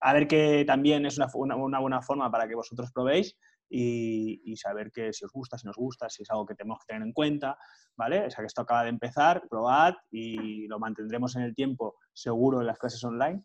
A 0.00 0.12
ver 0.14 0.26
que 0.26 0.64
también 0.66 1.04
es 1.06 1.18
una, 1.18 1.28
una- 1.34 1.56
una 1.56 1.78
buena 1.80 2.02
forma 2.02 2.30
para 2.30 2.48
que 2.48 2.54
vosotros 2.54 2.90
probéis 2.92 3.36
y, 3.68 4.56
saber 4.56 4.90
que 4.90 5.12
si 5.12 5.24
os 5.24 5.32
gusta, 5.32 5.58
si 5.58 5.66
nos 5.66 5.76
gusta, 5.76 6.08
si 6.08 6.22
es 6.22 6.30
algo 6.30 6.46
que 6.46 6.54
tenemos 6.54 6.78
que 6.80 6.86
tener 6.86 7.02
en 7.02 7.12
cuenta, 7.12 7.58
¿vale? 7.96 8.26
O 8.26 8.30
sea, 8.30 8.40
que 8.40 8.46
esto 8.46 8.62
acaba 8.62 8.84
de 8.84 8.90
empezar, 8.90 9.46
probad 9.48 9.94
y 10.10 10.66
lo 10.66 10.78
mantendremos 10.78 11.36
en 11.36 11.42
el 11.42 11.54
tiempo 11.54 11.96
seguro 12.12 12.60
en 12.60 12.66
las 12.66 12.78
clases 12.78 13.02
online. 13.04 13.44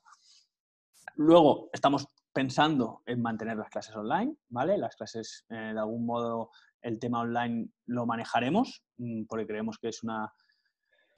Luego, 1.16 1.70
estamos 1.74 2.08
pensando 2.32 3.02
en 3.06 3.22
mantener 3.22 3.58
las 3.58 3.70
clases 3.70 3.96
online, 3.96 4.36
¿vale? 4.50 4.78
Las 4.78 4.96
clases, 4.96 5.46
eh, 5.50 5.74
de 5.74 5.80
algún 5.80 6.06
modo, 6.06 6.52
el 6.82 6.98
tema 7.00 7.22
online 7.22 7.70
lo 7.88 8.06
manejaremos, 8.06 8.84
mm, 8.98 9.26
porque 9.26 9.48
creemos 9.48 9.78
que 9.78 9.90
es 9.90 10.02
una, 10.04 10.34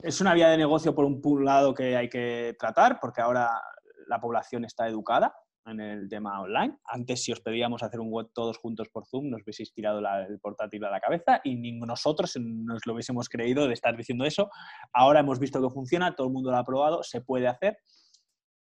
es 0.00 0.20
una 0.20 0.34
vía 0.34 0.48
de 0.48 0.58
negocio 0.58 0.94
por 0.94 1.04
un 1.04 1.44
lado 1.44 1.72
que 1.72 1.96
hay 1.96 2.08
que 2.08 2.56
tratar, 2.58 2.98
porque 3.00 3.20
ahora 3.20 3.62
la 4.08 4.20
población 4.20 4.64
está 4.64 4.88
educada 4.88 5.34
en 5.66 5.80
el 5.80 6.08
tema 6.08 6.40
online. 6.40 6.76
Antes, 6.86 7.22
si 7.22 7.32
os 7.32 7.40
pedíamos 7.40 7.82
hacer 7.82 8.00
un 8.00 8.10
web 8.10 8.28
todos 8.34 8.58
juntos 8.58 8.88
por 8.90 9.06
Zoom, 9.06 9.30
nos 9.30 9.42
hubieseis 9.42 9.72
tirado 9.72 10.00
la- 10.00 10.24
el 10.26 10.38
portátil 10.38 10.84
a 10.84 10.90
la 10.90 11.00
cabeza 11.00 11.40
y 11.42 11.56
ni 11.56 11.72
nosotros 11.72 12.36
nos 12.38 12.84
lo 12.86 12.92
hubiésemos 12.94 13.28
creído 13.28 13.66
de 13.66 13.74
estar 13.74 13.96
diciendo 13.96 14.24
eso. 14.24 14.50
Ahora 14.92 15.20
hemos 15.20 15.38
visto 15.38 15.60
que 15.62 15.72
funciona, 15.72 16.14
todo 16.14 16.26
el 16.26 16.32
mundo 16.32 16.50
lo 16.50 16.58
ha 16.58 16.64
probado, 16.64 17.02
se 17.02 17.20
puede 17.20 17.48
hacer. 17.48 17.78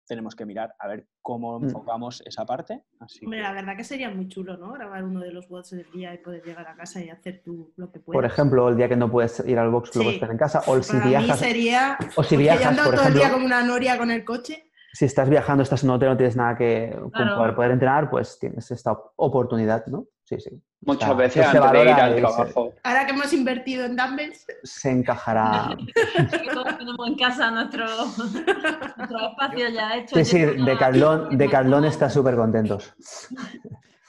Tenemos 0.08 0.36
que 0.36 0.46
mirar 0.46 0.72
a 0.78 0.86
ver 0.86 1.08
cómo 1.20 1.58
Mm. 1.58 1.64
enfocamos 1.64 2.22
esa 2.24 2.46
parte. 2.46 2.84
Así 3.00 3.24
Hombre, 3.26 3.40
que- 3.40 3.42
la 3.42 3.52
verdad 3.52 3.76
que 3.76 3.82
sería 3.84 4.08
muy 4.08 4.28
chulo, 4.28 4.56
¿no? 4.56 4.72
Grabar 4.72 5.02
uno 5.04 5.18
de 5.20 5.32
los 5.32 5.48
bots 5.48 5.70
del 5.70 5.90
día 5.90 6.14
y 6.14 6.18
poder 6.18 6.44
llegar 6.44 6.66
a 6.68 6.76
casa 6.76 7.02
y 7.02 7.10
hacer 7.10 7.42
tú 7.44 7.72
lo 7.76 7.90
que 7.90 7.98
puedas. 7.98 8.16
Por 8.16 8.24
ejemplo, 8.24 8.68
el 8.68 8.76
día 8.76 8.88
que 8.88 8.94
no 8.96 9.10
puedes 9.10 9.40
ir 9.46 9.58
al 9.58 9.68
box, 9.70 9.88
lo 9.96 10.00
Sí. 10.02 10.04
puedes 10.06 10.22
hacer 10.22 10.30
en 10.32 10.38
casa. 10.38 10.62
O 10.68 10.80
si 10.80 10.92
Para 10.92 11.04
mí 11.04 11.10
viajas, 11.10 11.38
sería... 11.40 11.98
o 12.14 12.22
si 12.22 12.36
yo 12.36 12.40
viajas, 12.40 12.66
ando 12.68 12.84
por 12.84 12.94
todo 12.94 13.08
el 13.08 13.14
día 13.14 13.22
ejemplo, 13.22 13.34
como 13.42 13.46
una 13.46 13.64
noria 13.66 13.98
con 13.98 14.10
el 14.12 14.24
coche. 14.24 14.70
Si 14.96 15.04
estás 15.04 15.28
viajando, 15.28 15.62
estás 15.62 15.82
en 15.84 15.90
un 15.90 15.96
hotel, 15.96 16.08
no 16.10 16.16
tienes 16.16 16.36
nada 16.36 16.56
que 16.56 16.96
Claro. 17.12 17.36
poder, 17.36 17.54
poder 17.54 17.70
entrenar, 17.72 18.08
pues 18.08 18.38
tienes 18.38 18.70
esta 18.70 18.92
op- 18.92 19.12
oportunidad, 19.16 19.84
¿no? 19.86 20.06
Sí, 20.24 20.40
sí. 20.40 20.50
Muchas 20.80 21.08
sea, 21.08 21.16
veces 21.16 21.46
antes 21.46 21.70
de 21.72 21.82
ir 21.82 21.88
al 21.90 22.14
se- 22.14 22.20
trabajo. 22.20 22.72
Ahora 22.82 23.06
que 23.06 23.12
hemos 23.12 23.32
invertido 23.32 23.84
en 23.84 23.96
dumbbells, 23.96 24.46
Se 24.62 24.90
encajará. 24.90 25.68
tenemos 26.78 27.08
en 27.08 27.16
casa 27.16 27.50
nuestro, 27.50 27.84
nuestro 27.86 29.18
espacio 29.30 29.68
ya 29.68 29.96
hecho. 29.96 30.16
Sí, 30.16 30.24
sí, 30.24 30.38
de- 30.40 30.54
Decathlon, 30.64 31.36
Decathlon 31.36 31.84
está 31.84 32.08
súper 32.10 32.34
contentos. 32.36 32.94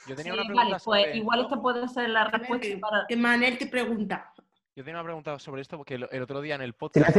Yo 0.06 0.16
tenía 0.16 0.32
Sí, 0.32 0.38
una 0.38 0.46
pregunta 0.48 0.62
vale, 0.64 0.76
pues 0.84 1.16
igual 1.16 1.40
esta 1.42 1.60
puede 1.60 1.86
ser 1.88 2.08
la 2.08 2.24
respuesta 2.24 2.66
que, 2.66 2.78
para... 2.78 3.04
que 3.06 3.16
Manel 3.16 3.58
te 3.58 3.66
pregunta. 3.66 4.32
Yo 4.74 4.84
tenía 4.84 5.00
una 5.00 5.04
pregunta 5.04 5.38
sobre 5.38 5.60
esto 5.62 5.76
porque 5.76 5.96
el, 5.96 6.08
el 6.10 6.22
otro 6.22 6.40
día 6.40 6.54
en 6.54 6.62
el 6.62 6.72
podcast 6.74 7.14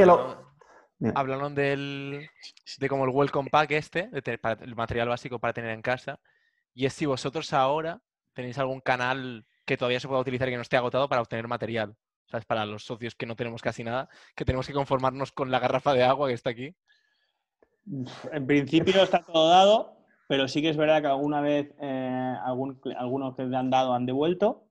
Hablaron 1.15 1.55
del, 1.55 2.29
de 2.77 2.89
como 2.89 3.05
el 3.05 3.11
welcome 3.11 3.49
pack 3.49 3.71
este, 3.71 4.07
de 4.09 4.21
tener- 4.21 4.39
para- 4.41 4.63
el 4.63 4.75
material 4.75 5.07
básico 5.09 5.39
para 5.39 5.53
tener 5.53 5.71
en 5.71 5.81
casa. 5.81 6.19
Y 6.73 6.85
es 6.85 6.93
si 6.93 7.05
vosotros 7.05 7.53
ahora 7.53 8.01
tenéis 8.33 8.57
algún 8.57 8.81
canal 8.81 9.45
que 9.65 9.77
todavía 9.77 9.99
se 9.99 10.07
pueda 10.07 10.21
utilizar 10.21 10.47
y 10.47 10.51
que 10.51 10.57
no 10.57 10.61
esté 10.61 10.77
agotado 10.77 11.07
para 11.07 11.21
obtener 11.21 11.47
material. 11.47 11.95
¿Sabes? 12.27 12.45
Para 12.45 12.65
los 12.65 12.83
socios 12.83 13.15
que 13.15 13.25
no 13.25 13.35
tenemos 13.35 13.61
casi 13.61 13.83
nada, 13.83 14.07
que 14.35 14.45
tenemos 14.45 14.67
que 14.67 14.73
conformarnos 14.73 15.31
con 15.31 15.49
la 15.49 15.57
garrafa 15.59 15.93
de 15.93 16.03
agua 16.03 16.27
que 16.27 16.35
está 16.35 16.51
aquí. 16.51 16.75
En 18.31 18.45
principio 18.45 19.01
está 19.01 19.23
todo 19.23 19.49
dado, 19.49 19.97
pero 20.27 20.47
sí 20.47 20.61
que 20.61 20.69
es 20.69 20.77
verdad 20.77 21.01
que 21.01 21.07
alguna 21.07 21.41
vez 21.41 21.73
eh, 21.81 22.35
algún, 22.45 22.79
algunos 22.97 23.35
que 23.35 23.43
le 23.45 23.57
han 23.57 23.71
dado 23.71 23.93
han 23.93 24.05
devuelto, 24.05 24.67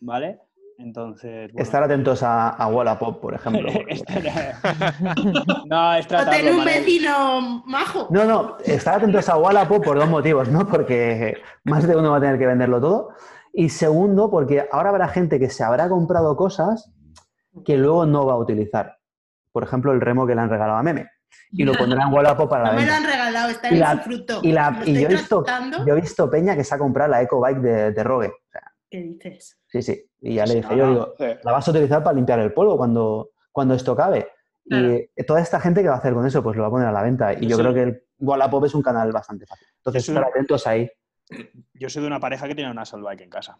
¿vale? 0.00 0.40
Entonces, 0.78 1.50
bueno, 1.52 1.62
Estar 1.64 1.82
atentos 1.82 2.22
a, 2.22 2.50
a 2.50 2.66
Wallapop, 2.68 3.20
por 3.20 3.34
ejemplo. 3.34 3.62
no, 5.66 5.94
es 5.94 6.04
O 6.04 6.08
tratarlo, 6.08 6.30
tener 6.32 6.54
un 6.54 6.64
vecino 6.64 7.62
majo. 7.66 8.08
No, 8.10 8.24
no, 8.24 8.56
estar 8.64 8.96
atentos 8.96 9.28
a 9.28 9.36
Wallapop 9.38 9.84
por 9.84 9.98
dos 9.98 10.08
motivos, 10.08 10.48
¿no? 10.48 10.66
Porque 10.66 11.38
más 11.64 11.86
de 11.86 11.96
uno 11.96 12.10
va 12.10 12.18
a 12.18 12.20
tener 12.20 12.38
que 12.38 12.46
venderlo 12.46 12.80
todo. 12.80 13.08
Y 13.52 13.68
segundo, 13.70 14.30
porque 14.30 14.66
ahora 14.70 14.90
habrá 14.90 15.08
gente 15.08 15.38
que 15.38 15.48
se 15.48 15.64
habrá 15.64 15.88
comprado 15.88 16.36
cosas 16.36 16.92
que 17.64 17.76
luego 17.78 18.04
no 18.04 18.26
va 18.26 18.34
a 18.34 18.38
utilizar. 18.38 18.98
Por 19.52 19.62
ejemplo, 19.64 19.92
el 19.92 20.00
remo 20.00 20.26
que 20.26 20.34
le 20.34 20.42
han 20.42 20.50
regalado 20.50 20.78
a 20.78 20.82
Meme. 20.82 21.08
Y 21.52 21.64
lo 21.64 21.72
pondrán 21.74 22.12
Wallapop 22.12 22.50
para 22.50 22.64
la 22.64 22.70
No 22.72 22.76
me 22.80 22.86
lo 22.86 22.92
venta. 22.92 22.96
han 22.96 23.04
regalado, 23.12 23.50
está 23.50 23.68
en 23.68 23.80
la- 23.80 23.92
su 23.92 23.98
fruto. 24.00 24.40
Y, 24.42 24.52
la- 24.52 24.82
y 24.84 24.94
yo, 24.94 25.08
he 25.08 25.12
visto, 25.12 25.42
tratando. 25.42 25.86
yo 25.86 25.94
he 25.96 26.00
visto 26.00 26.30
Peña 26.30 26.54
que 26.54 26.64
se 26.64 26.74
ha 26.74 26.78
comprado 26.78 27.10
la 27.10 27.22
EcoBike 27.22 27.58
de, 27.60 27.92
de 27.92 28.04
Rogue. 28.04 28.28
O 28.28 28.50
sea, 28.50 28.62
¿Qué 28.90 29.00
dices? 29.00 29.58
sí, 29.68 29.80
sí. 29.82 30.05
Y 30.20 30.34
ya 30.34 30.46
le 30.46 30.56
dije, 30.56 30.68
no, 30.70 30.76
yo 30.76 30.88
digo, 30.90 31.14
sí. 31.18 31.26
la 31.42 31.52
vas 31.52 31.68
a 31.68 31.70
utilizar 31.70 32.02
para 32.02 32.16
limpiar 32.16 32.38
el 32.40 32.52
polvo 32.52 32.76
cuando, 32.76 33.30
cuando 33.52 33.74
esto 33.74 33.94
cabe. 33.94 34.28
Claro. 34.68 34.94
Y 34.94 35.24
toda 35.24 35.40
esta 35.40 35.60
gente 35.60 35.82
que 35.82 35.88
va 35.88 35.94
a 35.94 35.98
hacer 35.98 36.14
con 36.14 36.26
eso, 36.26 36.42
pues 36.42 36.56
lo 36.56 36.62
va 36.62 36.68
a 36.68 36.70
poner 36.70 36.88
a 36.88 36.92
la 36.92 37.02
venta. 37.02 37.32
Y 37.32 37.42
Yo 37.42 37.50
yo 37.50 37.56
sí. 37.56 37.62
creo 37.62 37.74
que 37.74 37.82
el 37.82 38.02
Wallapop 38.18 38.64
es 38.64 38.74
un 38.74 38.82
canal 38.82 39.12
bastante 39.12 39.46
fácil. 39.46 39.68
Entonces, 39.76 40.04
sí. 40.04 40.10
estar 40.12 40.24
atentos 40.24 40.66
ahí. 40.66 40.90
Yo 41.74 41.88
soy 41.88 42.02
de 42.02 42.08
una 42.08 42.20
pareja 42.20 42.48
que 42.48 42.54
tiene 42.54 42.70
una 42.70 42.84
Soul 42.84 43.02
Bike 43.02 43.22
en 43.22 43.30
casa. 43.30 43.58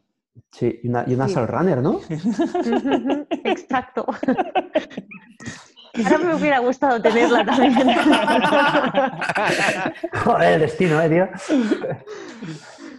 Sí, 0.51 0.81
y 0.83 0.89
una, 0.89 1.05
y 1.07 1.15
una 1.15 1.27
Runner, 1.27 1.83
¿no? 1.83 2.01
Exacto. 3.45 4.07
Ahora 6.05 6.19
me 6.19 6.35
hubiera 6.35 6.59
gustado 6.59 7.01
tenerla 7.01 7.45
también. 7.45 7.75
Joder, 10.25 10.53
el 10.55 10.61
destino, 10.61 11.01
eh, 11.01 11.09
tío. 11.09 11.29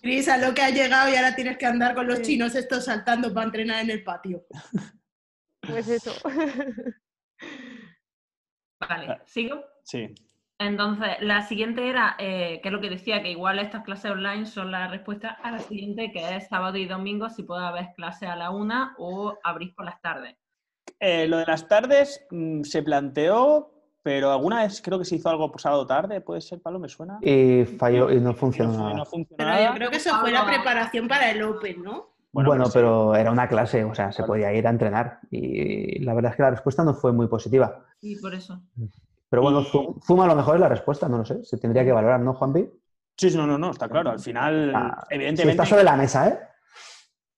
Cris, 0.02 0.28
a 0.28 0.38
lo 0.38 0.54
que 0.54 0.62
ha 0.62 0.70
llegado 0.70 1.10
y 1.10 1.16
ahora 1.16 1.36
tienes 1.36 1.58
que 1.58 1.66
andar 1.66 1.96
con 1.96 2.08
los 2.08 2.22
chinos 2.22 2.56
estos 2.56 2.86
saltando 2.86 3.34
para 3.34 3.46
entrenar 3.46 3.84
en 3.84 3.90
el 3.92 4.04
patio. 4.04 4.46
Pues 5.62 5.88
eso. 5.88 6.14
Vale, 8.80 9.22
¿sigo? 9.26 9.64
Sí. 9.84 10.14
Entonces, 10.60 11.10
la 11.22 11.44
siguiente 11.44 11.88
era, 11.88 12.16
eh, 12.18 12.60
que 12.62 12.70
es 12.70 12.74
lo 12.74 12.82
que 12.82 12.90
decía, 12.90 13.22
que 13.22 13.30
igual 13.30 13.60
estas 13.60 13.84
clases 13.84 14.12
online 14.12 14.46
son 14.48 14.72
la 14.72 14.88
respuesta 14.88 15.30
a 15.30 15.52
la 15.52 15.60
siguiente, 15.60 16.12
que 16.12 16.36
es 16.36 16.48
sábado 16.48 16.78
y 16.78 16.88
domingo, 16.88 17.30
si 17.30 17.44
puede 17.44 17.66
haber 17.66 17.94
clases 17.96 18.30
a 18.30 18.36
la 18.36 18.50
una 18.50 18.96
o 18.98 19.38
abrís 19.44 19.74
por 19.74 19.86
las 19.86 20.02
tardes. 20.02 20.36
Eh, 21.00 21.28
lo 21.28 21.38
de 21.38 21.46
las 21.46 21.68
tardes 21.68 22.26
mm, 22.32 22.64
se 22.64 22.82
planteó, 22.82 23.77
pero 24.08 24.32
alguna 24.32 24.64
vez 24.64 24.82
creo 24.82 24.98
que 24.98 25.04
se 25.04 25.16
hizo 25.18 25.28
algo 25.30 25.52
por 25.52 25.60
sábado 25.60 25.86
tarde, 25.86 26.22
puede 26.22 26.40
ser, 26.40 26.62
Pablo, 26.62 26.80
me 26.80 26.88
suena. 26.88 27.20
Y 27.22 27.66
falló 27.66 28.10
y 28.10 28.22
no 28.22 28.32
Y 28.32 28.36
funcionó 28.36 28.72
no, 28.72 28.78
nada. 28.84 28.94
no 28.94 29.06
funcionó 29.06 29.36
Pero 29.36 29.50
nada. 29.50 29.68
yo 29.68 29.74
creo 29.74 29.90
que 29.90 29.98
eso 29.98 30.18
fue 30.22 30.32
la 30.32 30.46
preparación 30.46 31.10
para 31.10 31.30
el 31.30 31.44
Open, 31.44 31.84
¿no? 31.84 32.06
Bueno, 32.32 32.68
sí. 32.68 32.72
pero 32.76 33.16
era 33.18 33.32
una 33.32 33.50
clase, 33.50 33.84
o 33.84 33.94
sea, 33.94 34.14
se 34.14 34.20
Claro. 34.20 34.28
podía 34.28 34.54
ir 34.54 34.66
a 34.66 34.70
entrenar. 34.70 35.20
Y 35.30 36.00
la 36.06 36.14
verdad 36.14 36.32
es 36.32 36.38
que 36.38 36.44
la 36.44 36.52
respuesta 36.52 36.86
no 36.86 36.94
fue 36.94 37.12
muy 37.12 37.28
positiva. 37.28 37.84
Y 38.00 38.16
por 38.22 38.34
eso. 38.34 38.62
Pero 39.30 39.42
bueno, 39.42 39.60
Y- 39.60 39.66
Zoom, 39.66 40.00
Zoom 40.00 40.22
a 40.22 40.28
lo 40.28 40.36
mejor 40.38 40.56
es 40.56 40.62
la 40.62 40.70
respuesta, 40.70 41.10
no 41.10 41.18
lo 41.18 41.26
sé. 41.26 41.44
Se 41.44 41.58
tendría 41.58 41.84
que 41.84 41.92
valorar, 41.92 42.22
¿no, 42.22 42.34
Juanpi? 42.34 42.66
Sí, 43.18 43.30
sí, 43.30 43.36
no, 43.36 43.46
no, 43.46 43.58
no, 43.58 43.72
está 43.72 43.90
claro. 43.90 44.12
Al 44.12 44.20
final, 44.22 44.72
Ah, 44.74 45.04
Sí, 45.10 45.16
evidentemente, 45.16 45.52
está 45.52 45.66
sobre 45.66 45.84
la 45.84 45.98
mesa, 45.98 46.30
¿eh? 46.30 46.40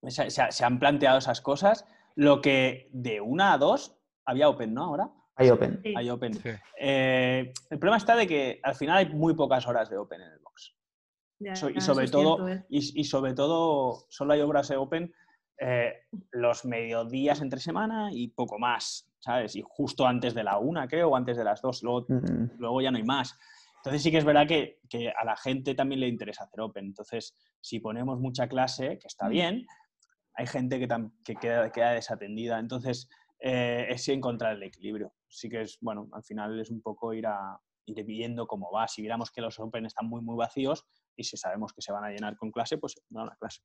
se, 0.07 0.30
se- 0.30 0.51
se 0.51 0.65
han 0.65 0.78
planteado 0.78 1.17
esas 1.17 1.41
cosas. 1.41 1.84
Lo 2.13 2.41
que 2.41 2.89
de 2.93 3.22
una 3.22 3.53
a 3.53 3.57
dos 3.57 3.95
había 4.26 4.49
Open, 4.49 4.76
¿no? 4.76 4.84
Ahora 4.84 5.09
Hay 5.39 5.49
Open. 5.49 5.79
Sí. 5.83 5.93
hay 5.95 6.09
Open. 6.09 6.33
Sí. 6.33 6.49
Eh, 6.79 7.53
el 7.69 7.79
problema 7.79 7.97
está 7.97 8.15
de 8.15 8.27
que 8.27 8.59
al 8.63 8.75
final 8.75 8.97
hay 8.97 9.09
muy 9.09 9.33
pocas 9.33 9.65
horas 9.67 9.89
de 9.89 9.97
Open 9.97 10.21
en 10.21 10.31
el 10.31 10.39
box. 10.39 10.75
Ya, 11.39 11.55
So- 11.55 11.69
y 11.69 11.79
sobre 11.81 12.07
todo, 12.09 12.35
cierto, 12.45 12.49
¿eh? 12.49 12.65
y, 12.69 12.99
y 13.01 13.03
sobre 13.05 13.33
todo, 13.33 14.05
solo 14.09 14.33
hay 14.33 14.41
obras 14.41 14.67
de 14.67 14.75
Open 14.77 15.13
eh, 15.61 15.93
los 16.31 16.65
mediodías 16.65 17.41
entre 17.41 17.59
semana 17.59 18.09
y 18.11 18.27
poco 18.29 18.59
más, 18.59 19.09
¿sabes? 19.19 19.55
Y 19.55 19.63
justo 19.65 20.05
antes 20.05 20.33
de 20.33 20.43
la 20.43 20.57
una, 20.57 20.87
creo, 20.87 21.09
o 21.09 21.15
antes 21.15 21.37
de 21.37 21.43
las 21.43 21.61
dos. 21.61 21.81
Luego, 21.83 22.05
Mm, 22.09 22.51
luego 22.59 22.81
ya 22.81 22.91
no 22.91 22.97
hay 22.97 23.03
más. 23.03 23.37
Entonces 23.77 24.03
sí 24.03 24.11
que 24.11 24.17
es 24.17 24.25
verdad 24.25 24.45
que, 24.47 24.79
que 24.89 25.09
a 25.09 25.23
la 25.23 25.37
gente 25.37 25.73
también 25.75 26.01
le 26.01 26.07
interesa 26.09 26.43
hacer 26.43 26.59
Open. 26.61 26.85
Entonces, 26.85 27.33
si 27.61 27.79
ponemos 27.79 28.19
mucha 28.19 28.47
clase, 28.49 28.97
que 28.99 29.07
está 29.07 29.29
bien, 29.29 29.65
hay 30.33 30.47
gente 30.47 30.79
que, 30.79 30.87
que 31.23 31.35
queda, 31.35 31.71
queda 31.71 31.91
desatendida. 31.91 32.59
Entonces, 32.59 33.09
eh, 33.39 33.87
es 33.89 34.07
encontrar 34.09 34.55
el 34.55 34.63
equilibrio. 34.63 35.13
Sí 35.27 35.49
que 35.49 35.61
es, 35.61 35.77
bueno, 35.81 36.09
al 36.11 36.23
final 36.23 36.59
es 36.59 36.69
un 36.69 36.81
poco 36.81 37.13
ir, 37.13 37.27
a, 37.27 37.59
ir 37.85 38.03
viendo 38.03 38.47
cómo 38.47 38.71
va. 38.71 38.87
Si 38.87 39.01
viéramos 39.01 39.31
que 39.31 39.41
los 39.41 39.59
Open 39.59 39.85
están 39.85 40.07
muy, 40.07 40.21
muy 40.21 40.35
vacíos 40.35 40.85
y 41.15 41.23
si 41.23 41.37
sabemos 41.37 41.73
que 41.73 41.81
se 41.81 41.91
van 41.91 42.03
a 42.03 42.09
llenar 42.09 42.35
con 42.37 42.51
clase, 42.51 42.77
pues 42.77 42.95
no 43.09 43.25
la 43.25 43.35
clase. 43.35 43.61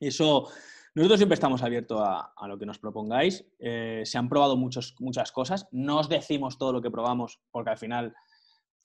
Eso, 0.00 0.48
nosotros 0.94 1.18
siempre 1.18 1.34
estamos 1.34 1.62
abiertos 1.62 2.00
a, 2.00 2.32
a 2.36 2.46
lo 2.48 2.58
que 2.58 2.66
nos 2.66 2.78
propongáis. 2.78 3.44
Eh, 3.58 4.02
se 4.04 4.18
han 4.18 4.28
probado 4.28 4.56
muchos, 4.56 4.94
muchas 5.00 5.32
cosas. 5.32 5.66
No 5.72 5.98
os 5.98 6.08
decimos 6.08 6.56
todo 6.58 6.72
lo 6.72 6.80
que 6.82 6.90
probamos 6.90 7.40
porque 7.50 7.70
al 7.70 7.78
final 7.78 8.14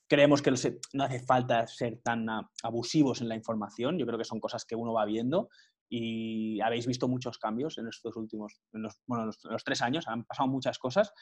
creemos 0.07 0.41
que 0.41 0.51
los- 0.51 0.67
no 0.93 1.03
hace 1.03 1.19
falta 1.19 1.67
ser 1.67 2.01
tan 2.03 2.27
abusivos 2.63 3.21
en 3.21 3.29
la 3.29 3.35
información. 3.35 3.97
Yo 3.97 4.05
creo 4.05 4.17
que 4.17 4.25
son 4.25 4.39
cosas 4.39 4.65
que 4.65 4.75
uno 4.75 4.93
va 4.93 5.05
viendo 5.05 5.49
y 5.95 6.59
habéis 6.59 6.87
visto 6.87 7.07
muchos 7.07 7.37
cambios 7.37 7.77
en 7.77 7.87
estos 7.87 8.15
últimos, 8.15 8.59
en 8.73 8.81
los, 8.81 8.99
bueno, 9.05 9.25
en 9.25 9.27
los, 9.27 9.43
los 9.43 9.63
tres 9.63 9.79
años. 9.83 10.07
Han 10.07 10.25
pasado 10.25 10.49
muchas 10.49 10.79
cosas 10.79 11.13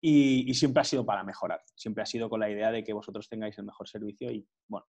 y, 0.00 0.48
y 0.48 0.54
siempre 0.54 0.80
ha 0.80 0.84
sido 0.84 1.04
para 1.04 1.24
mejorar. 1.24 1.60
Siempre 1.74 2.04
ha 2.04 2.06
sido 2.06 2.30
con 2.30 2.38
la 2.38 2.48
idea 2.48 2.70
de 2.70 2.84
que 2.84 2.92
vosotros 2.92 3.28
tengáis 3.28 3.58
el 3.58 3.64
mejor 3.64 3.88
servicio 3.88 4.30
y, 4.30 4.46
bueno, 4.68 4.86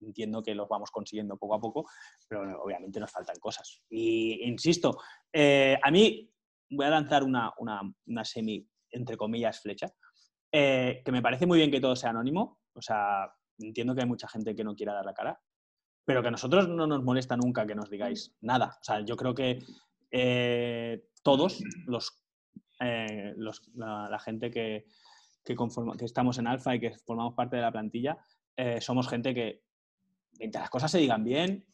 entiendo 0.00 0.42
que 0.42 0.56
los 0.56 0.68
vamos 0.68 0.90
consiguiendo 0.90 1.36
poco 1.36 1.54
a 1.54 1.60
poco, 1.60 1.86
pero 2.26 2.60
obviamente 2.60 2.98
nos 2.98 3.12
faltan 3.12 3.36
cosas. 3.36 3.84
Y 3.88 4.44
insisto, 4.48 4.98
eh, 5.32 5.78
a 5.80 5.90
mí 5.92 6.28
voy 6.70 6.86
a 6.86 6.90
lanzar 6.90 7.22
una, 7.22 7.52
una, 7.58 7.82
una 8.06 8.24
semi, 8.24 8.68
entre 8.90 9.16
comillas, 9.16 9.60
flecha, 9.60 9.86
eh, 10.50 11.02
que 11.04 11.12
me 11.12 11.22
parece 11.22 11.46
muy 11.46 11.58
bien 11.58 11.70
que 11.70 11.80
todo 11.80 11.94
sea 11.94 12.10
anónimo. 12.10 12.58
O 12.74 12.82
sea, 12.82 13.32
entiendo 13.60 13.94
que 13.94 14.02
hay 14.02 14.08
mucha 14.08 14.26
gente 14.26 14.56
que 14.56 14.64
no 14.64 14.74
quiera 14.74 14.92
dar 14.92 15.04
la 15.04 15.14
cara, 15.14 15.40
pero 16.06 16.22
que 16.22 16.28
a 16.28 16.30
nosotros 16.30 16.68
no 16.68 16.86
nos 16.86 17.02
molesta 17.02 17.36
nunca 17.36 17.66
que 17.66 17.74
nos 17.74 17.90
digáis 17.90 18.34
nada. 18.40 18.78
O 18.80 18.84
sea, 18.84 19.00
yo 19.00 19.16
creo 19.16 19.34
que 19.34 19.58
eh, 20.10 21.08
todos 21.22 21.62
los, 21.84 22.24
eh, 22.80 23.34
la, 23.74 24.18
gente 24.20 24.50
que, 24.50 24.86
que, 25.44 25.56
conforma- 25.56 25.96
que 25.96 26.04
estamos 26.04 26.38
en 26.38 26.46
Alfa 26.46 26.76
y 26.76 26.80
que 26.80 26.92
formamos 26.92 27.34
parte 27.34 27.56
de 27.56 27.62
la 27.62 27.72
plantilla, 27.72 28.16
eh, 28.56 28.80
somos 28.80 29.08
gente 29.08 29.34
que, 29.34 29.64
mientras 30.38 30.62
las 30.62 30.70
cosas 30.70 30.92
se 30.92 30.98
digan 30.98 31.24
bien, 31.24 31.66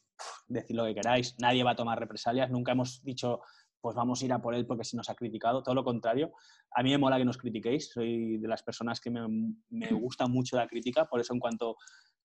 decid 0.48 0.76
lo 0.76 0.86
que 0.86 0.94
queráis, 0.94 1.36
nadie 1.38 1.62
va 1.62 1.72
a 1.72 1.76
tomar 1.76 1.98
represalias, 2.00 2.50
nunca 2.50 2.72
hemos 2.72 3.02
dicho, 3.04 3.42
pues 3.82 3.94
vamos 3.94 4.22
a 4.22 4.24
ir 4.24 4.32
a 4.32 4.40
por 4.40 4.54
él 4.54 4.64
porque 4.66 4.84
se 4.84 4.96
nos 4.96 5.10
ha 5.10 5.14
criticado, 5.14 5.62
todo 5.62 5.74
lo 5.74 5.84
contrario. 5.84 6.32
A 6.70 6.82
mí 6.82 6.90
me 6.90 6.98
mola 6.98 7.18
que 7.18 7.24
nos 7.26 7.36
critiquéis, 7.36 7.90
soy 7.92 8.38
de 8.38 8.48
las 8.48 8.62
personas 8.62 8.98
que 8.98 9.10
me, 9.10 9.26
me 9.68 9.88
gusta 9.92 10.26
mucho 10.26 10.56
la 10.56 10.66
crítica, 10.68 11.04
por 11.04 11.20
eso 11.20 11.34
en 11.34 11.40
cuanto 11.40 11.76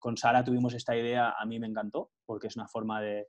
con 0.08 0.16
Sara 0.16 0.42
tuvimos 0.42 0.74
esta 0.74 0.96
idea, 0.96 1.36
a 1.38 1.46
mí 1.46 1.60
me 1.60 1.68
encantó, 1.68 2.12
porque 2.26 2.48
es 2.48 2.56
una 2.56 2.70
forma 2.70 3.02
de, 3.02 3.28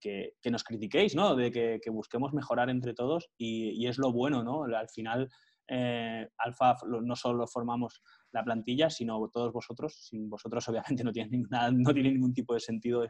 que, 0.00 0.32
nos 0.50 0.64
critiquéis, 0.64 1.14
¿no? 1.14 1.36
De 1.36 1.50
que, 1.50 1.78
que 1.84 1.90
busquemos 1.90 2.32
mejorar 2.32 2.70
entre 2.70 2.94
todos 2.94 3.28
y, 3.36 3.86
es 3.86 3.98
lo 3.98 4.12
bueno, 4.12 4.42
¿no? 4.42 4.64
Al 4.64 4.88
final, 4.88 5.28
eh, 5.68 6.26
Alfa 6.38 6.74
no 6.86 7.14
solo 7.16 7.46
formamos 7.46 8.00
la 8.32 8.42
plantilla, 8.42 8.88
sino 8.88 9.28
todos 9.30 9.52
vosotros. 9.52 10.06
Sin 10.08 10.30
vosotros, 10.30 10.66
obviamente, 10.70 11.04
no 11.04 11.12
tiene, 11.12 11.32
ningún 11.34 12.32
tipo 12.32 12.54
de 12.54 12.60
sentido 12.60 13.06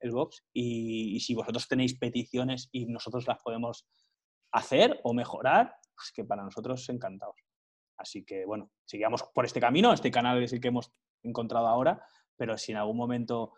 el 0.00 0.10
box. 0.10 0.42
Y, 0.52 1.14
y 1.14 1.20
si 1.20 1.36
vosotros 1.36 1.68
tenéis 1.68 1.96
peticiones 1.96 2.68
y 2.72 2.86
nosotros 2.86 3.28
las 3.28 3.38
podemos 3.40 3.86
hacer 4.50 4.98
o 5.04 5.14
mejorar, 5.14 5.76
pues 5.94 6.10
que 6.12 6.24
para 6.24 6.42
nosotros 6.42 6.88
encantados. 6.88 7.36
Así 7.96 8.24
que, 8.24 8.44
bueno, 8.46 8.72
sigamos 8.84 9.22
por 9.32 9.44
este 9.44 9.60
camino. 9.60 9.92
Este 9.92 10.10
canal 10.10 10.42
es 10.42 10.52
el 10.52 10.60
que 10.60 10.68
hemos 10.68 10.90
encontrado 11.22 11.66
ahora, 11.66 12.02
pero 12.38 12.56
si 12.56 12.72
en 12.72 12.78
algún 12.78 12.96
momento 12.96 13.52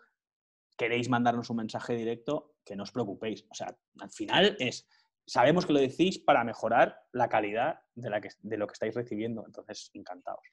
queréis 0.75 1.07
mandarnos 1.07 1.49
un 1.49 1.57
mensaje 1.57 1.93
directo, 1.93 2.55
que 2.65 2.75
no 2.75 2.83
os 2.83 2.91
preocupéis. 2.91 3.45
O 3.49 3.53
sea, 3.53 3.77
al 3.99 4.09
final 4.09 4.57
es, 4.59 4.87
sabemos 5.25 5.65
que 5.65 5.73
lo 5.73 5.79
decís 5.79 6.19
para 6.19 6.43
mejorar 6.43 6.97
la 7.13 7.29
calidad 7.29 7.79
de, 7.95 8.09
la 8.09 8.19
que, 8.19 8.29
de 8.39 8.57
lo 8.57 8.67
que 8.67 8.73
estáis 8.73 8.95
recibiendo. 8.95 9.45
Entonces, 9.45 9.91
encantados. 9.93 10.45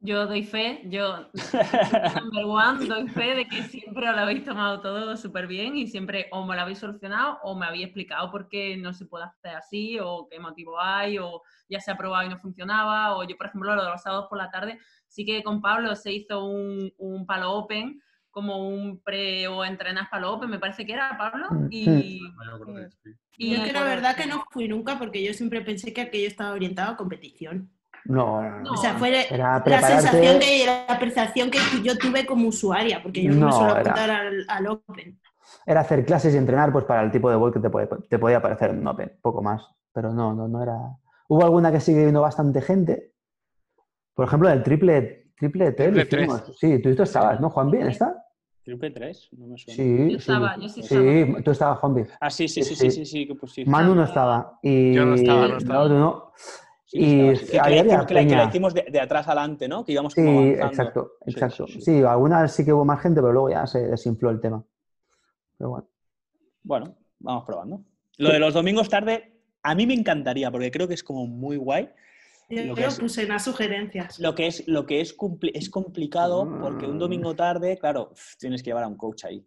Yo 0.00 0.26
doy 0.26 0.44
fe, 0.44 0.82
yo, 0.84 1.28
number 2.22 2.44
one, 2.44 2.86
doy 2.86 3.08
fe 3.08 3.34
de 3.34 3.48
que 3.48 3.64
siempre 3.64 4.08
os 4.08 4.14
lo 4.14 4.22
habéis 4.22 4.44
tomado 4.44 4.80
todo 4.80 5.16
súper 5.16 5.48
bien 5.48 5.76
y 5.76 5.88
siempre 5.88 6.28
o 6.30 6.46
me 6.46 6.54
lo 6.54 6.62
habéis 6.62 6.78
solucionado 6.78 7.38
o 7.42 7.58
me 7.58 7.66
habéis 7.66 7.86
explicado 7.86 8.30
por 8.30 8.48
qué 8.48 8.76
no 8.76 8.92
se 8.92 9.06
puede 9.06 9.24
hacer 9.24 9.56
así 9.56 9.98
o 10.00 10.28
qué 10.30 10.38
motivo 10.38 10.80
hay 10.80 11.18
o 11.18 11.42
ya 11.68 11.80
se 11.80 11.90
ha 11.90 11.96
probado 11.96 12.26
y 12.26 12.28
no 12.28 12.38
funcionaba 12.38 13.16
o 13.16 13.24
yo, 13.24 13.36
por 13.36 13.48
ejemplo, 13.48 13.74
lo 13.74 13.82
de 13.82 13.90
los 13.90 14.00
sábados 14.00 14.26
por 14.28 14.38
la 14.38 14.50
tarde, 14.50 14.78
sí 15.08 15.24
que 15.24 15.42
con 15.42 15.60
Pablo 15.60 15.94
se 15.96 16.12
hizo 16.12 16.44
un, 16.44 16.92
un 16.98 17.26
palo 17.26 17.52
open 17.54 18.00
como 18.30 18.68
un 18.68 19.02
pre 19.02 19.48
o 19.48 19.64
entrenas 19.64 20.08
palo 20.08 20.32
open, 20.32 20.48
me 20.48 20.60
parece 20.60 20.86
que 20.86 20.92
era 20.92 21.18
Pablo 21.18 21.48
Mm, 21.50 21.68
y... 21.72 22.20
Sí. 23.02 23.10
y 23.36 23.56
Yo 23.56 23.64
que 23.64 23.72
la 23.72 23.82
verdad 23.82 24.14
que 24.14 24.26
no 24.26 24.44
fui 24.50 24.68
nunca 24.68 24.96
porque 24.96 25.24
yo 25.24 25.34
siempre 25.34 25.60
pensé 25.62 25.92
que 25.92 26.02
aquello 26.02 26.28
estaba 26.28 26.52
orientado 26.52 26.92
a 26.92 26.96
competición. 26.96 27.72
No, 28.08 28.42
no, 28.42 28.60
no. 28.60 28.72
O 28.72 28.76
sea, 28.76 28.94
fue 28.94 29.10
Era 29.32 29.54
la 29.58 29.64
prepararte- 29.64 30.00
sensación 30.00 30.38
que 30.40 30.66
la 30.88 30.98
percepción 30.98 31.50
que 31.50 31.58
yo 31.84 31.96
tuve 31.96 32.26
como 32.26 32.48
usuaria, 32.48 33.00
porque 33.02 33.22
yo 33.22 33.32
no, 33.32 33.46
me 33.46 33.52
suelo 33.52 33.70
era- 33.70 33.80
apuntar 33.80 34.10
al, 34.10 34.44
al 34.48 34.66
Open. 34.66 35.20
Era 35.66 35.80
hacer 35.80 36.04
clases 36.04 36.34
y 36.34 36.38
entrenar 36.38 36.72
pues 36.72 36.84
para 36.84 37.02
el 37.02 37.10
tipo 37.10 37.30
de 37.30 37.36
vuelo 37.36 37.52
que 37.52 37.60
te, 37.60 37.70
puede- 37.70 37.86
te 38.08 38.18
podía 38.18 38.40
parecer 38.42 38.70
en 38.70 38.78
un 38.80 38.86
Open, 38.88 39.12
poco 39.22 39.42
más. 39.42 39.62
Pero 39.92 40.12
no, 40.12 40.34
no, 40.34 40.48
no 40.48 40.62
era... 40.62 40.74
Hubo 41.28 41.44
alguna 41.44 41.70
que 41.70 41.80
sigue 41.80 42.02
viendo 42.02 42.20
bastante 42.22 42.60
gente. 42.62 43.12
Por 44.14 44.26
ejemplo, 44.26 44.48
el 44.50 44.62
triple, 44.62 45.30
triple 45.38 45.72
T. 45.72 46.06
Sí, 46.58 46.80
tú, 46.82 46.94
tú 46.96 47.02
estabas, 47.02 47.40
¿no, 47.40 47.50
Juan? 47.50 47.70
Bien, 47.70 47.88
¿está? 47.88 48.24
¿Triple 48.64 48.90
3? 48.90 49.28
No 49.38 49.46
me 49.46 49.56
suena. 49.58 49.76
Sí, 49.76 50.10
Yo 50.12 50.16
estaba, 50.18 50.54
sí. 50.56 50.60
yo 50.62 50.68
sí 50.68 50.82
Sí, 50.82 51.42
tú 51.42 51.50
estabas, 51.50 51.78
Juanpi. 51.78 52.02
Ah, 52.20 52.28
sí, 52.30 52.48
sí, 52.48 52.62
sí, 52.62 52.74
Sí, 52.74 52.90
sí, 52.90 52.90
sí, 52.90 53.06
sí, 53.06 53.26
que 53.26 53.34
pues 53.34 53.52
sí. 53.52 53.64
Manu 53.64 53.94
no 53.94 54.04
estaba. 54.04 54.58
Y... 54.62 54.92
Yo 54.94 55.04
no 55.06 55.14
estaba, 55.14 55.48
no 55.48 55.56
estaba. 55.58 55.88
tú 55.88 55.94
no. 55.94 56.32
Sí, 56.90 56.98
y 57.00 57.36
sí. 57.36 57.44
Que- 57.46 57.52
que, 57.52 57.60
había 57.60 57.82
la 57.84 57.86
hicimos, 57.88 58.06
que 58.06 58.14
la- 58.14 58.26
que 58.26 58.34
la 58.36 58.44
hicimos 58.44 58.74
de, 58.74 58.82
de 58.90 59.00
atrás 59.00 59.26
adelante, 59.28 59.68
¿no? 59.68 59.84
Que 59.84 59.92
íbamos 59.92 60.14
Sí, 60.14 60.22
como 60.24 60.38
avanzando. 60.40 60.66
exacto, 60.66 61.12
exacto. 61.26 61.66
sí, 61.66 61.72
sí. 61.74 61.80
Sí, 61.82 62.02
algunas 62.02 62.50
sí 62.54 62.64
que 62.64 62.72
hubo 62.72 62.84
más 62.86 63.02
gente, 63.02 63.20
pero 63.20 63.32
luego 63.32 63.50
ya 63.50 63.66
se 63.66 63.80
desinfló 63.88 64.30
el 64.30 64.40
tema. 64.40 64.64
Pero 65.58 65.70
bueno. 65.70 65.86
Bueno, 66.62 66.96
vamos 67.18 67.44
probando. 67.44 67.82
Lo 68.16 68.32
de 68.32 68.38
los 68.38 68.54
domingos 68.54 68.88
tarde, 68.88 69.34
a 69.62 69.74
mí 69.74 69.86
me 69.86 69.92
encantaría, 69.92 70.50
porque 70.50 70.70
creo 70.70 70.88
que 70.88 70.94
es 70.94 71.04
como 71.04 71.26
muy 71.26 71.58
guay. 71.58 71.90
Yo 72.48 72.64
Lo 72.64 72.74
que 72.74 72.86
es- 72.86 72.98
puse 72.98 73.22
en 73.24 73.28
las 73.28 73.44
sugerencias. 73.44 74.18
Lo 74.18 74.34
que 74.34 74.46
es, 74.46 74.66
lo 74.66 74.86
que 74.86 75.02
es, 75.02 75.14
cumpli- 75.14 75.50
es 75.52 75.68
complicado 75.68 76.56
porque 76.58 76.86
un 76.88 76.96
Mm. 76.96 77.00
domingo 77.00 77.36
tarde, 77.36 77.76
claro, 77.76 78.14
tienes 78.38 78.62
que 78.62 78.70
llevar 78.70 78.84
a 78.84 78.88
un 78.88 78.96
coach 78.96 79.26
ahí. 79.26 79.44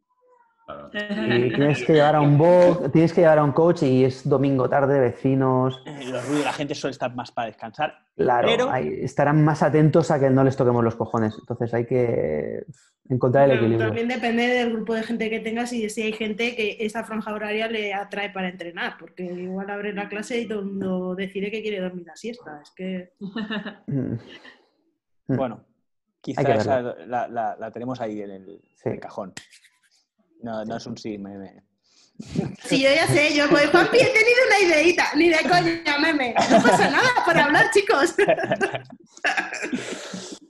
Y 0.93 1.49
tienes 1.55 1.83
que 1.85 1.93
llevar 1.93 2.15
a 2.15 2.21
un 2.21 2.37
bot, 2.37 2.91
tienes 2.91 3.13
que 3.13 3.21
llevar 3.21 3.39
a 3.39 3.43
un 3.43 3.51
coach 3.51 3.83
y 3.83 4.03
es 4.05 4.27
domingo 4.27 4.69
tarde, 4.69 4.99
vecinos. 4.99 5.81
Eh, 5.85 6.05
Los 6.09 6.27
ruidos, 6.27 6.45
la 6.45 6.53
gente 6.53 6.75
suele 6.75 6.91
estar 6.91 7.13
más 7.15 7.31
para 7.31 7.47
descansar. 7.47 7.93
Claro, 8.15 8.47
Pero- 8.47 8.73
estarán 8.75 9.43
más 9.43 9.63
atentos 9.63 10.11
a 10.11 10.19
que 10.19 10.29
no 10.29 10.43
les 10.43 10.55
toquemos 10.57 10.83
los 10.83 10.95
cojones. 10.95 11.35
Entonces 11.39 11.73
hay 11.73 11.85
que 11.85 12.65
encontrar 13.09 13.45
el 13.45 13.51
Pero 13.51 13.61
equilibrio. 13.61 13.87
también 13.87 14.07
depende 14.07 14.47
del 14.47 14.71
grupo 14.73 14.93
de 14.93 15.03
gente 15.03 15.29
que 15.29 15.39
tengas 15.39 15.73
y 15.73 15.89
si 15.89 16.03
hay 16.03 16.13
gente 16.13 16.55
que 16.55 16.77
esa 16.79 17.03
franja 17.03 17.33
horaria 17.33 17.67
le 17.67 17.93
atrae 17.93 18.29
para 18.29 18.47
entrenar, 18.49 18.95
porque 18.99 19.23
igual 19.23 19.69
abre 19.69 19.91
la 19.93 20.07
clase 20.07 20.39
y 20.39 20.47
todo 20.47 20.59
el 20.59 20.65
mundo 20.65 21.15
decide 21.15 21.51
que 21.51 21.61
quiere 21.61 21.79
dormir 21.81 22.05
la 22.05 22.15
siesta. 22.15 22.59
Es 22.61 22.71
que 22.75 23.13
Mm. 23.87 24.15
Bueno, 25.27 25.63
quizá 26.21 26.41
Hay 26.41 26.45
que 26.45 26.53
esa 26.53 26.81
la, 26.81 27.27
la- 27.27 27.55
la 27.59 27.71
tenemos 27.71 27.99
ahí 28.01 28.21
en 28.21 28.31
el, 28.31 28.61
Sí. 28.75 28.89
el 28.89 28.99
cajón. 28.99 29.33
No, 30.41 30.65
no 30.65 30.77
es 30.77 30.85
un 30.85 30.97
sí, 30.97 31.17
meme. 31.17 31.63
Sí, 32.63 32.83
yo 32.83 32.89
ya 32.93 33.07
sé, 33.07 33.33
yo 33.33 33.49
voy, 33.49 33.61
Juanpi, 33.71 33.97
he 33.97 34.05
tenido 34.05 34.45
una 34.47 34.59
ideita, 34.59 35.07
ni 35.15 35.29
de 35.29 35.39
coña, 35.39 35.97
meme. 35.99 36.35
No 36.51 36.61
pasa 36.61 36.91
nada 36.91 37.09
para 37.25 37.45
hablar, 37.45 37.71
chicos. 37.71 38.13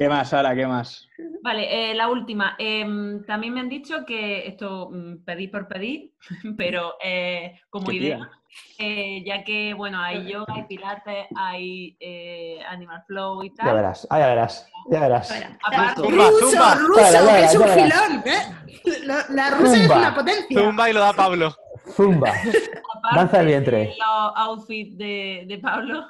¿Qué 0.00 0.08
más, 0.08 0.30
Sara? 0.30 0.54
¿Qué 0.56 0.66
más? 0.66 1.06
Vale, 1.42 1.90
eh, 1.90 1.94
la 1.94 2.08
última. 2.08 2.56
Em, 2.58 3.22
también 3.26 3.52
me 3.52 3.60
han 3.60 3.68
dicho 3.68 4.06
que 4.06 4.46
esto 4.46 4.88
mm, 4.90 5.24
pedí 5.26 5.46
por 5.48 5.68
pedir, 5.68 6.14
pero 6.56 6.94
eh, 7.04 7.60
como 7.68 7.92
idea, 7.92 8.30
eh, 8.78 9.22
ya 9.26 9.44
que 9.44 9.74
bueno, 9.74 10.00
hay 10.00 10.26
yoga, 10.32 10.54
hay 10.54 10.62
pilates, 10.62 11.26
hay 11.36 11.98
eh, 12.00 12.60
animal 12.66 13.02
flow 13.06 13.44
y 13.44 13.50
Ya 13.50 13.54
tal. 13.64 13.74
verás, 13.76 14.06
ah, 14.08 14.18
ya 14.20 14.26
verás, 14.28 14.70
ya 14.90 15.00
verás. 15.00 15.44
Aparte- 15.62 16.00
Zumba, 16.00 16.24
ruso, 16.30 16.46
zumba. 16.50 16.74
ruso, 16.76 17.00
ya 17.00 17.18
que 17.20 17.26
verás, 17.26 17.50
es 17.54 17.60
un 17.60 17.66
ya 17.66 17.74
verás. 17.74 17.92
filón. 17.92 18.22
¿eh? 18.24 19.00
La, 19.04 19.24
la 19.28 19.50
rusa 19.50 19.76
es 19.84 19.90
una 19.90 20.14
potencia. 20.14 20.60
Zumba 20.62 20.88
y 20.88 20.92
lo 20.94 21.00
da 21.00 21.12
Pablo. 21.12 21.54
Zumba, 21.94 22.30
aparte 22.30 23.16
danza 23.16 23.40
el 23.40 23.46
vientre. 23.48 23.94
los 23.98 24.32
outfits 24.36 24.96
de, 24.96 25.44
de 25.46 25.58
Pablo, 25.58 26.06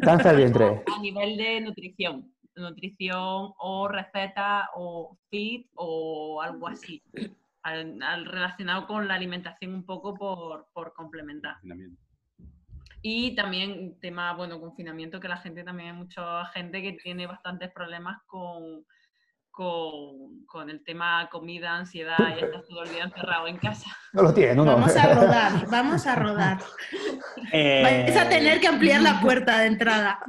danza 0.00 0.30
el 0.30 0.36
vientre. 0.36 0.84
a 0.96 1.00
nivel 1.00 1.36
de 1.36 1.60
nutrición. 1.62 2.30
Nutrición 2.56 3.52
o 3.58 3.88
receta 3.88 4.70
o 4.74 5.18
fit 5.30 5.68
o 5.74 6.40
algo 6.42 6.68
así. 6.68 7.02
al- 7.62 8.00
al- 8.02 8.26
relacionado 8.26 8.86
con 8.86 9.08
la 9.08 9.14
alimentación 9.14 9.74
un 9.74 9.84
poco 9.84 10.14
por, 10.14 10.68
por 10.72 10.92
complementar. 10.94 11.54
Confinamiento. 11.54 12.00
Y 13.02 13.34
también 13.34 13.98
tema, 14.00 14.32
bueno, 14.34 14.60
confinamiento, 14.60 15.18
que 15.20 15.28
la 15.28 15.36
gente 15.36 15.62
también 15.64 15.90
hay 15.90 15.96
mucha 15.96 16.44
gente 16.46 16.80
que 16.82 16.92
tiene 16.94 17.26
bastantes 17.26 17.70
problemas 17.72 18.18
con, 18.26 18.84
con, 19.50 20.44
con 20.46 20.70
el 20.70 20.82
tema 20.84 21.28
comida, 21.30 21.76
ansiedad 21.76 22.36
y 22.36 22.44
está 22.44 22.62
todo 22.68 22.82
el 22.84 22.90
día 22.90 23.04
encerrado 23.04 23.46
en 23.48 23.56
casa. 23.58 23.90
No 24.12 24.22
lo 24.22 24.32
tiene, 24.34 24.54
no, 24.54 24.64
no. 24.64 24.72
Vamos 24.74 24.96
a 24.96 25.14
rodar, 25.14 25.52
vamos 25.70 26.06
a 26.06 26.14
rodar. 26.16 26.58
Eh, 27.52 27.82
Vais 27.82 28.16
a 28.16 28.28
tener 28.28 28.60
que 28.60 28.66
ampliar 28.68 29.02
la 29.02 29.20
puerta 29.20 29.58
de 29.60 29.66
entrada. 29.66 30.20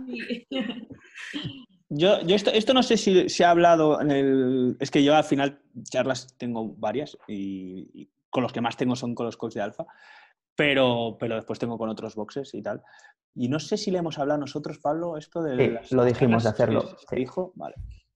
Yo, 1.90 2.20
yo 2.22 2.36
esto, 2.36 2.52
esto 2.52 2.74
no 2.74 2.84
sé 2.84 2.98
si 2.98 3.30
se 3.30 3.46
ha 3.46 3.52
hablado 3.52 4.02
en 4.02 4.12
el... 4.12 4.78
Es 4.80 4.92
que 4.92 5.04
yo 5.04 5.16
al 5.16 5.24
final 5.24 5.60
charlas 5.84 6.28
tengo 6.38 6.74
varias 6.78 7.18
y, 7.28 7.90
y 7.94 8.10
con 8.30 8.44
los 8.44 8.52
que 8.52 8.60
más 8.62 8.76
tengo 8.76 8.96
son 8.96 9.16
con 9.16 9.26
los 9.26 9.38
coaches 9.38 9.56
de 9.56 9.62
alfa, 9.62 9.86
pero, 10.56 11.18
pero 11.20 11.36
después 11.36 11.60
tengo 11.60 11.78
con 11.78 11.90
otros 11.90 12.16
boxes 12.16 12.54
y 12.54 12.62
tal. 12.62 12.84
Y 13.36 13.48
no 13.48 13.60
sé 13.60 13.78
si 13.78 13.92
le 13.92 14.00
hemos 14.00 14.18
hablado 14.20 14.40
nosotros, 14.42 14.80
Pablo, 14.80 15.16
esto 15.18 15.42
de... 15.42 15.56
Sí, 15.56 15.72
las 15.72 15.92
lo 15.92 16.04
dijimos 16.04 16.44
de 16.44 16.50
hacerlo. 16.50 16.82
¿Se 16.82 17.06
sí. 17.10 17.16
dijo? 17.16 17.54
Vale. 17.56 17.76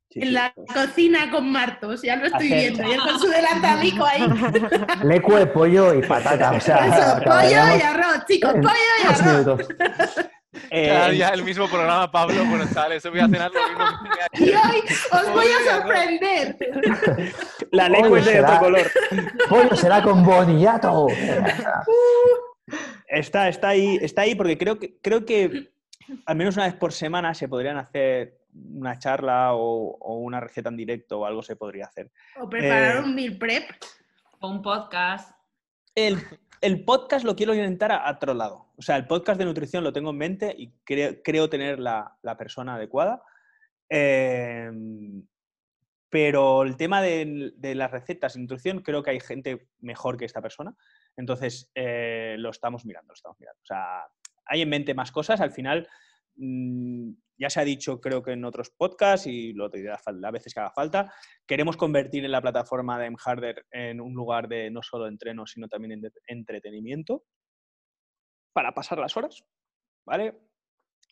Sí, 0.09 0.19
En 0.19 0.27
sí, 0.27 0.33
la 0.33 0.51
pues. 0.53 0.67
cocina 0.73 1.31
con 1.31 1.49
Martos, 1.49 2.01
ya 2.01 2.17
lo 2.17 2.25
estoy 2.25 2.47
Hacer- 2.51 2.73
viendo. 2.73 2.89
Y 2.89 2.91
él 2.91 2.99
con 3.01 3.19
su 3.19 3.27
delantamico 3.29 4.03
ahí. 4.03 4.21
Lecue, 5.05 5.45
pollo 5.47 5.93
y 5.93 6.01
patata. 6.05 6.51
O 6.51 6.59
sea, 6.59 6.87
Eso, 6.87 7.23
pollo 7.23 7.77
y 7.77 7.81
arroz, 7.81 8.25
chicos, 8.27 8.51
pollo 8.51 8.67
y 9.01 9.07
arroz. 9.07 9.67
Eh, 10.73 10.87
Cada 10.87 11.09
día 11.09 11.27
el 11.29 11.43
mismo 11.43 11.67
programa, 11.67 12.09
Pablo. 12.09 12.45
Bueno, 12.45 12.63
chavales, 12.73 13.03
voy 13.09 13.19
a 13.19 13.27
cenar 13.27 13.51
lo 13.51 13.67
mismo 13.67 13.85
Y 14.39 14.49
hoy 14.51 14.83
os 15.11 15.29
voy 15.33 15.45
a 15.47 15.71
sorprender. 15.81 16.57
la 17.71 17.89
lengua 17.89 18.19
es 18.19 18.25
de 18.25 18.31
será- 18.31 18.47
otro 18.55 18.59
color. 18.61 18.91
Pollo 19.49 19.75
será 19.75 20.01
con 20.01 20.23
boniato. 20.23 21.07
Está, 23.07 23.49
está 23.49 23.69
ahí, 23.69 23.99
está 24.01 24.21
ahí 24.21 24.35
porque 24.35 24.57
creo 24.57 24.79
que, 24.79 24.97
creo 25.01 25.25
que 25.25 25.71
al 26.25 26.35
menos 26.37 26.55
una 26.55 26.65
vez 26.65 26.75
por 26.75 26.93
semana 26.93 27.33
se 27.33 27.49
podrían 27.49 27.75
hacer 27.77 28.37
una 28.53 28.97
charla 28.97 29.53
o, 29.53 29.97
o 29.99 30.15
una 30.19 30.39
receta 30.39 30.69
en 30.69 30.77
directo 30.77 31.19
o 31.19 31.25
algo 31.25 31.41
se 31.43 31.57
podría 31.57 31.85
hacer. 31.87 32.09
O 32.39 32.49
preparar 32.49 32.97
Eh, 32.97 32.99
un 33.01 33.13
meal 33.13 33.37
prep. 33.37 33.69
O 34.39 34.49
un 34.49 34.61
podcast. 34.61 35.31
El, 35.93 36.17
el 36.61 36.85
podcast 36.85 37.25
lo 37.25 37.35
quiero 37.35 37.51
orientar 37.51 37.91
a, 37.91 38.09
otro 38.09 38.33
lado. 38.33 38.67
O 38.77 38.81
sea, 38.81 38.95
el 38.95 39.07
podcast 39.07 39.37
de 39.39 39.45
nutrición 39.45 39.83
lo 39.83 39.93
tengo 39.93 40.11
en 40.11 40.17
mente 40.17 40.55
y 40.57 40.71
creo, 40.83 41.49
tener 41.49 41.79
la, 41.79 42.17
persona 42.37 42.75
adecuada. 42.75 43.21
Eh, 43.89 44.71
pero 46.11 46.63
el 46.63 46.75
tema 46.75 47.01
de, 47.01 47.53
de 47.55 47.73
las 47.73 47.89
recetas 47.89 48.33
de 48.33 48.41
nutrición, 48.41 48.81
creo 48.81 49.01
que 49.01 49.11
hay 49.11 49.19
gente 49.21 49.69
mejor 49.79 50.17
que 50.17 50.25
esta 50.25 50.41
persona. 50.41 50.75
Entonces, 51.15 51.71
eh, 51.73 52.35
lo 52.37 52.49
estamos 52.49 52.85
mirando, 52.85 53.11
lo 53.11 53.15
estamos 53.15 53.39
mirando. 53.39 53.59
O 53.61 53.65
sea, 53.65 54.05
hay 54.45 54.61
en 54.61 54.69
mente 54.69 54.93
más 54.93 55.11
cosas. 55.11 55.39
Al 55.39 55.51
final, 55.51 55.87
mm, 56.35 57.11
ya 57.41 57.49
se 57.49 57.59
ha 57.59 57.65
dicho, 57.65 57.99
creo 57.99 58.21
que 58.21 58.33
en 58.33 58.45
otros 58.45 58.69
podcasts, 58.69 59.25
y 59.25 59.53
lo 59.53 59.67
diré 59.67 59.91
a 59.91 60.31
veces 60.31 60.53
que 60.53 60.59
haga 60.59 60.69
falta, 60.69 61.11
queremos 61.47 61.75
convertir 61.75 62.23
en 62.23 62.31
la 62.31 62.41
plataforma 62.41 62.99
de 62.99 63.09
Mharder 63.09 63.65
en 63.71 63.99
un 63.99 64.13
lugar 64.13 64.47
de 64.47 64.69
no 64.69 64.83
solo 64.83 65.07
entreno, 65.07 65.47
sino 65.47 65.67
también 65.67 65.99
entretenimiento 66.27 67.23
para 68.53 68.75
pasar 68.75 68.99
las 68.99 69.17
horas, 69.17 69.43
¿vale? 70.05 70.37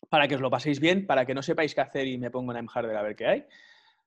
Para 0.08 0.28
que 0.28 0.36
os 0.36 0.40
lo 0.40 0.50
paséis 0.50 0.78
bien, 0.78 1.04
para 1.04 1.26
que 1.26 1.34
no 1.34 1.42
sepáis 1.42 1.74
qué 1.74 1.80
hacer 1.80 2.06
y 2.06 2.16
me 2.16 2.30
pongo 2.30 2.54
en 2.54 2.64
Mharder 2.64 2.96
a 2.96 3.02
ver 3.02 3.16
qué 3.16 3.26
hay. 3.26 3.44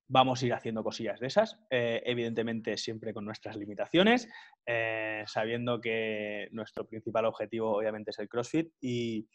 Vamos 0.08 0.42
a 0.42 0.46
ir 0.46 0.54
haciendo 0.54 0.82
cosillas 0.82 1.20
de 1.20 1.28
esas, 1.28 1.60
eh, 1.70 2.02
evidentemente 2.06 2.78
siempre 2.78 3.14
con 3.14 3.26
nuestras 3.26 3.58
limitaciones, 3.58 4.30
eh, 4.66 5.24
sabiendo 5.28 5.82
que 5.82 6.48
nuestro 6.52 6.88
principal 6.88 7.26
objetivo 7.26 7.76
obviamente 7.76 8.12
es 8.12 8.20
el 8.20 8.30
CrossFit 8.30 8.72
y, 8.80 9.28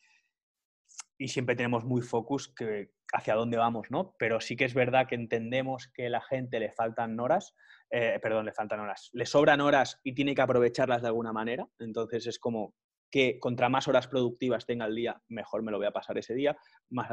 y 1.18 1.28
siempre 1.28 1.56
tenemos 1.56 1.84
muy 1.84 2.00
focus 2.00 2.48
que 2.48 2.92
hacia 3.12 3.34
dónde 3.34 3.56
vamos, 3.56 3.90
¿no? 3.90 4.14
Pero 4.18 4.40
sí 4.40 4.56
que 4.56 4.64
es 4.64 4.74
verdad 4.74 5.06
que 5.08 5.16
entendemos 5.16 5.88
que 5.88 6.08
la 6.08 6.20
gente 6.20 6.60
le 6.60 6.72
faltan 6.72 7.18
horas, 7.18 7.54
eh, 7.90 8.18
perdón, 8.22 8.46
le 8.46 8.52
faltan 8.52 8.80
horas, 8.80 9.10
le 9.12 9.26
sobran 9.26 9.60
horas 9.60 10.00
y 10.04 10.14
tiene 10.14 10.34
que 10.34 10.42
aprovecharlas 10.42 11.02
de 11.02 11.08
alguna 11.08 11.32
manera. 11.32 11.66
Entonces 11.78 12.26
es 12.26 12.38
como 12.38 12.74
que 13.10 13.38
contra 13.40 13.68
más 13.68 13.88
horas 13.88 14.06
productivas 14.06 14.66
tenga 14.66 14.86
el 14.86 14.94
día, 14.94 15.20
mejor 15.28 15.62
me 15.62 15.72
lo 15.72 15.78
voy 15.78 15.86
a 15.86 15.92
pasar 15.92 16.18
ese 16.18 16.34
día, 16.34 16.56
más, 16.90 17.08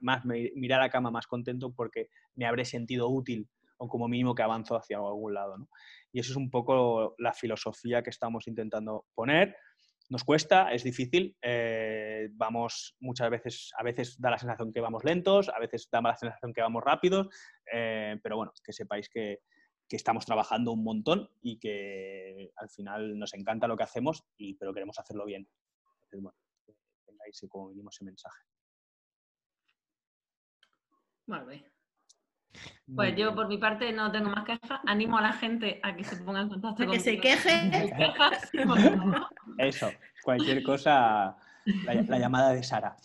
más, 0.00 0.24
me 0.24 0.74
a 0.74 0.78
la 0.78 0.90
cama 0.90 1.10
más 1.10 1.26
contento 1.26 1.72
porque 1.74 2.08
me 2.34 2.46
habré 2.46 2.64
sentido 2.64 3.08
útil 3.08 3.48
o 3.78 3.88
como 3.88 4.08
mínimo 4.08 4.34
que 4.34 4.42
avanzo 4.42 4.76
hacia 4.76 4.98
algún 4.98 5.34
lado, 5.34 5.56
¿no? 5.56 5.68
Y 6.12 6.20
eso 6.20 6.32
es 6.32 6.36
un 6.36 6.50
poco 6.50 7.14
la 7.18 7.32
filosofía 7.32 8.02
que 8.02 8.10
estamos 8.10 8.46
intentando 8.48 9.06
poner. 9.14 9.56
Nos 10.10 10.24
cuesta, 10.24 10.72
es 10.72 10.84
difícil, 10.84 11.36
eh, 11.42 12.30
vamos 12.32 12.96
muchas 13.00 13.28
veces, 13.28 13.72
a 13.76 13.82
veces 13.82 14.18
da 14.18 14.30
la 14.30 14.38
sensación 14.38 14.72
que 14.72 14.80
vamos 14.80 15.04
lentos, 15.04 15.50
a 15.50 15.58
veces 15.58 15.88
da 15.90 16.00
la 16.00 16.16
sensación 16.16 16.54
que 16.54 16.62
vamos 16.62 16.82
rápidos, 16.82 17.28
eh, 17.70 18.18
pero 18.22 18.36
bueno, 18.36 18.52
que 18.64 18.72
sepáis 18.72 19.10
que, 19.10 19.40
que 19.86 19.96
estamos 19.96 20.24
trabajando 20.24 20.72
un 20.72 20.82
montón 20.82 21.28
y 21.42 21.58
que 21.58 22.52
al 22.56 22.70
final 22.70 23.18
nos 23.18 23.34
encanta 23.34 23.68
lo 23.68 23.76
que 23.76 23.82
hacemos, 23.82 24.24
y, 24.38 24.54
pero 24.54 24.72
queremos 24.72 24.98
hacerlo 24.98 25.26
bien. 25.26 25.46
Entonces, 26.04 26.22
bueno, 26.22 26.38
que 26.64 26.74
tengáis 27.04 27.46
como 27.48 27.68
mínimo 27.68 27.90
ese 27.90 28.04
mensaje. 28.04 28.42
Vale. 31.26 31.44
Muy 31.44 31.77
Pues 32.94 33.14
yo 33.16 33.34
por 33.34 33.48
mi 33.48 33.58
parte 33.58 33.92
no 33.92 34.10
tengo 34.10 34.30
más 34.30 34.44
quejas. 34.44 34.80
Animo 34.86 35.18
a 35.18 35.22
la 35.22 35.32
gente 35.32 35.78
a 35.82 35.94
que 35.94 36.04
se 36.04 36.16
ponga 36.16 36.40
en 36.40 36.48
contacto 36.48 36.82
A 36.82 36.86
que 36.86 37.00
se 37.00 37.18
queje. 37.18 37.70
Eso, 39.58 39.90
cualquier 40.22 40.62
cosa. 40.62 41.36
La, 41.84 41.94
la 41.94 42.18
llamada 42.18 42.52
de 42.52 42.62
Sara. 42.62 42.96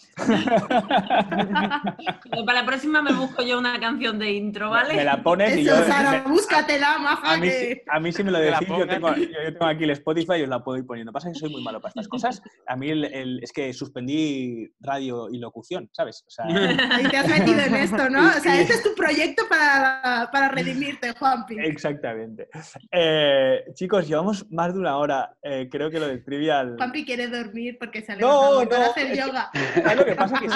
Para 2.45 2.61
la 2.61 2.65
próxima 2.65 3.01
me 3.01 3.13
busco 3.13 3.43
yo 3.43 3.57
una 3.59 3.79
canción 3.79 4.19
de 4.19 4.31
intro, 4.31 4.69
¿vale? 4.69 4.95
Me 4.95 5.03
la 5.03 5.21
pones 5.23 5.57
y 5.57 5.63
yo. 5.63 5.75
Sara, 5.85 6.11
me- 6.23 6.29
búscatela, 6.31 6.97
maja, 6.97 7.33
a, 7.33 7.37
mí, 7.37 7.49
a 7.87 7.99
mí 7.99 8.11
sí 8.11 8.23
me 8.23 8.31
lo 8.31 8.39
decís, 8.39 8.67
yo 8.67 8.87
tengo, 8.87 9.15
yo, 9.15 9.23
yo 9.23 9.51
tengo 9.53 9.65
aquí 9.65 9.83
el 9.83 9.89
Spotify 9.91 10.33
y 10.39 10.43
os 10.43 10.49
la 10.49 10.63
puedo 10.63 10.77
ir 10.77 10.85
poniendo. 10.85 11.11
Pasa 11.11 11.29
que 11.31 11.35
soy 11.39 11.49
muy 11.51 11.63
malo 11.63 11.79
para 11.81 11.89
estas 11.89 12.07
cosas. 12.07 12.41
A 12.67 12.75
mí 12.75 12.89
el- 12.89 13.05
el- 13.05 13.39
es 13.43 13.51
que 13.51 13.73
suspendí 13.73 14.69
radio 14.79 15.29
y 15.29 15.37
locución, 15.39 15.89
¿sabes? 15.91 16.23
O 16.27 16.29
sea, 16.29 16.45
Ahí 16.91 17.05
te 17.07 17.17
has 17.17 17.27
metido 17.27 17.59
en 17.59 17.75
esto, 17.75 18.09
¿no? 18.09 18.27
O 18.27 18.39
sea, 18.39 18.59
este 18.59 18.73
es 18.73 18.83
tu 18.83 18.93
proyecto 18.95 19.43
para, 19.49 20.29
para 20.31 20.49
redimirte, 20.49 21.11
Juanpi. 21.13 21.57
exactamente. 21.59 22.47
Eh, 22.91 23.63
chicos, 23.73 24.07
llevamos 24.07 24.49
más 24.51 24.73
de 24.73 24.79
una 24.79 24.97
hora. 24.97 25.33
Eh, 25.41 25.67
creo 25.71 25.89
que 25.89 25.99
lo 25.99 26.07
del 26.07 26.23
trivial. 26.23 26.75
Juanpi 26.77 27.05
quiere 27.05 27.27
dormir 27.27 27.77
porque 27.79 28.01
se 28.01 28.11
ha 28.13 28.15
No, 28.53 28.59
levantado 28.61 28.69
para 28.69 28.85
no, 28.85 28.91
hacer 28.91 29.05
es 29.05 29.11
que- 29.11 29.27
yoga. 29.27 29.51
¿Sabes 29.83 29.97
lo 29.97 30.05
que 30.05 30.15
pasa? 30.15 30.39
Que, 30.39 30.47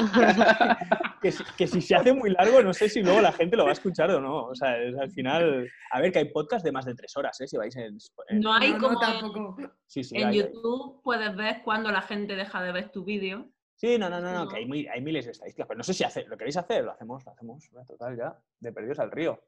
que, 1.22 1.32
si- 1.32 1.44
que 1.58 1.68
si 1.68 1.82
se 1.82 1.96
hace 1.96 2.14
muy 2.14 2.30
largo, 2.32 2.62
no 2.64 2.74
sé 2.74 2.90
si 2.90 3.02
luego 3.02 3.22
la 3.22 3.32
gente 3.32 3.56
lo 3.58 3.64
va 3.64 3.70
a 3.70 3.74
escuchar 3.74 4.10
o 4.12 4.20
no. 4.22 4.46
O 4.46 4.56
sea, 4.56 4.78
es 4.82 4.98
al 4.98 5.12
final. 5.12 5.70
A 5.92 6.02
ver, 6.02 6.12
que 6.12 6.20
hay 6.20 6.26
podcast 6.32 6.64
de 6.66 6.72
más 6.72 6.86
de 6.86 6.96
tres 6.96 7.16
horas, 7.18 7.40
¿eh? 7.42 7.48
Si 7.48 7.58
vais 7.58 7.76
en. 7.76 7.98
en- 8.30 8.40
No 8.42 8.54
hay 8.54 8.74
No, 8.74 8.80
como 8.80 8.94
no, 8.94 9.00
tampoco. 9.00 9.58
sí, 9.86 10.04
sí, 10.04 10.16
en 10.18 10.28
hay- 10.28 10.40
hay. 10.40 10.46
YouTube 10.48 11.02
puedes 11.04 11.36
ver 11.36 11.62
cuando 11.64 11.92
la 11.92 12.02
gente 12.02 12.36
deja 12.36 12.62
de 12.62 12.72
ver 12.72 12.90
tu 12.92 13.04
vídeo. 13.04 13.50
Sí, 13.76 13.98
no, 14.00 14.10
no, 14.10 14.20
no, 14.20 14.32
no, 14.34 14.48
que 14.48 14.56
hay, 14.58 14.88
hay 14.88 15.02
miles 15.02 15.26
de 15.26 15.32
estadísticas, 15.34 15.68
pero 15.68 15.78
no 15.78 15.84
sé 15.84 15.94
si 15.94 16.04
hace, 16.04 16.26
lo 16.26 16.36
queréis 16.36 16.58
hacer, 16.58 16.84
lo 16.84 16.94
hacemos, 16.94 17.24
lo 17.24 17.32
hacemos, 17.32 17.70
total 17.88 18.18
ya, 18.18 18.36
de 18.60 18.72
perdidos 18.74 18.98
al 18.98 19.12
río. 19.12 19.40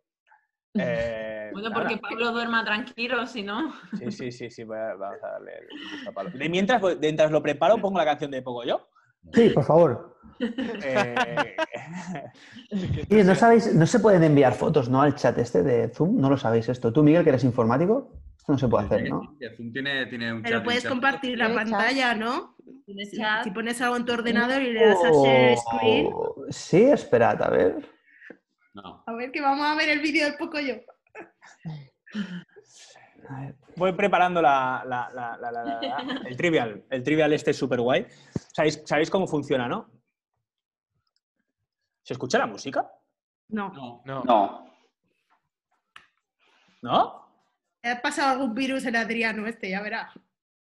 Eh, 0.76 1.50
Bueno, 1.52 1.70
nada, 1.70 1.82
porque 1.82 1.98
Pablo 1.98 2.32
duerma 2.32 2.64
tranquilo, 2.64 3.26
si 3.26 3.44
no. 3.44 3.74
Sí, 3.98 4.12
sí, 4.12 4.32
sí, 4.32 4.50
sí, 4.50 4.64
voy 4.64 4.78
a- 4.78 4.94
vamos 4.96 5.24
a 5.24 5.28
darle 5.32 5.52
el 5.58 5.68
gusto 5.92 6.10
a 6.10 6.14
Pablo. 6.14 6.32
De 6.38 6.50
mientras, 6.50 6.82
mientras 7.00 7.32
lo 7.32 7.42
preparo, 7.42 7.78
pongo 7.80 7.98
la 7.98 8.06
canción 8.06 8.32
de 8.32 8.42
Poco 8.42 8.64
Yo. 8.64 8.88
Sí, 9.34 9.50
por 9.50 9.64
favor. 9.64 10.18
Eh, 10.40 11.56
Oye, 13.12 13.24
¿no 13.24 13.36
sabéis, 13.36 13.74
no 13.76 13.86
se 13.86 14.00
pueden 14.00 14.24
enviar 14.24 14.54
fotos, 14.54 14.90
¿no? 14.90 15.02
Al 15.02 15.16
chat 15.16 15.38
este 15.38 15.64
de 15.64 15.90
Zoom, 15.90 16.20
no 16.20 16.30
lo 16.30 16.38
sabéis 16.38 16.70
esto. 16.70 16.94
Tú, 16.94 17.04
Miguel, 17.04 17.24
que 17.24 17.30
eres 17.30 17.44
informático, 17.44 18.14
esto 18.38 18.54
no 18.54 18.58
se 18.58 18.68
puede 18.68 18.86
hacer, 18.86 19.10
¿no? 19.10 19.36
Que 19.40 19.50
Zoom 19.56 19.74
tiene, 19.74 20.06
tiene 20.06 20.34
un 20.34 20.42
Pero 20.42 20.58
chat 20.58 20.64
puedes 20.64 20.86
compartir 20.86 21.38
la 21.38 21.54
pantalla, 21.54 22.16
¿no? 22.16 22.56
Si, 23.44 23.52
pones 23.52 23.82
algo 23.82 23.98
en 23.98 24.06
tu 24.06 24.14
ordenador 24.14 24.62
y 24.62 24.72
le 24.74 24.86
das 24.86 25.04
a 25.04 25.12
share 25.12 25.58
screen, 25.58 26.10
Oh, 26.14 26.36
Sí, 26.50 26.84
esperad, 26.84 27.42
a 27.42 27.50
ver. 27.50 27.99
No. 28.82 29.04
a 29.06 29.14
ver 29.14 29.32
que 29.32 29.42
vamos 29.42 29.66
a 29.66 29.76
ver 29.76 29.90
el 29.90 30.00
vídeo 30.00 30.26
del 30.26 30.36
poco 30.38 30.60
yo. 30.60 30.76
Voy 33.76 33.94
preparando 33.94 34.42
la, 34.42 34.84
la- 34.86 35.10
la- 35.14 35.38
la- 35.38 35.52
la- 35.52 35.64
la- 35.64 35.82
la- 35.82 36.22
el 36.28 36.36
trivial. 36.38 36.84
El 36.90 37.04
trivial 37.04 37.32
este 37.34 37.52
es 37.52 37.58
súper 37.58 37.80
guay. 37.82 38.08
¿Sabéis, 38.54 38.82
¿Sabéis 38.86 39.10
cómo 39.10 39.28
funciona, 39.28 39.68
no? 39.68 39.90
¿Se 42.04 42.14
escucha 42.14 42.38
la 42.40 42.48
música? 42.48 42.90
No. 43.50 43.70
No. 43.74 44.02
No. 44.06 44.24
No. 44.24 44.66
¿No? 46.82 47.30
¿Te 47.82 47.90
ha 47.90 48.02
pasado 48.02 48.32
algún 48.32 48.54
virus 48.54 48.86
en 48.86 48.96
Adriano 48.96 49.46
este? 49.48 49.70
Ya 49.70 49.82
verás. 49.82 50.12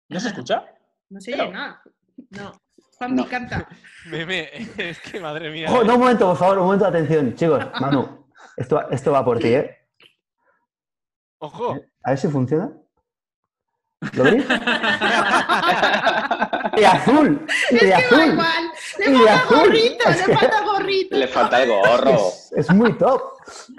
¿No 0.09 0.21
se 0.21 0.29
escucha? 0.29 0.65
No 1.11 1.21
se 1.21 1.33
Pero- 1.33 1.45
oye 1.45 1.53
nada. 1.53 1.83
No. 2.31 2.53
Juanpi 2.99 3.17
No. 3.17 3.29
canta. 3.29 3.67
Meme, 4.07 4.51
es 4.79 5.01
que 5.01 5.21
madre 5.21 5.51
mía. 5.51 5.69
Oh, 5.71 5.83
no, 5.85 5.95
un 5.95 6.01
momento, 6.01 6.27
por 6.29 6.37
favor, 6.37 6.59
un 6.59 6.65
momento 6.65 6.85
de 6.91 6.91
atención. 6.99 7.35
Chicos, 7.35 7.65
Manu, 7.81 8.27
esto, 8.57 8.77
va- 8.77 8.89
esto 8.91 9.13
va 9.13 9.25
por 9.25 9.39
ti, 9.39 9.55
¿eh? 9.55 9.79
Ojo. 11.39 11.77
A 12.05 12.11
ver 12.11 12.19
si 12.19 12.29
funciona. 12.29 12.71
¿Lo 14.13 14.25
veis? 14.25 14.45
¡Y 16.77 16.85
azul! 16.85 17.47
¡Y 17.71 17.75
de 17.77 17.87
Da 17.89 17.97
azul! 17.99 18.33
igual. 18.33 18.65
Le 18.99 19.07
Y 19.07 19.13
de 19.13 19.19
falta 19.19 19.35
azul. 19.45 19.57
gorrito, 19.59 20.09
Es 20.09 20.17
le 20.19 20.25
que- 20.27 20.37
falta 20.39 20.61
gorrito. 20.65 21.17
Le 21.17 21.29
falta 21.29 21.63
el 21.63 21.69
gorro. 21.71 22.11
Es, 22.11 22.53
es 22.57 22.71
muy 22.75 22.93
top. 22.99 23.23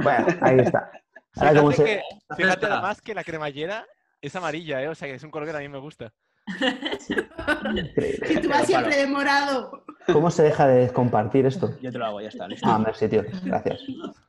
Bueno, 0.01 0.25
ahí 0.41 0.59
está. 0.59 0.91
Ahora, 1.35 1.53
¿cómo 1.59 1.71
Fíjate, 1.71 1.89
se- 1.89 2.01
que, 2.29 2.35
fíjate 2.35 2.65
además 2.65 3.01
que 3.01 3.13
la 3.13 3.23
cremallera 3.23 3.85
es 4.21 4.35
amarilla, 4.35 4.81
¿eh? 4.81 4.87
O 4.87 4.95
sea 4.95 5.07
que 5.07 5.15
es 5.15 5.23
un 5.23 5.31
color 5.31 5.49
que 5.49 5.55
a 5.55 5.59
mí 5.59 5.69
me 5.69 5.77
gusta. 5.79 6.11
Increíble. 6.47 8.27
Si 8.27 8.41
tú 8.41 8.49
vas 8.49 8.65
siempre 8.67 8.95
de 8.97 9.07
morado. 9.07 9.83
¿Cómo 10.11 10.29
se 10.29 10.43
deja 10.43 10.67
de 10.67 10.91
compartir 10.93 11.45
esto? 11.47 11.75
Yo 11.81 11.91
te 11.91 11.97
lo 11.97 12.05
hago, 12.05 12.21
ya 12.21 12.27
está. 12.29 12.47
listo. 12.47 12.67
Ah, 12.69 12.77
merci, 12.77 13.07
tío. 13.07 13.23
Gracias. 13.43 13.79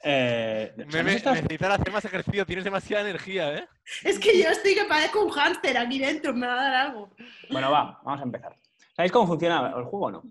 Eh, 0.03 0.73
¿sabes 0.75 0.95
Meme, 0.95 1.15
estas- 1.15 1.35
necesitas 1.35 1.71
hacer 1.79 1.93
más 1.93 2.05
ejercicio, 2.05 2.47
tienes 2.47 2.65
demasiada 2.65 3.03
energía, 3.03 3.55
¿eh? 3.55 3.69
Es 4.03 4.19
que 4.19 4.43
yo 4.43 4.49
estoy 4.49 4.75
que 4.75 4.85
parezco 4.85 5.23
un 5.23 5.31
hámster 5.31 5.77
aquí 5.77 5.99
dentro, 5.99 6.33
me 6.33 6.47
va 6.47 6.55
a 6.55 6.57
dar 6.57 6.75
algo. 6.75 7.11
Bueno, 7.51 7.71
va, 7.71 8.01
vamos 8.05 8.21
a 8.21 8.25
empezar. 8.25 8.57
¿Sabéis 8.95 9.13
cómo 9.13 9.27
funciona 9.27 9.75
el 9.77 9.85
juego 9.85 10.07
o 10.07 10.11
no? 10.11 10.23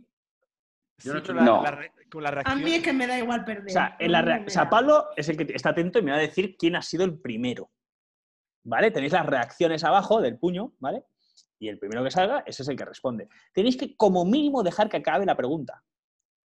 Sí, 0.98 1.08
Yo 1.10 1.14
no 1.14 1.20
he 1.20 1.22
hecho 1.22 1.34
con, 1.36 1.38
la, 1.38 1.44
No. 1.52 1.62
la 1.64 1.72
re- 1.72 1.92
con 2.10 2.24
la 2.24 2.30
A 2.30 2.32
reacción. 2.32 2.64
mí 2.64 2.74
es 2.74 2.84
que 2.84 2.94
me 2.94 3.06
da 3.06 3.18
igual 3.20 3.46
perder. 3.46 3.66
O 3.68 3.70
sea, 3.70 3.96
en 4.00 4.12
la 4.12 4.44
o 4.48 4.50
sea. 4.50 4.70
Pablo 4.70 5.06
es 5.16 5.30
el 5.30 5.38
que 5.38 5.54
está 5.54 5.70
atento 5.70 6.00
y 6.00 6.02
me 6.02 6.12
va 6.12 6.18
a 6.18 6.22
decir 6.22 6.56
quién 6.58 6.76
ha 6.76 6.82
sido 6.82 7.04
el 7.04 7.20
primero. 7.20 7.70
¿Vale? 8.64 8.90
Tenéis 8.90 9.14
las 9.14 9.26
reacciones 9.28 9.84
abajo 9.84 10.22
del 10.22 10.40
puño, 10.40 10.72
¿vale? 10.80 11.04
Y 11.60 11.70
el 11.70 11.80
primero 11.80 12.04
que 12.04 12.12
salga, 12.12 12.44
ese 12.46 12.64
es 12.64 12.70
el 12.70 12.76
que 12.76 12.86
responde. 12.86 13.28
Tenéis 13.54 13.78
que, 13.78 13.96
como 13.96 14.26
mínimo, 14.26 14.64
dejar 14.64 14.90
que 14.90 14.98
acabe 14.98 15.26
la 15.26 15.36
pregunta. 15.38 15.84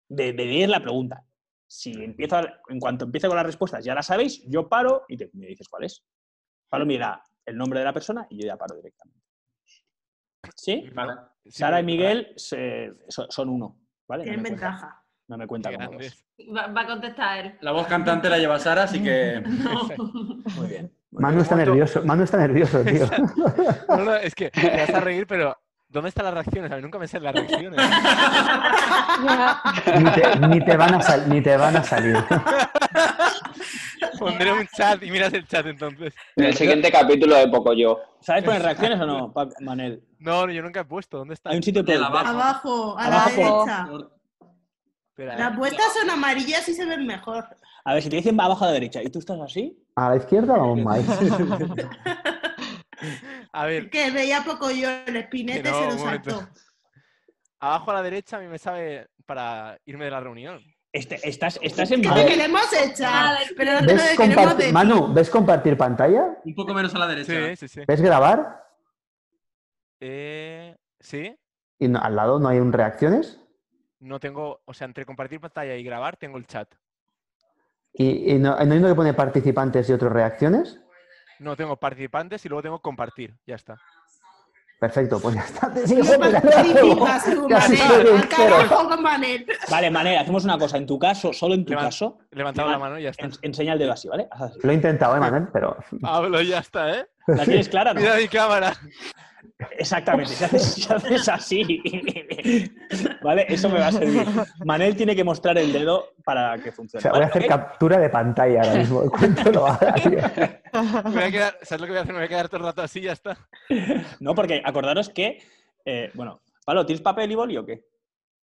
De, 0.09 0.33
de 0.33 0.45
leer 0.45 0.69
la 0.71 0.81
pregunta. 0.81 1.25
Si 1.67 1.93
empiezo 1.93 2.37
a- 2.37 2.61
en 2.69 2.81
cuanto 2.81 3.05
empiece 3.05 3.29
con 3.29 3.37
las 3.37 3.47
respuestas, 3.47 3.85
ya 3.85 3.95
la 3.95 4.03
sabéis, 4.03 4.43
yo 4.49 4.69
paro 4.69 5.05
y 5.09 5.17
te- 5.17 5.31
me 5.35 5.47
dices 5.47 5.69
cuál 5.69 5.85
es. 5.85 6.05
Pablo 6.69 6.87
me 6.87 6.95
dirá 6.95 7.23
el 7.47 7.57
nombre 7.57 7.79
de 7.79 7.85
la 7.85 7.93
persona 7.93 8.27
y 8.31 8.41
yo 8.41 8.47
ya 8.47 8.57
paro 8.57 8.77
directamente. 8.77 9.21
¿Sí? 10.57 10.89
Vale. 10.95 11.13
Sí, 11.45 11.51
Sara 11.53 11.81
y 11.81 11.85
Miguel 11.85 12.33
se- 12.37 12.93
son, 13.09 13.49
uno, 13.49 13.79
¿vale? 14.09 14.23
No 14.23 14.25
Tienen 14.25 14.43
me 14.43 14.49
cuenta- 14.51 14.67
ventaja. 14.69 15.05
No 15.29 15.39
me 15.39 15.47
cuenta 15.47 15.71
dos. 15.71 16.25
Va, 16.57 16.67
va 16.69 16.81
a 16.81 16.87
contestar 16.87 17.47
él. 17.47 17.59
La 17.61 17.71
voz 17.73 17.87
cantante 17.87 18.29
la 18.29 18.39
lleva 18.39 18.59
Sara, 18.59 18.83
así 18.85 19.01
que. 19.03 19.41
No. 19.47 19.89
Muy 20.57 20.69
bien. 20.69 20.93
Manu 21.13 21.41
está 21.43 21.57
nervioso. 21.57 22.03
Manu 22.05 22.23
está 22.25 22.37
nervioso, 22.39 22.81
tío. 22.85 23.07
No, 23.89 23.97
no, 24.05 24.15
es 24.17 24.35
que 24.35 24.51
te 24.51 24.77
vas 24.77 24.91
a 24.91 25.01
reír, 25.01 25.27
pero 25.27 25.57
¿dónde 25.89 26.09
están 26.09 26.25
las 26.27 26.35
reacciones? 26.35 26.71
A 26.71 26.77
mí 26.77 26.83
nunca 26.83 26.99
me 26.99 27.09
salen 27.09 27.25
las 27.25 27.35
reacciones. 27.35 27.81
Ni 29.99 30.11
te, 30.13 30.39
ni 30.49 30.65
te 30.65 30.77
van, 30.77 30.95
a 30.95 31.03
sal- 31.03 31.29
ni 31.29 31.41
te 31.43 31.57
van 31.57 31.77
a 31.77 31.83
salir. 31.83 32.17
Pondré 34.19 34.53
un 34.53 34.67
chat 34.77 35.03
y 35.03 35.11
miras 35.11 35.33
el 35.33 35.47
chat 35.47 35.65
entonces. 35.67 36.15
En 36.37 36.45
el 36.45 36.55
siguiente 36.55 36.93
capítulo 36.93 37.37
de 37.37 37.49
Poco 37.49 37.73
Yo. 37.73 37.99
¿Sabes 38.21 38.45
poner 38.45 38.63
reacciones 38.63 39.01
o 39.01 39.07
no, 39.07 39.33
Manel? 39.61 40.03
No, 40.19 40.49
yo 40.51 40.63
nunca 40.63 40.81
he 40.81 40.85
puesto. 40.85 41.19
¿Dónde 41.19 41.35
está? 41.35 41.51
Hay 41.51 41.57
un 41.57 41.63
sitio 41.63 41.83
la 41.83 42.07
abajo. 42.07 42.29
Abajo, 42.29 42.99
a 42.99 43.05
Abajo 43.07 43.31
la 43.31 43.35
por- 43.37 43.67
derecha. 43.67 43.89
Espera, 45.09 45.35
¿eh? 45.35 45.39
Las 45.39 45.57
vuestras 45.57 45.93
son 45.95 46.11
amarillas 46.11 46.69
y 46.69 46.75
se 46.75 46.85
ven 46.85 47.07
mejor. 47.07 47.47
A 47.85 47.95
ver, 47.95 48.03
si 48.03 48.11
te 48.11 48.17
dicen 48.17 48.39
va 48.39 48.45
abajo 48.45 48.65
a 48.65 48.69
la 48.69 48.75
derecha 48.75 49.03
y 49.03 49.09
tú 49.11 49.19
estás 49.19 49.41
así, 49.41 49.77
¿A 49.97 50.11
la 50.11 50.17
izquierda 50.17 50.57
vamos 50.57 50.79
más? 50.85 51.01
A 53.53 53.67
ver, 53.67 53.91
Que 53.91 54.11
veía 54.11 54.43
poco 54.45 54.71
yo, 54.71 54.89
el 55.07 55.17
espinete 55.17 55.71
no, 55.71 55.79
se 55.79 55.87
lo 55.87 55.99
saltó. 55.99 56.49
abajo 57.59 57.91
a 57.91 57.95
la 57.95 58.03
derecha 58.03 58.37
a 58.37 58.41
mí 58.41 58.47
me 58.47 58.59
sabe 58.59 59.09
para 59.27 59.79
irme 59.87 60.05
de 60.05 60.11
la 60.11 60.21
reunión. 60.21 60.63
este- 60.93 61.21
estás, 61.29 61.59
estás 61.63 61.91
en 61.93 62.03
Que 62.03 62.09
te 62.11 62.27
queremos 62.27 62.63
echar, 62.73 63.39
pero 63.57 63.73
no 63.75 63.79
te 63.81 63.87
¿Ves 63.95 64.03
queremos 64.17 64.37
compartir, 64.45 64.67
de 64.67 64.73
Manu, 64.73 65.13
¿ves 65.15 65.31
compartir 65.31 65.77
pantalla? 65.77 66.37
Un 66.45 66.55
poco 66.55 66.75
menos 66.75 66.95
a 66.95 66.99
la 66.99 67.07
derecha. 67.07 67.33
Sí, 67.51 67.57
sí, 67.57 67.69
sí. 67.69 67.81
¿Ves 67.87 68.01
grabar? 68.01 68.65
Eh, 70.01 70.77
¿Sí? 70.99 71.37
Y 71.79 71.89
no- 71.89 72.01
al 72.01 72.17
lado 72.17 72.39
no 72.39 72.49
hay 72.49 72.59
un 72.59 72.73
reacciones. 72.73 73.41
No 74.01 74.19
tengo, 74.19 74.63
o 74.65 74.75
sea, 74.75 74.87
entre 74.87 75.05
compartir 75.07 75.41
pantalla 75.41 75.77
y 75.77 75.83
grabar 75.85 76.17
tengo 76.17 76.39
el 76.39 76.47
chat. 76.47 76.75
Y, 77.93 78.33
y 78.35 78.39
no, 78.39 78.57
no 78.57 78.73
hay 78.73 78.79
uno 78.79 78.89
que 78.89 78.95
pone 78.95 79.15
participantes 79.15 79.89
y 79.89 79.93
otros 79.93 80.13
reacciones. 80.13 80.81
No 81.39 81.57
tengo 81.57 81.77
participantes 81.77 82.45
y 82.45 82.49
luego 82.49 82.63
tengo 82.63 82.81
compartir. 82.83 83.35
Ya 83.47 83.55
está. 83.57 83.77
Perfecto, 84.79 85.21
pues 85.21 85.35
ya 85.35 85.43
está. 85.43 85.71
Sí, 85.87 85.95
No 85.97 86.05
joder, 86.05 86.41
participas 86.43 87.25
tú, 87.25 87.49
Manel. 87.49 89.03
Manel. 89.03 89.47
Vale, 89.71 89.91
Manel, 89.91 90.19
hacemos 90.19 90.45
una 90.45 90.59
cosa. 90.59 90.79
En 90.79 90.87
tu 90.87 90.99
caso, 90.99 91.33
solo 91.35 91.55
en 91.55 91.67
tu 91.67 91.75
caso, 91.75 92.19
He 92.31 92.37
levantado 92.37 92.71
la 92.71 92.79
mano 92.79 92.99
y 92.99 93.03
ya 93.03 93.11
está. 93.11 93.27
en- 93.27 93.33
enseña 93.43 93.75
el 93.75 93.79
dedo 93.79 93.93
así, 93.93 94.09
¿vale? 94.09 94.29
Así. 94.31 94.59
Lo 94.63 94.71
he 94.71 94.75
intentado, 94.75 95.17
¿eh, 95.17 95.21
Manuel? 95.21 95.49
Pero 95.53 95.77
Pablo, 96.01 96.41
ya 96.41 96.61
está, 96.61 96.99
¿eh? 96.99 97.07
¿La 97.27 97.45
tienes 97.45 97.69
clara? 97.69 97.93
No? 97.93 98.01
Mira 98.01 98.17
mi 98.17 98.29
cámara. 98.29 98.73
Exactamente. 99.79 100.33
Si 100.35 100.45
haces, 100.45 100.63
si 100.75 100.93
haces 100.93 101.29
así, 101.29 101.83
¿vale? 103.23 103.47
Eso 103.49 103.69
me 103.69 103.79
va 103.81 103.89
a 103.89 103.93
servir. 103.93 104.27
Manel 104.65 104.97
tiene 104.97 105.15
que 105.17 105.25
mostrar 105.25 105.57
el 105.59 105.73
dedo 105.73 106.15
para 106.25 106.57
que 106.59 106.71
o 106.71 106.73
funcione. 106.73 107.03
sea, 107.03 107.13
voy 107.13 107.23
a 107.23 107.27
hacer 107.27 107.47
captura 107.47 107.99
de 107.99 108.09
pantalla 108.11 108.63
ahora 108.63 108.75
mismo. 108.75 109.03
lo 109.53 109.67
haga, 109.67 109.95
tío. 109.95 110.19
Me 111.05 111.11
voy 111.11 111.23
a 111.23 111.31
quedar, 111.31 111.59
¿Sabes 111.63 111.81
lo 111.81 111.87
que 111.87 111.93
voy 111.93 111.99
a 111.99 112.03
hacer? 112.03 112.13
Me 112.13 112.19
voy 112.21 112.27
a 112.27 112.29
quedar 112.29 112.49
todo 112.49 112.57
el 112.59 112.67
rato 112.67 112.83
así 112.83 113.01
y 113.01 113.03
ya 113.03 113.13
está. 113.13 113.37
No, 114.21 114.35
porque 114.35 114.63
acordaros 114.65 115.09
que, 115.09 115.43
eh, 115.85 116.11
bueno, 116.15 116.41
Pablo, 116.65 116.87
¿tienes 116.87 117.03
papel 117.03 117.31
y 117.31 117.35
boli 117.35 117.57
o 117.57 117.65
qué? 117.67 117.85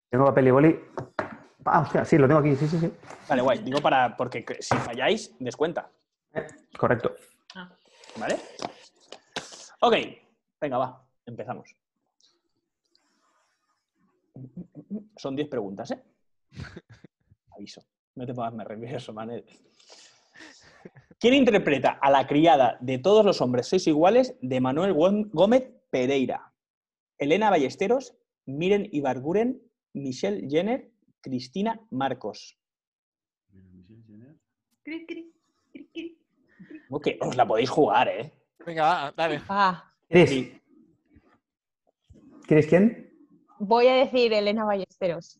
Tengo 0.10 0.26
papel 0.26 0.48
y 0.48 0.52
boli. 0.52 0.80
Ah, 1.66 1.82
hostia, 1.82 2.06
sí, 2.06 2.18
lo 2.18 2.28
tengo 2.28 2.40
aquí, 2.40 2.56
sí, 2.56 2.68
sí, 2.68 2.80
sí. 2.80 2.92
Vale, 3.28 3.42
guay. 3.42 3.58
Digo 3.60 3.82
para, 3.82 4.16
porque 4.16 4.46
que- 4.46 4.62
si 4.62 4.76
falláis, 4.78 5.36
descuenta. 5.40 5.90
Correcto. 6.78 7.16
¿Vale? 8.16 8.38
Ok, 9.82 9.96
venga, 10.60 10.78
va, 10.78 11.06
empezamos. 11.28 11.76
Son 15.18 15.36
10 15.36 15.48
preguntas, 15.50 15.92
¿eh? 15.92 16.04
Aviso. 17.56 17.82
No 18.16 18.26
te 18.26 18.34
pongas 18.34 18.54
más 18.54 18.68
nervioso, 18.68 19.14
Manel. 19.14 19.46
¿Quién 21.20 21.34
interpreta 21.34 21.98
a 22.02 22.12
la 22.12 22.28
criada 22.28 22.78
de 22.80 23.00
todos 23.00 23.26
los 23.26 23.42
hombres 23.42 23.68
sois 23.68 23.86
iguales 23.88 24.36
de 24.42 24.60
Manuel 24.62 24.94
Gó- 24.94 25.30
Gómez 25.32 25.72
Pereira? 25.90 26.54
Elena 27.18 27.50
Ballesteros, 27.50 28.16
Miren 28.46 28.88
Ibarguren, 28.92 29.60
Michelle 29.94 30.48
Jenner, 30.48 30.92
Cristina 31.22 31.80
Marcos. 31.90 32.58
Cri, 34.84 35.06
cri, 35.06 35.34
cri, 35.72 35.88
cri. 35.92 36.18
Os 37.20 37.36
la 37.36 37.46
podéis 37.48 37.70
jugar, 37.70 38.08
¿eh? 38.08 38.32
Venga, 38.66 38.84
va, 38.84 39.14
dale. 39.18 39.42
Ah. 39.50 39.92
Sí. 40.10 40.62
¿Quieres 42.48 42.68
quién? 42.68 43.04
voy 43.60 43.88
a 43.88 43.94
decir 43.96 44.32
Elena 44.34 44.64
Ballesteros. 44.66 45.40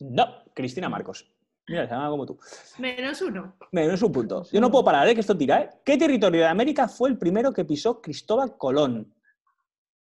No, 0.00 0.26
Cristina 0.54 0.88
Marcos. 0.88 1.30
Mira, 1.68 1.86
se 1.86 1.92
llama 1.92 2.08
como 2.08 2.24
tú. 2.24 2.38
Menos 2.78 3.20
uno. 3.20 3.56
Menos 3.72 4.00
un 4.02 4.10
punto. 4.12 4.44
Yo 4.50 4.60
no 4.60 4.70
puedo 4.70 4.84
parar, 4.84 5.06
¿eh? 5.08 5.14
que 5.14 5.20
esto 5.20 5.36
tira. 5.36 5.60
¿eh? 5.60 5.70
¿Qué 5.84 5.98
territorio 5.98 6.40
de 6.40 6.46
América 6.46 6.88
fue 6.88 7.10
el 7.10 7.18
primero 7.18 7.52
que 7.52 7.64
pisó 7.66 8.00
Cristóbal 8.00 8.56
Colón? 8.56 9.14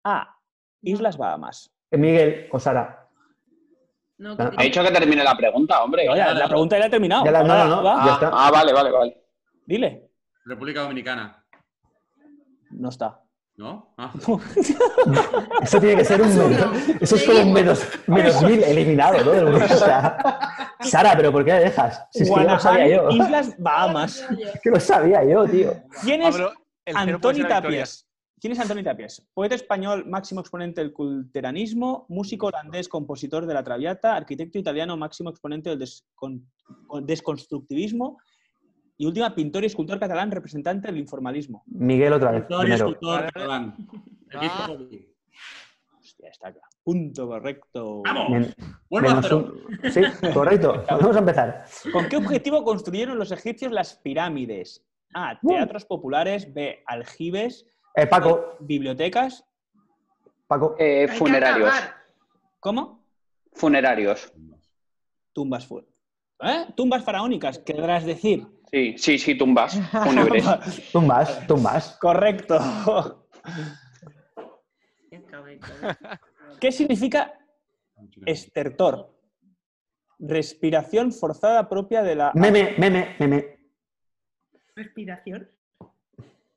A. 0.02 0.36
Islas 0.82 1.16
Bahamas. 1.16 1.72
Eh, 1.90 1.97
Miguel 1.97 2.48
o 2.51 2.59
Sara. 2.59 3.09
No, 4.18 4.36
Ah, 4.39 4.51
He 4.59 4.64
dicho 4.64 4.82
que 4.82 4.90
termine 4.90 5.22
la 5.22 5.36
pregunta, 5.36 5.82
hombre. 5.82 6.09
Oye, 6.09 6.18
la 6.35 6.48
pregunta 6.48 6.78
ya 6.78 6.86
ha 6.86 6.90
terminado. 6.90 7.24
Ya 7.24 7.31
la- 7.31 7.43
no, 7.44 7.56
no, 7.56 7.76
no. 7.76 7.82
va. 7.85 8.05
ya 8.06 8.12
está. 8.14 8.31
ah, 8.32 8.51
vale, 8.51 8.72
vale, 8.72 8.90
vale. 8.90 9.24
Dile. 9.64 10.10
República 10.44 10.81
Dominicana. 10.82 11.44
No 12.70 12.89
está. 12.89 13.20
¿No? 13.56 13.94
Ah. 13.97 14.12
Eso 15.62 15.81
tiene 15.81 15.97
que 15.97 16.05
ser 16.05 16.20
un 16.20 16.28
menos. 16.51 16.76
Eso 17.01 17.16
es 17.16 17.24
como 17.24 17.40
un 17.40 17.52
menos, 17.52 17.86
menos 18.06 18.43
mil 18.43 18.62
eliminado, 18.64 19.24
¿no? 19.24 19.56
O 19.56 19.68
sea, 19.68 20.18
Sara, 20.81 21.14
¿pero 21.16 21.31
por 21.31 21.44
qué 21.44 21.52
la 21.52 21.59
dejas? 21.60 22.05
Si 22.10 22.24
es 22.24 22.31
que 22.31 22.40
lo 22.43 22.59
sabía 22.59 22.89
yo. 22.97 23.10
Islas 23.10 23.55
Bahamas. 23.59 24.26
Es 24.55 24.60
que 24.60 24.70
lo 24.70 24.81
sabía 24.81 25.24
yo, 25.24 25.44
tío. 25.47 25.72
¿Quién 26.02 26.22
es 26.22 26.35
cero 26.35 26.52
puede 26.85 26.98
Antoni. 26.98 27.44
Tapies? 27.44 28.06
¿Quién 28.40 28.52
es 28.52 28.60
Antoni? 28.60 28.82
Poeta 29.32 29.55
español, 29.55 30.05
máximo 30.06 30.40
exponente 30.40 30.81
del 30.82 30.93
culteranismo, 30.93 32.05
músico 32.09 32.48
holandés, 32.48 32.89
compositor 32.89 33.47
de 33.47 33.55
la 33.55 33.62
Traviata, 33.62 34.16
arquitecto 34.16 34.59
italiano, 34.59 34.97
máximo 34.97 35.31
exponente 35.31 35.70
del 35.70 35.78
descon- 35.81 36.44
desconstructivismo 37.02 38.18
y 38.97 39.07
última, 39.07 39.35
pintor 39.35 39.62
y 39.65 39.66
escultor 39.66 39.99
catalán, 39.99 40.31
representante 40.31 40.89
del 40.89 40.99
informalismo. 40.99 41.62
Miguel 41.66 42.12
otra 42.12 42.31
vez. 42.31 42.43
Escultor 42.43 42.69
y 42.69 42.73
escultor 42.73 43.33
catalán. 43.33 43.75
Ah. 44.35 44.69
Hostia, 46.01 46.29
está 46.31 46.53
claro. 46.53 46.69
Punto 46.83 47.27
correcto. 47.27 48.03
¡Vamos! 48.05 48.55
Vuelvo 48.91 49.09
a 49.09 49.15
menos 49.15 49.27
cero. 49.27 49.55
un- 49.83 49.91
Sí, 49.93 50.03
correcto. 50.35 50.85
Vamos 50.91 51.16
a 51.16 51.19
empezar. 51.19 51.65
¿Con 51.93 52.09
qué 52.09 52.16
objetivo 52.16 52.62
construyeron 52.62 53.19
los 53.19 53.33
egipcios 53.33 53.73
las 53.73 53.95
pirámides? 53.97 54.85
A. 55.15 55.39
Teatros 55.41 55.85
populares. 55.87 56.53
B. 56.53 56.83
Aljibes. 56.87 57.66
Eh, 57.97 58.07
Paco, 58.07 58.57
Bibliotecas. 58.61 59.45
Paco. 60.47 60.77
Eh, 60.79 61.09
funerarios. 61.09 61.73
¿Cómo? 62.61 63.03
Funerarios. 63.55 64.33
Tumbas 65.33 65.66
fu- 65.66 65.79
¿Eh? 66.41 66.66
Tumbas 66.77 67.03
faraónicas, 67.05 67.59
querrás 67.61 68.05
decir. 68.05 68.47
Sí, 68.74 68.94
sí, 68.98 69.18
sí, 69.20 69.34
tumbas. 69.36 69.80
Tumbas, 70.92 71.46
tumbas. 71.46 71.96
Correcto. 72.01 73.28
¿Qué 76.60 76.72
significa 76.72 77.38
estertor? 78.26 79.14
Respiración 80.18 81.12
forzada 81.12 81.68
propia 81.68 82.02
de 82.02 82.16
la. 82.16 82.32
Meme, 82.34 82.74
meme, 82.76 83.14
meme. 83.20 83.59
Respiración. 84.74 85.48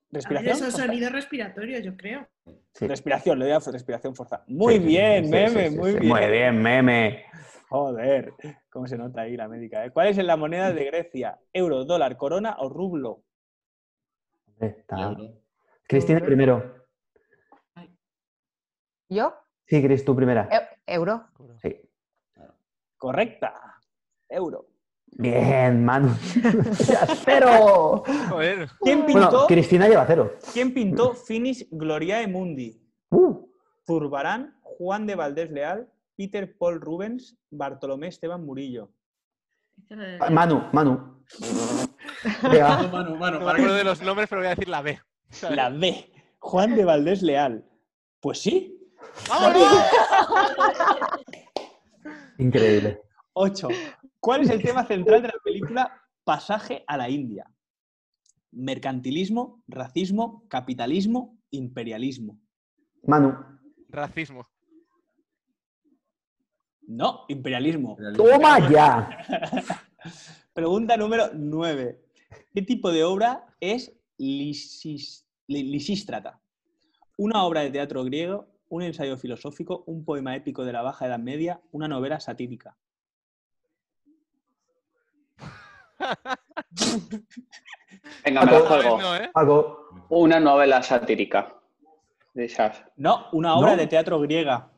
Respiración. 0.09 0.55
esos 0.55 0.73
sonidos 0.73 1.11
respiratorios, 1.11 1.83
yo 1.83 1.95
creo. 1.95 2.27
Sí. 2.73 2.87
Respiración, 2.87 3.37
le 3.37 3.45
doy 3.45 3.53
a 3.53 3.59
respiración 3.71 4.15
forzada. 4.15 4.43
Muy 4.47 4.75
Sí, 4.75 4.79
bien, 4.79 5.25
sí, 5.25 5.29
meme, 5.29 5.69
sí, 5.69 5.69
sí, 5.69 5.77
muy 5.77 5.91
sí. 5.91 5.99
bien. 5.99 6.13
Muy 6.13 6.31
bien, 6.31 6.61
meme. 6.63 7.25
Joder, 7.69 8.33
cómo 8.69 8.87
se 8.87 8.97
nota 8.97 9.21
ahí 9.21 9.35
la 9.35 9.47
médica. 9.47 9.85
¿eh? 9.85 9.91
¿Cuál 9.91 10.07
es 10.07 10.17
la 10.17 10.37
moneda 10.37 10.71
de 10.71 10.85
Grecia? 10.85 11.39
¿Euro, 11.51 11.83
dólar, 11.83 12.15
corona 12.17 12.55
o 12.59 12.69
rublo? 12.69 13.23
Está-. 14.59 15.15
Cristina 15.87 16.19
primero. 16.21 16.85
¿Yo? 19.09 19.33
Sí, 19.65 19.81
Cris, 19.83 20.03
tú 20.03 20.15
primera. 20.15 20.49
Eu- 20.49 20.67
euro. 20.85 21.27
Sí. 21.61 21.81
Correcta. 22.97 23.53
Euro. 24.29 24.67
Bien, 25.05 25.83
Manu. 25.85 26.09
¡Cero! 27.25 28.03
Joder. 28.29 28.69
¿Quién 28.81 29.05
pintó, 29.05 29.29
Bueno, 29.29 29.47
Cristina 29.47 29.87
lleva 29.87 30.05
cero. 30.05 30.33
¿quién 30.53 30.73
pintó 30.73 31.13
Finis 31.13 31.67
Gloriae 31.71 32.27
Mundi? 32.27 32.81
Uh, 33.09 33.47
Zurbarán, 33.85 34.57
Juan 34.61 35.05
de 35.07 35.15
Valdés 35.15 35.49
Leal, 35.51 35.89
Peter 36.17 36.57
Paul 36.57 36.81
Rubens, 36.81 37.37
Bartolomé 37.51 38.07
Esteban 38.07 38.43
Murillo. 38.43 38.91
De- 39.89 40.17
Manu, 40.31 40.63
Manu. 40.73 41.23
Manu, 42.41 42.89
Manu, 42.89 43.15
Manu, 43.17 43.39
para 43.45 43.59
que- 43.59 43.67
de 43.67 43.83
los 43.83 44.01
nombres, 44.01 44.27
pero 44.27 44.41
voy 44.41 44.47
a 44.47 44.55
decir 44.55 44.67
la 44.67 44.81
B. 44.81 44.99
La 45.51 45.69
B. 45.69 46.11
Juan 46.39 46.75
de 46.75 46.85
Valdés 46.85 47.21
Leal. 47.21 47.63
Pues 48.19 48.41
sí. 48.41 48.73
increíble. 52.39 52.99
8. 53.33 53.67
¿Cuál 54.19 54.41
es 54.41 54.49
el 54.49 54.63
tema 54.63 54.83
central 54.85 55.21
de 55.21 55.27
la 55.27 55.39
película 55.43 56.01
Pasaje 56.23 56.83
a 56.87 56.97
la 56.97 57.09
India? 57.09 57.45
Mercantilismo, 58.51 59.61
racismo, 59.67 60.43
capitalismo, 60.49 61.37
imperialismo. 61.51 62.39
Manu. 63.03 63.35
Racismo. 63.89 64.47
No, 66.87 67.25
imperialismo. 67.27 67.97
¡Toma 68.15 68.69
ya! 68.69 69.09
Pregunta 70.53 70.95
número 70.97 71.29
9. 71.33 72.01
¿Qué 72.53 72.61
tipo 72.61 72.91
de 72.91 73.03
obra 73.03 73.45
es 73.59 73.91
Lisis- 74.17 75.25
Lisístrata? 75.47 76.39
¿Una 77.17 77.43
obra 77.43 77.61
de 77.61 77.71
teatro 77.71 78.03
griego, 78.05 78.47
un 78.69 78.83
ensayo 78.83 79.17
filosófico, 79.17 79.83
un 79.85 80.05
poema 80.05 80.35
épico 80.35 80.63
de 80.63 80.71
la 80.73 80.81
Baja 80.81 81.07
Edad 81.07 81.19
Media, 81.19 81.59
una 81.71 81.87
novela 81.89 82.19
satírica? 82.21 82.77
Venga, 88.25 88.45
me 88.45 88.59
juego. 88.59 89.01
No, 89.01 89.15
¿eh? 89.15 89.29
Una 90.09 90.39
novela 90.39 90.81
satírica. 90.83 91.53
De 92.33 92.45
esas. 92.45 92.81
No, 92.95 93.27
una 93.33 93.55
obra 93.55 93.71
¿No? 93.71 93.77
de 93.77 93.87
teatro 93.87 94.19
griega. 94.21 94.71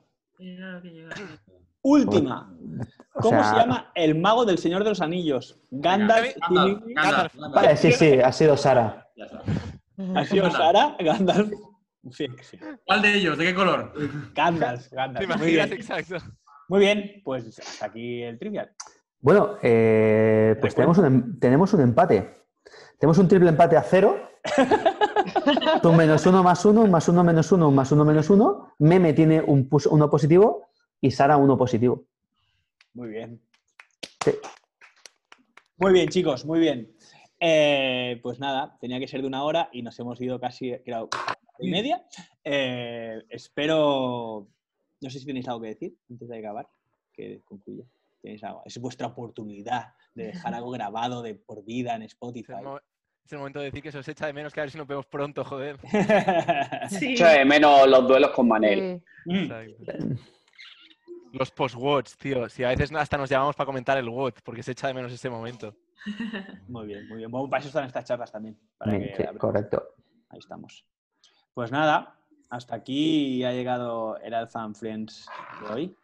Última. 1.90 2.54
O 3.16 3.22
¿Cómo 3.22 3.42
sea, 3.42 3.50
se 3.52 3.56
llama 3.58 3.92
el 3.96 4.16
mago 4.16 4.46
del 4.46 4.58
Señor 4.58 4.84
de 4.84 4.90
los 4.92 5.02
Anillos? 5.02 5.60
Gandalf. 5.72 6.36
Gandalf, 6.40 6.80
Gimli- 6.80 6.94
Gandalf, 6.96 7.36
Gandalf. 7.36 7.56
Vale, 7.56 7.78
sí, 7.78 7.92
sí, 7.92 8.20
ha 8.24 8.32
sido 8.32 8.56
Sara. 8.56 9.08
¿Ha 10.16 10.26
sido 10.26 10.50
Sara? 10.52 10.96
Gandalf. 11.00 11.52
Sí, 12.12 12.28
sí. 12.42 12.58
¿Cuál 12.86 13.02
de 13.02 13.14
ellos? 13.16 13.38
¿De 13.38 13.46
qué 13.46 13.54
color? 13.56 13.92
Gandalf, 14.34 14.88
¿Te 14.90 14.96
Gandalf. 14.96 15.28
Muy 15.28 15.36
imaginas? 15.36 15.70
bien. 15.70 15.80
Exacto. 15.82 16.18
Muy 16.70 16.80
bien, 16.80 17.22
pues 17.26 17.60
hasta 17.60 17.88
aquí 17.88 18.22
el 18.24 18.38
trivial. 18.40 18.72
Bueno, 19.20 19.56
eh, 19.62 20.56
pues 20.62 20.76
tenemos 20.76 20.98
un, 21.00 21.06
em- 21.06 21.40
tenemos 21.40 21.74
un 21.74 21.82
empate. 21.82 22.38
Tenemos 23.00 23.18
un 23.18 23.28
triple 23.28 23.50
empate 23.50 23.76
a 23.76 23.82
cero. 23.84 24.16
Tú 25.82 25.92
menos 25.94 26.26
uno 26.26 26.44
más 26.44 26.64
uno, 26.66 26.88
más 26.88 27.10
uno 27.10 27.24
menos 27.24 27.52
uno, 27.52 27.72
más 27.72 27.92
uno 27.92 28.06
menos 28.06 28.30
uno. 28.30 28.74
Meme 28.80 29.12
tiene 29.14 29.42
un 29.42 29.68
uno 29.90 30.10
positivo 30.10 30.69
y 31.02 31.12
Sara 31.12 31.38
uno 31.38 31.58
positivo. 31.58 32.06
Muy 32.94 33.10
bien. 33.10 33.42
Sí. 34.24 34.32
Muy 35.78 35.94
bien, 35.94 36.10
chicos, 36.10 36.46
muy 36.46 36.60
bien. 36.60 36.94
Eh, 37.40 38.20
pues 38.22 38.40
nada, 38.40 38.78
tenía 38.82 39.00
que 39.00 39.08
ser 39.08 39.22
de 39.22 39.28
una 39.28 39.44
hora 39.44 39.70
y 39.72 39.82
nos 39.82 39.98
hemos 40.00 40.20
ido 40.20 40.40
casi, 40.40 40.74
hora 40.74 41.08
y 41.60 41.70
media. 41.70 42.06
Eh, 42.44 43.24
espero, 43.30 44.48
no 45.00 45.10
sé 45.10 45.20
si 45.20 45.26
tenéis 45.26 45.48
algo 45.48 45.62
que 45.62 45.68
decir 45.70 45.96
antes 46.10 46.28
de 46.28 46.38
acabar, 46.40 46.68
que 47.14 47.42
concluya. 47.46 47.86
¿Tenéis 48.22 48.44
algo? 48.44 48.62
Es 48.66 48.78
vuestra 48.80 49.08
oportunidad 49.08 49.94
de 50.14 50.26
dejar 50.26 50.54
algo 50.54 50.72
grabado 50.72 51.22
de 51.22 51.36
por 51.36 51.64
vida 51.64 51.96
en 51.96 52.02
Es 52.02 52.12
Spotify. 52.12 52.56
es 53.24 53.32
el 53.32 53.38
momento 53.38 53.60
de 53.60 53.66
decir 53.66 53.82
que 53.82 53.92
se 53.94 54.00
os 54.00 54.08
echa 54.10 54.26
de 54.26 54.34
menos 54.34 54.54
que 54.54 54.60
a 54.60 54.64
ver 54.64 54.72
si 54.72 54.78
nos 54.78 54.88
vemos 54.88 55.06
pronto, 55.06 55.46
joder. 55.46 55.78
Sí. 56.90 57.14
Echo 57.14 57.26
de 57.26 57.46
menos 57.46 57.88
los 57.88 58.06
duelos 58.06 58.32
con 58.32 58.50
Manel. 58.50 59.02
Sí. 59.24 59.32
Mm. 59.32 60.18
Los 61.32 61.52
post-watch, 61.52 62.14
tío. 62.18 62.50
Si 62.50 62.64
a 62.64 62.70
veces 62.70 62.92
hasta 62.94 63.18
nos 63.18 63.30
llamamos 63.30 63.56
para 63.56 63.66
comentar 63.66 63.98
el 63.98 64.10
watch, 64.10 64.38
porque 64.44 64.64
se 64.64 64.72
echa 64.72 64.88
de 64.88 64.94
menos 64.94 65.12
ese 65.12 65.30
momento. 65.30 65.76
Muy 66.68 66.88
bien, 66.88 67.08
muy 67.10 67.18
bien. 67.18 67.30
Bueno, 67.30 67.50
para 67.50 67.60
eso 67.60 67.68
están 67.68 67.86
estas 67.86 68.06
charlas 68.06 68.32
también. 68.32 68.58
Para 68.78 68.92
Bien, 68.92 69.04
que 69.04 69.16
sí, 69.16 69.22
hablemos. 69.24 69.42
correcto. 69.42 69.84
Ahí 70.30 70.40
estamos. 70.40 70.86
Pues 71.54 71.72
nada, 71.74 72.16
hasta 72.50 72.76
aquí 72.76 73.44
ha 73.44 73.52
llegado 73.52 74.18
el 74.20 74.34
Alpha 74.34 74.64
and 74.64 74.76
Friends 74.76 75.28
de 75.62 75.74
hoy. 75.74 75.98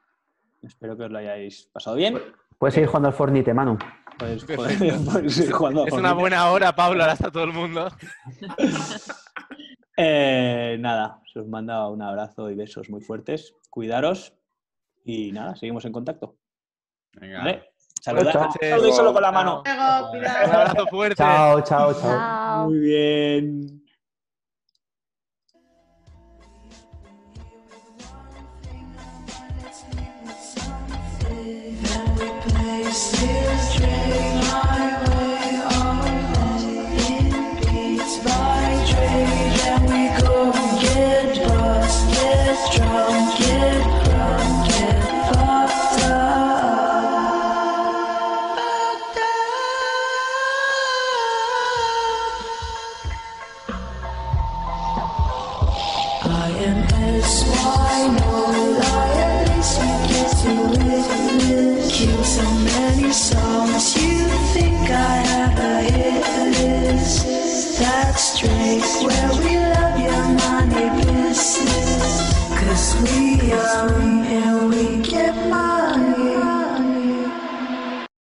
Espero 0.61 0.97
que 0.97 1.03
os 1.03 1.11
lo 1.11 1.19
hayáis 1.19 1.69
pasado 1.71 1.95
bien. 1.95 2.19
Puedes 2.57 2.73
seguir 2.73 2.87
jugando 2.89 3.07
al 3.07 3.13
Fortnite, 3.13 3.53
Manu. 3.53 3.77
Pues, 4.17 4.43
pues, 4.45 4.57
pues, 4.57 5.33
seguir 5.33 5.51
jugando 5.53 5.83
al 5.83 5.87
Es 5.87 5.93
una 5.93 6.13
buena 6.13 6.49
hora, 6.51 6.75
Pablo, 6.75 7.01
ahora 7.01 7.13
está 7.13 7.31
todo 7.31 7.43
el 7.43 7.53
mundo. 7.53 7.87
Eh, 9.97 10.75
nada, 10.81 11.21
os 11.25 11.37
os 11.37 11.47
mando 11.47 11.89
un 11.89 12.01
abrazo 12.01 12.49
y 12.49 12.55
besos 12.55 12.89
muy 12.89 12.99
fuertes. 12.99 13.55
Cuidaros 13.69 14.33
y 15.05 15.31
nada, 15.31 15.55
seguimos 15.55 15.85
en 15.85 15.91
contacto. 15.91 16.37
Venga. 17.13 17.39
¿Vale? 17.39 17.63
Saludad, 18.01 18.33
Chao. 18.33 18.51
saludad 18.59 18.95
solo 18.95 19.13
con 19.13 19.21
la 19.21 19.31
mano. 19.31 19.63
Un 19.65 20.25
abrazo 20.25 20.87
fuerte. 20.87 21.15
Chao, 21.15 21.61
chao, 21.61 21.93
chao. 21.93 22.01
Chao. 22.01 22.65
Muy 22.69 22.79
bien. 22.79 23.84